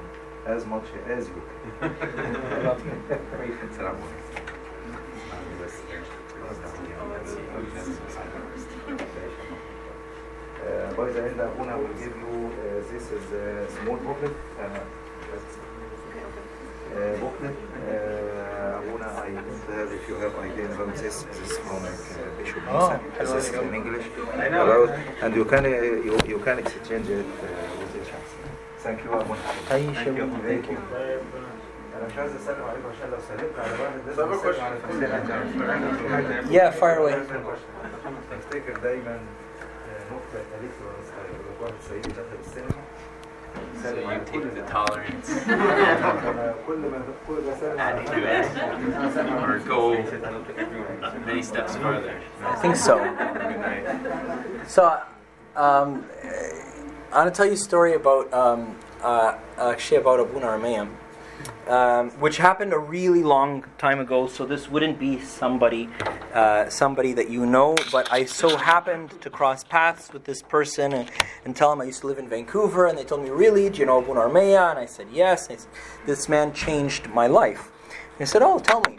as 0.46 0.66
much 0.66 0.84
as 1.08 1.28
you 1.28 1.42
can. 1.80 1.94
Salam 3.72 3.96
Uh, 10.58 10.92
by 10.94 11.10
the 11.12 11.22
end, 11.22 11.38
Abouna 11.38 11.78
will 11.78 11.94
give 11.94 12.14
you, 12.16 12.50
uh, 12.50 12.92
this 12.92 13.10
is 13.12 13.32
a 13.32 13.66
small 13.70 13.96
booklet. 13.96 14.34
Uh, 14.58 14.80
uh, 16.94 17.16
booklet 17.20 17.56
have, 19.75 19.91
if 19.91 20.03
you 20.09 20.15
have 20.15 20.33
idea 20.39 20.65
about 20.73 20.95
this, 20.95 21.23
this 21.23 21.51
is 21.51 21.57
from 21.59 21.83
uh, 21.85 21.89
Bishop 22.37 22.61
Oh. 22.69 22.99
Musa. 23.17 23.35
This 23.35 23.49
is 23.49 23.53
in 23.53 23.73
English. 23.75 24.05
About, 24.33 24.89
and 25.21 25.35
you 25.35 25.45
can, 25.45 25.65
uh, 25.65 25.69
you, 25.69 26.13
you 26.27 26.39
can 26.45 26.59
exchange 26.59 27.07
it 27.09 27.25
uh, 27.25 27.47
with 27.79 27.93
each 27.99 28.11
other. 28.15 28.29
Thank 28.85 29.03
you, 29.03 29.09
Abuna. 29.13 29.39
Thank 29.69 30.67
you. 30.71 30.77
أنا 31.97 32.07
مش 32.11 32.17
عايز 32.17 32.31
أسلم 32.35 32.63
عليكم 32.63 32.87
عشان 32.89 33.09
لو 33.11 33.17
سلمت 33.29 33.59
على 33.59 33.71
واحد 33.83 33.99
لازم 34.07 34.31
أسلم 34.33 34.63
على 34.63 34.75
فلان. 35.53 36.47
Yeah, 36.51 36.71
fire 36.71 36.97
away. 36.99 37.13
افتكر 38.33 38.77
دايما 38.83 39.11
آه، 39.11 40.03
نقطة 40.11 40.39
قالت 40.51 40.61
لي 40.61 40.85
وانا 40.85 41.03
صغير 41.09 41.31
لو 41.31 41.63
واحد 41.65 41.73
صعيدي 41.89 42.09
دخل 42.09 42.37
السينما 42.47 42.69
So 42.69 42.96
سلم 43.83 44.01
you 44.03 44.07
على 44.07 44.19
take 44.25 44.31
كل 44.33 44.41
the 44.41 44.59
ده. 44.59 44.65
tolerance 44.73 45.29
أنا 45.49 46.53
كل 46.67 46.77
ما 46.77 47.01
كل 47.27 47.33
ما 47.33 47.55
سلم 47.59 47.79
على 47.79 47.99
add 47.99 48.07
to 48.07 48.13
it 48.23 48.47
or 49.43 49.59
go 49.59 49.81
many 51.27 51.41
steps 51.43 51.75
farther. 51.75 52.15
I 52.43 52.55
think 52.55 52.75
so. 52.75 52.95
So, 54.67 54.83
um, 55.55 56.05
I 57.11 57.17
want 57.17 57.33
to 57.33 57.37
tell 57.37 57.45
you 57.45 57.53
a 57.53 57.57
story 57.71 57.93
about 57.93 58.33
um, 58.33 58.75
uh, 59.03 59.35
actually 59.59 59.97
about 59.97 60.19
Abuna 60.19 60.47
Armeya, 60.47 60.87
um, 61.68 62.10
which 62.20 62.38
happened 62.38 62.72
a 62.72 62.78
really 62.78 63.22
long 63.22 63.64
time 63.78 64.00
ago. 64.00 64.26
So 64.26 64.46
this 64.46 64.68
wouldn't 64.68 64.98
be 64.98 65.20
somebody, 65.20 65.88
uh, 66.32 66.68
somebody 66.68 67.12
that 67.12 67.30
you 67.30 67.46
know. 67.46 67.76
But 67.92 68.10
I 68.12 68.24
so 68.24 68.56
happened 68.56 69.20
to 69.20 69.30
cross 69.30 69.64
paths 69.64 70.12
with 70.12 70.24
this 70.24 70.42
person 70.42 70.92
and, 70.92 71.10
and 71.44 71.54
tell 71.54 71.72
him 71.72 71.80
I 71.80 71.84
used 71.84 72.00
to 72.00 72.06
live 72.06 72.18
in 72.18 72.28
Vancouver, 72.28 72.86
and 72.86 72.96
they 72.96 73.04
told 73.04 73.22
me, 73.22 73.30
"Really? 73.30 73.68
Do 73.70 73.78
you 73.80 73.86
know 73.86 74.02
Abouna 74.02 74.28
Armeya?" 74.28 74.70
And 74.70 74.78
I 74.78 74.86
said, 74.86 75.08
"Yes." 75.12 75.50
I 75.50 75.56
said, 75.56 75.68
this 76.06 76.28
man 76.28 76.52
changed 76.52 77.08
my 77.08 77.26
life. 77.26 77.70
And 78.12 78.20
he 78.20 78.26
said, 78.26 78.42
"Oh, 78.42 78.58
tell 78.58 78.80
me." 78.82 78.98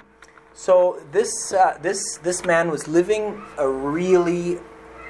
So 0.53 1.01
this 1.11 1.53
uh, 1.53 1.77
this 1.81 2.17
this 2.17 2.45
man 2.45 2.69
was 2.69 2.87
living 2.87 3.41
a 3.57 3.67
really 3.67 4.59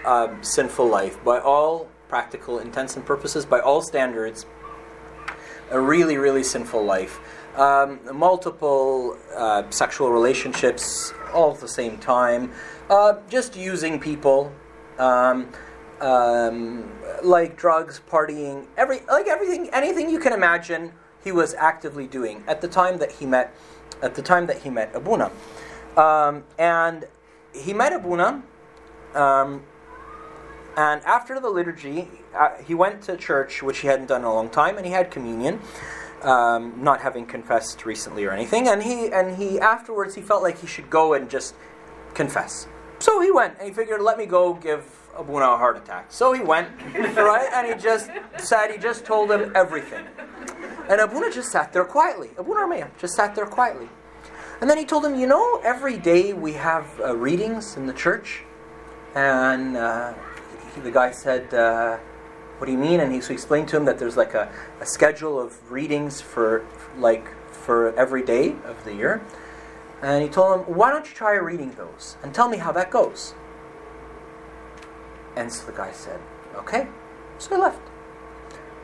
uh, 0.06 0.30
sinful 0.42 0.88
life 0.88 1.24
by 1.24 1.40
all 1.40 1.90
practical 2.08 2.60
intents 2.60 2.96
and 2.96 3.06
purposes, 3.06 3.46
by 3.46 3.60
all 3.60 3.82
standards. 3.82 4.46
A 5.72 5.80
really 5.80 6.18
really 6.18 6.44
sinful 6.44 6.84
life. 6.84 7.20
Um, 7.56 8.00
multiple 8.14 9.18
uh, 9.36 9.70
sexual 9.70 10.12
relationships 10.12 11.14
all 11.34 11.54
at 11.54 11.60
the 11.60 11.68
same 11.68 11.98
time. 11.98 12.52
Uh, 12.90 13.16
just 13.30 13.56
using 13.56 14.00
people. 14.00 14.52
Um, 14.98 15.52
um, 16.02 16.92
like 17.24 17.58
drugs, 17.58 18.02
partying, 18.10 18.66
every 18.78 19.02
like 19.10 19.28
everything, 19.28 19.70
anything 19.74 20.10
you 20.10 20.20
can 20.20 20.34
imagine, 20.34 20.94
he 21.24 21.32
was 21.32 21.54
actively 21.56 22.08
doing 22.08 22.44
at 22.48 22.62
the 22.62 22.68
time 22.68 22.98
that 23.00 23.12
he 23.12 23.26
met, 23.26 23.54
at 24.02 24.16
the 24.16 24.22
time 24.22 24.48
that 24.48 24.60
he 24.60 24.70
met 24.70 24.94
Abouna, 24.94 25.32
um, 25.98 26.44
and 26.58 27.06
he 27.54 27.74
met 27.74 27.92
Abouna, 27.92 28.42
um, 29.14 29.64
and 30.78 31.02
after 31.04 31.40
the 31.40 31.50
liturgy, 31.50 32.08
uh, 32.36 32.50
he 32.66 32.74
went 32.74 33.02
to 33.04 33.18
church, 33.18 33.62
which 33.62 33.80
he 33.80 33.88
hadn't 33.88 34.08
done 34.08 34.22
in 34.22 34.28
a 34.28 34.34
long 34.34 34.50
time, 34.50 34.78
and 34.78 34.86
he 34.86 34.92
had 34.92 35.12
communion, 35.12 35.60
um, 36.22 36.84
not 36.84 37.02
having 37.02 37.26
confessed 37.26 37.86
recently 37.86 38.26
or 38.26 38.32
anything, 38.32 38.68
and 38.68 38.84
he 38.84 39.12
and 39.12 39.38
he 39.38 39.60
afterwards 39.60 40.16
he 40.16 40.22
felt 40.22 40.44
like 40.44 40.60
he 40.60 40.68
should 40.68 40.90
go 40.90 41.14
and 41.14 41.30
just 41.30 41.56
confess. 42.14 42.68
So 43.00 43.22
he 43.22 43.32
went 43.32 43.56
and 43.60 43.68
he 43.68 43.74
figured, 43.74 44.02
let 44.02 44.18
me 44.18 44.26
go 44.26 44.54
give 44.54 44.84
Abouna 45.16 45.54
a 45.54 45.58
heart 45.58 45.78
attack. 45.78 46.12
So 46.12 46.34
he 46.34 46.42
went, 46.42 46.70
right? 46.96 47.50
And 47.54 47.68
he 47.68 47.82
just 47.82 48.10
said, 48.38 48.72
he 48.72 48.78
just 48.78 49.06
told 49.06 49.32
him 49.32 49.54
everything. 49.56 50.06
And 50.90 51.00
Abouna 51.00 51.34
just 51.34 51.52
sat 51.52 51.72
there 51.72 51.86
quietly. 51.86 52.30
Abouna 52.36 52.68
Armea 52.68 52.90
just 52.98 53.16
sat 53.16 53.36
there 53.36 53.46
quietly. 53.46 53.88
And 54.60 54.70
then 54.70 54.78
he 54.78 54.84
told 54.84 55.06
him, 55.06 55.18
you 55.18 55.28
know, 55.28 55.62
every 55.64 55.98
day 55.98 56.34
we 56.34 56.54
have 56.54 56.86
uh, 57.00 57.16
readings 57.16 57.78
in 57.78 57.86
the 57.86 57.94
church. 57.94 58.44
And 59.16 59.78
uh, 59.78 60.14
the 60.80 60.92
guy 60.92 61.12
said, 61.12 61.54
uh, 61.54 61.98
what 62.58 62.66
do 62.66 62.72
you 62.72 62.78
mean? 62.78 63.00
And 63.00 63.14
he 63.14 63.22
so 63.22 63.34
explained 63.34 63.68
to 63.70 63.78
him 63.78 63.86
that 63.86 64.00
there's 64.00 64.18
like 64.18 64.34
a, 64.34 64.52
a 64.82 64.86
schedule 64.86 65.40
of 65.40 65.72
readings 65.72 66.20
for 66.20 66.66
like 66.98 67.28
for 67.52 67.94
every 67.96 68.24
day 68.24 68.56
of 68.66 68.84
the 68.84 68.94
year. 68.94 69.22
And 70.02 70.24
he 70.24 70.30
told 70.30 70.60
him, 70.60 70.76
why 70.76 70.92
don't 70.92 71.08
you 71.08 71.14
try 71.14 71.34
reading 71.34 71.72
those 71.74 72.18
and 72.24 72.34
tell 72.34 72.50
me 72.50 72.58
how 72.58 72.72
that 72.72 72.90
goes? 72.90 73.34
And 75.36 75.52
so 75.52 75.66
the 75.66 75.72
guy 75.72 75.92
said, 75.92 76.20
okay. 76.56 76.88
So 77.38 77.56
he 77.56 77.62
left. 77.62 77.80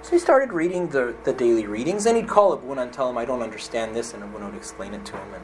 So 0.01 0.11
he 0.11 0.19
started 0.19 0.53
reading 0.53 0.89
the, 0.89 1.15
the 1.23 1.34
daily 1.34 1.65
readings, 1.65 2.05
and 2.05 2.15
he'd 2.15 2.27
call 2.27 2.55
Abouna 2.55 2.84
and 2.84 2.93
tell 2.93 3.09
him, 3.09 3.17
I 3.17 3.26
don't 3.26 3.41
understand 3.41 3.95
this, 3.95 4.13
and 4.13 4.22
Abouna 4.22 4.45
would 4.45 4.55
explain 4.55 4.93
it 4.93 5.03
to 5.07 5.13
him, 5.13 5.34
and, 5.34 5.43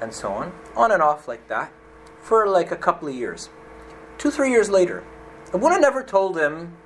and 0.00 0.12
so 0.12 0.32
on. 0.32 0.52
On 0.74 0.90
and 0.90 1.02
off 1.02 1.28
like 1.28 1.46
that 1.48 1.70
for 2.20 2.46
like 2.46 2.70
a 2.70 2.76
couple 2.76 3.08
of 3.08 3.14
years. 3.14 3.50
Two, 4.16 4.30
three 4.30 4.50
years 4.50 4.70
later, 4.70 5.04
Abouna 5.54 5.80
never 5.80 6.02
told 6.02 6.36
him, 6.36 6.76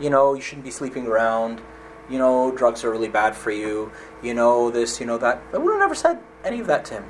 you 0.00 0.08
know, 0.08 0.32
you 0.32 0.40
shouldn't 0.40 0.64
be 0.64 0.70
sleeping 0.70 1.06
around, 1.06 1.60
you 2.08 2.18
know, 2.18 2.50
drugs 2.50 2.82
are 2.82 2.90
really 2.90 3.08
bad 3.08 3.36
for 3.36 3.50
you, 3.50 3.92
you 4.22 4.32
know, 4.32 4.70
this, 4.70 4.98
you 4.98 5.04
know, 5.04 5.18
that. 5.18 5.52
Abouna 5.52 5.78
never 5.78 5.94
said 5.94 6.18
any 6.42 6.58
of 6.58 6.66
that 6.66 6.86
to 6.86 6.94
him. 6.94 7.04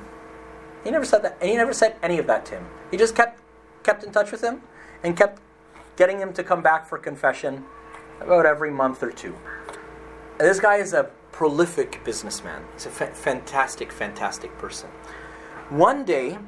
He 0.83 0.91
never 0.91 1.05
said 1.05 1.23
that, 1.23 1.41
he 1.41 1.55
never 1.55 1.73
said 1.73 1.95
any 2.03 2.19
of 2.19 2.27
that 2.27 2.45
to 2.47 2.57
him. 2.57 2.67
He 2.91 2.97
just 2.97 3.15
kept 3.15 3.41
kept 3.85 4.03
in 4.03 4.11
touch 4.11 4.33
with 4.33 4.43
him 4.43 4.63
and 5.05 5.17
kept 5.17 5.41
getting 5.97 6.19
him 6.19 6.33
to 6.33 6.43
come 6.43 6.63
back 6.63 6.87
for 6.87 6.99
confession 6.99 7.65
about 8.21 8.45
every 8.45 8.71
month 8.71 9.01
or 9.01 9.13
two. 9.13 9.37
And 10.41 10.49
this 10.49 10.59
guy 10.59 10.77
is 10.77 10.93
a 10.93 11.11
prolific 11.31 12.03
businessman. 12.05 12.65
He's 12.75 12.87
a 12.87 12.91
fa- 12.91 13.15
fantastic, 13.15 13.93
fantastic 13.93 14.57
person. 14.59 14.91
One 15.69 16.05
day, 16.05 16.39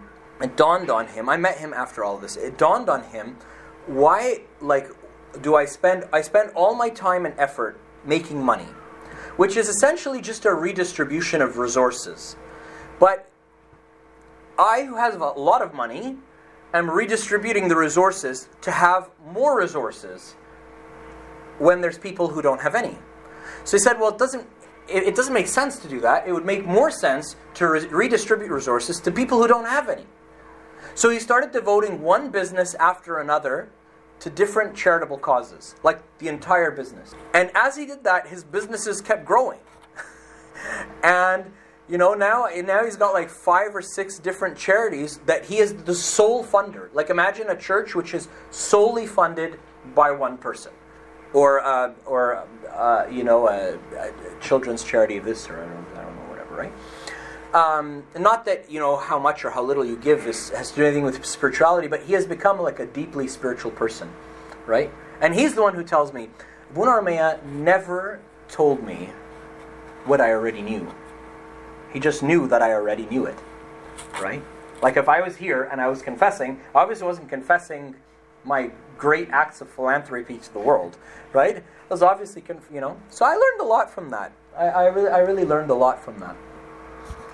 it 0.41 0.57
dawned 0.57 0.91
on 0.91 1.07
him. 1.07 1.29
I 1.29 1.37
met 1.37 1.59
him 1.59 1.73
after 1.73 2.03
all 2.03 2.19
this. 2.19 2.37
It 2.37 2.59
dawned 2.59 2.89
on 2.89 3.05
him 3.05 3.37
why, 3.91 4.43
like, 4.61 4.89
do 5.43 5.57
I 5.57 5.65
spend? 5.65 6.05
I 6.13 6.23
spend 6.23 6.51
all 6.55 6.75
my 6.75 6.91
time 6.91 7.27
and 7.27 7.35
effort 7.39 7.81
making 8.05 8.43
money, 8.43 8.69
which 9.37 9.57
is 9.57 9.69
essentially 9.69 10.21
just 10.21 10.45
a 10.45 10.55
redistribution 10.55 11.43
of 11.43 11.59
resources. 11.59 12.37
But 12.99 13.29
I, 14.59 14.85
who 14.85 14.97
has 14.97 15.15
a 15.15 15.19
lot 15.19 15.63
of 15.63 15.75
money, 15.75 16.17
am 16.73 16.91
redistributing 16.91 17.69
the 17.69 17.77
resources 17.77 18.49
to 18.63 18.71
have 18.71 19.11
more 19.33 19.59
resources 19.59 20.37
when 21.59 21.81
there's 21.81 21.99
people 21.99 22.29
who 22.29 22.43
don't 22.43 22.61
have 22.61 22.75
any. 22.75 22.97
So 23.65 23.77
he 23.77 23.81
said, 23.81 23.99
well, 23.99 24.11
it 24.11 24.19
doesn't, 24.19 24.47
it, 24.89 25.03
it 25.03 25.15
doesn't 25.15 25.35
make 25.35 25.49
sense 25.49 25.79
to 25.81 25.89
do 25.89 26.01
that. 26.01 26.29
It 26.29 26.33
would 26.33 26.45
make 26.45 26.65
more 26.65 26.91
sense 26.91 27.37
to 27.55 27.67
re- 27.67 27.87
redistribute 27.89 28.51
resources 28.51 29.01
to 29.01 29.11
people 29.11 29.39
who 29.39 29.49
don't 29.49 29.67
have 29.67 29.89
any. 29.89 30.07
So 30.95 31.11
he 31.11 31.19
started 31.19 31.53
devoting 31.53 32.03
one 32.03 32.31
business 32.31 32.75
after 32.75 33.19
another 33.19 33.69
to 34.21 34.31
different 34.31 34.77
charitable 34.77 35.19
causes, 35.19 35.75
like 35.83 36.01
the 36.19 36.29
entire 36.29 36.71
business. 36.71 37.15
And 37.35 37.51
as 37.55 37.77
he 37.77 37.87
did 37.87 38.05
that, 38.05 38.29
his 38.29 38.45
businesses 38.45 39.01
kept 39.01 39.25
growing. 39.25 39.59
and 41.03 41.51
you 41.89 41.99
know, 41.99 42.15
now 42.15 42.47
now 42.65 42.85
he's 42.85 42.97
got 42.97 43.13
like 43.13 43.29
five 43.29 43.75
or 43.75 43.83
six 43.83 44.21
different 44.21 44.57
charities 44.57 45.19
that 45.27 45.45
he 45.45 45.59
is 45.59 45.75
the 45.75 45.95
sole 45.95 46.45
funder. 46.45 46.89
Like 46.95 47.11
imagine 47.11 47.51
a 47.51 47.57
church 47.57 47.97
which 47.97 48.15
is 48.15 48.29
solely 48.53 49.07
funded 49.07 49.59
by 49.93 50.13
one 50.13 50.39
person, 50.39 50.73
or 51.33 51.61
uh, 51.61 51.93
or 52.07 52.47
uh, 52.73 53.07
you 53.11 53.25
know 53.25 53.49
a, 53.49 53.75
a, 53.97 54.13
children's 54.41 54.85
charity 54.85 55.17
of 55.17 55.25
this 55.25 55.51
or 55.51 55.61
I 55.61 55.67
don't, 55.67 55.99
I 55.99 56.03
don't 56.05 56.15
know 56.15 56.31
whatever, 56.31 56.55
right? 56.55 56.73
Um, 57.53 58.05
not 58.17 58.45
that 58.45 58.71
you 58.71 58.79
know 58.79 58.97
how 58.97 59.19
much 59.19 59.45
or 59.45 59.51
how 59.51 59.63
little 59.63 59.85
you 59.85 59.97
give 59.97 60.27
is, 60.27 60.51
has 60.51 60.71
to 60.71 60.77
do 60.77 60.85
anything 60.85 61.03
with 61.03 61.25
spirituality, 61.25 61.89
but 61.89 62.03
he 62.03 62.13
has 62.13 62.27
become 62.27 62.61
like 62.61 62.79
a 62.79 62.87
deeply 62.87 63.27
spiritual 63.27 63.73
person, 63.73 64.09
right? 64.67 64.91
And 65.21 65.35
he's 65.35 65.55
the 65.55 65.63
one 65.63 65.75
who 65.75 65.83
tells 65.83 66.13
me, 66.13 66.31
Abouna 66.73 67.03
Armea 67.03 67.45
never 67.45 68.21
told 68.49 68.85
me 68.85 69.11
what 70.05 70.21
I 70.21 70.31
already 70.31 70.63
knew. 70.63 70.95
He 71.93 71.99
just 71.99 72.23
knew 72.23 72.47
that 72.47 72.63
I 72.63 72.73
already 72.73 73.07
knew 73.07 73.27
it. 73.27 73.39
Right? 74.21 74.43
Like 74.81 74.97
if 74.97 75.09
I 75.09 75.21
was 75.21 75.37
here 75.37 75.65
and 75.65 75.81
I 75.81 75.89
was 75.89 76.03
confessing, 76.03 76.61
I 76.75 76.79
obviously 76.79 77.07
wasn't 77.07 77.29
confessing 77.29 77.97
my 78.45 78.71
great 78.97 79.29
acts 79.31 79.61
of 79.61 79.69
philanthropy 79.69 80.39
to 80.39 80.53
the 80.53 80.59
world, 80.59 80.97
right? 81.33 81.57
I 81.57 81.63
was 81.93 82.03
obviously, 82.03 82.43
conf- 82.43 82.69
you 82.73 82.81
know. 82.81 82.97
So 83.11 83.25
I 83.25 83.35
learned 83.35 83.61
a 83.61 83.65
lot 83.65 83.91
from 83.91 84.11
that. 84.11 84.33
I, 84.57 84.67
I, 84.67 84.87
really, 84.87 85.11
I 85.11 85.19
really 85.19 85.45
learned 85.45 85.71
a 85.71 85.75
lot 85.75 86.03
from 86.03 86.19
that. 86.21 86.37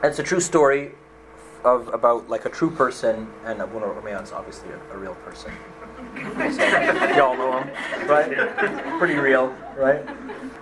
It's 0.06 0.20
a 0.20 0.22
true 0.22 0.40
story 0.40 0.92
of 1.64 1.88
about 1.92 2.28
like 2.28 2.44
a 2.44 2.48
true 2.48 2.70
person, 2.70 3.26
and 3.44 3.58
Armea 3.58 4.22
is 4.22 4.30
obviously 4.30 4.68
a, 4.70 4.94
a 4.94 4.96
real 4.96 5.16
person. 5.16 5.52
So, 6.14 6.62
y'all 7.16 7.36
know 7.36 7.58
him, 7.58 8.08
right? 8.08 8.98
Pretty 8.98 9.16
real, 9.16 9.48
right? 9.76 10.06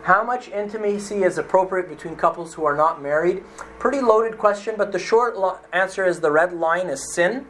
How 0.02 0.24
much 0.24 0.48
intimacy 0.48 1.22
is 1.22 1.36
appropriate 1.36 1.88
between 1.88 2.16
couples 2.16 2.54
who 2.54 2.64
are 2.64 2.74
not 2.74 3.02
married? 3.02 3.44
Pretty 3.78 4.00
loaded 4.00 4.38
question, 4.38 4.74
but 4.78 4.92
the 4.92 4.98
short 4.98 5.36
lo- 5.36 5.58
answer 5.72 6.04
is 6.06 6.20
the 6.20 6.30
red 6.30 6.54
line 6.54 6.88
is 6.88 7.14
sin. 7.14 7.46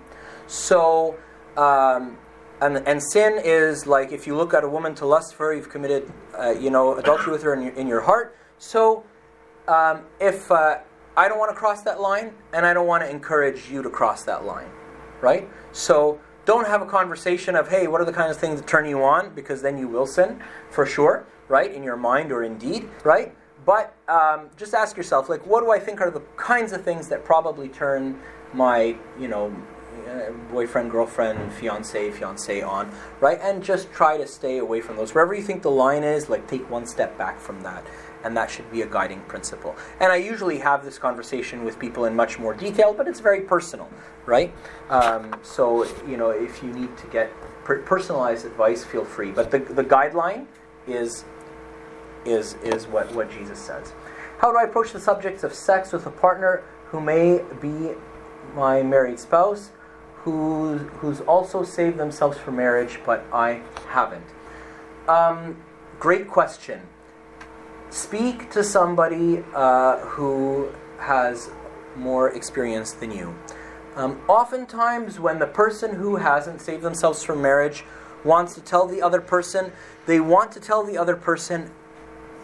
So, 0.48 1.16
um, 1.56 2.18
and, 2.60 2.78
and 2.88 3.00
sin 3.02 3.40
is 3.42 3.86
like 3.86 4.10
if 4.10 4.26
you 4.26 4.36
look 4.36 4.52
at 4.52 4.64
a 4.64 4.68
woman 4.68 4.94
to 4.96 5.06
lust 5.06 5.34
for 5.34 5.46
her, 5.46 5.54
you've 5.54 5.70
committed, 5.70 6.12
uh, 6.36 6.50
you 6.50 6.70
know, 6.70 6.96
adultery 6.96 7.32
with 7.32 7.42
her 7.44 7.54
in 7.54 7.62
your, 7.62 7.72
in 7.74 7.86
your 7.86 8.00
heart. 8.00 8.36
So, 8.58 9.04
um, 9.68 10.02
if 10.20 10.50
uh, 10.50 10.78
I 11.16 11.28
don't 11.28 11.38
want 11.38 11.50
to 11.50 11.56
cross 11.56 11.82
that 11.82 12.00
line, 12.00 12.32
and 12.52 12.66
I 12.66 12.74
don't 12.74 12.86
want 12.86 13.04
to 13.04 13.10
encourage 13.10 13.70
you 13.70 13.82
to 13.82 13.90
cross 13.90 14.24
that 14.24 14.44
line, 14.44 14.68
right? 15.20 15.48
So, 15.72 16.20
don't 16.44 16.66
have 16.66 16.82
a 16.82 16.86
conversation 16.86 17.56
of, 17.56 17.68
hey, 17.68 17.86
what 17.86 18.00
are 18.00 18.04
the 18.04 18.12
kinds 18.12 18.36
of 18.36 18.40
things 18.40 18.60
that 18.60 18.66
turn 18.66 18.86
you 18.86 19.02
on? 19.02 19.34
Because 19.34 19.62
then 19.62 19.78
you 19.78 19.88
will 19.88 20.06
sin, 20.06 20.40
for 20.70 20.84
sure, 20.84 21.26
right? 21.48 21.72
In 21.72 21.82
your 21.82 21.96
mind 21.96 22.32
or 22.32 22.42
in 22.42 22.58
deed, 22.58 22.88
right? 23.02 23.34
But 23.64 23.94
um, 24.08 24.50
just 24.56 24.74
ask 24.74 24.96
yourself, 24.96 25.28
like, 25.28 25.46
what 25.46 25.62
do 25.62 25.70
I 25.70 25.78
think 25.78 26.00
are 26.00 26.10
the 26.10 26.20
kinds 26.36 26.72
of 26.72 26.84
things 26.84 27.08
that 27.08 27.24
probably 27.24 27.68
turn 27.68 28.20
my, 28.52 28.96
you 29.18 29.28
know, 29.28 29.54
uh, 30.08 30.30
boyfriend, 30.50 30.90
girlfriend, 30.90 31.52
fiance, 31.52 32.10
fiance 32.10 32.60
on, 32.60 32.92
right? 33.20 33.38
And 33.40 33.62
just 33.62 33.90
try 33.92 34.18
to 34.18 34.26
stay 34.26 34.58
away 34.58 34.80
from 34.80 34.96
those. 34.96 35.14
Wherever 35.14 35.32
you 35.32 35.42
think 35.42 35.62
the 35.62 35.70
line 35.70 36.02
is, 36.02 36.28
like, 36.28 36.46
take 36.46 36.68
one 36.68 36.84
step 36.84 37.16
back 37.16 37.40
from 37.40 37.62
that. 37.62 37.86
And 38.24 38.36
that 38.36 38.50
should 38.50 38.70
be 38.72 38.82
a 38.82 38.86
guiding 38.86 39.20
principle. 39.22 39.76
And 40.00 40.10
I 40.10 40.16
usually 40.16 40.58
have 40.58 40.84
this 40.84 40.98
conversation 40.98 41.64
with 41.64 41.78
people 41.78 42.06
in 42.06 42.16
much 42.16 42.38
more 42.38 42.54
detail, 42.54 42.92
but 42.94 43.06
it's 43.06 43.20
very 43.20 43.42
personal, 43.42 43.88
right? 44.26 44.52
Um, 44.88 45.36
so, 45.42 45.84
you 46.08 46.16
know, 46.16 46.30
if 46.30 46.62
you 46.62 46.72
need 46.72 46.96
to 46.96 47.06
get 47.08 47.30
per- 47.64 47.82
personalized 47.82 48.46
advice, 48.46 48.82
feel 48.84 49.04
free. 49.04 49.30
But 49.30 49.50
the, 49.50 49.58
the 49.58 49.84
guideline 49.84 50.46
is 50.86 51.24
is 52.24 52.54
is 52.62 52.86
what, 52.86 53.14
what 53.14 53.30
Jesus 53.30 53.58
says. 53.58 53.92
How 54.38 54.50
do 54.50 54.58
I 54.58 54.64
approach 54.64 54.92
the 54.92 55.00
subject 55.00 55.44
of 55.44 55.52
sex 55.54 55.92
with 55.92 56.06
a 56.06 56.10
partner 56.10 56.62
who 56.86 57.00
may 57.00 57.42
be 57.60 57.90
my 58.54 58.82
married 58.82 59.18
spouse, 59.18 59.70
who 60.16 60.78
who's 61.00 61.20
also 61.22 61.62
saved 61.62 61.98
themselves 61.98 62.38
for 62.38 62.52
marriage, 62.52 62.98
but 63.04 63.24
I 63.32 63.62
haven't? 63.88 64.24
Um, 65.08 65.62
great 65.98 66.28
question. 66.28 66.80
Speak 67.94 68.50
to 68.50 68.64
somebody 68.64 69.44
uh, 69.54 69.98
who 69.98 70.68
has 70.98 71.50
more 71.94 72.30
experience 72.30 72.90
than 72.90 73.12
you. 73.12 73.38
Um, 73.94 74.20
oftentimes, 74.26 75.20
when 75.20 75.38
the 75.38 75.46
person 75.46 75.94
who 75.94 76.16
hasn't 76.16 76.60
saved 76.60 76.82
themselves 76.82 77.22
from 77.22 77.40
marriage 77.40 77.84
wants 78.24 78.56
to 78.56 78.60
tell 78.60 78.88
the 78.88 79.00
other 79.00 79.20
person, 79.20 79.70
they 80.06 80.18
want 80.18 80.50
to 80.50 80.60
tell 80.60 80.82
the 80.82 80.98
other 80.98 81.14
person 81.14 81.70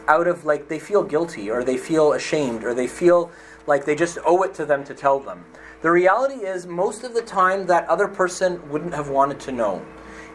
out 0.06 0.28
of 0.28 0.44
like 0.44 0.68
they 0.68 0.78
feel 0.78 1.02
guilty 1.02 1.50
or 1.50 1.64
they 1.64 1.76
feel 1.76 2.12
ashamed 2.12 2.62
or 2.62 2.72
they 2.72 2.86
feel 2.86 3.32
like 3.66 3.84
they 3.84 3.96
just 3.96 4.18
owe 4.24 4.44
it 4.44 4.54
to 4.54 4.64
them 4.64 4.84
to 4.84 4.94
tell 4.94 5.18
them. 5.18 5.44
The 5.82 5.90
reality 5.90 6.46
is 6.46 6.68
most 6.68 7.02
of 7.02 7.12
the 7.12 7.22
time 7.22 7.66
that 7.66 7.88
other 7.88 8.06
person 8.06 8.70
wouldn't 8.70 8.94
have 8.94 9.08
wanted 9.08 9.40
to 9.40 9.50
know. 9.50 9.84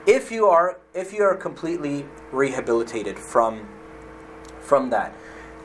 If 0.06 0.30
you 0.30 0.48
are 0.48 0.78
if 0.94 1.14
you 1.14 1.24
are 1.24 1.38
completely 1.38 2.06
rehabilitated 2.34 3.18
from 3.18 3.66
from 4.66 4.90
that. 4.90 5.14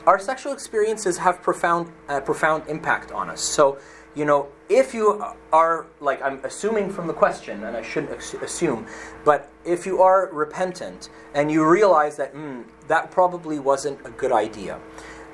Our 0.05 0.19
sexual 0.19 0.53
experiences 0.53 1.17
have 1.17 1.41
profound 1.41 1.91
uh, 2.09 2.21
profound 2.21 2.63
impact 2.67 3.11
on 3.11 3.29
us. 3.29 3.41
So, 3.41 3.77
you 4.15 4.25
know, 4.25 4.49
if 4.69 4.93
you 4.93 5.23
are 5.53 5.85
like 5.99 6.21
I'm 6.21 6.43
assuming 6.43 6.89
from 6.89 7.07
the 7.07 7.13
question, 7.13 7.63
and 7.63 7.77
I 7.77 7.81
shouldn't 7.81 8.13
ex- 8.13 8.33
assume, 8.33 8.87
but 9.23 9.49
if 9.63 9.85
you 9.85 10.01
are 10.01 10.29
repentant 10.31 11.09
and 11.33 11.51
you 11.51 11.67
realize 11.67 12.17
that 12.17 12.33
mm, 12.33 12.63
that 12.87 13.11
probably 13.11 13.59
wasn't 13.59 13.99
a 14.05 14.09
good 14.11 14.31
idea, 14.31 14.79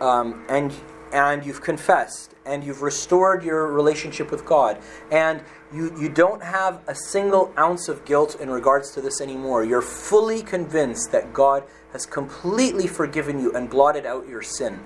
um, 0.01 0.45
and 0.49 0.73
and 1.13 1.45
you've 1.45 1.61
confessed 1.61 2.35
and 2.45 2.63
you've 2.63 2.81
restored 2.81 3.43
your 3.43 3.71
relationship 3.71 4.31
with 4.31 4.45
God 4.45 4.77
and 5.11 5.41
you, 5.73 5.93
you 5.99 6.09
don't 6.09 6.41
have 6.41 6.81
a 6.87 6.95
single 6.95 7.53
ounce 7.57 7.89
of 7.89 8.05
guilt 8.05 8.39
in 8.39 8.49
regards 8.49 8.91
to 8.91 9.01
this 9.01 9.19
anymore. 9.21 9.63
You're 9.63 9.81
fully 9.81 10.41
convinced 10.41 11.11
that 11.11 11.33
God 11.33 11.63
has 11.97 12.05
completely 12.05 12.85
forgiven 12.85 13.39
you 13.39 13.51
and 13.53 13.71
blotted 13.71 14.05
out 14.05 14.27
your 14.27 14.43
sin. 14.43 14.79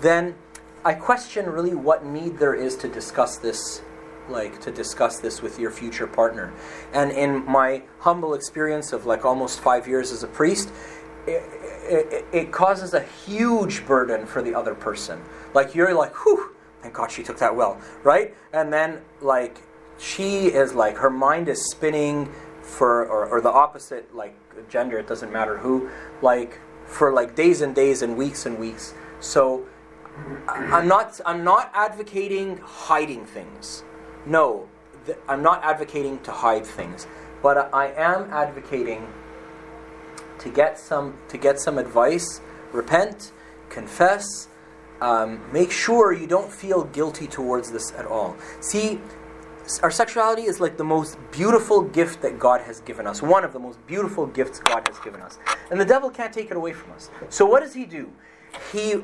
Then 0.00 0.34
I 0.84 0.92
question 0.92 1.46
really 1.46 1.74
what 1.74 2.04
need 2.04 2.36
there 2.36 2.52
is 2.54 2.76
to 2.76 2.88
discuss 2.88 3.38
this 3.38 3.82
like 4.28 4.60
to 4.60 4.70
discuss 4.70 5.18
this 5.18 5.42
with 5.42 5.58
your 5.58 5.70
future 5.72 6.06
partner. 6.06 6.52
And 6.92 7.10
in 7.10 7.44
my 7.46 7.82
humble 7.98 8.34
experience 8.34 8.92
of 8.92 9.04
like 9.04 9.24
almost 9.24 9.58
5 9.58 9.88
years 9.88 10.12
as 10.12 10.22
a 10.22 10.28
priest, 10.28 10.70
it, 11.26 11.42
it, 11.88 12.24
it 12.30 12.52
causes 12.52 12.94
a 12.94 13.02
huge 13.26 13.84
burden 13.86 14.26
for 14.26 14.40
the 14.40 14.54
other 14.54 14.74
person. 14.74 15.20
Like 15.52 15.74
you're 15.74 15.94
like, 15.94 16.14
whew, 16.14 16.54
thank 16.82 16.94
God 16.94 17.10
she 17.10 17.24
took 17.24 17.38
that 17.38 17.56
well, 17.56 17.80
right? 18.04 18.32
And 18.52 18.72
then 18.72 19.00
like 19.20 19.62
she 19.98 20.46
is 20.46 20.74
like 20.74 20.98
her 20.98 21.10
mind 21.10 21.48
is 21.48 21.68
spinning 21.70 22.30
for 22.62 23.06
or, 23.06 23.26
or 23.26 23.40
the 23.40 23.50
opposite 23.50 24.14
like 24.14 24.36
gender, 24.68 24.98
it 24.98 25.06
doesn't 25.06 25.32
matter 25.32 25.58
who, 25.58 25.90
like 26.22 26.60
for 26.86 27.12
like 27.12 27.34
days 27.34 27.60
and 27.60 27.74
days 27.74 28.02
and 28.02 28.16
weeks 28.16 28.46
and 28.46 28.58
weeks. 28.58 28.94
So 29.20 29.66
I'm 30.48 30.88
not 30.88 31.20
I'm 31.24 31.44
not 31.44 31.70
advocating 31.74 32.58
hiding 32.58 33.24
things. 33.26 33.84
No, 34.26 34.68
th- 35.06 35.18
I'm 35.28 35.42
not 35.42 35.62
advocating 35.64 36.18
to 36.20 36.32
hide 36.32 36.66
things, 36.66 37.06
but 37.42 37.72
I 37.72 37.92
am 37.92 38.30
advocating 38.32 39.06
to 40.40 40.48
get 40.50 40.78
some 40.78 41.16
to 41.28 41.38
get 41.38 41.60
some 41.60 41.78
advice, 41.78 42.40
repent, 42.72 43.32
confess, 43.68 44.48
um, 45.00 45.40
make 45.52 45.70
sure 45.70 46.12
you 46.12 46.26
don't 46.26 46.52
feel 46.52 46.84
guilty 46.84 47.26
towards 47.26 47.70
this 47.70 47.92
at 47.92 48.06
all. 48.06 48.36
See, 48.60 49.00
our 49.82 49.90
sexuality 49.90 50.42
is 50.42 50.60
like 50.60 50.76
the 50.76 50.84
most 50.84 51.18
beautiful 51.30 51.82
gift 51.82 52.22
that 52.22 52.38
God 52.38 52.60
has 52.62 52.80
given 52.80 53.06
us. 53.06 53.22
One 53.22 53.44
of 53.44 53.52
the 53.52 53.58
most 53.58 53.84
beautiful 53.86 54.26
gifts 54.26 54.58
God 54.60 54.86
has 54.88 54.98
given 55.00 55.20
us. 55.20 55.38
And 55.70 55.80
the 55.80 55.84
devil 55.84 56.10
can't 56.10 56.32
take 56.32 56.50
it 56.50 56.56
away 56.56 56.72
from 56.72 56.92
us. 56.92 57.10
So 57.28 57.46
what 57.46 57.60
does 57.60 57.74
he 57.74 57.86
do? 57.86 58.10
He 58.72 58.96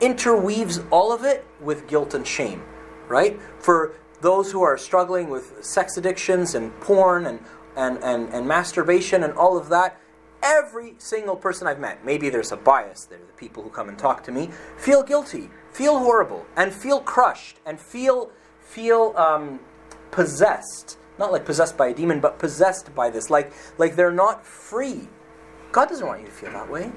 interweaves 0.00 0.80
all 0.90 1.12
of 1.12 1.24
it 1.24 1.46
with 1.60 1.86
guilt 1.86 2.14
and 2.14 2.26
shame, 2.26 2.62
right? 3.08 3.38
For 3.58 3.94
those 4.20 4.52
who 4.52 4.62
are 4.62 4.78
struggling 4.78 5.28
with 5.28 5.64
sex 5.64 5.96
addictions 5.96 6.54
and 6.54 6.78
porn 6.80 7.26
and, 7.26 7.40
and, 7.76 7.98
and, 8.02 8.28
and 8.32 8.46
masturbation 8.46 9.22
and 9.24 9.32
all 9.34 9.58
of 9.58 9.68
that, 9.68 10.00
every 10.42 10.94
single 10.98 11.36
person 11.36 11.66
I've 11.66 11.78
met, 11.78 12.04
maybe 12.04 12.30
there's 12.30 12.52
a 12.52 12.56
bias 12.56 13.04
there, 13.04 13.18
the 13.18 13.32
people 13.34 13.62
who 13.62 13.70
come 13.70 13.88
and 13.88 13.98
talk 13.98 14.24
to 14.24 14.32
me, 14.32 14.50
feel 14.76 15.02
guilty, 15.02 15.50
feel 15.72 15.98
horrible, 15.98 16.46
and 16.56 16.72
feel 16.72 17.00
crushed, 17.00 17.58
and 17.64 17.78
feel 17.78 18.30
feel 18.60 19.12
um, 19.16 19.60
possessed. 20.12 20.98
Not 21.18 21.32
like 21.32 21.44
possessed 21.44 21.76
by 21.76 21.88
a 21.88 21.94
demon, 21.94 22.20
but 22.20 22.38
possessed 22.38 22.94
by 22.94 23.10
this. 23.10 23.28
Like 23.28 23.52
like 23.78 23.96
they're 23.96 24.12
not 24.12 24.46
free. 24.46 25.08
God 25.72 25.88
doesn't 25.88 26.06
want 26.06 26.20
you 26.20 26.26
to 26.26 26.32
feel 26.32 26.52
that 26.52 26.70
way. 26.70 26.92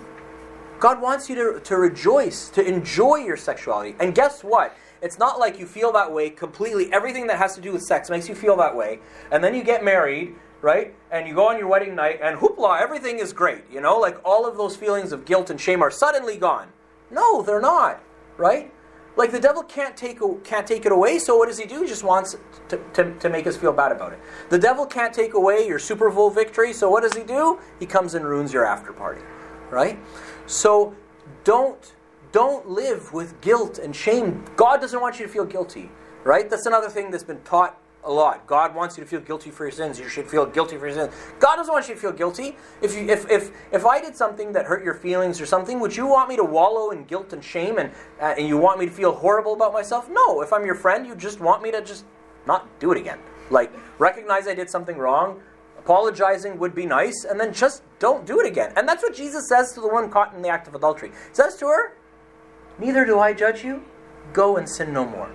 God 0.80 1.02
wants 1.02 1.30
you 1.30 1.36
to, 1.36 1.60
to 1.62 1.78
rejoice, 1.78 2.50
to 2.50 2.64
enjoy 2.64 3.18
your 3.18 3.38
sexuality. 3.38 3.96
And 4.00 4.14
guess 4.14 4.44
what? 4.44 4.76
It's 5.02 5.18
not 5.18 5.40
like 5.40 5.58
you 5.58 5.66
feel 5.66 5.92
that 5.94 6.12
way 6.12 6.30
completely. 6.30 6.92
Everything 6.92 7.28
that 7.28 7.38
has 7.38 7.56
to 7.56 7.62
do 7.62 7.72
with 7.72 7.82
sex 7.82 8.10
makes 8.10 8.28
you 8.28 8.36
feel 8.36 8.58
that 8.58 8.76
way. 8.76 9.00
And 9.32 9.44
then 9.44 9.56
you 9.56 9.64
get 9.64 9.84
married, 9.84 10.36
right? 10.62 10.94
And 11.12 11.28
you 11.28 11.34
go 11.34 11.48
on 11.48 11.58
your 11.58 11.68
wedding 11.68 11.96
night, 11.96 12.20
and 12.22 12.38
hoopla, 12.38 12.82
everything 12.82 13.20
is 13.20 13.32
great. 13.32 13.64
You 13.72 13.82
know, 13.82 13.98
like 13.98 14.20
all 14.26 14.46
of 14.46 14.58
those 14.58 14.76
feelings 14.76 15.12
of 15.12 15.26
guilt 15.26 15.50
and 15.50 15.62
shame 15.62 15.82
are 15.82 15.92
suddenly 15.92 16.38
gone. 16.38 16.68
No, 17.12 17.42
they're 17.42 17.62
not, 17.62 18.02
right? 18.36 18.74
Like 19.18 19.32
the 19.32 19.40
devil 19.40 19.64
can't 19.64 19.96
take 19.96 20.20
can't 20.44 20.68
take 20.68 20.86
it 20.86 20.92
away. 20.92 21.20
So 21.20 21.38
what 21.38 21.48
does 21.48 21.58
he 21.58 21.66
do? 21.66 21.82
He 21.82 21.88
just 21.88 22.04
wants 22.04 22.36
to, 22.70 22.80
to, 22.94 23.14
to 23.16 23.30
make 23.30 23.48
us 23.48 23.56
feel 23.56 23.72
bad 23.72 23.92
about 23.92 24.14
it. 24.14 24.20
The 24.50 24.60
devil 24.60 24.86
can't 24.86 25.14
take 25.14 25.34
away 25.34 25.68
your 25.68 25.80
Super 25.80 26.10
Bowl 26.10 26.30
victory. 26.30 26.74
So 26.74 26.90
what 26.90 27.04
does 27.04 27.14
he 27.14 27.24
do? 27.24 27.60
He 27.80 27.86
comes 27.86 28.14
and 28.14 28.26
ruins 28.26 28.52
your 28.52 28.66
after 28.66 28.92
party, 28.92 29.22
right? 29.70 29.98
So 30.48 30.94
don't 31.44 31.94
don't 32.32 32.70
live 32.70 33.14
with 33.14 33.40
guilt 33.40 33.80
and 33.80 33.96
shame. 33.96 34.44
God 34.58 34.82
doesn't 34.82 35.00
want 35.00 35.20
you 35.20 35.26
to 35.26 35.32
feel 35.32 35.46
guilty, 35.46 35.90
right? 36.26 36.50
That's 36.50 36.66
another 36.66 36.90
thing 36.90 37.10
that's 37.10 37.24
been 37.24 37.42
taught 37.42 37.80
a 38.06 38.12
lot. 38.12 38.48
God 38.48 38.74
wants 38.76 38.98
you 38.98 39.04
to 39.04 39.10
feel 39.10 39.20
guilty 39.20 39.52
for 39.52 39.66
your 39.66 39.72
sins. 39.72 40.00
You 40.00 40.08
should 40.08 40.28
feel 40.28 40.46
guilty 40.46 40.78
for 40.78 40.88
your 40.88 40.96
sins. 40.96 41.14
God 41.40 41.58
doesn't 41.58 41.74
want 41.74 41.88
you 41.88 41.96
to 41.96 42.00
feel 42.00 42.12
guilty. 42.12 42.58
If 42.82 42.96
you 42.96 43.08
if 43.10 43.30
if 43.30 43.52
if 43.72 43.86
I 43.86 44.00
did 44.00 44.16
something 44.16 44.54
that 44.54 44.66
hurt 44.66 44.84
your 44.84 44.94
feelings 44.94 45.42
or 45.42 45.46
something, 45.46 45.80
would 45.80 45.96
you 45.96 46.06
want 46.06 46.30
me 46.30 46.36
to 46.36 46.44
wallow 46.44 46.92
in 46.92 47.04
guilt 47.06 47.34
and 47.34 47.44
shame 47.44 47.78
and 47.78 47.92
uh, 48.22 48.36
and 48.38 48.48
you 48.48 48.58
want 48.58 48.80
me 48.80 48.86
to 48.86 48.92
feel 48.92 49.14
horrible 49.14 49.54
about 49.54 49.74
myself? 49.74 50.10
No. 50.10 50.42
If 50.42 50.54
I'm 50.54 50.66
your 50.66 50.76
friend, 50.76 51.06
you 51.06 51.16
just 51.16 51.40
want 51.40 51.62
me 51.62 51.72
to 51.72 51.82
just 51.82 52.06
not 52.46 52.68
do 52.80 52.92
it 52.92 52.98
again. 52.98 53.20
Like 53.50 53.72
recognize 54.00 54.48
I 54.48 54.54
did 54.54 54.70
something 54.70 54.98
wrong. 54.98 55.42
Apologizing 55.80 56.58
would 56.58 56.74
be 56.74 56.88
nice, 56.88 57.26
and 57.30 57.40
then 57.40 57.54
just 57.54 57.84
don't 58.00 58.26
do 58.26 58.40
it 58.40 58.48
again. 58.48 58.74
And 58.76 58.90
that's 58.90 59.04
what 59.04 59.16
Jesus 59.16 59.48
says 59.48 59.72
to 59.74 59.82
the 59.82 59.88
one 59.88 60.10
caught 60.10 60.34
in 60.34 60.42
the 60.42 60.50
act 60.50 60.68
of 60.68 60.74
adultery. 60.74 61.10
He 61.10 61.34
says 61.34 61.56
to 61.58 61.68
her, 61.68 61.94
Neither 62.80 63.06
do 63.06 63.20
I 63.20 63.34
judge 63.34 63.64
you. 63.64 63.84
Go 64.34 64.58
and 64.58 64.68
sin 64.68 64.92
no 64.92 65.06
more. 65.06 65.32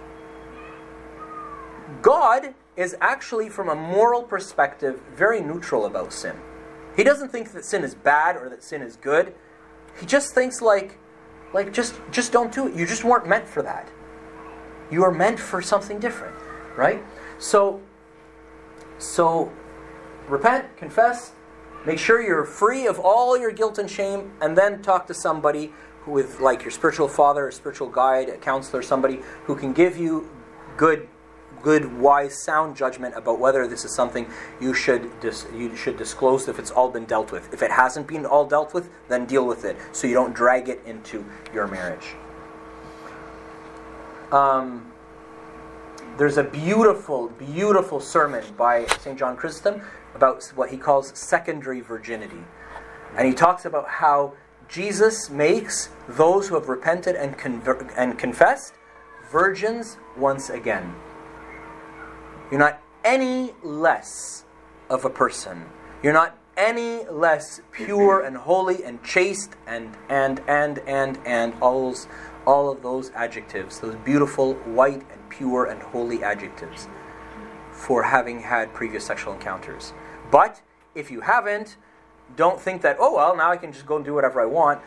God 2.03 2.55
is 2.81 2.97
actually, 3.03 3.51
from 3.51 3.69
a 3.69 3.75
moral 3.75 4.23
perspective, 4.23 5.03
very 5.15 5.43
neutral 5.43 5.85
about 5.85 6.15
sin. 6.15 6.35
He 6.97 7.05
doesn't 7.05 7.31
think 7.31 7.53
that 7.53 7.67
sin 7.67 7.85
is 7.85 7.95
bad 7.95 8.37
or 8.37 8.49
that 8.49 8.65
sin 8.65 8.81
is 8.81 8.97
good. 8.97 9.35
He 10.01 10.07
just 10.07 10.35
thinks 10.35 10.63
like, 10.63 10.99
like 11.53 11.75
just 11.75 12.01
just 12.11 12.33
don't 12.33 12.53
do 12.53 12.69
it. 12.69 12.75
You 12.75 12.87
just 12.87 13.05
weren't 13.05 13.29
meant 13.29 13.47
for 13.47 13.61
that. 13.63 13.91
You 14.91 15.05
are 15.05 15.13
meant 15.13 15.39
for 15.39 15.61
something 15.61 16.01
different, 16.01 16.35
right? 16.75 17.03
So, 17.39 17.83
so 18.99 19.53
repent, 20.27 20.75
confess, 20.79 21.33
make 21.85 21.99
sure 21.99 22.23
you're 22.23 22.47
free 22.47 22.87
of 22.87 22.99
all 22.99 23.39
your 23.39 23.53
guilt 23.53 23.79
and 23.79 23.91
shame, 23.91 24.33
and 24.41 24.57
then 24.57 24.81
talk 24.81 25.07
to 25.09 25.15
somebody 25.15 25.73
who, 26.03 26.13
with 26.13 26.41
like 26.41 26.63
your 26.63 26.71
spiritual 26.71 27.09
father, 27.09 27.49
a 27.49 27.53
spiritual 27.53 27.91
guide, 27.91 28.31
a 28.31 28.39
counselor, 28.39 28.83
somebody 28.83 29.21
who 29.45 29.55
can 29.55 29.75
give 29.75 29.99
you 29.99 30.31
good 30.79 31.09
good, 31.63 31.99
wise, 31.99 32.43
sound 32.43 32.77
judgment 32.77 33.15
about 33.17 33.39
whether 33.39 33.67
this 33.67 33.85
is 33.85 33.95
something 33.95 34.27
you 34.61 34.75
should 34.75 35.21
dis- 35.21 35.47
you 35.55 35.75
should 35.77 35.97
disclose 35.97 36.49
if 36.49 36.59
it's 36.59 36.71
all 36.71 36.91
been 36.91 37.05
dealt 37.05 37.33
with. 37.33 37.53
If 37.53 37.63
it 37.63 37.71
hasn't 37.71 38.07
been 38.07 38.27
all 38.27 38.47
dealt 38.47 38.75
with, 38.75 38.91
then 39.09 39.27
deal 39.27 39.47
with 39.47 39.65
it 39.65 39.77
so 39.93 40.07
you 40.07 40.15
don't 40.15 40.35
drag 40.35 40.69
it 40.69 40.81
into 40.87 41.25
your 41.53 41.67
marriage. 41.67 42.15
Um, 44.33 44.93
there's 46.17 46.37
a 46.37 46.45
beautiful, 46.45 47.29
beautiful 47.29 48.01
sermon 48.01 48.45
by 48.57 48.87
St. 49.01 49.19
John 49.19 49.37
Chrysostom 49.37 49.83
about 50.15 50.45
what 50.55 50.71
he 50.71 50.77
calls 50.77 51.17
secondary 51.19 51.81
virginity. 51.81 52.45
And 53.17 53.27
he 53.27 53.35
talks 53.35 53.65
about 53.65 53.89
how 53.89 54.35
Jesus 54.69 55.31
makes 55.31 55.89
those 56.09 56.49
who 56.49 56.55
have 56.55 56.69
repented 56.69 57.17
and, 57.17 57.37
conver- 57.37 57.93
and 57.97 58.19
confessed 58.19 58.75
virgins 59.31 59.97
once 60.17 60.51
again. 60.51 60.95
You're 62.51 62.61
not 62.61 62.83
any 63.05 63.53
less 63.63 64.45
of 64.89 65.05
a 65.05 65.11
person. 65.11 65.67
You're 66.03 66.13
not 66.13 66.37
any 66.57 67.05
less 67.07 67.61
pure 67.71 68.21
and 68.21 68.37
holy 68.37 68.85
and 68.85 69.03
chaste 69.03 69.55
and 69.67 69.97
and 70.09 70.41
and 70.49 70.79
and 70.87 71.19
and 71.25 71.55
all 71.61 71.95
all 72.47 72.71
of 72.71 72.83
those 72.83 73.11
adjectives, 73.15 73.81
those 73.81 73.95
beautiful 73.97 74.55
white 74.55 75.03
and 75.13 75.31
pure 75.31 75.67
and 75.67 75.81
holy 75.81 76.25
adjectives 76.25 76.89
for 77.71 78.03
having 78.03 78.41
had 78.41 78.75
previous 78.75 79.07
sexual 79.07 79.33
encounters. 79.33 79.93
But 80.31 80.61
if 80.95 81.11
you 81.11 81.21
haven't, 81.21 81.77
don't 82.37 82.61
think 82.61 82.83
that 82.83 82.97
oh 82.99 83.15
well 83.15 83.37
now 83.37 83.51
I 83.51 83.57
can 83.57 83.73
just 83.73 83.87
go 83.87 83.97
and 83.97 84.05
do 84.05 84.15
whatever 84.15 84.41
I 84.41 84.47
want. 84.47 84.81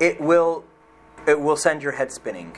It 0.00 0.20
will 0.20 0.64
it 1.26 1.40
will 1.40 1.56
send 1.56 1.82
your 1.82 1.92
head 1.92 2.12
spinning. 2.12 2.56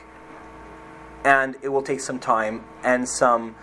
And 1.25 1.57
it 1.63 1.69
will 1.69 1.83
take 1.83 2.01
some 2.01 2.19
time 2.19 2.65
and 2.83 3.09
some 3.09 3.57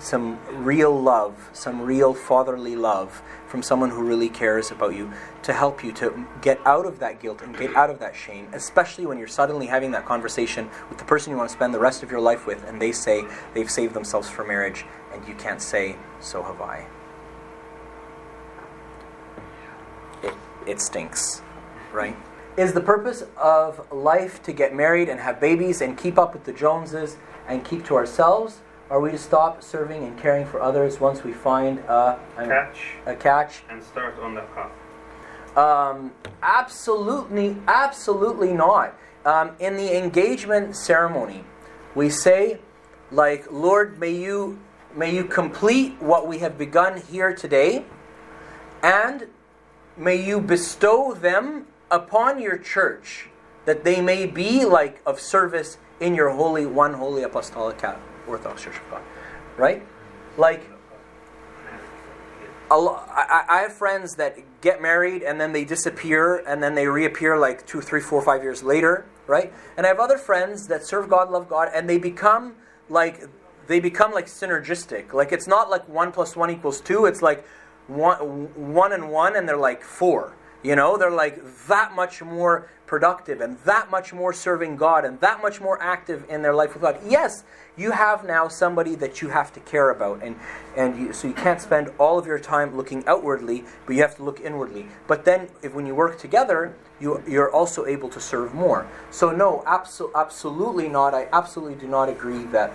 some 0.00 0.38
real 0.64 0.98
love, 0.98 1.50
some 1.52 1.82
real 1.82 2.14
fatherly 2.14 2.74
love 2.74 3.22
from 3.46 3.62
someone 3.62 3.90
who 3.90 4.02
really 4.02 4.28
cares 4.28 4.70
about 4.70 4.96
you 4.96 5.12
to 5.42 5.52
help 5.52 5.84
you 5.84 5.92
to 5.92 6.26
get 6.40 6.58
out 6.64 6.86
of 6.86 6.98
that 7.00 7.20
guilt 7.20 7.42
and 7.42 7.56
get 7.56 7.74
out 7.76 7.90
of 7.90 7.98
that 7.98 8.16
shame, 8.16 8.48
especially 8.52 9.04
when 9.04 9.18
you're 9.18 9.28
suddenly 9.28 9.66
having 9.66 9.90
that 9.90 10.06
conversation 10.06 10.68
with 10.88 10.98
the 10.98 11.04
person 11.04 11.30
you 11.30 11.36
want 11.36 11.48
to 11.48 11.52
spend 11.54 11.74
the 11.74 11.78
rest 11.78 12.02
of 12.02 12.10
your 12.10 12.20
life 12.20 12.46
with 12.46 12.64
and 12.64 12.80
they 12.80 12.92
say 12.92 13.24
they've 13.54 13.70
saved 13.70 13.94
themselves 13.94 14.28
for 14.28 14.44
marriage 14.44 14.84
and 15.12 15.26
you 15.28 15.34
can't 15.34 15.60
say, 15.60 15.96
So 16.20 16.42
have 16.42 16.60
I. 16.60 16.86
It, 20.22 20.34
it 20.66 20.80
stinks, 20.80 21.42
right? 21.92 22.16
Is 22.56 22.72
the 22.72 22.80
purpose 22.80 23.24
of 23.36 23.90
life 23.92 24.42
to 24.44 24.52
get 24.52 24.74
married 24.74 25.08
and 25.08 25.20
have 25.20 25.40
babies 25.40 25.80
and 25.80 25.96
keep 25.96 26.18
up 26.18 26.32
with 26.32 26.44
the 26.44 26.52
Joneses 26.52 27.16
and 27.46 27.64
keep 27.64 27.84
to 27.86 27.96
ourselves? 27.96 28.60
Are 28.90 29.00
we 29.00 29.12
to 29.12 29.18
stop 29.18 29.62
serving 29.62 30.02
and 30.02 30.18
caring 30.18 30.44
for 30.44 30.60
others 30.60 30.98
once 30.98 31.22
we 31.22 31.32
find 31.32 31.78
a, 31.80 32.18
a 32.36 32.44
Catch 32.44 32.78
a 33.06 33.14
catch? 33.14 33.62
and 33.70 33.82
start 33.82 34.18
on 34.20 34.34
the 34.34 34.42
path. 34.54 35.56
Um, 35.56 36.12
absolutely, 36.42 37.56
absolutely 37.68 38.52
not. 38.52 38.94
um, 39.24 39.52
in 39.58 39.76
the 39.76 39.96
engagement 39.96 40.74
ceremony, 40.74 41.44
we 41.94 42.08
say, 42.08 42.58
like, 43.10 43.50
Lord, 43.50 43.98
may 43.98 44.10
you 44.10 44.58
may 44.96 45.14
you 45.14 45.24
complete 45.24 46.00
what 46.00 46.26
we 46.26 46.38
have 46.38 46.58
begun 46.58 47.00
here 47.00 47.32
today, 47.34 47.84
and 48.82 49.28
may 49.96 50.16
you 50.16 50.40
bestow 50.40 51.14
them 51.14 51.66
upon 51.90 52.40
your 52.40 52.58
church, 52.58 53.28
that 53.66 53.84
they 53.84 54.00
may 54.00 54.26
be 54.26 54.64
like 54.64 55.00
of 55.06 55.20
service 55.20 55.78
in 56.00 56.14
your 56.14 56.30
holy, 56.30 56.66
one 56.66 56.94
holy 56.94 57.22
apostolic 57.22 57.78
Orthodox 58.30 58.62
Church 58.62 58.76
of 58.76 58.90
God. 58.90 59.02
Right? 59.56 59.82
Like, 60.36 60.62
lo- 62.70 63.02
I, 63.08 63.44
I 63.48 63.58
have 63.60 63.72
friends 63.72 64.14
that 64.16 64.38
get 64.60 64.80
married 64.80 65.22
and 65.22 65.40
then 65.40 65.52
they 65.52 65.64
disappear 65.64 66.38
and 66.46 66.62
then 66.62 66.74
they 66.74 66.86
reappear 66.86 67.38
like 67.38 67.66
two, 67.66 67.80
three, 67.80 68.00
four, 68.00 68.22
five 68.22 68.42
years 68.42 68.62
later, 68.62 69.06
right? 69.26 69.52
And 69.76 69.86
I 69.86 69.88
have 69.88 70.00
other 70.00 70.18
friends 70.18 70.68
that 70.68 70.84
serve 70.84 71.08
God, 71.08 71.30
love 71.30 71.48
God, 71.48 71.68
and 71.74 71.88
they 71.88 71.98
become 71.98 72.54
like 72.88 73.22
they 73.66 73.80
become 73.80 74.12
like 74.12 74.26
synergistic. 74.26 75.12
Like 75.12 75.32
it's 75.32 75.46
not 75.46 75.70
like 75.70 75.88
one 75.88 76.12
plus 76.12 76.36
one 76.36 76.50
equals 76.50 76.80
two. 76.80 77.06
It's 77.06 77.22
like 77.22 77.44
one, 77.86 78.16
one 78.72 78.92
and 78.92 79.10
one, 79.10 79.36
and 79.36 79.48
they're 79.48 79.56
like 79.56 79.82
four. 79.82 80.34
You 80.62 80.76
know, 80.76 80.96
they're 80.96 81.10
like 81.10 81.40
that 81.68 81.94
much 81.94 82.20
more 82.22 82.68
productive 82.86 83.40
and 83.40 83.56
that 83.60 83.90
much 83.90 84.12
more 84.12 84.32
serving 84.32 84.76
God 84.76 85.04
and 85.04 85.18
that 85.20 85.40
much 85.40 85.60
more 85.60 85.80
active 85.80 86.24
in 86.28 86.42
their 86.42 86.52
life 86.52 86.74
with 86.74 86.82
God. 86.82 86.98
Yes, 87.06 87.44
you 87.76 87.92
have 87.92 88.24
now 88.24 88.48
somebody 88.48 88.94
that 88.96 89.22
you 89.22 89.28
have 89.28 89.52
to 89.54 89.60
care 89.60 89.90
about, 89.90 90.22
and 90.22 90.36
and 90.76 90.98
you, 90.98 91.12
so 91.12 91.28
you 91.28 91.34
can't 91.34 91.60
spend 91.60 91.90
all 91.98 92.18
of 92.18 92.26
your 92.26 92.38
time 92.38 92.76
looking 92.76 93.06
outwardly, 93.06 93.64
but 93.86 93.94
you 93.94 94.02
have 94.02 94.16
to 94.16 94.22
look 94.22 94.40
inwardly. 94.40 94.86
But 95.06 95.24
then, 95.24 95.48
if 95.62 95.72
when 95.74 95.86
you 95.86 95.94
work 95.94 96.18
together, 96.18 96.74
you 97.00 97.22
you're 97.26 97.50
also 97.50 97.86
able 97.86 98.10
to 98.10 98.20
serve 98.20 98.52
more. 98.54 98.86
So 99.10 99.30
no, 99.30 99.62
abso- 99.66 100.10
absolutely 100.14 100.88
not. 100.88 101.14
I 101.14 101.28
absolutely 101.32 101.76
do 101.76 101.86
not 101.86 102.08
agree 102.10 102.44
that 102.46 102.72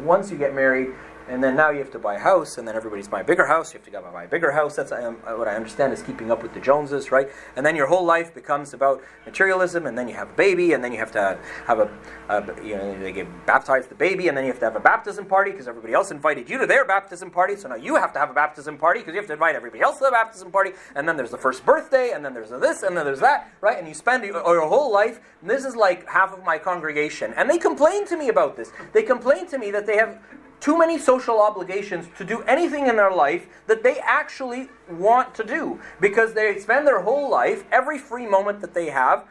once 0.00 0.30
you 0.30 0.36
get 0.36 0.54
married, 0.54 0.88
and 1.28 1.42
then 1.42 1.56
now 1.56 1.70
you 1.70 1.78
have 1.78 1.90
to 1.92 1.98
buy 1.98 2.14
a 2.14 2.18
house, 2.18 2.58
and 2.58 2.68
then 2.68 2.76
everybody's 2.76 3.08
buying 3.08 3.24
a 3.24 3.26
bigger 3.26 3.46
house. 3.46 3.72
You 3.72 3.78
have 3.78 3.84
to 3.84 3.90
go 3.90 4.02
buy 4.02 4.24
a 4.24 4.28
bigger 4.28 4.52
house. 4.52 4.76
That's 4.76 4.92
um, 4.92 5.14
what 5.16 5.48
I 5.48 5.54
understand 5.54 5.92
is 5.92 6.02
keeping 6.02 6.30
up 6.30 6.42
with 6.42 6.52
the 6.52 6.60
Joneses, 6.60 7.10
right? 7.10 7.28
And 7.56 7.64
then 7.64 7.76
your 7.76 7.86
whole 7.86 8.04
life 8.04 8.34
becomes 8.34 8.74
about 8.74 9.02
materialism, 9.24 9.86
and 9.86 9.96
then 9.96 10.08
you 10.08 10.14
have 10.14 10.30
a 10.30 10.34
baby, 10.34 10.72
and 10.72 10.84
then 10.84 10.92
you 10.92 10.98
have 10.98 11.12
to 11.12 11.38
have 11.66 11.78
a, 11.78 11.90
a 12.28 12.62
you 12.62 12.76
know, 12.76 12.98
they 13.00 13.12
get 13.12 13.26
baptized 13.46 13.88
the 13.88 13.94
baby, 13.94 14.28
and 14.28 14.36
then 14.36 14.44
you 14.44 14.50
have 14.50 14.60
to 14.60 14.66
have 14.66 14.76
a 14.76 14.80
baptism 14.80 15.24
party 15.24 15.50
because 15.50 15.66
everybody 15.66 15.94
else 15.94 16.10
invited 16.10 16.48
you 16.50 16.58
to 16.58 16.66
their 16.66 16.84
baptism 16.84 17.30
party. 17.30 17.56
So 17.56 17.68
now 17.68 17.76
you 17.76 17.96
have 17.96 18.12
to 18.12 18.18
have 18.18 18.30
a 18.30 18.34
baptism 18.34 18.76
party 18.76 19.00
because 19.00 19.14
you 19.14 19.20
have 19.20 19.28
to 19.28 19.34
invite 19.34 19.56
everybody 19.56 19.82
else 19.82 19.98
to 19.98 20.04
the 20.04 20.10
baptism 20.10 20.50
party. 20.50 20.72
And 20.94 21.08
then 21.08 21.16
there's 21.16 21.30
the 21.30 21.38
first 21.38 21.64
birthday, 21.64 22.12
and 22.12 22.24
then 22.24 22.34
there's 22.34 22.50
this, 22.50 22.82
and 22.82 22.96
then 22.96 23.04
there's 23.04 23.20
that, 23.20 23.50
right? 23.60 23.78
And 23.78 23.88
you 23.88 23.94
spend 23.94 24.24
your, 24.24 24.34
your 24.34 24.68
whole 24.68 24.92
life. 24.92 25.20
This 25.42 25.64
is 25.64 25.76
like 25.76 26.08
half 26.08 26.32
of 26.32 26.44
my 26.44 26.58
congregation, 26.58 27.34
and 27.36 27.48
they 27.48 27.58
complain 27.58 28.06
to 28.06 28.16
me 28.16 28.28
about 28.28 28.56
this. 28.56 28.72
They 28.92 29.02
complain 29.02 29.46
to 29.48 29.58
me 29.58 29.70
that 29.70 29.86
they 29.86 29.96
have 29.96 30.18
too 30.60 30.78
many 30.78 30.98
social 30.98 31.40
obligations 31.40 32.06
to 32.16 32.24
do 32.24 32.42
anything 32.42 32.86
in 32.86 32.96
their 32.96 33.10
life 33.10 33.46
that 33.66 33.82
they 33.82 33.98
actually 34.00 34.68
want 34.90 35.34
to 35.34 35.44
do 35.44 35.80
because 36.00 36.32
they 36.32 36.58
spend 36.58 36.86
their 36.86 37.00
whole 37.00 37.30
life, 37.30 37.64
every 37.70 37.98
free 37.98 38.26
moment 38.26 38.60
that 38.60 38.74
they 38.74 38.90
have, 38.90 39.28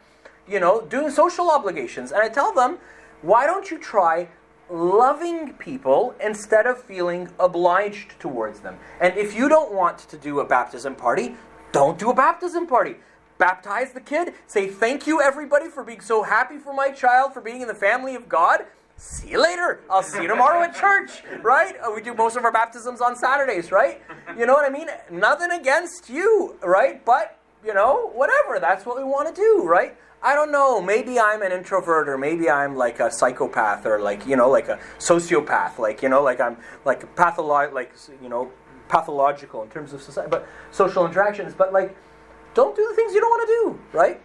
you 0.48 0.60
know, 0.60 0.80
doing 0.82 1.10
social 1.10 1.50
obligations. 1.50 2.12
And 2.12 2.22
I 2.22 2.28
tell 2.28 2.52
them, 2.52 2.78
why 3.22 3.46
don't 3.46 3.70
you 3.70 3.78
try 3.78 4.28
loving 4.70 5.54
people 5.54 6.14
instead 6.22 6.66
of 6.66 6.80
feeling 6.82 7.28
obliged 7.38 8.18
towards 8.20 8.60
them? 8.60 8.76
And 9.00 9.16
if 9.16 9.34
you 9.34 9.48
don't 9.48 9.72
want 9.72 9.98
to 9.98 10.16
do 10.16 10.40
a 10.40 10.44
baptism 10.44 10.94
party, 10.94 11.34
don't 11.72 11.98
do 11.98 12.10
a 12.10 12.14
baptism 12.14 12.66
party. 12.66 12.96
Baptize 13.38 13.92
the 13.92 14.00
kid. 14.00 14.34
Say 14.46 14.68
thank 14.68 15.06
you, 15.06 15.20
everybody, 15.20 15.68
for 15.68 15.82
being 15.82 16.00
so 16.00 16.22
happy 16.22 16.58
for 16.58 16.72
my 16.72 16.90
child, 16.90 17.34
for 17.34 17.40
being 17.40 17.60
in 17.60 17.68
the 17.68 17.74
family 17.74 18.14
of 18.14 18.28
God 18.28 18.66
see 18.96 19.30
you 19.30 19.42
later. 19.42 19.80
I'll 19.90 20.02
see 20.02 20.22
you 20.22 20.28
tomorrow 20.28 20.62
at 20.62 20.74
church, 20.74 21.22
right? 21.42 21.74
Uh, 21.80 21.92
we 21.94 22.02
do 22.02 22.14
most 22.14 22.36
of 22.36 22.44
our 22.44 22.52
baptisms 22.52 23.00
on 23.00 23.16
Saturdays, 23.16 23.70
right? 23.72 24.02
You 24.36 24.46
know 24.46 24.54
what 24.54 24.68
I 24.68 24.72
mean? 24.72 24.88
Nothing 25.10 25.50
against 25.50 26.08
you, 26.08 26.56
right? 26.62 27.04
But, 27.04 27.38
you 27.64 27.74
know, 27.74 28.10
whatever. 28.14 28.58
That's 28.60 28.86
what 28.86 28.96
we 28.96 29.04
want 29.04 29.28
to 29.28 29.34
do, 29.34 29.62
right? 29.64 29.96
I 30.22 30.34
don't 30.34 30.50
know. 30.50 30.80
Maybe 30.80 31.20
I'm 31.20 31.42
an 31.42 31.52
introvert, 31.52 32.08
or 32.08 32.16
maybe 32.16 32.48
I'm 32.48 32.76
like 32.76 32.98
a 32.98 33.10
psychopath, 33.10 33.84
or 33.84 34.00
like 34.00 34.26
you 34.26 34.36
know, 34.36 34.48
like 34.48 34.68
a 34.68 34.78
sociopath. 34.98 35.78
Like 35.78 36.02
you 36.02 36.08
know, 36.08 36.22
like 36.22 36.40
I'm 36.40 36.56
like 36.86 37.14
patholo- 37.14 37.70
like 37.74 37.92
you 38.22 38.30
know, 38.30 38.50
pathological 38.88 39.62
in 39.62 39.68
terms 39.68 39.92
of 39.92 40.00
society, 40.00 40.30
but 40.30 40.48
social 40.70 41.04
interactions. 41.04 41.52
But 41.52 41.74
like, 41.74 41.94
don't 42.54 42.74
do 42.74 42.88
the 42.88 42.94
things 42.94 43.12
you 43.12 43.20
don't 43.20 43.28
want 43.28 43.46
to 43.46 43.54
do, 43.54 43.98
right? 43.98 44.22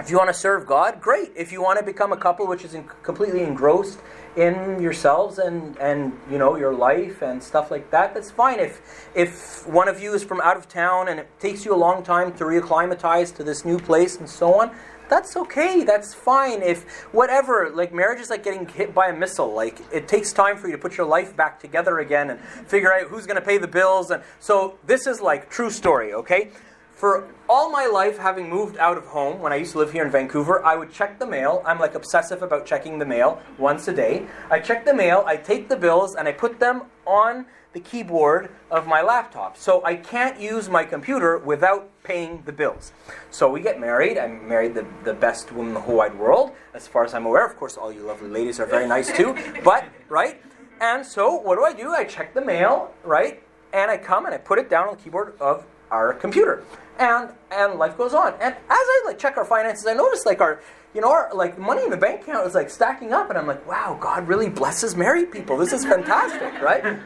If 0.00 0.10
you 0.10 0.16
want 0.16 0.28
to 0.28 0.34
serve 0.34 0.64
God, 0.64 1.00
great. 1.00 1.32
If 1.34 1.50
you 1.50 1.60
want 1.60 1.78
to 1.80 1.84
become 1.84 2.12
a 2.12 2.16
couple 2.16 2.46
which 2.46 2.64
is 2.64 2.74
in, 2.74 2.84
completely 3.02 3.42
engrossed 3.42 3.98
in 4.36 4.80
yourselves 4.80 5.38
and 5.38 5.76
and 5.78 6.12
you 6.30 6.38
know 6.38 6.54
your 6.56 6.72
life 6.72 7.20
and 7.22 7.42
stuff 7.42 7.70
like 7.70 7.90
that, 7.90 8.14
that's 8.14 8.30
fine. 8.30 8.60
If 8.60 9.08
if 9.16 9.66
one 9.66 9.88
of 9.88 10.00
you 10.00 10.14
is 10.14 10.22
from 10.22 10.40
out 10.40 10.56
of 10.56 10.68
town 10.68 11.08
and 11.08 11.18
it 11.18 11.28
takes 11.40 11.64
you 11.64 11.74
a 11.74 11.80
long 11.86 12.04
time 12.04 12.32
to 12.34 12.44
reacclimatize 12.44 13.34
to 13.36 13.42
this 13.42 13.64
new 13.64 13.78
place 13.78 14.16
and 14.18 14.28
so 14.28 14.54
on, 14.54 14.70
that's 15.08 15.36
okay. 15.36 15.82
That's 15.84 16.14
fine. 16.14 16.62
If 16.62 16.84
whatever, 17.12 17.70
like 17.74 17.92
marriage 17.92 18.20
is 18.20 18.30
like 18.30 18.44
getting 18.44 18.68
hit 18.68 18.94
by 18.94 19.08
a 19.08 19.16
missile. 19.16 19.52
Like 19.52 19.80
it 19.92 20.06
takes 20.06 20.32
time 20.32 20.56
for 20.56 20.68
you 20.68 20.72
to 20.72 20.78
put 20.78 20.96
your 20.96 21.06
life 21.06 21.36
back 21.36 21.58
together 21.58 21.98
again 21.98 22.30
and 22.30 22.40
figure 22.68 22.92
out 22.92 23.08
who's 23.08 23.26
going 23.26 23.40
to 23.40 23.44
pay 23.44 23.58
the 23.58 23.68
bills. 23.68 24.10
And 24.10 24.22
so 24.38 24.78
this 24.86 25.06
is 25.06 25.20
like 25.20 25.50
true 25.50 25.70
story. 25.70 26.12
Okay. 26.12 26.50
For 26.98 27.28
all 27.48 27.70
my 27.70 27.86
life, 27.86 28.18
having 28.18 28.50
moved 28.50 28.76
out 28.76 28.98
of 28.98 29.06
home, 29.06 29.38
when 29.40 29.52
I 29.52 29.56
used 29.56 29.70
to 29.70 29.78
live 29.78 29.92
here 29.92 30.04
in 30.04 30.10
Vancouver, 30.10 30.64
I 30.64 30.74
would 30.74 30.92
check 30.92 31.20
the 31.20 31.26
mail. 31.28 31.62
I'm 31.64 31.78
like 31.78 31.94
obsessive 31.94 32.42
about 32.42 32.66
checking 32.66 32.98
the 32.98 33.06
mail 33.06 33.40
once 33.56 33.86
a 33.86 33.92
day. 33.92 34.26
I 34.50 34.58
check 34.58 34.84
the 34.84 34.92
mail, 34.92 35.22
I 35.24 35.36
take 35.36 35.68
the 35.68 35.76
bills, 35.76 36.16
and 36.16 36.26
I 36.26 36.32
put 36.32 36.58
them 36.58 36.86
on 37.06 37.46
the 37.72 37.78
keyboard 37.78 38.50
of 38.68 38.88
my 38.88 39.00
laptop. 39.00 39.56
So 39.56 39.80
I 39.84 39.94
can't 39.94 40.40
use 40.40 40.68
my 40.68 40.82
computer 40.82 41.38
without 41.38 41.88
paying 42.02 42.42
the 42.46 42.52
bills. 42.52 42.90
So 43.30 43.48
we 43.48 43.60
get 43.60 43.78
married. 43.78 44.18
I 44.18 44.26
married 44.26 44.74
the, 44.74 44.84
the 45.04 45.14
best 45.14 45.52
woman 45.52 45.68
in 45.68 45.74
the 45.74 45.80
whole 45.82 45.98
wide 45.98 46.18
world, 46.18 46.50
as 46.74 46.88
far 46.88 47.04
as 47.04 47.14
I'm 47.14 47.26
aware. 47.26 47.46
Of 47.46 47.56
course, 47.56 47.76
all 47.76 47.92
you 47.92 48.00
lovely 48.02 48.28
ladies 48.28 48.58
are 48.58 48.66
very 48.66 48.88
nice 48.88 49.16
too. 49.16 49.36
But, 49.62 49.84
right? 50.08 50.42
And 50.80 51.06
so 51.06 51.36
what 51.36 51.54
do 51.54 51.64
I 51.64 51.74
do? 51.74 51.94
I 51.94 52.02
check 52.02 52.34
the 52.34 52.44
mail, 52.44 52.92
right? 53.04 53.40
And 53.72 53.88
I 53.88 53.98
come 53.98 54.26
and 54.26 54.34
I 54.34 54.38
put 54.38 54.58
it 54.58 54.68
down 54.68 54.88
on 54.88 54.96
the 54.96 55.00
keyboard 55.00 55.34
of 55.38 55.64
our 55.90 56.12
computer 56.14 56.64
and 56.98 57.30
and 57.50 57.78
life 57.78 57.96
goes 57.96 58.14
on. 58.14 58.34
And 58.34 58.54
as 58.54 58.60
I 58.68 59.02
like 59.06 59.18
check 59.18 59.36
our 59.36 59.44
finances, 59.44 59.86
I 59.86 59.94
notice 59.94 60.26
like 60.26 60.40
our 60.40 60.60
you 60.94 61.00
know 61.00 61.10
our 61.10 61.30
like 61.34 61.58
money 61.58 61.84
in 61.84 61.90
the 61.90 61.96
bank 61.96 62.22
account 62.22 62.46
is 62.46 62.54
like 62.54 62.70
stacking 62.70 63.12
up, 63.12 63.30
and 63.30 63.38
I'm 63.38 63.46
like, 63.46 63.66
wow, 63.66 63.96
God 64.00 64.26
really 64.26 64.48
blesses 64.48 64.96
married 64.96 65.30
people. 65.30 65.56
This 65.56 65.72
is 65.72 65.84
fantastic, 65.84 66.60
right? 66.62 66.98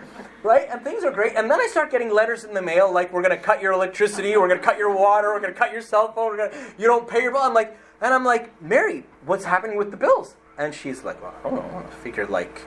Right? 0.42 0.66
And 0.70 0.82
things 0.82 1.04
are 1.04 1.12
great. 1.12 1.36
And 1.36 1.48
then 1.50 1.60
I 1.60 1.68
start 1.68 1.90
getting 1.90 2.12
letters 2.12 2.44
in 2.44 2.52
the 2.52 2.62
mail 2.62 2.92
like 2.92 3.12
we're 3.12 3.22
gonna 3.22 3.36
cut 3.36 3.62
your 3.62 3.72
electricity, 3.72 4.36
we're 4.36 4.48
gonna 4.48 4.60
cut 4.60 4.78
your 4.78 4.94
water, 4.94 5.28
we're 5.32 5.40
gonna 5.40 5.52
cut 5.52 5.72
your 5.72 5.82
cell 5.82 6.12
phone, 6.12 6.36
we're 6.36 6.48
gonna 6.48 6.72
you 6.78 6.86
don't 6.86 7.08
pay 7.08 7.22
your 7.22 7.32
bill. 7.32 7.42
I'm 7.42 7.54
like, 7.54 7.76
and 8.00 8.12
I'm 8.12 8.24
like, 8.24 8.60
Mary, 8.60 9.04
what's 9.26 9.44
happening 9.44 9.76
with 9.76 9.90
the 9.90 9.96
bills? 9.96 10.34
And 10.58 10.74
she's 10.74 11.04
like, 11.04 11.20
well, 11.22 11.34
I 11.38 11.42
don't 11.48 11.54
know. 11.54 11.78
I 11.78 11.90
figured 12.02 12.30
like 12.30 12.62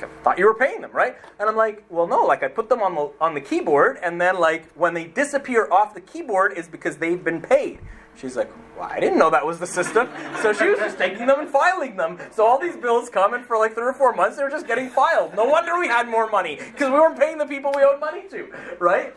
like 0.00 0.10
I 0.10 0.22
thought 0.22 0.38
you 0.38 0.46
were 0.46 0.54
paying 0.54 0.80
them, 0.80 0.90
right? 0.92 1.16
And 1.38 1.48
I'm 1.48 1.56
like, 1.56 1.84
well, 1.88 2.06
no, 2.06 2.24
like 2.24 2.42
I 2.42 2.48
put 2.48 2.68
them 2.68 2.82
on 2.82 2.94
the 2.94 3.10
on 3.20 3.34
the 3.34 3.40
keyboard, 3.40 3.98
and 4.02 4.20
then 4.20 4.38
like 4.38 4.70
when 4.72 4.94
they 4.94 5.04
disappear 5.04 5.68
off 5.70 5.94
the 5.94 6.00
keyboard 6.00 6.56
is 6.56 6.68
because 6.68 6.96
they've 6.96 7.22
been 7.22 7.40
paid. 7.40 7.80
She's 8.16 8.36
like, 8.36 8.50
well, 8.76 8.88
I 8.90 8.98
didn't 8.98 9.16
know 9.16 9.30
that 9.30 9.46
was 9.46 9.60
the 9.60 9.66
system. 9.66 10.08
So 10.42 10.52
she 10.52 10.68
was 10.68 10.78
just 10.78 10.98
taking 10.98 11.26
them 11.26 11.40
and 11.40 11.48
filing 11.48 11.96
them. 11.96 12.16
So 12.30 12.46
all 12.46 12.60
these 12.60 12.76
bills 12.76 13.08
come, 13.08 13.34
and 13.34 13.44
for 13.44 13.58
like 13.58 13.74
three 13.74 13.86
or 13.86 13.92
four 13.92 14.12
months, 14.12 14.36
they 14.36 14.44
were 14.44 14.50
just 14.50 14.68
getting 14.68 14.88
filed. 14.88 15.34
No 15.34 15.44
wonder 15.44 15.78
we 15.78 15.88
had 15.88 16.08
more 16.08 16.30
money 16.30 16.56
because 16.56 16.90
we 16.90 16.98
weren't 16.98 17.18
paying 17.18 17.38
the 17.38 17.46
people 17.46 17.72
we 17.74 17.82
owed 17.82 17.98
money 17.98 18.28
to, 18.28 18.52
right? 18.78 19.14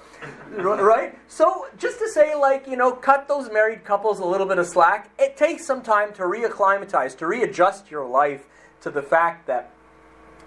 Right? 0.51 1.17
So 1.27 1.67
just 1.77 1.99
to 1.99 2.09
say, 2.09 2.33
like, 2.33 2.67
you 2.67 2.75
know, 2.75 2.91
cut 2.91 3.27
those 3.27 3.51
married 3.51 3.83
couples 3.83 4.19
a 4.19 4.25
little 4.25 4.47
bit 4.47 4.57
of 4.57 4.65
slack. 4.65 5.11
It 5.19 5.37
takes 5.37 5.65
some 5.65 5.83
time 5.83 6.11
to 6.13 6.23
reacclimatize, 6.23 7.15
to 7.19 7.27
readjust 7.27 7.91
your 7.91 8.07
life 8.07 8.47
to 8.81 8.89
the 8.89 9.03
fact 9.03 9.45
that 9.45 9.71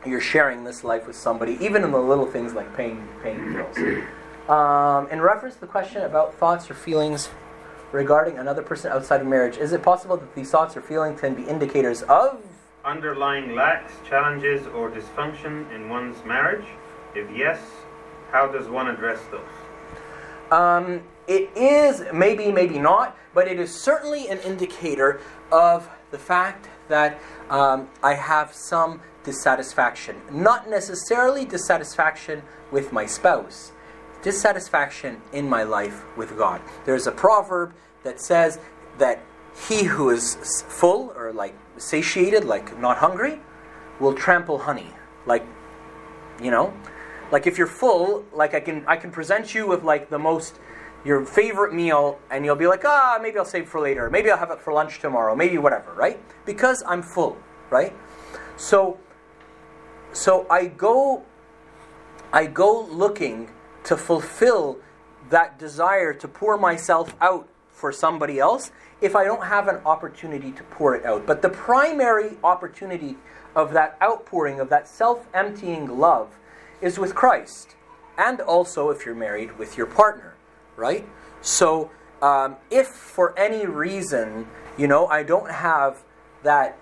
you're 0.06 0.20
sharing 0.20 0.64
this 0.64 0.84
life 0.84 1.06
with 1.06 1.16
somebody, 1.16 1.56
even 1.60 1.84
in 1.84 1.92
the 1.92 1.98
little 1.98 2.26
things 2.26 2.54
like 2.54 2.74
paying 2.76 3.06
paying 3.22 3.52
bills. 3.52 3.76
Um, 4.48 5.08
in 5.10 5.20
reference 5.20 5.54
to 5.54 5.60
the 5.62 5.66
question 5.66 6.02
about 6.02 6.34
thoughts 6.34 6.70
or 6.70 6.74
feelings 6.74 7.30
regarding 7.92 8.38
another 8.38 8.62
person 8.62 8.92
outside 8.92 9.20
of 9.20 9.26
marriage, 9.26 9.56
is 9.56 9.72
it 9.72 9.82
possible 9.82 10.16
that 10.16 10.34
these 10.34 10.50
thoughts 10.50 10.76
or 10.76 10.82
feelings 10.82 11.20
can 11.20 11.34
be 11.34 11.44
indicators 11.44 12.02
of 12.02 12.42
underlying 12.84 13.54
lacks, 13.54 13.92
challenges, 14.08 14.66
or 14.68 14.90
dysfunction 14.90 15.72
in 15.74 15.88
one's 15.88 16.22
marriage? 16.24 16.66
If 17.14 17.34
yes, 17.34 17.60
how 18.30 18.48
does 18.48 18.68
one 18.68 18.88
address 18.88 19.20
those? 19.30 19.40
Um, 20.50 21.02
it 21.26 21.50
is 21.56 22.04
maybe, 22.12 22.52
maybe 22.52 22.78
not, 22.78 23.16
but 23.32 23.48
it 23.48 23.58
is 23.58 23.74
certainly 23.74 24.28
an 24.28 24.38
indicator 24.40 25.20
of 25.50 25.88
the 26.10 26.18
fact 26.18 26.68
that 26.88 27.18
um, 27.48 27.88
I 28.02 28.14
have 28.14 28.52
some 28.52 29.00
dissatisfaction. 29.24 30.16
Not 30.30 30.68
necessarily 30.68 31.44
dissatisfaction 31.44 32.42
with 32.70 32.92
my 32.92 33.06
spouse, 33.06 33.72
dissatisfaction 34.22 35.20
in 35.32 35.48
my 35.48 35.62
life 35.62 36.04
with 36.16 36.36
God. 36.36 36.60
There's 36.84 37.06
a 37.06 37.12
proverb 37.12 37.74
that 38.04 38.20
says 38.20 38.58
that 38.98 39.20
he 39.68 39.84
who 39.84 40.10
is 40.10 40.64
full 40.68 41.12
or 41.16 41.32
like 41.32 41.54
satiated, 41.76 42.44
like 42.44 42.78
not 42.78 42.98
hungry, 42.98 43.40
will 44.00 44.14
trample 44.14 44.58
honey. 44.58 44.88
Like, 45.26 45.44
you 46.42 46.50
know, 46.50 46.74
like 47.32 47.46
if 47.46 47.58
you're 47.58 47.66
full, 47.66 48.24
like 48.32 48.54
I 48.54 48.60
can 48.60 48.84
I 48.86 48.96
can 48.96 49.10
present 49.10 49.54
you 49.54 49.66
with 49.66 49.82
like 49.82 50.10
the 50.10 50.18
most 50.18 50.58
your 51.04 51.24
favorite 51.24 51.74
meal, 51.74 52.18
and 52.30 52.44
you'll 52.44 52.56
be 52.56 52.66
like, 52.66 52.84
ah, 52.84 53.18
maybe 53.20 53.38
I'll 53.38 53.44
save 53.44 53.68
for 53.68 53.80
later. 53.80 54.08
Maybe 54.08 54.30
I'll 54.30 54.38
have 54.38 54.50
it 54.50 54.60
for 54.60 54.72
lunch 54.72 55.00
tomorrow. 55.00 55.36
Maybe 55.36 55.58
whatever, 55.58 55.92
right? 55.92 56.18
Because 56.46 56.82
I'm 56.86 57.02
full, 57.02 57.36
right? 57.68 57.92
So, 58.56 58.98
so 60.14 60.46
I 60.48 60.66
go, 60.66 61.24
I 62.32 62.46
go 62.46 62.84
looking 62.84 63.50
to 63.84 63.96
fulfill 63.96 64.78
that 65.28 65.58
desire 65.58 66.14
to 66.14 66.28
pour 66.28 66.56
myself 66.56 67.14
out 67.20 67.48
for 67.72 67.90
somebody 67.92 68.38
else 68.38 68.70
if 69.00 69.16
I 69.16 69.24
don't 69.24 69.44
have 69.44 69.66
an 69.66 69.80
opportunity 69.84 70.52
to 70.52 70.62
pour 70.62 70.94
it 70.94 71.04
out. 71.04 71.26
But 71.26 71.42
the 71.42 71.48
primary 71.48 72.38
opportunity 72.44 73.16
of 73.56 73.72
that 73.72 73.98
outpouring, 74.00 74.60
of 74.60 74.68
that 74.70 74.86
self 74.88 75.26
emptying 75.34 75.98
love, 75.98 76.38
is 76.80 76.98
with 76.98 77.14
Christ. 77.14 77.74
And 78.16 78.40
also, 78.40 78.90
if 78.90 79.04
you're 79.04 79.16
married, 79.16 79.58
with 79.58 79.76
your 79.76 79.86
partner, 79.86 80.36
right? 80.76 81.06
So, 81.40 81.90
um, 82.22 82.56
if 82.70 82.86
for 82.86 83.36
any 83.36 83.66
reason, 83.66 84.46
you 84.78 84.86
know, 84.86 85.08
I 85.08 85.24
don't 85.24 85.50
have 85.50 86.04
that 86.44 86.78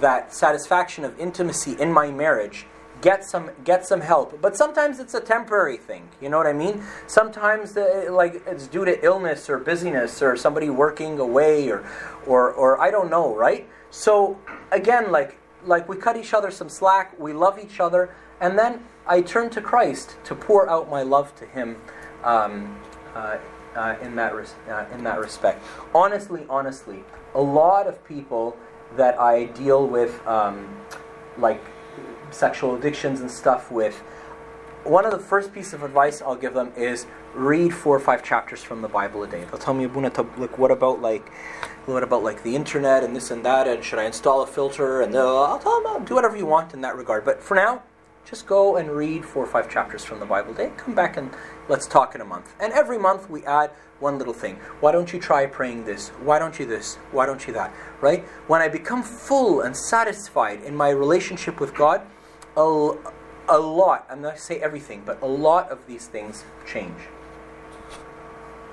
that 0.00 0.32
satisfaction 0.32 1.04
of 1.04 1.18
intimacy 1.18 1.76
in 1.80 1.92
my 1.92 2.10
marriage, 2.10 2.66
get 3.00 3.24
some 3.24 3.50
get 3.64 3.86
some 3.86 4.00
help. 4.00 4.40
But 4.40 4.56
sometimes 4.56 5.00
it's 5.00 5.14
a 5.14 5.20
temporary 5.20 5.76
thing. 5.76 6.08
You 6.20 6.28
know 6.28 6.38
what 6.38 6.46
I 6.46 6.52
mean? 6.52 6.82
Sometimes 7.06 7.72
the, 7.72 8.08
like 8.10 8.42
it's 8.46 8.66
due 8.66 8.84
to 8.84 9.04
illness 9.04 9.48
or 9.48 9.58
busyness 9.58 10.22
or 10.22 10.36
somebody 10.36 10.70
working 10.70 11.18
away 11.18 11.70
or 11.70 11.84
or 12.26 12.52
or 12.52 12.80
I 12.80 12.90
don't 12.90 13.10
know, 13.10 13.34
right? 13.34 13.68
So 13.90 14.38
again, 14.70 15.10
like 15.10 15.38
like 15.64 15.88
we 15.88 15.96
cut 15.96 16.16
each 16.16 16.34
other 16.34 16.50
some 16.50 16.68
slack, 16.68 17.18
we 17.18 17.32
love 17.32 17.58
each 17.58 17.80
other, 17.80 18.14
and 18.40 18.58
then 18.58 18.84
I 19.06 19.22
turn 19.22 19.50
to 19.50 19.60
Christ 19.60 20.16
to 20.24 20.34
pour 20.34 20.68
out 20.68 20.90
my 20.90 21.02
love 21.02 21.34
to 21.36 21.46
Him. 21.46 21.76
Um, 22.22 22.78
uh, 23.14 23.38
uh, 23.74 23.96
in 24.02 24.16
that 24.16 24.34
res- 24.34 24.54
uh, 24.68 24.84
in 24.92 25.04
that 25.04 25.20
respect, 25.20 25.62
honestly, 25.94 26.44
honestly, 26.50 27.04
a 27.34 27.40
lot 27.40 27.86
of 27.86 28.04
people 28.04 28.56
that 28.96 29.20
I 29.20 29.44
deal 29.44 29.86
with, 29.86 30.26
um, 30.26 30.76
like 31.38 31.62
sexual 32.30 32.74
addictions 32.74 33.20
and 33.20 33.30
stuff 33.30 33.70
with, 33.70 34.02
one 34.84 35.04
of 35.04 35.10
the 35.10 35.18
first 35.18 35.52
piece 35.52 35.72
of 35.72 35.82
advice 35.82 36.22
I'll 36.22 36.36
give 36.36 36.54
them 36.54 36.72
is 36.76 37.06
read 37.34 37.74
four 37.74 37.96
or 37.96 38.00
five 38.00 38.24
chapters 38.24 38.62
from 38.62 38.80
the 38.82 38.88
Bible 38.88 39.22
a 39.22 39.26
day. 39.26 39.44
They'll 39.44 39.58
tell 39.58 39.74
me, 39.74 39.86
Abouna, 39.86 40.38
like, 40.38 40.58
what 40.58 40.70
about 40.70 41.02
like, 41.02 41.30
what 41.86 42.02
about 42.02 42.22
like 42.22 42.42
the 42.42 42.56
internet 42.56 43.04
and 43.04 43.14
this 43.14 43.30
and 43.30 43.44
that, 43.44 43.68
and 43.68 43.84
should 43.84 43.98
I 43.98 44.04
install 44.04 44.42
a 44.42 44.46
filter? 44.46 45.02
And 45.02 45.14
I'll 45.16 45.58
tell 45.58 45.82
them, 45.82 45.92
"Oh, 45.92 46.04
do 46.04 46.14
whatever 46.14 46.36
you 46.36 46.46
want 46.46 46.72
in 46.72 46.80
that 46.80 46.96
regard. 46.96 47.24
But 47.24 47.42
for 47.42 47.54
now, 47.54 47.82
just 48.24 48.46
go 48.46 48.76
and 48.76 48.90
read 48.90 49.24
four 49.24 49.42
or 49.42 49.46
five 49.46 49.68
chapters 49.68 50.04
from 50.04 50.20
the 50.20 50.26
Bible 50.26 50.52
a 50.52 50.54
day. 50.54 50.72
Come 50.76 50.94
back 50.94 51.16
and 51.16 51.30
let's 51.68 51.86
talk 51.86 52.14
in 52.14 52.20
a 52.20 52.24
month. 52.24 52.54
And 52.60 52.72
every 52.72 52.98
month 52.98 53.28
we 53.28 53.44
add 53.44 53.70
one 54.00 54.18
little 54.18 54.32
thing. 54.34 54.56
Why 54.80 54.92
don't 54.92 55.12
you 55.12 55.18
try 55.20 55.46
praying 55.46 55.84
this? 55.84 56.08
Why 56.24 56.38
don't 56.38 56.58
you 56.58 56.66
this? 56.66 56.96
Why 57.12 57.26
don't 57.26 57.46
you 57.46 57.52
that? 57.54 57.72
Right? 58.00 58.24
When 58.46 58.60
I 58.62 58.68
become 58.68 59.02
full 59.02 59.60
and 59.60 59.76
satisfied 59.76 60.62
in 60.62 60.74
my 60.74 60.90
relationship 60.90 61.60
with 61.60 61.74
God, 61.74 62.02
a, 62.56 62.92
a 63.48 63.58
lot, 63.58 64.06
I'm 64.10 64.20
not 64.22 64.28
going 64.28 64.36
to 64.36 64.40
say 64.42 64.58
everything, 64.60 65.02
but 65.04 65.20
a 65.22 65.26
lot 65.26 65.70
of 65.70 65.86
these 65.86 66.06
things 66.06 66.44
change. 66.66 66.96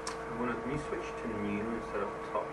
I 0.07 0.39
wanna- 0.39 0.53
Can 0.55 0.71
you 0.71 0.79
switch 0.87 1.07
to 1.23 1.27
new 1.41 1.59
instead 1.81 2.01
of 2.01 2.09
top? 2.31 2.45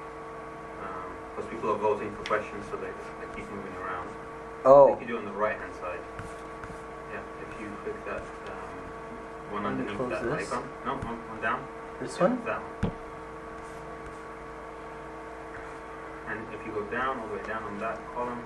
Because 1.35 1.51
people 1.51 1.71
are 1.71 1.79
voting 1.79 2.15
for 2.15 2.23
questions, 2.25 2.65
so 2.71 2.77
they, 2.77 2.87
they 2.87 3.27
keep 3.35 3.51
moving 3.51 3.73
around. 3.83 4.09
Oh, 4.65 4.95
if 4.95 5.01
You 5.01 5.07
do 5.09 5.17
it 5.17 5.19
on 5.19 5.25
the 5.25 5.33
right 5.33 5.59
hand 5.59 5.75
side. 5.75 5.99
Yeah, 7.13 7.19
if 7.43 7.61
you 7.61 7.67
click 7.83 7.99
that 8.07 8.23
um, 8.47 9.53
one 9.53 9.67
underneath 9.67 9.99
that 9.99 10.23
this. 10.39 10.49
icon. 10.49 10.63
No, 10.87 10.95
one, 10.95 11.19
one 11.29 11.41
down. 11.43 11.67
This 12.01 12.19
one? 12.21 12.41
And 16.29 16.41
if 16.55 16.67
you 16.67 16.73
go 16.73 16.83
down, 16.91 17.21
all 17.21 17.29
the 17.29 17.35
way 17.35 17.43
down 17.47 17.63
on 17.65 17.79
that 17.79 17.99
column. 18.15 18.43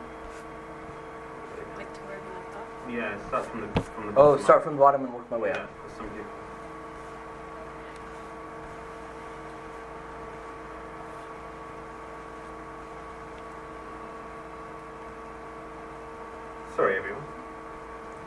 Like 1.76 1.92
to 1.94 2.00
where 2.00 2.18
we 2.18 2.34
left 2.34 2.56
off. 2.56 2.90
Yeah, 3.20 3.28
start 3.28 3.46
from 3.46 3.60
the 3.60 3.80
from 3.80 4.06
the 4.06 4.12
Oh, 4.18 4.30
bottom 4.32 4.44
start 4.44 4.64
from 4.64 4.72
the 4.74 4.78
bottom 4.80 5.04
and 5.04 5.14
work 5.14 5.30
my 5.30 5.36
way 5.36 5.50
Yeah, 5.50 5.62
up. 5.62 5.70
'cause 5.82 5.92
some 5.96 6.08
people. 6.10 6.24
Sorry, 16.76 16.96
everyone. 16.96 17.22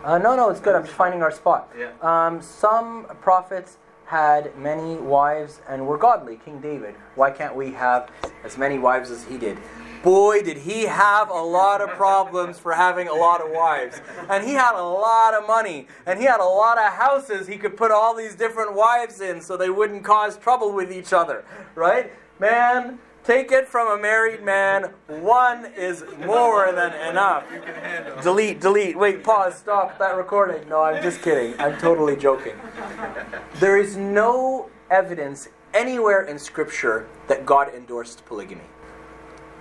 Uh, 0.04 0.18
no, 0.18 0.36
no, 0.36 0.50
it's 0.50 0.60
good. 0.60 0.76
I'm 0.76 0.84
just 0.84 0.96
finding 0.96 1.22
our 1.22 1.32
spot. 1.32 1.72
Yeah. 1.78 1.92
Um, 2.02 2.42
some 2.42 3.06
prophets 3.22 3.78
had 4.12 4.54
many 4.58 4.98
wives 4.98 5.62
and 5.70 5.88
were 5.88 5.98
godly. 5.98 6.36
King 6.44 6.60
David. 6.60 6.96
Why 7.16 7.32
can't 7.32 7.56
we 7.56 7.72
have 7.72 8.12
as 8.44 8.58
many 8.58 8.78
wives 8.78 9.10
as 9.10 9.24
he 9.24 9.38
did? 9.38 9.58
Boy, 10.04 10.42
did 10.42 10.58
he 10.58 10.84
have 10.84 11.30
a 11.30 11.42
lot 11.42 11.80
of 11.80 11.88
problems 11.92 12.60
for 12.60 12.74
having 12.74 13.08
a 13.08 13.14
lot 13.14 13.40
of 13.40 13.52
wives. 13.52 14.02
And 14.30 14.46
he 14.46 14.52
had 14.52 14.76
a 14.76 14.84
lot 14.84 15.34
of 15.34 15.48
money. 15.48 15.88
And 16.06 16.20
he 16.20 16.26
had 16.26 16.42
a 16.42 16.46
lot 16.46 16.78
of 16.78 16.92
houses 16.92 17.48
he 17.48 17.58
could 17.58 17.78
put 17.78 17.90
all 17.90 18.14
these 18.14 18.36
different 18.36 18.74
wives 18.74 19.22
in 19.22 19.40
so 19.40 19.56
they 19.56 19.70
wouldn't 19.70 20.04
cause 20.04 20.36
trouble 20.36 20.74
with 20.74 20.92
each 20.92 21.14
other. 21.14 21.46
Right? 21.74 22.12
Man, 22.38 23.00
take 23.24 23.52
it 23.52 23.68
from 23.68 23.88
a 23.88 24.02
married 24.02 24.44
man. 24.44 24.94
One 25.08 25.66
is 25.78 26.04
more 26.26 26.72
than 26.72 26.94
enough. 27.10 27.46
Delete, 28.24 28.60
delete. 28.60 28.98
Wait, 28.98 29.24
pause, 29.24 29.56
stop 29.56 29.98
that 30.00 30.16
recording. 30.16 30.68
No, 30.68 30.82
I'm 30.82 31.02
just 31.02 31.22
kidding. 31.22 31.60
I'm 31.60 31.78
totally 31.78 32.16
joking. 32.16 32.54
There 33.56 33.78
is 33.78 33.96
no 33.98 34.70
evidence 34.90 35.50
anywhere 35.74 36.26
in 36.26 36.38
Scripture 36.38 37.08
that 37.28 37.46
God 37.46 37.74
endorsed 37.74 38.26
polygamy. 38.26 38.64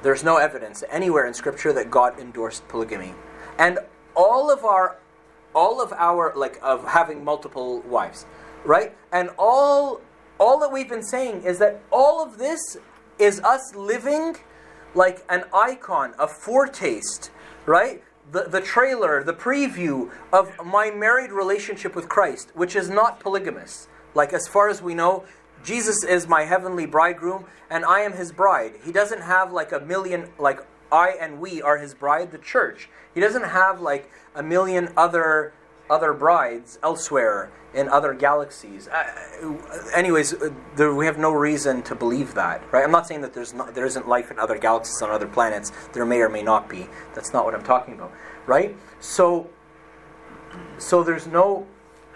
There's 0.02 0.24
no 0.24 0.38
evidence 0.38 0.82
anywhere 0.90 1.26
in 1.26 1.34
Scripture 1.34 1.72
that 1.72 1.90
God 1.90 2.18
endorsed 2.18 2.66
polygamy. 2.68 3.14
And 3.58 3.78
all 4.14 4.50
of 4.50 4.64
our 4.64 4.96
all 5.54 5.82
of 5.82 5.92
our 5.92 6.32
like 6.36 6.58
of 6.62 6.86
having 6.86 7.24
multiple 7.24 7.80
wives, 7.80 8.24
right? 8.64 8.96
And 9.12 9.30
all 9.38 10.00
all 10.38 10.58
that 10.60 10.72
we've 10.72 10.88
been 10.88 11.02
saying 11.02 11.42
is 11.42 11.58
that 11.58 11.82
all 11.90 12.22
of 12.24 12.38
this 12.38 12.78
is 13.20 13.40
us 13.40 13.74
living 13.74 14.36
like 14.94 15.24
an 15.28 15.44
icon, 15.54 16.14
a 16.18 16.26
foretaste, 16.26 17.30
right? 17.66 18.02
The, 18.32 18.44
the 18.44 18.60
trailer, 18.60 19.22
the 19.22 19.32
preview 19.32 20.10
of 20.32 20.52
my 20.64 20.90
married 20.90 21.30
relationship 21.30 21.94
with 21.94 22.08
Christ, 22.08 22.50
which 22.54 22.74
is 22.74 22.88
not 22.88 23.20
polygamous. 23.20 23.88
Like, 24.14 24.32
as 24.32 24.48
far 24.48 24.68
as 24.68 24.82
we 24.82 24.94
know, 24.94 25.24
Jesus 25.62 26.02
is 26.04 26.26
my 26.26 26.44
heavenly 26.44 26.86
bridegroom 26.86 27.44
and 27.68 27.84
I 27.84 28.00
am 28.00 28.12
his 28.12 28.32
bride. 28.32 28.72
He 28.84 28.92
doesn't 28.92 29.20
have 29.20 29.52
like 29.52 29.72
a 29.72 29.80
million, 29.80 30.30
like, 30.38 30.60
I 30.90 31.10
and 31.20 31.40
we 31.40 31.62
are 31.62 31.78
his 31.78 31.94
bride, 31.94 32.32
the 32.32 32.38
church. 32.38 32.88
He 33.14 33.20
doesn't 33.20 33.44
have 33.44 33.80
like 33.80 34.10
a 34.34 34.42
million 34.42 34.92
other 34.96 35.52
other 35.90 36.12
brides 36.14 36.78
elsewhere 36.82 37.50
in 37.74 37.88
other 37.88 38.14
galaxies. 38.14 38.88
Uh, 38.88 39.56
anyways, 39.94 40.34
there, 40.76 40.94
we 40.94 41.06
have 41.06 41.18
no 41.18 41.32
reason 41.32 41.82
to 41.82 41.94
believe 41.94 42.34
that, 42.34 42.62
right? 42.72 42.84
I'm 42.84 42.90
not 42.90 43.06
saying 43.06 43.20
that 43.20 43.34
there's 43.34 43.52
not, 43.52 43.74
there 43.74 43.86
isn't 43.86 44.08
life 44.08 44.30
in 44.30 44.38
other 44.38 44.56
galaxies 44.56 45.02
on 45.02 45.10
other 45.10 45.26
planets. 45.26 45.72
There 45.92 46.06
may 46.06 46.20
or 46.20 46.28
may 46.28 46.42
not 46.42 46.68
be. 46.68 46.88
That's 47.14 47.32
not 47.32 47.44
what 47.44 47.54
I'm 47.54 47.62
talking 47.62 47.94
about, 47.94 48.12
right? 48.46 48.76
So, 49.00 49.48
so 50.78 51.02
there's 51.02 51.26
no 51.26 51.66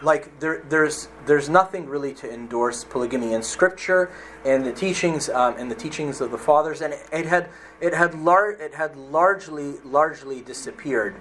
like 0.02 0.38
there, 0.40 0.62
there's 0.68 1.08
there's 1.24 1.48
nothing 1.48 1.86
really 1.86 2.12
to 2.14 2.32
endorse 2.32 2.84
polygamy 2.84 3.32
in 3.32 3.42
scripture 3.42 4.10
and 4.44 4.64
the 4.64 4.72
teachings 4.72 5.28
um, 5.30 5.54
and 5.56 5.70
the 5.70 5.74
teachings 5.74 6.20
of 6.20 6.30
the 6.30 6.38
fathers 6.38 6.82
and 6.82 6.92
it, 6.92 7.08
it 7.12 7.26
had 7.26 7.48
it 7.80 7.94
had 7.94 8.14
lar- 8.14 8.50
it 8.50 8.74
had 8.74 8.96
largely 8.96 9.74
largely 9.84 10.40
disappeared 10.42 11.14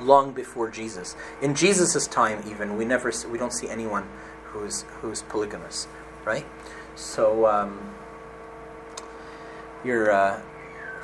long 0.00 0.32
before 0.32 0.70
Jesus. 0.70 1.16
In 1.40 1.54
Jesus' 1.54 2.06
time, 2.06 2.42
even 2.48 2.76
we 2.76 2.84
never 2.84 3.12
we 3.30 3.38
don't 3.38 3.52
see 3.52 3.68
anyone 3.68 4.08
who's 4.44 4.82
who's 5.00 5.22
polygamous, 5.22 5.86
right? 6.24 6.46
So 6.94 7.46
um, 7.46 7.94
you're 9.84 10.10
uh, 10.12 10.40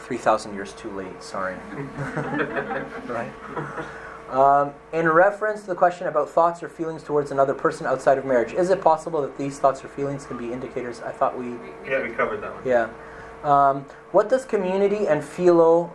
three 0.00 0.18
thousand 0.18 0.54
years 0.54 0.72
too 0.74 0.90
late. 0.90 1.22
Sorry, 1.22 1.54
right? 3.06 3.32
Um, 4.30 4.72
in 4.92 5.08
reference 5.08 5.62
to 5.62 5.68
the 5.68 5.74
question 5.74 6.06
about 6.06 6.28
thoughts 6.28 6.62
or 6.62 6.68
feelings 6.68 7.02
towards 7.02 7.30
another 7.30 7.54
person 7.54 7.86
outside 7.86 8.18
of 8.18 8.26
marriage, 8.26 8.52
is 8.52 8.68
it 8.68 8.82
possible 8.82 9.22
that 9.22 9.38
these 9.38 9.58
thoughts 9.58 9.82
or 9.82 9.88
feelings 9.88 10.26
can 10.26 10.36
be 10.36 10.52
indicators? 10.52 11.00
I 11.00 11.12
thought 11.12 11.38
we 11.38 11.46
Yeah, 11.88 12.02
we 12.02 12.10
covered 12.10 12.42
that 12.42 12.54
one. 12.54 12.62
yeah. 12.66 12.90
Um, 13.42 13.86
what 14.12 14.28
does 14.28 14.44
community 14.44 15.06
and 15.06 15.24
philo 15.24 15.90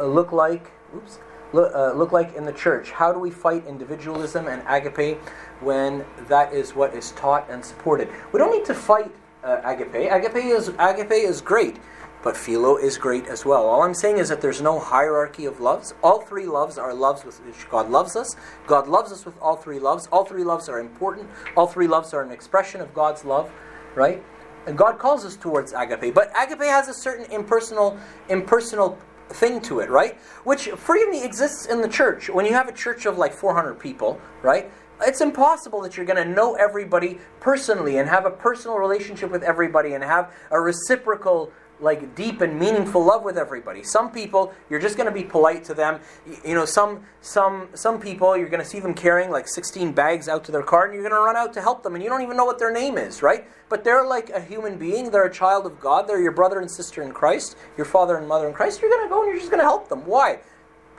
uh, 0.00 0.04
look 0.06 0.32
like? 0.32 0.72
Oops. 0.96 1.18
Look, 1.56 1.74
uh, 1.74 1.92
look 1.92 2.12
like 2.12 2.34
in 2.34 2.44
the 2.44 2.52
church. 2.52 2.90
How 2.90 3.14
do 3.14 3.18
we 3.18 3.30
fight 3.30 3.66
individualism 3.66 4.46
and 4.46 4.62
agape 4.68 5.18
when 5.60 6.04
that 6.28 6.52
is 6.52 6.74
what 6.74 6.92
is 6.94 7.12
taught 7.12 7.48
and 7.48 7.64
supported? 7.64 8.10
We 8.30 8.38
don't 8.38 8.52
need 8.52 8.66
to 8.66 8.74
fight 8.74 9.10
uh, 9.42 9.62
agape. 9.64 10.12
Agape 10.12 10.44
is 10.44 10.68
agape 10.78 11.12
is 11.12 11.40
great, 11.40 11.78
but 12.22 12.36
philo 12.36 12.76
is 12.76 12.98
great 12.98 13.26
as 13.28 13.46
well. 13.46 13.66
All 13.66 13.84
I'm 13.84 13.94
saying 13.94 14.18
is 14.18 14.28
that 14.28 14.42
there's 14.42 14.60
no 14.60 14.78
hierarchy 14.78 15.46
of 15.46 15.58
loves. 15.58 15.94
All 16.02 16.20
three 16.20 16.44
loves 16.44 16.76
are 16.76 16.92
loves 16.92 17.24
with 17.24 17.38
which 17.46 17.66
God 17.70 17.88
loves 17.88 18.16
us. 18.16 18.36
God 18.66 18.86
loves 18.86 19.10
us 19.10 19.24
with 19.24 19.40
all 19.40 19.56
three 19.56 19.78
loves. 19.78 20.08
All 20.12 20.26
three 20.26 20.44
loves 20.44 20.68
are 20.68 20.78
important. 20.78 21.26
All 21.56 21.66
three 21.66 21.88
loves 21.88 22.12
are 22.12 22.22
an 22.22 22.32
expression 22.32 22.82
of 22.82 22.92
God's 22.92 23.24
love, 23.24 23.50
right? 23.94 24.22
And 24.66 24.76
God 24.76 24.98
calls 24.98 25.24
us 25.24 25.36
towards 25.36 25.72
agape, 25.72 26.12
but 26.12 26.30
agape 26.36 26.64
has 26.64 26.88
a 26.88 26.94
certain 26.94 27.24
impersonal, 27.32 27.96
impersonal 28.28 28.98
thing 29.30 29.60
to 29.62 29.80
it, 29.80 29.90
right? 29.90 30.18
Which 30.44 30.68
freely 30.68 31.24
exists 31.24 31.66
in 31.66 31.80
the 31.80 31.88
church. 31.88 32.28
When 32.28 32.46
you 32.46 32.52
have 32.52 32.68
a 32.68 32.72
church 32.72 33.06
of 33.06 33.18
like 33.18 33.32
400 33.32 33.74
people, 33.74 34.20
right? 34.42 34.70
It's 35.02 35.20
impossible 35.20 35.82
that 35.82 35.96
you're 35.96 36.06
going 36.06 36.22
to 36.22 36.30
know 36.30 36.54
everybody 36.54 37.18
personally 37.40 37.98
and 37.98 38.08
have 38.08 38.24
a 38.24 38.30
personal 38.30 38.78
relationship 38.78 39.30
with 39.30 39.42
everybody 39.42 39.92
and 39.92 40.02
have 40.02 40.32
a 40.50 40.58
reciprocal 40.58 41.52
like 41.80 42.14
deep 42.14 42.40
and 42.40 42.58
meaningful 42.58 43.04
love 43.04 43.22
with 43.22 43.36
everybody. 43.36 43.82
Some 43.82 44.10
people 44.10 44.52
you're 44.70 44.80
just 44.80 44.96
going 44.96 45.08
to 45.08 45.14
be 45.14 45.24
polite 45.24 45.64
to 45.64 45.74
them. 45.74 46.00
You, 46.26 46.36
you 46.44 46.54
know, 46.54 46.64
some 46.64 47.04
some 47.20 47.68
some 47.74 48.00
people 48.00 48.36
you're 48.36 48.48
going 48.48 48.62
to 48.62 48.68
see 48.68 48.80
them 48.80 48.94
carrying 48.94 49.30
like 49.30 49.48
16 49.48 49.92
bags 49.92 50.28
out 50.28 50.44
to 50.44 50.52
their 50.52 50.62
car 50.62 50.84
and 50.84 50.94
you're 50.94 51.02
going 51.02 51.14
to 51.14 51.24
run 51.24 51.36
out 51.36 51.52
to 51.54 51.60
help 51.60 51.82
them 51.82 51.94
and 51.94 52.02
you 52.02 52.10
don't 52.10 52.22
even 52.22 52.36
know 52.36 52.44
what 52.44 52.58
their 52.58 52.72
name 52.72 52.98
is, 52.98 53.22
right? 53.22 53.46
But 53.68 53.84
they're 53.84 54.06
like 54.06 54.30
a 54.30 54.40
human 54.40 54.78
being. 54.78 55.10
They're 55.10 55.26
a 55.26 55.32
child 55.32 55.66
of 55.66 55.80
God. 55.80 56.08
They're 56.08 56.22
your 56.22 56.32
brother 56.32 56.60
and 56.60 56.70
sister 56.70 57.02
in 57.02 57.12
Christ, 57.12 57.56
your 57.76 57.86
father 57.86 58.16
and 58.16 58.26
mother 58.28 58.48
in 58.48 58.54
Christ. 58.54 58.80
You're 58.80 58.90
going 58.90 59.06
to 59.06 59.08
go 59.08 59.22
and 59.22 59.30
you're 59.30 59.38
just 59.38 59.50
going 59.50 59.60
to 59.60 59.64
help 59.64 59.88
them. 59.88 60.06
Why? 60.06 60.40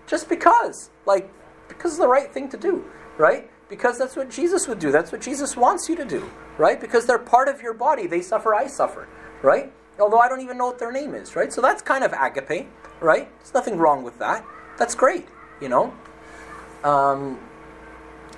Just 0.06 0.30
because. 0.30 0.90
Like 1.06 1.32
because 1.68 1.94
it's 1.94 1.99
the 1.99 2.08
right 2.08 2.32
thing 2.32 2.49
to 2.49 2.58
do, 2.58 2.86
right? 3.18 3.49
Because 3.70 3.98
that's 3.98 4.16
what 4.16 4.30
Jesus 4.30 4.68
would 4.68 4.80
do. 4.80 4.91
That's 4.91 5.12
what 5.12 5.22
Jesus 5.22 5.58
wants 5.58 5.90
you 5.90 5.95
to 5.95 6.06
do, 6.06 6.30
right? 6.58 6.80
Because 6.80 7.06
they're 7.06 7.20
part 7.20 7.48
of 7.48 7.62
your 7.62 7.74
body. 7.74 8.08
They 8.08 8.22
suffer, 8.22 8.56
I 8.56 8.68
suffer, 8.68 9.08
right? 9.41 9.72
Although 9.99 10.19
I 10.19 10.28
don't 10.28 10.41
even 10.41 10.57
know 10.57 10.68
what 10.68 10.80
their 10.80 10.91
name 10.91 11.14
is, 11.14 11.36
right? 11.36 11.52
So 11.52 11.61
that's 11.61 11.82
kind 11.82 12.03
of 12.03 12.14
agape, 12.14 12.68
right? 12.99 13.30
There's 13.40 13.53
nothing 13.53 13.78
wrong 13.78 14.03
with 14.03 14.18
that. 14.19 14.45
That's 14.78 14.95
great, 14.95 15.28
you 15.61 15.69
know. 15.69 15.94
Um, 16.84 17.40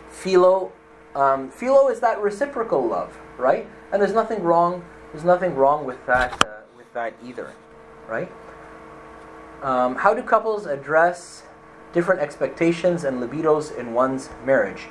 philo, 0.10 0.72
um, 1.16 1.50
philo 1.50 1.90
is 1.90 2.00
that 2.00 2.22
reciprocal 2.22 2.88
love, 2.88 3.18
right? 3.38 3.68
And 3.92 4.02
there's 4.02 4.14
nothing 4.14 4.44
wrong. 4.44 4.84
There's 5.12 5.26
nothing 5.26 5.56
wrong 5.56 5.86
with 5.86 6.04
that. 6.06 6.46
Uh, 6.46 6.62
with 6.78 6.92
that 6.94 7.14
either, 7.24 7.54
right? 8.08 8.32
Um, 9.62 9.96
how 9.96 10.14
do 10.14 10.24
couples 10.24 10.66
address 10.66 11.44
different 11.92 12.22
expectations 12.22 13.04
and 13.04 13.22
libidos 13.22 13.78
in 13.78 13.94
one's 13.94 14.30
marriage? 14.46 14.88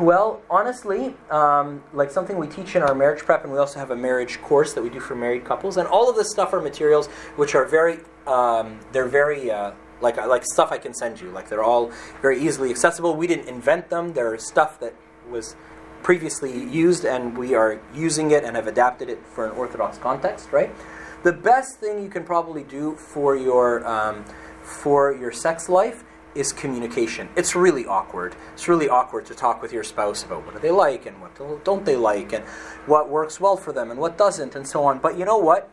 Well, 0.00 0.42
honestly, 0.50 1.14
um, 1.30 1.82
like 1.92 2.10
something 2.10 2.36
we 2.36 2.48
teach 2.48 2.74
in 2.74 2.82
our 2.82 2.94
marriage 2.94 3.20
prep, 3.20 3.44
and 3.44 3.52
we 3.52 3.58
also 3.58 3.78
have 3.78 3.90
a 3.90 3.96
marriage 3.96 4.40
course 4.42 4.72
that 4.74 4.82
we 4.82 4.90
do 4.90 5.00
for 5.00 5.14
married 5.14 5.44
couples, 5.44 5.76
and 5.76 5.86
all 5.86 6.08
of 6.10 6.16
this 6.16 6.30
stuff 6.30 6.52
are 6.52 6.60
materials 6.60 7.06
which 7.36 7.54
are 7.54 7.64
very, 7.64 7.98
um, 8.26 8.80
they're 8.92 9.08
very. 9.08 9.50
Uh, 9.50 9.72
like, 10.02 10.16
like 10.16 10.44
stuff 10.46 10.72
I 10.72 10.78
can 10.78 10.94
send 10.94 11.20
you. 11.20 11.30
Like 11.30 11.50
they're 11.50 11.62
all 11.62 11.92
very 12.22 12.40
easily 12.40 12.70
accessible. 12.70 13.14
We 13.14 13.26
didn't 13.26 13.48
invent 13.48 13.90
them. 13.90 14.14
They're 14.14 14.38
stuff 14.38 14.80
that 14.80 14.94
was 15.30 15.56
previously 16.02 16.52
used, 16.52 17.04
and 17.04 17.36
we 17.36 17.54
are 17.54 17.80
using 17.94 18.30
it 18.30 18.42
and 18.44 18.56
have 18.56 18.66
adapted 18.66 19.10
it 19.10 19.18
for 19.26 19.44
an 19.44 19.52
Orthodox 19.52 19.98
context. 19.98 20.52
Right. 20.52 20.74
The 21.22 21.32
best 21.32 21.78
thing 21.78 22.02
you 22.02 22.08
can 22.08 22.24
probably 22.24 22.64
do 22.64 22.96
for 22.96 23.36
your 23.36 23.86
um, 23.86 24.24
for 24.62 25.14
your 25.14 25.32
sex 25.32 25.68
life 25.68 26.04
is 26.34 26.52
communication. 26.52 27.28
It's 27.36 27.54
really 27.54 27.86
awkward. 27.86 28.36
It's 28.52 28.68
really 28.68 28.88
awkward 28.88 29.26
to 29.26 29.34
talk 29.34 29.62
with 29.62 29.72
your 29.72 29.84
spouse 29.84 30.22
about 30.22 30.44
what 30.44 30.54
do 30.54 30.60
they 30.60 30.70
like 30.70 31.06
and 31.06 31.20
what 31.20 31.64
don't 31.64 31.84
they 31.84 31.96
like 31.96 32.32
and 32.32 32.44
what 32.86 33.08
works 33.08 33.40
well 33.40 33.56
for 33.56 33.72
them 33.72 33.90
and 33.90 33.98
what 33.98 34.16
doesn't 34.16 34.54
and 34.54 34.66
so 34.66 34.84
on. 34.84 34.98
But 34.98 35.18
you 35.18 35.24
know 35.24 35.38
what? 35.38 35.68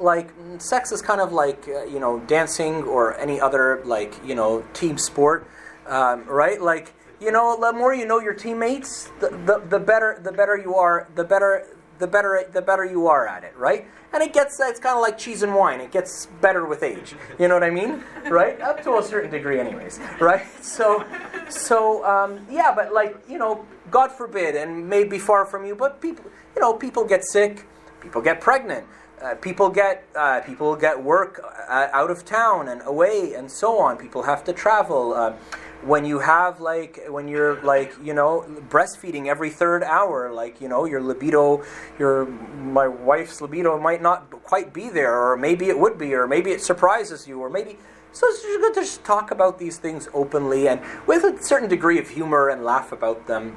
Like 0.00 0.30
sex 0.58 0.92
is 0.92 1.02
kind 1.02 1.20
of 1.20 1.32
like 1.32 1.66
uh, 1.66 1.84
you 1.84 1.98
know 1.98 2.20
dancing 2.20 2.84
or 2.84 3.18
any 3.18 3.40
other 3.40 3.82
like 3.84 4.14
you 4.24 4.34
know 4.36 4.64
team 4.72 4.96
sport, 4.96 5.48
um, 5.86 6.24
right? 6.26 6.60
Like 6.60 6.94
you 7.20 7.32
know, 7.32 7.58
the 7.60 7.72
more 7.72 7.92
you 7.94 8.06
know 8.06 8.20
your 8.20 8.34
teammates, 8.34 9.10
the, 9.20 9.30
the, 9.30 9.62
the 9.68 9.80
better 9.80 10.20
the 10.22 10.32
better 10.32 10.56
you 10.56 10.76
are. 10.76 11.08
The 11.16 11.24
better 11.24 11.66
the 11.98 12.06
better 12.06 12.44
the 12.52 12.62
better 12.62 12.84
you 12.84 13.06
are 13.08 13.26
at 13.26 13.44
it, 13.44 13.54
right? 13.56 13.86
And 14.12 14.22
it 14.22 14.32
gets 14.32 14.58
it's 14.60 14.80
kind 14.80 14.96
of 14.96 15.02
like 15.02 15.18
cheese 15.18 15.42
and 15.42 15.54
wine. 15.54 15.80
It 15.80 15.92
gets 15.92 16.26
better 16.40 16.64
with 16.64 16.82
age. 16.82 17.14
You 17.38 17.48
know 17.48 17.54
what 17.54 17.64
I 17.64 17.70
mean, 17.70 18.02
right? 18.28 18.60
Up 18.60 18.82
to 18.84 18.98
a 18.98 19.02
certain 19.02 19.30
degree, 19.30 19.60
anyways, 19.60 20.00
right? 20.20 20.46
So, 20.62 21.04
so 21.48 22.04
um, 22.04 22.46
yeah, 22.50 22.72
but 22.74 22.92
like 22.92 23.16
you 23.28 23.38
know, 23.38 23.64
God 23.90 24.12
forbid, 24.12 24.54
and 24.54 24.88
may 24.88 25.04
be 25.04 25.18
far 25.18 25.44
from 25.44 25.64
you, 25.64 25.74
but 25.74 26.00
people, 26.00 26.24
you 26.54 26.60
know, 26.60 26.74
people 26.74 27.04
get 27.04 27.24
sick, 27.24 27.66
people 28.00 28.22
get 28.22 28.40
pregnant. 28.40 28.86
Uh, 29.20 29.34
people 29.34 29.68
get 29.68 30.04
uh, 30.14 30.40
people 30.42 30.76
get 30.76 31.02
work 31.02 31.40
uh, 31.68 31.88
out 31.92 32.08
of 32.08 32.24
town 32.24 32.68
and 32.68 32.80
away 32.84 33.34
and 33.34 33.50
so 33.50 33.76
on. 33.78 33.96
People 33.96 34.22
have 34.22 34.44
to 34.44 34.52
travel. 34.52 35.34
When 35.82 36.04
you 36.04 36.18
have 36.18 36.60
like 36.60 36.98
when 37.08 37.28
you're 37.28 37.62
like 37.62 37.94
you 38.02 38.12
know 38.12 38.44
breastfeeding 38.68 39.26
every 39.26 39.48
third 39.48 39.84
hour 39.84 40.32
like 40.32 40.60
you 40.60 40.68
know 40.68 40.84
your 40.86 41.00
libido 41.00 41.62
your 41.98 42.26
my 42.26 42.88
wife's 42.88 43.40
libido 43.40 43.78
might 43.78 44.02
not 44.02 44.28
quite 44.42 44.74
be 44.74 44.88
there 44.88 45.14
or 45.16 45.36
maybe 45.36 45.68
it 45.68 45.78
would 45.78 45.96
be 45.96 46.14
or 46.14 46.26
maybe 46.26 46.50
it 46.50 46.60
surprises 46.60 47.28
you 47.28 47.38
or 47.40 47.48
maybe 47.48 47.78
so 48.10 48.26
it's 48.26 48.42
good 48.42 48.74
to 48.74 48.80
just 48.80 49.04
talk 49.04 49.30
about 49.30 49.58
these 49.58 49.76
things 49.76 50.08
openly 50.12 50.68
and 50.68 50.80
with 51.06 51.22
a 51.24 51.40
certain 51.42 51.68
degree 51.68 51.98
of 51.98 52.08
humor 52.08 52.48
and 52.48 52.64
laugh 52.64 52.90
about 52.90 53.26
them. 53.26 53.56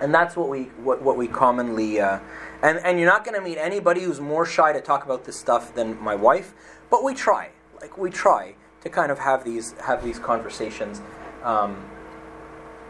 And 0.00 0.14
that's 0.14 0.36
what 0.36 0.48
we 0.48 0.64
what, 0.82 1.02
what 1.02 1.16
we 1.16 1.28
commonly 1.28 2.00
uh, 2.00 2.20
and 2.62 2.78
and 2.78 2.98
you're 2.98 3.08
not 3.08 3.24
going 3.24 3.34
to 3.34 3.40
meet 3.40 3.58
anybody 3.58 4.02
who's 4.02 4.20
more 4.20 4.46
shy 4.46 4.72
to 4.72 4.80
talk 4.80 5.04
about 5.04 5.24
this 5.24 5.36
stuff 5.36 5.74
than 5.74 6.02
my 6.02 6.14
wife 6.14 6.52
but 6.90 7.04
we 7.04 7.14
try 7.14 7.50
like 7.80 7.96
we 7.96 8.10
try 8.10 8.54
to 8.80 8.88
kind 8.88 9.12
of 9.12 9.18
have 9.18 9.44
these 9.44 9.74
have 9.84 10.02
these 10.02 10.18
conversations 10.18 11.00
um, 11.44 11.88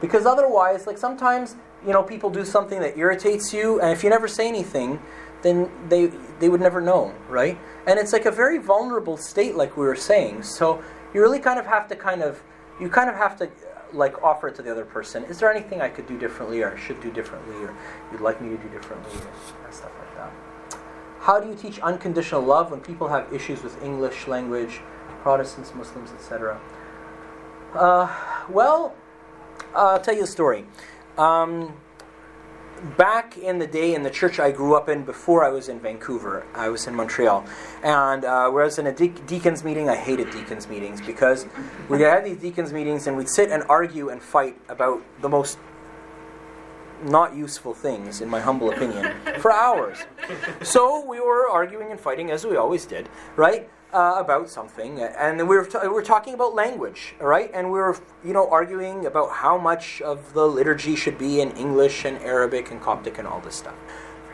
because 0.00 0.26
otherwise, 0.26 0.86
like 0.86 0.98
sometimes, 0.98 1.56
you 1.86 1.92
know, 1.92 2.02
people 2.02 2.30
do 2.30 2.44
something 2.44 2.80
that 2.80 2.96
irritates 2.96 3.52
you, 3.52 3.80
and 3.80 3.90
if 3.90 4.02
you 4.02 4.10
never 4.10 4.28
say 4.28 4.48
anything, 4.48 5.00
then 5.42 5.70
they 5.88 6.06
they 6.40 6.48
would 6.48 6.60
never 6.60 6.80
know, 6.80 7.14
right? 7.28 7.58
And 7.86 7.98
it's 7.98 8.12
like 8.12 8.26
a 8.26 8.30
very 8.30 8.58
vulnerable 8.58 9.16
state, 9.16 9.54
like 9.56 9.76
we 9.76 9.84
were 9.84 9.96
saying. 9.96 10.42
So 10.42 10.82
you 11.12 11.20
really 11.20 11.38
kind 11.38 11.58
of 11.58 11.66
have 11.66 11.88
to 11.88 11.96
kind 11.96 12.22
of 12.22 12.42
you 12.80 12.88
kind 12.88 13.10
of 13.10 13.16
have 13.16 13.36
to 13.38 13.50
like 13.92 14.22
offer 14.22 14.48
it 14.48 14.54
to 14.56 14.62
the 14.62 14.70
other 14.70 14.84
person. 14.84 15.24
Is 15.24 15.38
there 15.38 15.52
anything 15.52 15.80
I 15.80 15.88
could 15.88 16.06
do 16.06 16.18
differently, 16.18 16.62
or 16.62 16.76
should 16.76 17.00
do 17.00 17.10
differently, 17.12 17.56
or 17.56 17.74
you'd 18.10 18.20
like 18.20 18.40
me 18.40 18.48
to 18.50 18.56
do 18.56 18.68
differently, 18.68 19.12
and 19.12 19.74
stuff 19.74 19.92
like 19.98 20.14
that. 20.16 20.32
How 21.20 21.40
do 21.40 21.48
you 21.48 21.54
teach 21.54 21.78
unconditional 21.80 22.42
love 22.42 22.70
when 22.70 22.80
people 22.80 23.08
have 23.08 23.32
issues 23.32 23.62
with 23.62 23.82
English 23.82 24.26
language, 24.26 24.80
Protestants, 25.22 25.74
Muslims, 25.74 26.10
etc.? 26.12 26.60
Uh, 27.74 28.08
well, 28.48 28.94
I'll 29.74 30.00
tell 30.00 30.14
you 30.14 30.24
a 30.24 30.28
story. 30.28 30.64
Um, 31.18 31.74
back 32.96 33.36
in 33.38 33.58
the 33.58 33.66
day 33.66 33.94
in 33.94 34.02
the 34.02 34.10
church 34.10 34.38
I 34.38 34.50
grew 34.50 34.74
up 34.74 34.88
in 34.88 35.04
before 35.04 35.44
I 35.44 35.48
was 35.48 35.68
in 35.68 35.80
Vancouver, 35.80 36.46
I 36.54 36.68
was 36.68 36.86
in 36.86 36.94
Montreal, 36.94 37.44
and 37.82 38.24
uh, 38.24 38.48
was 38.52 38.78
in 38.78 38.86
a 38.86 38.92
de- 38.92 39.08
deacons 39.08 39.64
meeting. 39.64 39.88
I 39.88 39.96
hated 39.96 40.30
deacons 40.30 40.68
meetings 40.68 41.00
because 41.00 41.46
we'd 41.88 42.00
have 42.02 42.24
these 42.24 42.36
deacons 42.36 42.72
meetings 42.72 43.06
and 43.06 43.16
we'd 43.16 43.28
sit 43.28 43.50
and 43.50 43.62
argue 43.68 44.08
and 44.10 44.22
fight 44.22 44.56
about 44.68 45.02
the 45.20 45.28
most 45.28 45.58
not 47.02 47.34
useful 47.34 47.74
things, 47.74 48.20
in 48.20 48.28
my 48.28 48.40
humble 48.40 48.70
opinion, 48.70 49.12
for 49.38 49.52
hours. 49.52 49.98
So 50.62 51.04
we 51.04 51.20
were 51.20 51.48
arguing 51.48 51.90
and 51.90 52.00
fighting 52.00 52.30
as 52.30 52.46
we 52.46 52.56
always 52.56 52.86
did, 52.86 53.08
right? 53.36 53.68
Uh, 53.94 54.16
about 54.18 54.50
something, 54.50 55.00
and 55.00 55.38
we 55.48 55.56
were, 55.56 55.64
t- 55.64 55.78
we 55.84 55.86
were 55.86 56.02
talking 56.02 56.34
about 56.34 56.52
language, 56.52 57.14
right? 57.20 57.48
And 57.54 57.68
we 57.68 57.78
were, 57.78 57.96
you 58.24 58.32
know, 58.32 58.50
arguing 58.50 59.06
about 59.06 59.30
how 59.30 59.56
much 59.56 60.02
of 60.02 60.32
the 60.32 60.44
liturgy 60.48 60.96
should 60.96 61.16
be 61.16 61.40
in 61.40 61.52
English 61.52 62.04
and 62.04 62.18
Arabic 62.18 62.72
and 62.72 62.82
Coptic 62.82 63.18
and 63.18 63.28
all 63.28 63.38
this 63.38 63.54
stuff. 63.54 63.76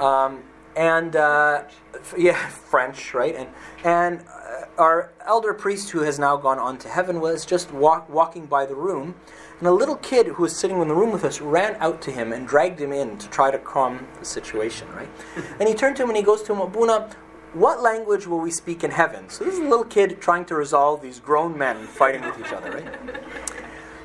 Um, 0.00 0.44
and 0.76 1.14
uh, 1.14 1.64
yeah, 2.16 2.48
French, 2.48 3.12
right? 3.12 3.36
And 3.36 3.48
and 3.84 4.24
uh, 4.28 4.64
our 4.78 5.12
elder 5.26 5.52
priest, 5.52 5.90
who 5.90 6.00
has 6.00 6.18
now 6.18 6.38
gone 6.38 6.58
on 6.58 6.78
to 6.78 6.88
heaven, 6.88 7.20
was 7.20 7.44
just 7.44 7.70
walk, 7.70 8.08
walking 8.08 8.46
by 8.46 8.64
the 8.64 8.74
room, 8.74 9.14
and 9.58 9.68
a 9.68 9.72
little 9.72 9.96
kid 9.96 10.26
who 10.26 10.42
was 10.42 10.56
sitting 10.56 10.80
in 10.80 10.88
the 10.88 10.94
room 10.94 11.12
with 11.12 11.24
us 11.24 11.40
ran 11.42 11.76
out 11.80 12.00
to 12.00 12.10
him 12.10 12.32
and 12.32 12.48
dragged 12.48 12.80
him 12.80 12.94
in 12.94 13.18
to 13.18 13.28
try 13.28 13.50
to 13.50 13.58
calm 13.58 14.08
the 14.18 14.24
situation, 14.24 14.88
right? 14.92 15.10
and 15.60 15.68
he 15.68 15.74
turned 15.74 15.96
to 15.96 16.02
him 16.02 16.08
and 16.08 16.16
he 16.16 16.22
goes 16.22 16.42
to 16.44 16.54
him, 16.54 16.60
Abouna, 16.60 17.14
what 17.52 17.82
language 17.82 18.26
will 18.26 18.40
we 18.40 18.50
speak 18.50 18.84
in 18.84 18.90
heaven? 18.90 19.28
So 19.28 19.44
this 19.44 19.54
is 19.54 19.60
a 19.60 19.64
little 19.64 19.84
kid 19.84 20.20
trying 20.20 20.44
to 20.46 20.54
resolve 20.54 21.02
these 21.02 21.18
grown 21.18 21.56
men 21.58 21.86
fighting 21.86 22.22
with 22.22 22.38
each 22.38 22.52
other, 22.52 22.70
right? 22.70 23.22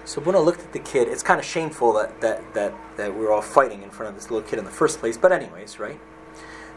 So 0.06 0.22
Buna 0.22 0.44
looked 0.44 0.62
at 0.62 0.74
the 0.74 0.80
kid. 0.80 1.08
It's 1.08 1.24
kind 1.24 1.40
of 1.40 1.46
shameful 1.46 1.94
that, 1.94 2.22
that, 2.22 2.54
that, 2.54 2.74
that 2.98 3.16
we 3.16 3.26
are 3.26 3.32
all 3.32 3.42
fighting 3.42 3.82
in 3.84 3.90
front 3.90 4.10
of 4.10 4.16
this 4.16 4.30
little 4.30 4.48
kid 4.48 4.60
in 4.60 4.66
the 4.66 4.72
first 4.72 5.00
place. 5.00 5.18
But 5.18 5.32
anyways, 5.32 5.80
right? 5.80 6.00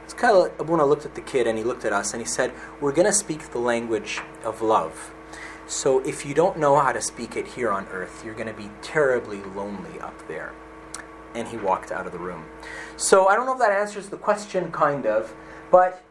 It's 0.04 0.14
kind 0.14 0.34
of 0.34 0.56
Abouna 0.56 0.88
looked 0.88 1.04
at 1.04 1.14
the 1.14 1.20
kid 1.20 1.46
and 1.46 1.58
he 1.58 1.64
looked 1.64 1.84
at 1.84 1.92
us 1.92 2.14
and 2.14 2.22
he 2.22 2.26
said, 2.26 2.52
"We're 2.80 2.92
going 2.92 3.06
to 3.06 3.12
speak 3.12 3.50
the 3.50 3.58
language 3.58 4.20
of 4.42 4.62
love. 4.62 5.12
So 5.66 6.00
if 6.06 6.24
you 6.24 6.32
don't 6.32 6.58
know 6.58 6.78
how 6.80 6.92
to 6.92 7.02
speak 7.02 7.36
it 7.36 7.46
here 7.46 7.70
on 7.70 7.86
earth, 7.88 8.22
you're 8.24 8.34
going 8.34 8.48
to 8.48 8.54
be 8.54 8.70
terribly 8.80 9.42
lonely 9.54 10.00
up 10.00 10.26
there." 10.26 10.54
And 11.34 11.46
he 11.48 11.58
walked 11.58 11.92
out 11.92 12.06
of 12.06 12.12
the 12.12 12.18
room. 12.18 12.46
So 12.96 13.28
I 13.28 13.36
don't 13.36 13.44
know 13.44 13.52
if 13.52 13.58
that 13.58 13.70
answers 13.70 14.08
the 14.08 14.16
question, 14.16 14.72
kind 14.72 15.04
of, 15.04 15.34
but 15.70 16.02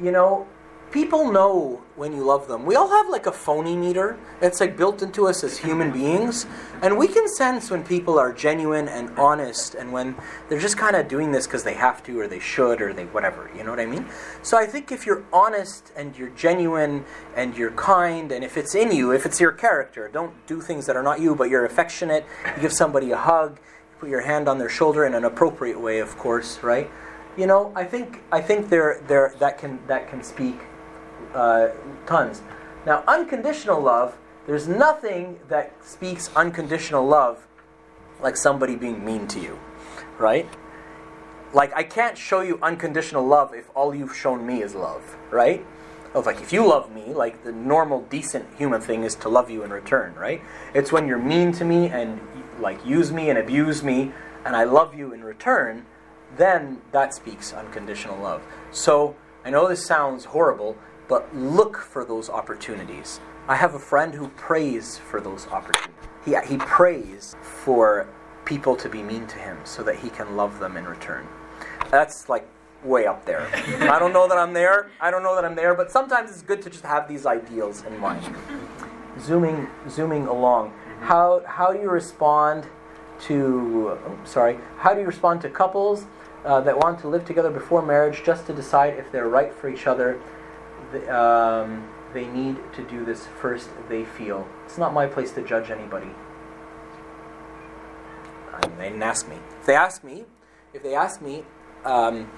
you 0.00 0.12
know, 0.12 0.46
people 0.90 1.30
know 1.30 1.82
when 1.96 2.12
you 2.12 2.24
love 2.24 2.48
them. 2.48 2.64
We 2.64 2.76
all 2.76 2.88
have 2.88 3.08
like 3.08 3.26
a 3.26 3.32
phony 3.32 3.76
meter. 3.76 4.16
that's 4.40 4.60
like 4.60 4.76
built 4.76 5.02
into 5.02 5.26
us 5.26 5.42
as 5.42 5.58
human 5.58 5.90
beings. 5.90 6.46
And 6.80 6.96
we 6.96 7.08
can 7.08 7.26
sense 7.28 7.70
when 7.70 7.82
people 7.82 8.18
are 8.18 8.32
genuine 8.32 8.88
and 8.88 9.10
honest 9.18 9.74
and 9.74 9.92
when 9.92 10.14
they're 10.48 10.60
just 10.60 10.78
kind 10.78 10.96
of 10.96 11.08
doing 11.08 11.32
this 11.32 11.46
because 11.46 11.64
they 11.64 11.74
have 11.74 12.02
to 12.04 12.20
or 12.20 12.28
they 12.28 12.38
should 12.38 12.80
or 12.80 12.92
they 12.92 13.04
whatever. 13.06 13.50
You 13.56 13.64
know 13.64 13.70
what 13.70 13.80
I 13.80 13.86
mean? 13.86 14.06
So 14.42 14.56
I 14.56 14.66
think 14.66 14.92
if 14.92 15.04
you're 15.04 15.24
honest 15.32 15.92
and 15.96 16.16
you're 16.16 16.30
genuine 16.30 17.04
and 17.36 17.56
you're 17.56 17.72
kind 17.72 18.30
and 18.32 18.44
if 18.44 18.56
it's 18.56 18.74
in 18.74 18.92
you, 18.92 19.10
if 19.10 19.26
it's 19.26 19.40
your 19.40 19.52
character, 19.52 20.08
don't 20.12 20.34
do 20.46 20.60
things 20.60 20.86
that 20.86 20.96
are 20.96 21.02
not 21.02 21.20
you, 21.20 21.34
but 21.34 21.50
you're 21.50 21.64
affectionate, 21.64 22.24
you 22.56 22.62
give 22.62 22.72
somebody 22.72 23.10
a 23.10 23.18
hug, 23.18 23.58
you 23.58 23.96
put 24.00 24.08
your 24.08 24.22
hand 24.22 24.48
on 24.48 24.58
their 24.58 24.70
shoulder 24.70 25.04
in 25.04 25.14
an 25.14 25.24
appropriate 25.24 25.80
way, 25.80 25.98
of 25.98 26.16
course, 26.16 26.62
right? 26.62 26.90
You 27.38 27.46
know, 27.46 27.72
I 27.76 27.84
think 27.84 28.20
I 28.32 28.40
think 28.40 28.68
there 28.68 29.00
there 29.06 29.32
that 29.38 29.58
can 29.58 29.78
that 29.86 30.10
can 30.10 30.24
speak 30.24 30.58
uh, 31.34 31.68
tons. 32.04 32.42
Now, 32.84 33.04
unconditional 33.06 33.80
love, 33.80 34.18
there's 34.48 34.66
nothing 34.66 35.38
that 35.48 35.72
speaks 35.84 36.30
unconditional 36.34 37.06
love 37.06 37.46
like 38.20 38.36
somebody 38.36 38.74
being 38.74 39.04
mean 39.04 39.28
to 39.28 39.38
you, 39.38 39.56
right? 40.18 40.48
Like, 41.52 41.72
I 41.76 41.84
can't 41.84 42.18
show 42.18 42.40
you 42.40 42.58
unconditional 42.60 43.24
love 43.24 43.54
if 43.54 43.70
all 43.74 43.94
you've 43.94 44.16
shown 44.16 44.44
me 44.44 44.62
is 44.62 44.74
love, 44.74 45.16
right? 45.30 45.64
Of 46.14 46.26
like, 46.26 46.40
if 46.40 46.52
you 46.52 46.66
love 46.66 46.92
me, 46.92 47.14
like 47.14 47.44
the 47.44 47.52
normal, 47.52 48.02
decent 48.10 48.46
human 48.58 48.80
thing 48.80 49.04
is 49.04 49.14
to 49.16 49.28
love 49.28 49.48
you 49.48 49.62
in 49.62 49.72
return, 49.72 50.14
right? 50.14 50.42
It's 50.74 50.90
when 50.90 51.06
you're 51.06 51.18
mean 51.18 51.52
to 51.52 51.64
me 51.64 51.88
and 51.88 52.20
like 52.58 52.84
use 52.84 53.12
me 53.12 53.30
and 53.30 53.38
abuse 53.38 53.84
me, 53.84 54.12
and 54.44 54.56
I 54.56 54.64
love 54.64 54.94
you 54.94 55.12
in 55.12 55.22
return, 55.22 55.86
then 56.38 56.80
that 56.92 57.12
speaks 57.12 57.52
unconditional 57.52 58.18
love. 58.18 58.42
So, 58.70 59.14
I 59.44 59.50
know 59.50 59.68
this 59.68 59.84
sounds 59.84 60.24
horrible, 60.24 60.76
but 61.08 61.34
look 61.34 61.76
for 61.76 62.04
those 62.04 62.30
opportunities. 62.30 63.20
I 63.48 63.56
have 63.56 63.74
a 63.74 63.78
friend 63.78 64.14
who 64.14 64.28
prays 64.28 64.98
for 64.98 65.20
those 65.20 65.46
opportunities. 65.48 65.94
He, 66.24 66.36
he 66.46 66.58
prays 66.58 67.34
for 67.40 68.06
people 68.44 68.76
to 68.76 68.88
be 68.88 69.02
mean 69.02 69.26
to 69.26 69.38
him 69.38 69.58
so 69.64 69.82
that 69.82 69.96
he 69.96 70.10
can 70.10 70.36
love 70.36 70.58
them 70.58 70.76
in 70.76 70.84
return. 70.84 71.26
That's 71.90 72.28
like 72.28 72.46
way 72.84 73.06
up 73.06 73.24
there. 73.24 73.48
I 73.90 73.98
don't 73.98 74.12
know 74.12 74.28
that 74.28 74.38
I'm 74.38 74.52
there. 74.52 74.90
I 75.00 75.10
don't 75.10 75.22
know 75.22 75.34
that 75.34 75.44
I'm 75.44 75.54
there, 75.54 75.74
but 75.74 75.90
sometimes 75.90 76.30
it's 76.30 76.42
good 76.42 76.62
to 76.62 76.70
just 76.70 76.84
have 76.84 77.08
these 77.08 77.26
ideals 77.26 77.84
in 77.84 77.98
mind. 77.98 78.34
Zooming, 79.20 79.68
zooming 79.88 80.26
along. 80.26 80.70
Mm-hmm. 80.70 81.04
How, 81.04 81.42
how 81.46 81.72
do 81.72 81.80
you 81.80 81.90
respond 81.90 82.66
to, 83.22 83.98
oh, 84.06 84.18
sorry, 84.24 84.58
how 84.78 84.94
do 84.94 85.00
you 85.00 85.06
respond 85.06 85.40
to 85.42 85.50
couples 85.50 86.06
uh, 86.48 86.60
that 86.62 86.76
want 86.76 86.98
to 86.98 87.08
live 87.08 87.24
together 87.24 87.50
before 87.50 87.82
marriage 87.82 88.24
just 88.24 88.46
to 88.46 88.52
decide 88.52 88.94
if 88.94 89.12
they're 89.12 89.28
right 89.28 89.54
for 89.54 89.68
each 89.68 89.86
other 89.86 90.20
um, 91.08 91.88
they 92.14 92.26
need 92.26 92.56
to 92.74 92.82
do 92.82 93.04
this 93.04 93.26
first, 93.40 93.68
they 93.88 94.04
feel. 94.04 94.46
It's 94.64 94.78
not 94.78 94.94
my 94.94 95.06
place 95.06 95.32
to 95.32 95.42
judge 95.42 95.70
anybody. 95.70 96.10
I 98.52 98.66
mean, 98.66 98.78
they 98.78 98.88
didn't 98.88 99.02
ask 99.02 99.28
me. 99.28 99.36
If 99.60 99.66
they 99.66 99.74
ask 99.74 100.02
me, 100.02 100.24
if 100.72 100.82
they 100.82 100.94
ask 100.94 101.20
me, 101.20 101.44
um, 101.84 102.30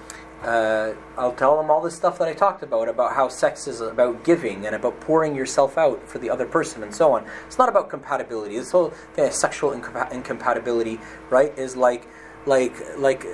uh, 0.43 0.93
I'll 1.17 1.33
tell 1.33 1.57
them 1.57 1.69
all 1.69 1.81
this 1.81 1.95
stuff 1.95 2.17
that 2.19 2.27
I 2.27 2.33
talked 2.33 2.63
about 2.63 2.89
about 2.89 3.13
how 3.13 3.29
sex 3.29 3.67
is 3.67 3.79
about 3.79 4.23
giving 4.23 4.65
and 4.65 4.75
about 4.75 4.99
pouring 4.99 5.35
yourself 5.35 5.77
out 5.77 6.07
for 6.07 6.19
the 6.19 6.29
other 6.29 6.45
person 6.45 6.83
and 6.83 6.93
so 6.93 7.13
on. 7.13 7.25
It's 7.47 7.57
not 7.57 7.69
about 7.69 7.89
compatibility. 7.89 8.57
This 8.57 8.71
whole 8.71 8.89
thing 9.13 9.27
of 9.27 9.33
sexual 9.33 9.71
incompa- 9.71 10.11
incompatibility, 10.11 10.99
right, 11.29 11.57
is 11.57 11.75
like, 11.75 12.07
like, 12.45 12.73
like 12.97 13.25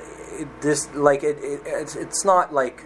this, 0.62 0.94
like 0.94 1.24
it, 1.24 1.38
it 1.42 1.62
it's, 1.66 1.96
it's 1.96 2.26
not 2.26 2.54
like 2.54 2.86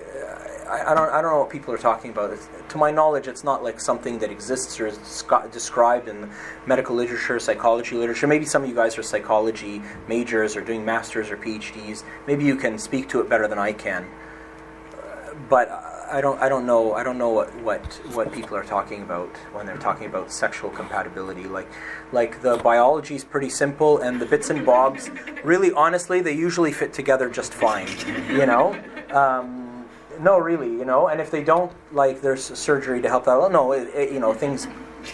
I, 0.69 0.91
I, 0.91 0.95
don't 0.95 1.09
I 1.09 1.21
don't 1.21 1.31
know 1.31 1.39
what 1.39 1.49
people 1.49 1.73
are 1.73 1.77
talking 1.77 2.11
about. 2.11 2.31
It's, 2.31 2.47
to 2.69 2.77
my 2.77 2.91
knowledge, 2.91 3.27
it's 3.27 3.43
not 3.43 3.63
like 3.63 3.79
something 3.79 4.19
that 4.19 4.31
exists 4.31 4.79
or 4.79 4.87
is 4.87 4.97
described 5.51 6.07
in 6.07 6.29
medical 6.65 6.95
literature, 6.95 7.39
psychology 7.39 7.95
literature. 7.95 8.27
Maybe 8.27 8.45
some 8.45 8.63
of 8.63 8.69
you 8.69 8.75
guys 8.75 8.97
are 8.97 9.03
psychology 9.03 9.81
majors 10.07 10.55
or 10.55 10.61
doing 10.61 10.85
masters 10.85 11.29
or 11.29 11.37
PhDs. 11.37 12.03
Maybe 12.27 12.45
you 12.45 12.55
can 12.55 12.77
speak 12.77 13.09
to 13.09 13.19
it 13.19 13.29
better 13.29 13.47
than 13.47 13.59
I 13.59 13.73
can. 13.73 14.07
Uh, 14.93 15.33
but 15.49 15.90
I 16.11 16.21
don't 16.21 16.39
I 16.41 16.49
don't 16.49 16.65
know 16.65 16.93
I 16.93 17.03
don't 17.03 17.17
know 17.17 17.29
what, 17.29 17.55
what 17.61 17.85
what 18.13 18.31
people 18.31 18.57
are 18.57 18.63
talking 18.63 19.01
about 19.01 19.35
when 19.53 19.65
they're 19.65 19.77
talking 19.77 20.07
about 20.07 20.31
sexual 20.31 20.69
compatibility. 20.69 21.45
Like 21.45 21.69
like 22.11 22.41
the 22.41 22.57
biology 22.57 23.15
is 23.15 23.23
pretty 23.23 23.49
simple 23.49 23.99
and 23.99 24.19
the 24.19 24.25
bits 24.25 24.49
and 24.49 24.65
bobs 24.65 25.09
really 25.43 25.71
honestly 25.71 26.21
they 26.21 26.33
usually 26.33 26.73
fit 26.73 26.93
together 26.93 27.29
just 27.29 27.53
fine. 27.53 27.87
You 28.29 28.45
know. 28.45 28.75
Um, 29.11 29.85
no, 30.19 30.37
really, 30.37 30.69
you 30.69 30.85
know. 30.85 31.07
And 31.07 31.19
if 31.19 31.31
they 31.31 31.43
don't, 31.43 31.71
like, 31.91 32.21
there's 32.21 32.43
surgery 32.43 33.01
to 33.01 33.09
help 33.09 33.25
that. 33.25 33.37
Well, 33.37 33.49
no, 33.49 33.71
it, 33.71 33.87
it, 33.95 34.11
you 34.11 34.19
know, 34.19 34.33
things, 34.33 34.67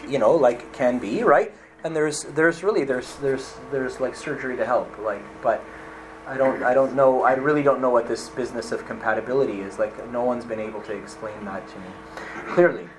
you 0.08 0.20
know, 0.20 0.36
like 0.36 0.74
can 0.74 1.00
be 1.00 1.24
right. 1.24 1.54
And 1.84 1.96
there's 1.96 2.24
there's 2.24 2.64
really 2.64 2.84
there's 2.84 3.16
there's 3.18 3.54
there's 3.72 4.02
like 4.02 4.16
surgery 4.16 4.58
to 4.58 4.66
help, 4.66 4.98
like, 5.00 5.22
but. 5.42 5.64
I 6.28 6.38
don't, 6.38 6.62
I 6.62 6.74
don't 6.74 6.94
know. 6.94 7.24
I 7.24 7.34
really 7.34 7.64
don't 7.64 7.80
know 7.80 7.90
what 7.90 8.08
this 8.08 8.30
business 8.30 8.72
of 8.72 8.86
compatibility 8.86 9.62
is. 9.62 9.80
Like, 9.80 10.12
no 10.12 10.24
one's 10.24 10.46
been 10.46 10.60
able 10.60 10.82
to 10.82 10.92
explain 10.92 11.46
that 11.46 11.66
to 11.70 11.80
me 11.80 11.88
clearly. 12.50 12.90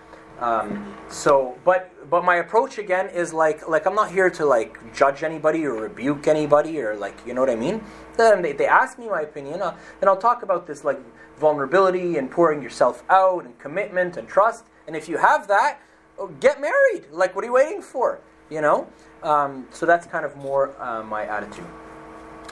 Um, 0.40 0.96
so, 1.09 1.59
but 1.64 1.92
but 2.09 2.24
my 2.24 2.36
approach 2.36 2.78
again 2.78 3.09
is 3.09 3.32
like 3.32 3.68
like 3.68 3.86
I'm 3.86 3.94
not 3.96 4.12
here 4.12 4.30
to 4.30 4.46
like 4.46 4.94
judge 4.94 5.24
anybody 5.24 5.66
or 5.66 5.74
rebuke 5.74 6.28
anybody 6.28 6.80
or 6.80 6.94
like 6.94 7.18
you 7.26 7.34
know 7.34 7.40
what 7.40 7.50
I 7.50 7.56
mean. 7.56 7.82
Then 8.16 8.42
they, 8.42 8.52
they 8.52 8.66
ask 8.66 8.98
me 8.98 9.09
my 9.09 9.22
opinion, 9.22 9.60
uh, 9.62 9.76
I'll 10.02 10.16
talk 10.16 10.44
about 10.44 10.66
this 10.66 10.84
like 10.84 11.00
vulnerability 11.38 12.18
and 12.18 12.30
pouring 12.30 12.62
yourself 12.62 13.02
out 13.10 13.44
and 13.44 13.59
commitment 13.59 14.16
and 14.16 14.28
trust. 14.28 14.66
And 14.86 14.94
if 14.96 15.09
you 15.09 15.18
have 15.18 15.48
that, 15.48 15.80
oh, 16.18 16.28
get 16.40 16.60
married. 16.60 17.06
Like, 17.10 17.34
what 17.34 17.44
are 17.44 17.48
you 17.48 17.52
waiting 17.55 17.82
for? 17.82 18.20
You 18.50 18.60
know? 18.60 18.88
Um, 19.22 19.66
so 19.70 19.86
that's 19.86 20.06
kind 20.06 20.24
of 20.24 20.36
more 20.36 20.80
uh, 20.80 21.02
my 21.02 21.24
attitude. 21.26 21.66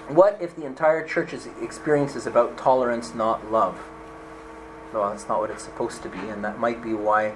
What 0.09 0.39
if 0.41 0.55
the 0.55 0.65
entire 0.65 1.05
church's 1.05 1.49
experience 1.61 2.15
is 2.15 2.29
about 2.29 2.57
tolerance, 2.57 3.13
not 3.13 3.51
love? 3.51 3.77
Well, 4.93 5.11
that's 5.11 5.29
not 5.29 5.41
what 5.41 5.51
it's 5.51 5.65
supposed 5.65 6.03
to 6.05 6.09
be, 6.09 6.19
and 6.29 6.45
that 6.45 6.61
might 6.61 6.81
be 6.81 6.95
why. 6.95 7.35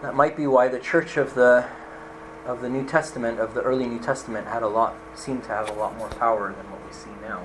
That 0.00 0.14
might 0.14 0.38
be 0.38 0.46
why 0.46 0.68
the 0.68 0.78
church 0.78 1.18
of 1.18 1.34
the 1.34 1.66
of 2.46 2.62
the 2.62 2.68
New 2.70 2.86
Testament, 2.86 3.40
of 3.40 3.52
the 3.52 3.60
early 3.60 3.86
New 3.86 3.98
Testament, 3.98 4.46
had 4.46 4.62
a 4.62 4.68
lot, 4.68 4.96
seemed 5.14 5.42
to 5.44 5.48
have 5.50 5.68
a 5.68 5.74
lot 5.74 5.98
more 5.98 6.08
power 6.08 6.54
than 6.54 6.70
what 6.70 6.82
we 6.86 6.92
see 6.92 7.10
now. 7.20 7.44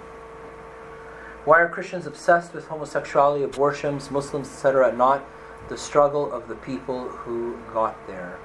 Why 1.44 1.60
are 1.60 1.68
Christians 1.68 2.08
obsessed 2.08 2.54
with 2.54 2.68
homosexuality, 2.68 3.44
abortions, 3.44 4.10
Muslims, 4.10 4.48
etc., 4.48 4.96
not 4.96 5.26
the 5.68 5.78
struggle 5.78 6.32
of 6.32 6.48
the 6.48 6.56
people 6.56 7.10
who 7.10 7.58
got 7.74 8.08
there? 8.08 8.40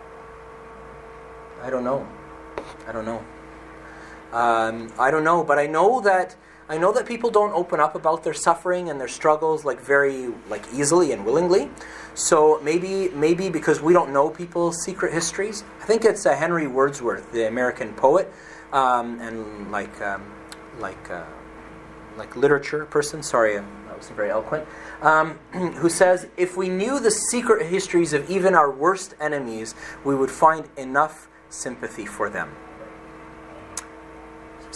I 1.62 1.70
don't 1.70 1.84
know. 1.84 2.08
I 2.88 2.92
don't 2.92 3.04
know. 3.04 3.22
Um, 4.32 4.92
I 4.98 5.10
don't 5.10 5.24
know, 5.24 5.42
but 5.42 5.58
I 5.58 5.66
know 5.66 6.00
that 6.02 6.36
I 6.70 6.76
know 6.76 6.92
that 6.92 7.06
people 7.06 7.30
don't 7.30 7.52
open 7.52 7.80
up 7.80 7.94
about 7.94 8.24
their 8.24 8.34
suffering 8.34 8.90
and 8.90 9.00
their 9.00 9.08
struggles 9.08 9.64
like 9.64 9.80
very 9.80 10.28
like 10.50 10.64
easily 10.74 11.12
and 11.12 11.24
willingly. 11.24 11.70
So 12.14 12.60
maybe 12.62 13.08
maybe 13.10 13.48
because 13.48 13.80
we 13.80 13.92
don't 13.92 14.12
know 14.12 14.28
people's 14.28 14.82
secret 14.82 15.12
histories. 15.12 15.64
I 15.80 15.84
think 15.86 16.04
it's 16.04 16.26
uh, 16.26 16.36
Henry 16.36 16.66
Wordsworth, 16.66 17.32
the 17.32 17.46
American 17.46 17.94
poet, 17.94 18.30
um, 18.72 19.20
and 19.20 19.70
like 19.72 20.00
um, 20.02 20.30
like. 20.78 21.10
Uh, 21.10 21.24
like 22.18 22.36
literature 22.36 22.84
person, 22.84 23.22
sorry, 23.22 23.54
that 23.54 23.96
wasn't 23.96 24.16
very 24.16 24.30
eloquent, 24.30 24.66
um, 25.00 25.38
who 25.52 25.88
says, 25.88 26.26
If 26.36 26.56
we 26.56 26.68
knew 26.68 27.00
the 27.00 27.10
secret 27.10 27.66
histories 27.66 28.12
of 28.12 28.28
even 28.28 28.54
our 28.54 28.70
worst 28.70 29.14
enemies, 29.20 29.74
we 30.04 30.14
would 30.14 30.30
find 30.30 30.68
enough 30.76 31.28
sympathy 31.48 32.04
for 32.04 32.28
them. 32.28 32.54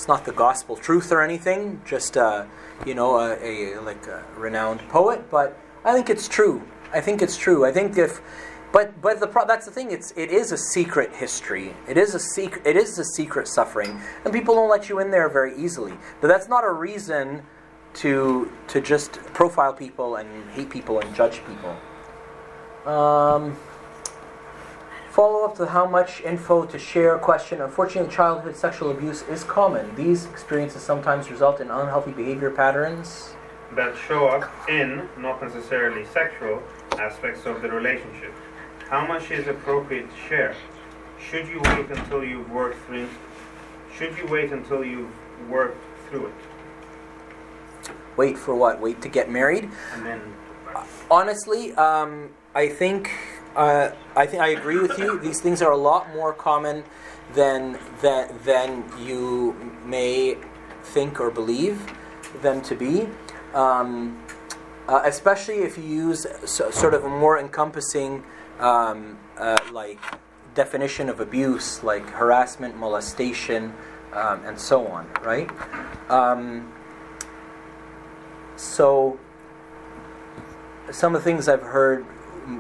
It's 0.03 0.09
not 0.09 0.25
the 0.25 0.33
gospel 0.33 0.75
truth 0.75 1.13
or 1.13 1.23
anything, 1.23 1.81
just 1.85 2.17
uh, 2.17 2.47
you 2.85 2.93
know, 2.93 3.21
a, 3.21 3.37
a, 3.41 3.81
like 3.83 4.05
a 4.09 4.25
renowned 4.37 4.81
poet, 4.89 5.31
but 5.31 5.57
I 5.85 5.93
think 5.93 6.11
it's 6.11 6.27
true. 6.27 6.61
I 6.93 7.01
think 7.01 7.23
it's 7.23 7.37
true. 7.37 7.65
I 7.65 7.71
think 7.71 7.97
if 7.97 8.21
but 8.73 9.01
but 9.01 9.21
the 9.21 9.29
pro- 9.29 9.47
that's 9.47 9.65
the 9.65 9.71
thing. 9.71 9.93
It's 9.93 10.13
it 10.17 10.33
is 10.33 10.51
a 10.51 10.57
secret 10.57 11.15
history. 11.15 11.77
It 11.87 11.97
is 11.97 12.17
a 12.17 12.19
secret. 12.19 12.67
It 12.67 12.75
is 12.75 12.99
a 12.99 13.05
secret 13.05 13.47
suffering, 13.47 14.01
and 14.25 14.35
people 14.35 14.57
don't 14.57 14.69
let 14.69 14.89
you 14.89 14.99
in 14.99 15.13
there 15.13 15.29
very 15.29 15.57
easily. 15.57 15.93
But 16.21 16.27
that's 16.27 16.49
not 16.49 16.65
a 16.65 16.73
reason 16.73 17.45
to 18.03 18.51
to 18.67 18.81
just 18.81 19.13
profile 19.35 19.73
people 19.73 20.17
and 20.17 20.51
hate 20.51 20.69
people 20.69 20.99
and 20.99 21.15
judge 21.15 21.43
people. 21.47 21.77
Um, 22.93 23.57
follow 25.13 25.45
up 25.45 25.55
to 25.57 25.67
how 25.67 25.87
much 25.87 26.21
info 26.23 26.65
to 26.65 26.79
share 26.79 27.19
question. 27.19 27.61
Unfortunately, 27.61 28.13
childhood 28.13 28.57
sexual 28.57 28.91
abuse 28.91 29.23
is 29.23 29.45
common. 29.45 29.95
These 29.95 30.27
experiences 30.27 30.83
sometimes 30.83 31.31
result 31.31 31.61
in 31.61 31.71
unhealthy 31.71 32.13
behavior 32.13 32.51
patterns 32.51 33.35
that 33.77 33.97
show 33.97 34.27
up 34.27 34.51
in 34.69 35.09
not 35.19 35.43
necessarily 35.43 36.05
sexual 36.07 36.63
aspects 36.99 37.47
of 37.47 37.63
the 37.63 37.71
relationship. 37.71 38.35
How 38.89 39.07
much 39.07 39.31
is 39.31 39.47
appropriate 39.49 40.11
to 40.11 40.17
share? 40.29 40.55
Should 41.31 41.47
you 41.49 41.61
wait 41.65 41.91
until 41.91 42.25
you've 42.25 42.51
worked 42.51 42.85
through 42.87 43.09
should 43.97 44.17
you 44.17 44.27
wait 44.27 44.53
until 44.53 44.85
you've 44.85 45.11
worked 45.51 45.79
through 46.09 46.27
it, 46.27 47.93
Wait 48.17 48.39
for 48.39 48.55
what? 48.55 48.81
Wait 48.81 49.01
to 49.03 49.09
get 49.09 49.31
married? 49.31 49.71
and 49.95 50.07
then 50.07 50.21
Honestly, 51.11 51.75
um, 51.75 52.31
I 52.55 52.69
think 52.69 53.11
uh, 53.57 53.91
I 54.17 54.27
think 54.27 54.43
I 54.43 54.49
agree 54.49 54.79
with 54.79 54.99
you. 54.99 55.19
These 55.19 55.41
things 55.41 55.63
are 55.63 55.73
a 55.73 55.77
lot 55.77 56.13
more 56.15 56.33
common 56.33 56.85
than 57.35 57.79
than 58.01 58.39
than 58.45 58.85
you 59.01 59.79
may 59.85 60.37
think 60.83 61.21
or 61.21 61.31
believe 61.31 61.93
them 62.41 62.63
to 62.63 62.75
be. 62.75 63.09
Um, 63.55 64.23
uh, 64.89 65.03
especially 65.05 65.59
if 65.59 65.79
you 65.79 65.85
use 65.85 66.27
so, 66.45 66.71
sort 66.71 66.95
of 66.95 67.05
a 67.05 67.09
more 67.09 67.39
encompassing 67.39 68.25
um, 68.59 69.19
uh, 69.39 69.57
like 69.71 69.99
definition 70.55 71.09
of 71.09 71.21
abuse, 71.21 71.83
like 71.83 72.07
harassment, 72.11 72.77
molestation, 72.77 73.75
um, 74.13 74.45
and 74.45 74.59
so 74.59 74.87
on. 74.87 75.09
Right. 75.23 75.51
Um, 76.11 76.73
so 78.57 79.19
some 80.91 81.15
of 81.15 81.23
the 81.23 81.25
things 81.25 81.49
I've 81.49 81.63
heard 81.63 82.07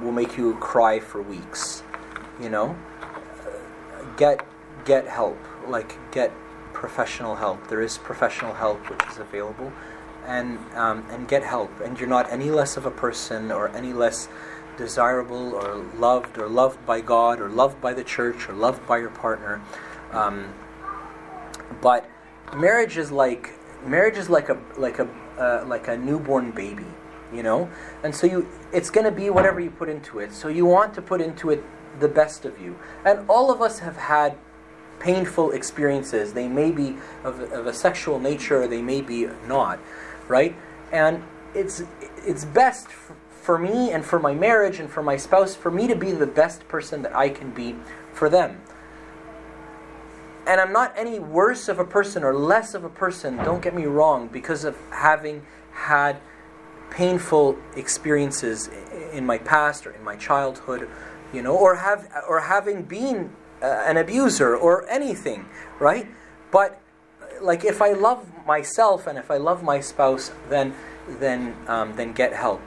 will 0.02 0.12
make 0.12 0.36
you 0.36 0.54
cry 0.56 1.00
for 1.00 1.22
weeks. 1.22 1.82
You 2.40 2.48
know, 2.48 2.76
get 4.16 4.44
get 4.84 5.06
help. 5.06 5.38
Like 5.66 5.96
get 6.10 6.32
professional 6.72 7.36
help. 7.36 7.68
There 7.68 7.82
is 7.82 7.98
professional 7.98 8.54
help 8.54 8.90
which 8.90 9.02
is 9.10 9.18
available, 9.18 9.72
and 10.26 10.58
um, 10.74 11.04
and 11.10 11.28
get 11.28 11.42
help. 11.42 11.80
And 11.80 11.98
you're 11.98 12.08
not 12.08 12.30
any 12.32 12.50
less 12.50 12.76
of 12.76 12.86
a 12.86 12.90
person 12.90 13.52
or 13.52 13.68
any 13.70 13.92
less 13.92 14.28
desirable 14.76 15.54
or 15.54 15.76
loved 15.98 16.38
or 16.38 16.48
loved 16.48 16.84
by 16.86 17.00
God 17.00 17.40
or 17.40 17.48
loved 17.48 17.80
by 17.80 17.92
the 17.92 18.04
church 18.04 18.48
or 18.48 18.54
loved 18.54 18.86
by 18.86 18.98
your 18.98 19.10
partner. 19.10 19.62
Um, 20.12 20.54
but 21.80 22.08
marriage 22.56 22.96
is 22.96 23.10
like 23.10 23.50
marriage 23.86 24.16
is 24.16 24.28
like 24.28 24.48
a 24.48 24.58
like 24.76 24.98
a 24.98 25.08
uh, 25.38 25.64
like 25.66 25.88
a 25.88 25.96
newborn 25.96 26.50
baby 26.50 26.86
you 27.34 27.42
know? 27.42 27.70
And 28.02 28.14
so 28.14 28.26
you 28.26 28.48
it's 28.72 28.90
going 28.90 29.04
to 29.04 29.12
be 29.12 29.30
whatever 29.30 29.60
you 29.60 29.70
put 29.70 29.88
into 29.88 30.18
it. 30.18 30.32
So 30.32 30.48
you 30.48 30.64
want 30.66 30.94
to 30.94 31.02
put 31.02 31.20
into 31.20 31.50
it 31.50 31.62
the 32.00 32.08
best 32.08 32.44
of 32.44 32.60
you. 32.60 32.78
And 33.04 33.28
all 33.28 33.50
of 33.50 33.60
us 33.60 33.80
have 33.80 33.96
had 33.96 34.36
painful 34.98 35.50
experiences. 35.50 36.32
They 36.32 36.48
may 36.48 36.70
be 36.70 36.96
of, 37.24 37.40
of 37.52 37.66
a 37.66 37.72
sexual 37.72 38.18
nature 38.20 38.62
or 38.62 38.68
they 38.68 38.82
may 38.82 39.00
be 39.00 39.28
not 39.46 39.80
right? 40.28 40.56
And 40.90 41.22
it's 41.54 41.82
it's 42.24 42.44
best 42.44 42.88
for 42.88 43.58
me 43.58 43.90
and 43.90 44.04
for 44.04 44.18
my 44.18 44.34
marriage 44.34 44.78
and 44.78 44.88
for 44.90 45.02
my 45.02 45.16
spouse 45.16 45.54
for 45.54 45.70
me 45.70 45.86
to 45.88 45.96
be 45.96 46.12
the 46.12 46.26
best 46.26 46.66
person 46.68 47.02
that 47.02 47.14
i 47.14 47.28
can 47.28 47.50
be 47.50 47.74
for 48.12 48.28
them. 48.28 48.60
And 50.46 50.60
I'm 50.60 50.72
not 50.72 50.92
any 50.96 51.18
worse 51.18 51.68
of 51.68 51.78
a 51.78 51.84
person 51.84 52.24
or 52.24 52.34
less 52.34 52.74
of 52.74 52.82
a 52.82 52.88
person, 52.88 53.36
don't 53.38 53.62
get 53.62 53.74
me 53.74 53.84
wrong, 53.84 54.28
because 54.28 54.64
of 54.64 54.76
having 54.90 55.42
had 55.72 56.16
painful 56.92 57.56
experiences 57.74 58.68
in 59.12 59.24
my 59.24 59.38
past 59.38 59.86
or 59.86 59.92
in 59.92 60.04
my 60.04 60.14
childhood, 60.16 60.88
you 61.32 61.42
know, 61.42 61.56
or 61.56 61.76
have 61.76 62.08
or 62.28 62.40
having 62.40 62.82
been 62.82 63.32
uh, 63.62 63.66
an 63.86 63.96
abuser 63.96 64.54
or 64.54 64.86
anything, 64.88 65.46
right? 65.80 66.06
But 66.50 66.80
like 67.40 67.64
if 67.64 67.80
I 67.80 67.92
love 67.92 68.26
myself 68.46 69.06
and 69.06 69.18
if 69.18 69.30
I 69.30 69.38
love 69.38 69.62
my 69.62 69.80
spouse, 69.80 70.30
then 70.50 70.74
then 71.08 71.56
um, 71.66 71.96
then 71.96 72.12
get 72.12 72.32
help. 72.34 72.60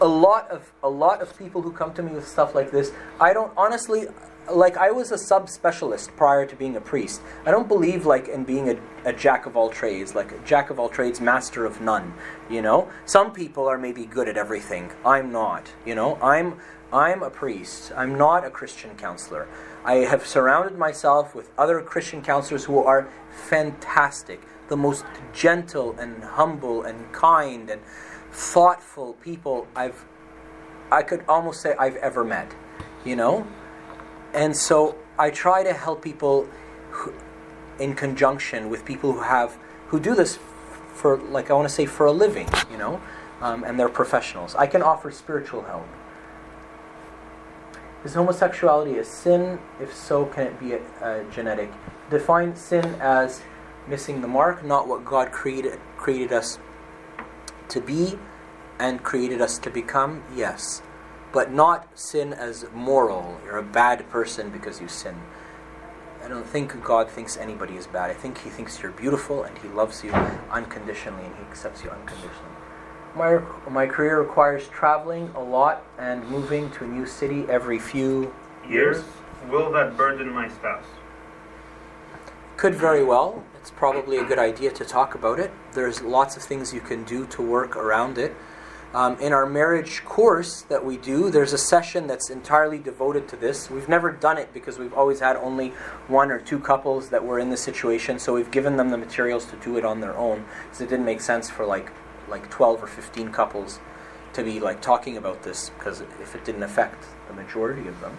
A 0.00 0.06
lot 0.06 0.48
of 0.50 0.72
a 0.82 0.88
lot 0.88 1.20
of 1.20 1.36
people 1.36 1.60
who 1.60 1.72
come 1.72 1.92
to 1.94 2.02
me 2.02 2.12
with 2.12 2.26
stuff 2.26 2.54
like 2.54 2.70
this, 2.70 2.92
I 3.20 3.32
don't 3.32 3.52
honestly 3.56 4.06
like 4.52 4.76
I 4.76 4.90
was 4.90 5.12
a 5.12 5.16
subspecialist 5.16 6.16
prior 6.16 6.46
to 6.46 6.56
being 6.56 6.76
a 6.76 6.80
priest. 6.80 7.22
I 7.46 7.50
don't 7.50 7.68
believe 7.68 8.06
like 8.06 8.28
in 8.28 8.44
being 8.44 8.68
a, 8.68 8.76
a 9.04 9.12
jack 9.12 9.46
of 9.46 9.56
all 9.56 9.68
trades, 9.68 10.14
like 10.14 10.32
a 10.32 10.38
jack 10.40 10.70
of 10.70 10.78
all 10.78 10.88
trades, 10.88 11.20
master 11.20 11.64
of 11.64 11.80
none. 11.80 12.12
You 12.48 12.62
know, 12.62 12.90
some 13.04 13.32
people 13.32 13.66
are 13.66 13.78
maybe 13.78 14.04
good 14.04 14.28
at 14.28 14.36
everything. 14.36 14.90
I'm 15.04 15.32
not. 15.32 15.72
You 15.86 15.94
know, 15.94 16.16
I'm 16.16 16.58
I'm 16.92 17.22
a 17.22 17.30
priest. 17.30 17.92
I'm 17.96 18.16
not 18.16 18.44
a 18.44 18.50
Christian 18.50 18.96
counselor. 18.96 19.48
I 19.84 19.96
have 19.96 20.26
surrounded 20.26 20.76
myself 20.76 21.34
with 21.34 21.50
other 21.56 21.80
Christian 21.80 22.20
counselors 22.20 22.64
who 22.64 22.78
are 22.78 23.08
fantastic, 23.30 24.42
the 24.68 24.76
most 24.76 25.04
gentle 25.32 25.96
and 25.98 26.22
humble 26.22 26.82
and 26.82 27.12
kind 27.12 27.70
and 27.70 27.80
thoughtful 28.32 29.14
people 29.14 29.66
I've 29.74 30.04
I 30.92 31.02
could 31.02 31.24
almost 31.28 31.60
say 31.60 31.74
I've 31.78 31.96
ever 31.96 32.24
met. 32.24 32.52
You 33.04 33.16
know, 33.16 33.46
and 34.32 34.56
so 34.56 34.96
I 35.18 35.30
try 35.30 35.62
to 35.62 35.72
help 35.72 36.02
people 36.02 36.48
who, 36.90 37.12
in 37.78 37.94
conjunction 37.94 38.70
with 38.70 38.84
people 38.84 39.12
who 39.12 39.20
have 39.20 39.58
who 39.88 39.98
do 39.98 40.14
this 40.14 40.38
for 40.94 41.18
like 41.18 41.50
I 41.50 41.54
want 41.54 41.68
to 41.68 41.74
say 41.74 41.86
for 41.86 42.06
a 42.06 42.12
living, 42.12 42.48
you 42.70 42.76
know, 42.76 43.00
um, 43.40 43.64
and 43.64 43.78
they're 43.78 43.88
professionals. 43.88 44.54
I 44.54 44.66
can 44.66 44.82
offer 44.82 45.10
spiritual 45.10 45.62
help. 45.62 45.86
Is 48.04 48.14
homosexuality 48.14 48.98
a 48.98 49.04
sin? 49.04 49.58
If 49.80 49.94
so, 49.94 50.24
can 50.24 50.46
it 50.46 50.60
be 50.60 50.72
a, 50.72 50.80
a 51.02 51.24
genetic? 51.30 51.70
Define 52.08 52.56
sin 52.56 52.84
as 53.00 53.42
missing 53.86 54.20
the 54.22 54.28
mark, 54.28 54.64
not 54.64 54.88
what 54.88 55.04
God 55.04 55.32
created 55.32 55.78
created 55.96 56.32
us 56.32 56.58
to 57.68 57.80
be 57.80 58.18
and 58.78 59.02
created 59.02 59.40
us 59.40 59.58
to 59.58 59.70
become. 59.70 60.22
Yes 60.34 60.82
but 61.32 61.52
not 61.52 61.98
sin 61.98 62.32
as 62.32 62.66
moral. 62.74 63.40
You're 63.44 63.58
a 63.58 63.62
bad 63.62 64.08
person 64.10 64.50
because 64.50 64.80
you 64.80 64.88
sin. 64.88 65.16
I 66.24 66.28
don't 66.28 66.46
think 66.46 66.82
God 66.84 67.10
thinks 67.10 67.36
anybody 67.36 67.76
is 67.76 67.86
bad. 67.86 68.10
I 68.10 68.14
think 68.14 68.38
He 68.38 68.50
thinks 68.50 68.82
you're 68.82 68.92
beautiful 68.92 69.44
and 69.44 69.56
He 69.58 69.68
loves 69.68 70.04
you 70.04 70.12
unconditionally 70.50 71.24
and 71.24 71.34
He 71.36 71.42
accepts 71.42 71.82
you 71.82 71.90
unconditionally. 71.90 72.34
My, 73.14 73.40
my 73.68 73.86
career 73.86 74.20
requires 74.20 74.68
traveling 74.68 75.30
a 75.34 75.40
lot 75.40 75.84
and 75.98 76.28
moving 76.28 76.70
to 76.72 76.84
a 76.84 76.86
new 76.86 77.06
city 77.06 77.44
every 77.48 77.78
few 77.78 78.32
years, 78.68 79.02
will 79.48 79.72
that 79.72 79.96
burden 79.96 80.30
my 80.30 80.48
spouse? 80.48 80.84
Could 82.56 82.74
very 82.74 83.02
well. 83.02 83.42
It's 83.60 83.70
probably 83.70 84.18
a 84.18 84.24
good 84.24 84.38
idea 84.38 84.70
to 84.70 84.84
talk 84.84 85.14
about 85.14 85.38
it. 85.38 85.50
There's 85.72 86.02
lots 86.02 86.36
of 86.36 86.42
things 86.42 86.72
you 86.72 86.80
can 86.80 87.04
do 87.04 87.26
to 87.26 87.42
work 87.42 87.76
around 87.76 88.18
it. 88.18 88.34
Um, 88.92 89.20
in 89.20 89.32
our 89.32 89.46
marriage 89.46 90.04
course 90.04 90.62
that 90.62 90.84
we 90.84 90.96
do, 90.96 91.30
there's 91.30 91.52
a 91.52 91.58
session 91.58 92.08
that's 92.08 92.28
entirely 92.28 92.78
devoted 92.78 93.28
to 93.28 93.36
this. 93.36 93.70
We've 93.70 93.88
never 93.88 94.10
done 94.10 94.36
it 94.36 94.52
because 94.52 94.80
we've 94.80 94.94
always 94.94 95.20
had 95.20 95.36
only 95.36 95.68
one 96.08 96.32
or 96.32 96.40
two 96.40 96.58
couples 96.58 97.08
that 97.10 97.24
were 97.24 97.38
in 97.38 97.50
this 97.50 97.60
situation, 97.60 98.18
so 98.18 98.34
we've 98.34 98.50
given 98.50 98.76
them 98.76 98.90
the 98.90 98.98
materials 98.98 99.44
to 99.46 99.56
do 99.56 99.76
it 99.76 99.84
on 99.84 100.00
their 100.00 100.16
own. 100.16 100.44
Because 100.64 100.80
it 100.80 100.88
didn't 100.88 101.04
make 101.04 101.20
sense 101.20 101.48
for 101.48 101.64
like 101.64 101.92
like 102.28 102.48
12 102.50 102.82
or 102.82 102.86
15 102.86 103.30
couples 103.32 103.80
to 104.32 104.42
be 104.44 104.60
like 104.60 104.80
talking 104.80 105.16
about 105.16 105.42
this 105.42 105.70
because 105.70 106.00
if 106.00 106.34
it 106.34 106.44
didn't 106.44 106.62
affect 106.62 107.06
the 107.28 107.34
majority 107.34 107.88
of 107.88 108.00
them. 108.00 108.16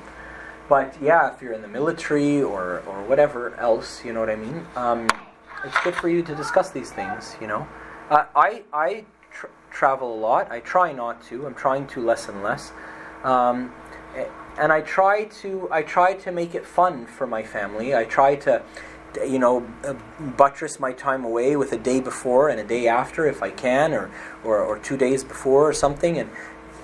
But 0.68 0.95
yeah, 1.02 1.34
if 1.34 1.41
you're 1.41 1.53
in 1.53 1.61
the 1.61 1.68
military 1.68 2.41
or 2.41 2.81
or 2.88 3.03
whatever 3.03 3.56
else, 3.56 4.06
you 4.06 4.14
know 4.14 4.22
what 4.22 4.30
I 4.30 4.38
mean. 4.38 4.65
Um, 4.76 5.10
it's 5.65 5.77
good 5.84 5.95
for 5.95 6.07
you 6.07 6.23
to 6.23 6.34
discuss 6.34 6.72
these 6.72 6.91
things. 6.91 7.35
You 7.41 7.48
know, 7.48 7.68
uh, 8.10 8.26
I 8.35 8.64
I 8.72 9.06
travel 9.72 10.14
a 10.14 10.19
lot. 10.19 10.52
I 10.52 10.60
try 10.60 10.91
not 10.91 11.23
to. 11.27 11.45
I'm 11.45 11.56
trying 11.56 11.88
to 11.88 12.02
less 12.06 12.27
and 12.30 12.43
less. 12.43 12.72
Um, 13.23 13.73
and 14.60 14.72
I 14.72 14.81
try 14.81 15.26
to 15.41 15.68
I 15.72 15.81
try 15.81 16.14
to 16.14 16.31
make 16.31 16.53
it 16.53 16.65
fun 16.65 17.06
for 17.06 17.26
my 17.26 17.43
family. 17.43 17.95
I 17.95 18.03
try 18.03 18.35
to 18.38 18.61
you 19.26 19.39
know 19.39 19.68
buttress 20.38 20.80
my 20.80 20.93
time 20.93 21.23
away 21.26 21.56
with 21.56 21.72
a 21.73 21.77
day 21.77 21.99
before 21.99 22.48
and 22.49 22.60
a 22.60 22.64
day 22.64 22.88
after 22.88 23.26
if 23.27 23.41
I 23.41 23.49
can 23.49 23.93
or 23.93 24.11
or, 24.43 24.60
or 24.60 24.77
two 24.77 24.98
days 24.98 25.23
before 25.23 25.69
or 25.69 25.73
something 25.73 26.18
and 26.18 26.30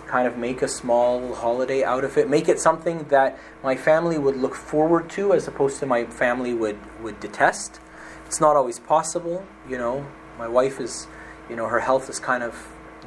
kind 0.08 0.26
of 0.26 0.38
make 0.38 0.62
a 0.62 0.68
small 0.70 1.36
holiday 1.36 1.84
out 1.84 2.06
of 2.06 2.18
it. 2.18 2.30
Make 2.30 2.48
it 2.48 2.60
something 2.60 3.04
that 3.10 3.38
my 3.62 3.76
family 3.76 4.18
would 4.18 4.38
look 4.38 4.56
forward 4.56 5.10
to 5.12 5.34
as 5.34 5.48
opposed 5.48 5.80
to 5.82 5.86
my 5.86 6.06
family 6.06 6.54
would 6.54 6.80
would 7.02 7.20
detest. 7.20 7.82
It's 8.26 8.42
not 8.42 8.56
always 8.56 8.80
possible, 8.80 9.46
you 9.70 9.78
know. 9.78 10.06
My 10.38 10.48
wife 10.48 10.80
is 10.80 11.08
you 11.50 11.56
know, 11.56 11.68
her 11.68 11.80
health 11.80 12.10
is 12.10 12.20
kind 12.20 12.44
of 12.44 12.54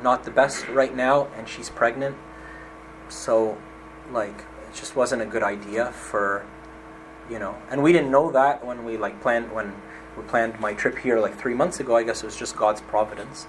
not 0.03 0.25
the 0.25 0.31
best 0.31 0.69
right 0.69 0.95
now, 0.95 1.29
and 1.37 1.49
she's 1.49 1.71
pregnant. 1.71 2.17
So, 3.09 3.59
like, 4.13 4.45
it 4.69 4.75
just 4.75 4.97
wasn't 4.97 5.23
a 5.23 5.27
good 5.27 5.43
idea 5.43 5.93
for, 5.93 6.47
you 7.29 7.39
know, 7.39 7.57
and 7.71 7.83
we 7.83 7.93
didn't 7.93 8.11
know 8.11 8.31
that 8.31 8.65
when 8.65 8.85
we 8.85 8.97
like 8.97 9.21
planned 9.21 9.53
when 9.53 9.75
we 10.17 10.23
planned 10.25 10.59
my 10.61 10.75
trip 10.75 10.99
here 10.99 11.21
like 11.21 11.37
three 11.37 11.55
months 11.55 11.81
ago. 11.81 11.97
I 11.97 12.03
guess 12.03 12.23
it 12.23 12.27
was 12.27 12.37
just 12.37 12.57
God's 12.57 12.81
providence. 12.81 13.47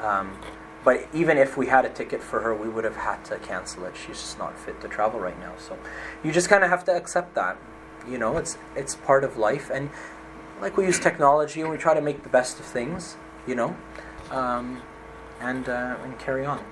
Um, 0.00 0.38
but 0.84 1.06
even 1.14 1.38
if 1.38 1.56
we 1.56 1.66
had 1.66 1.86
a 1.86 1.88
ticket 1.88 2.22
for 2.22 2.40
her, 2.40 2.54
we 2.54 2.68
would 2.68 2.84
have 2.84 2.96
had 2.96 3.24
to 3.26 3.38
cancel 3.38 3.86
it. 3.86 3.94
She's 3.96 4.20
just 4.20 4.38
not 4.38 4.58
fit 4.58 4.80
to 4.82 4.88
travel 4.88 5.18
right 5.18 5.38
now. 5.40 5.52
So, 5.58 5.78
you 6.22 6.32
just 6.32 6.48
kind 6.48 6.64
of 6.64 6.70
have 6.70 6.84
to 6.84 6.96
accept 6.96 7.34
that. 7.34 7.56
You 8.08 8.18
know, 8.18 8.36
it's 8.36 8.58
it's 8.76 8.96
part 8.96 9.24
of 9.24 9.36
life, 9.36 9.70
and 9.72 9.90
like 10.60 10.76
we 10.76 10.84
use 10.84 10.98
technology 10.98 11.60
and 11.60 11.70
we 11.70 11.76
try 11.78 11.94
to 11.94 12.02
make 12.02 12.22
the 12.22 12.28
best 12.28 12.60
of 12.60 12.66
things. 12.66 13.16
You 13.46 13.54
know 13.54 13.76
um, 14.30 14.82
and 15.44 15.68
uh, 15.68 15.96
and 16.02 16.18
carry 16.18 16.44
on. 16.44 16.64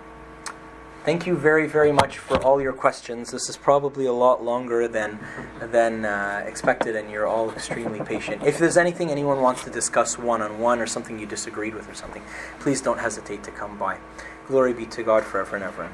Thank 1.05 1.27
you 1.27 1.37
very, 1.37 1.67
very 1.67 1.91
much 1.91 2.19
for 2.19 2.41
all 2.45 2.63
your 2.63 2.73
questions. 2.73 3.33
This 3.33 3.49
is 3.49 3.57
probably 3.57 4.07
a 4.07 4.13
lot 4.13 4.45
longer 4.45 4.87
than 4.87 5.19
than 5.61 6.05
uh, 6.05 6.45
expected, 6.47 6.95
and 6.95 7.11
you're 7.11 7.27
all 7.27 7.51
extremely 7.51 8.01
patient. 8.01 8.45
If 8.45 8.59
there's 8.59 8.77
anything 8.77 9.11
anyone 9.11 9.41
wants 9.41 9.65
to 9.65 9.71
discuss 9.71 10.17
one 10.17 10.43
on 10.43 10.61
one 10.61 10.81
or 10.81 10.87
something 10.87 11.19
you 11.19 11.27
disagreed 11.27 11.75
with 11.75 11.91
or 11.91 11.95
something, 11.95 12.23
please 12.61 12.81
don't 12.81 12.99
hesitate 12.99 13.43
to 13.45 13.51
come 13.51 13.77
by. 13.79 13.99
Glory 14.47 14.73
be 14.75 14.87
to 14.87 15.03
God 15.03 15.25
forever 15.25 15.57
and 15.57 15.65
ever. 15.65 15.91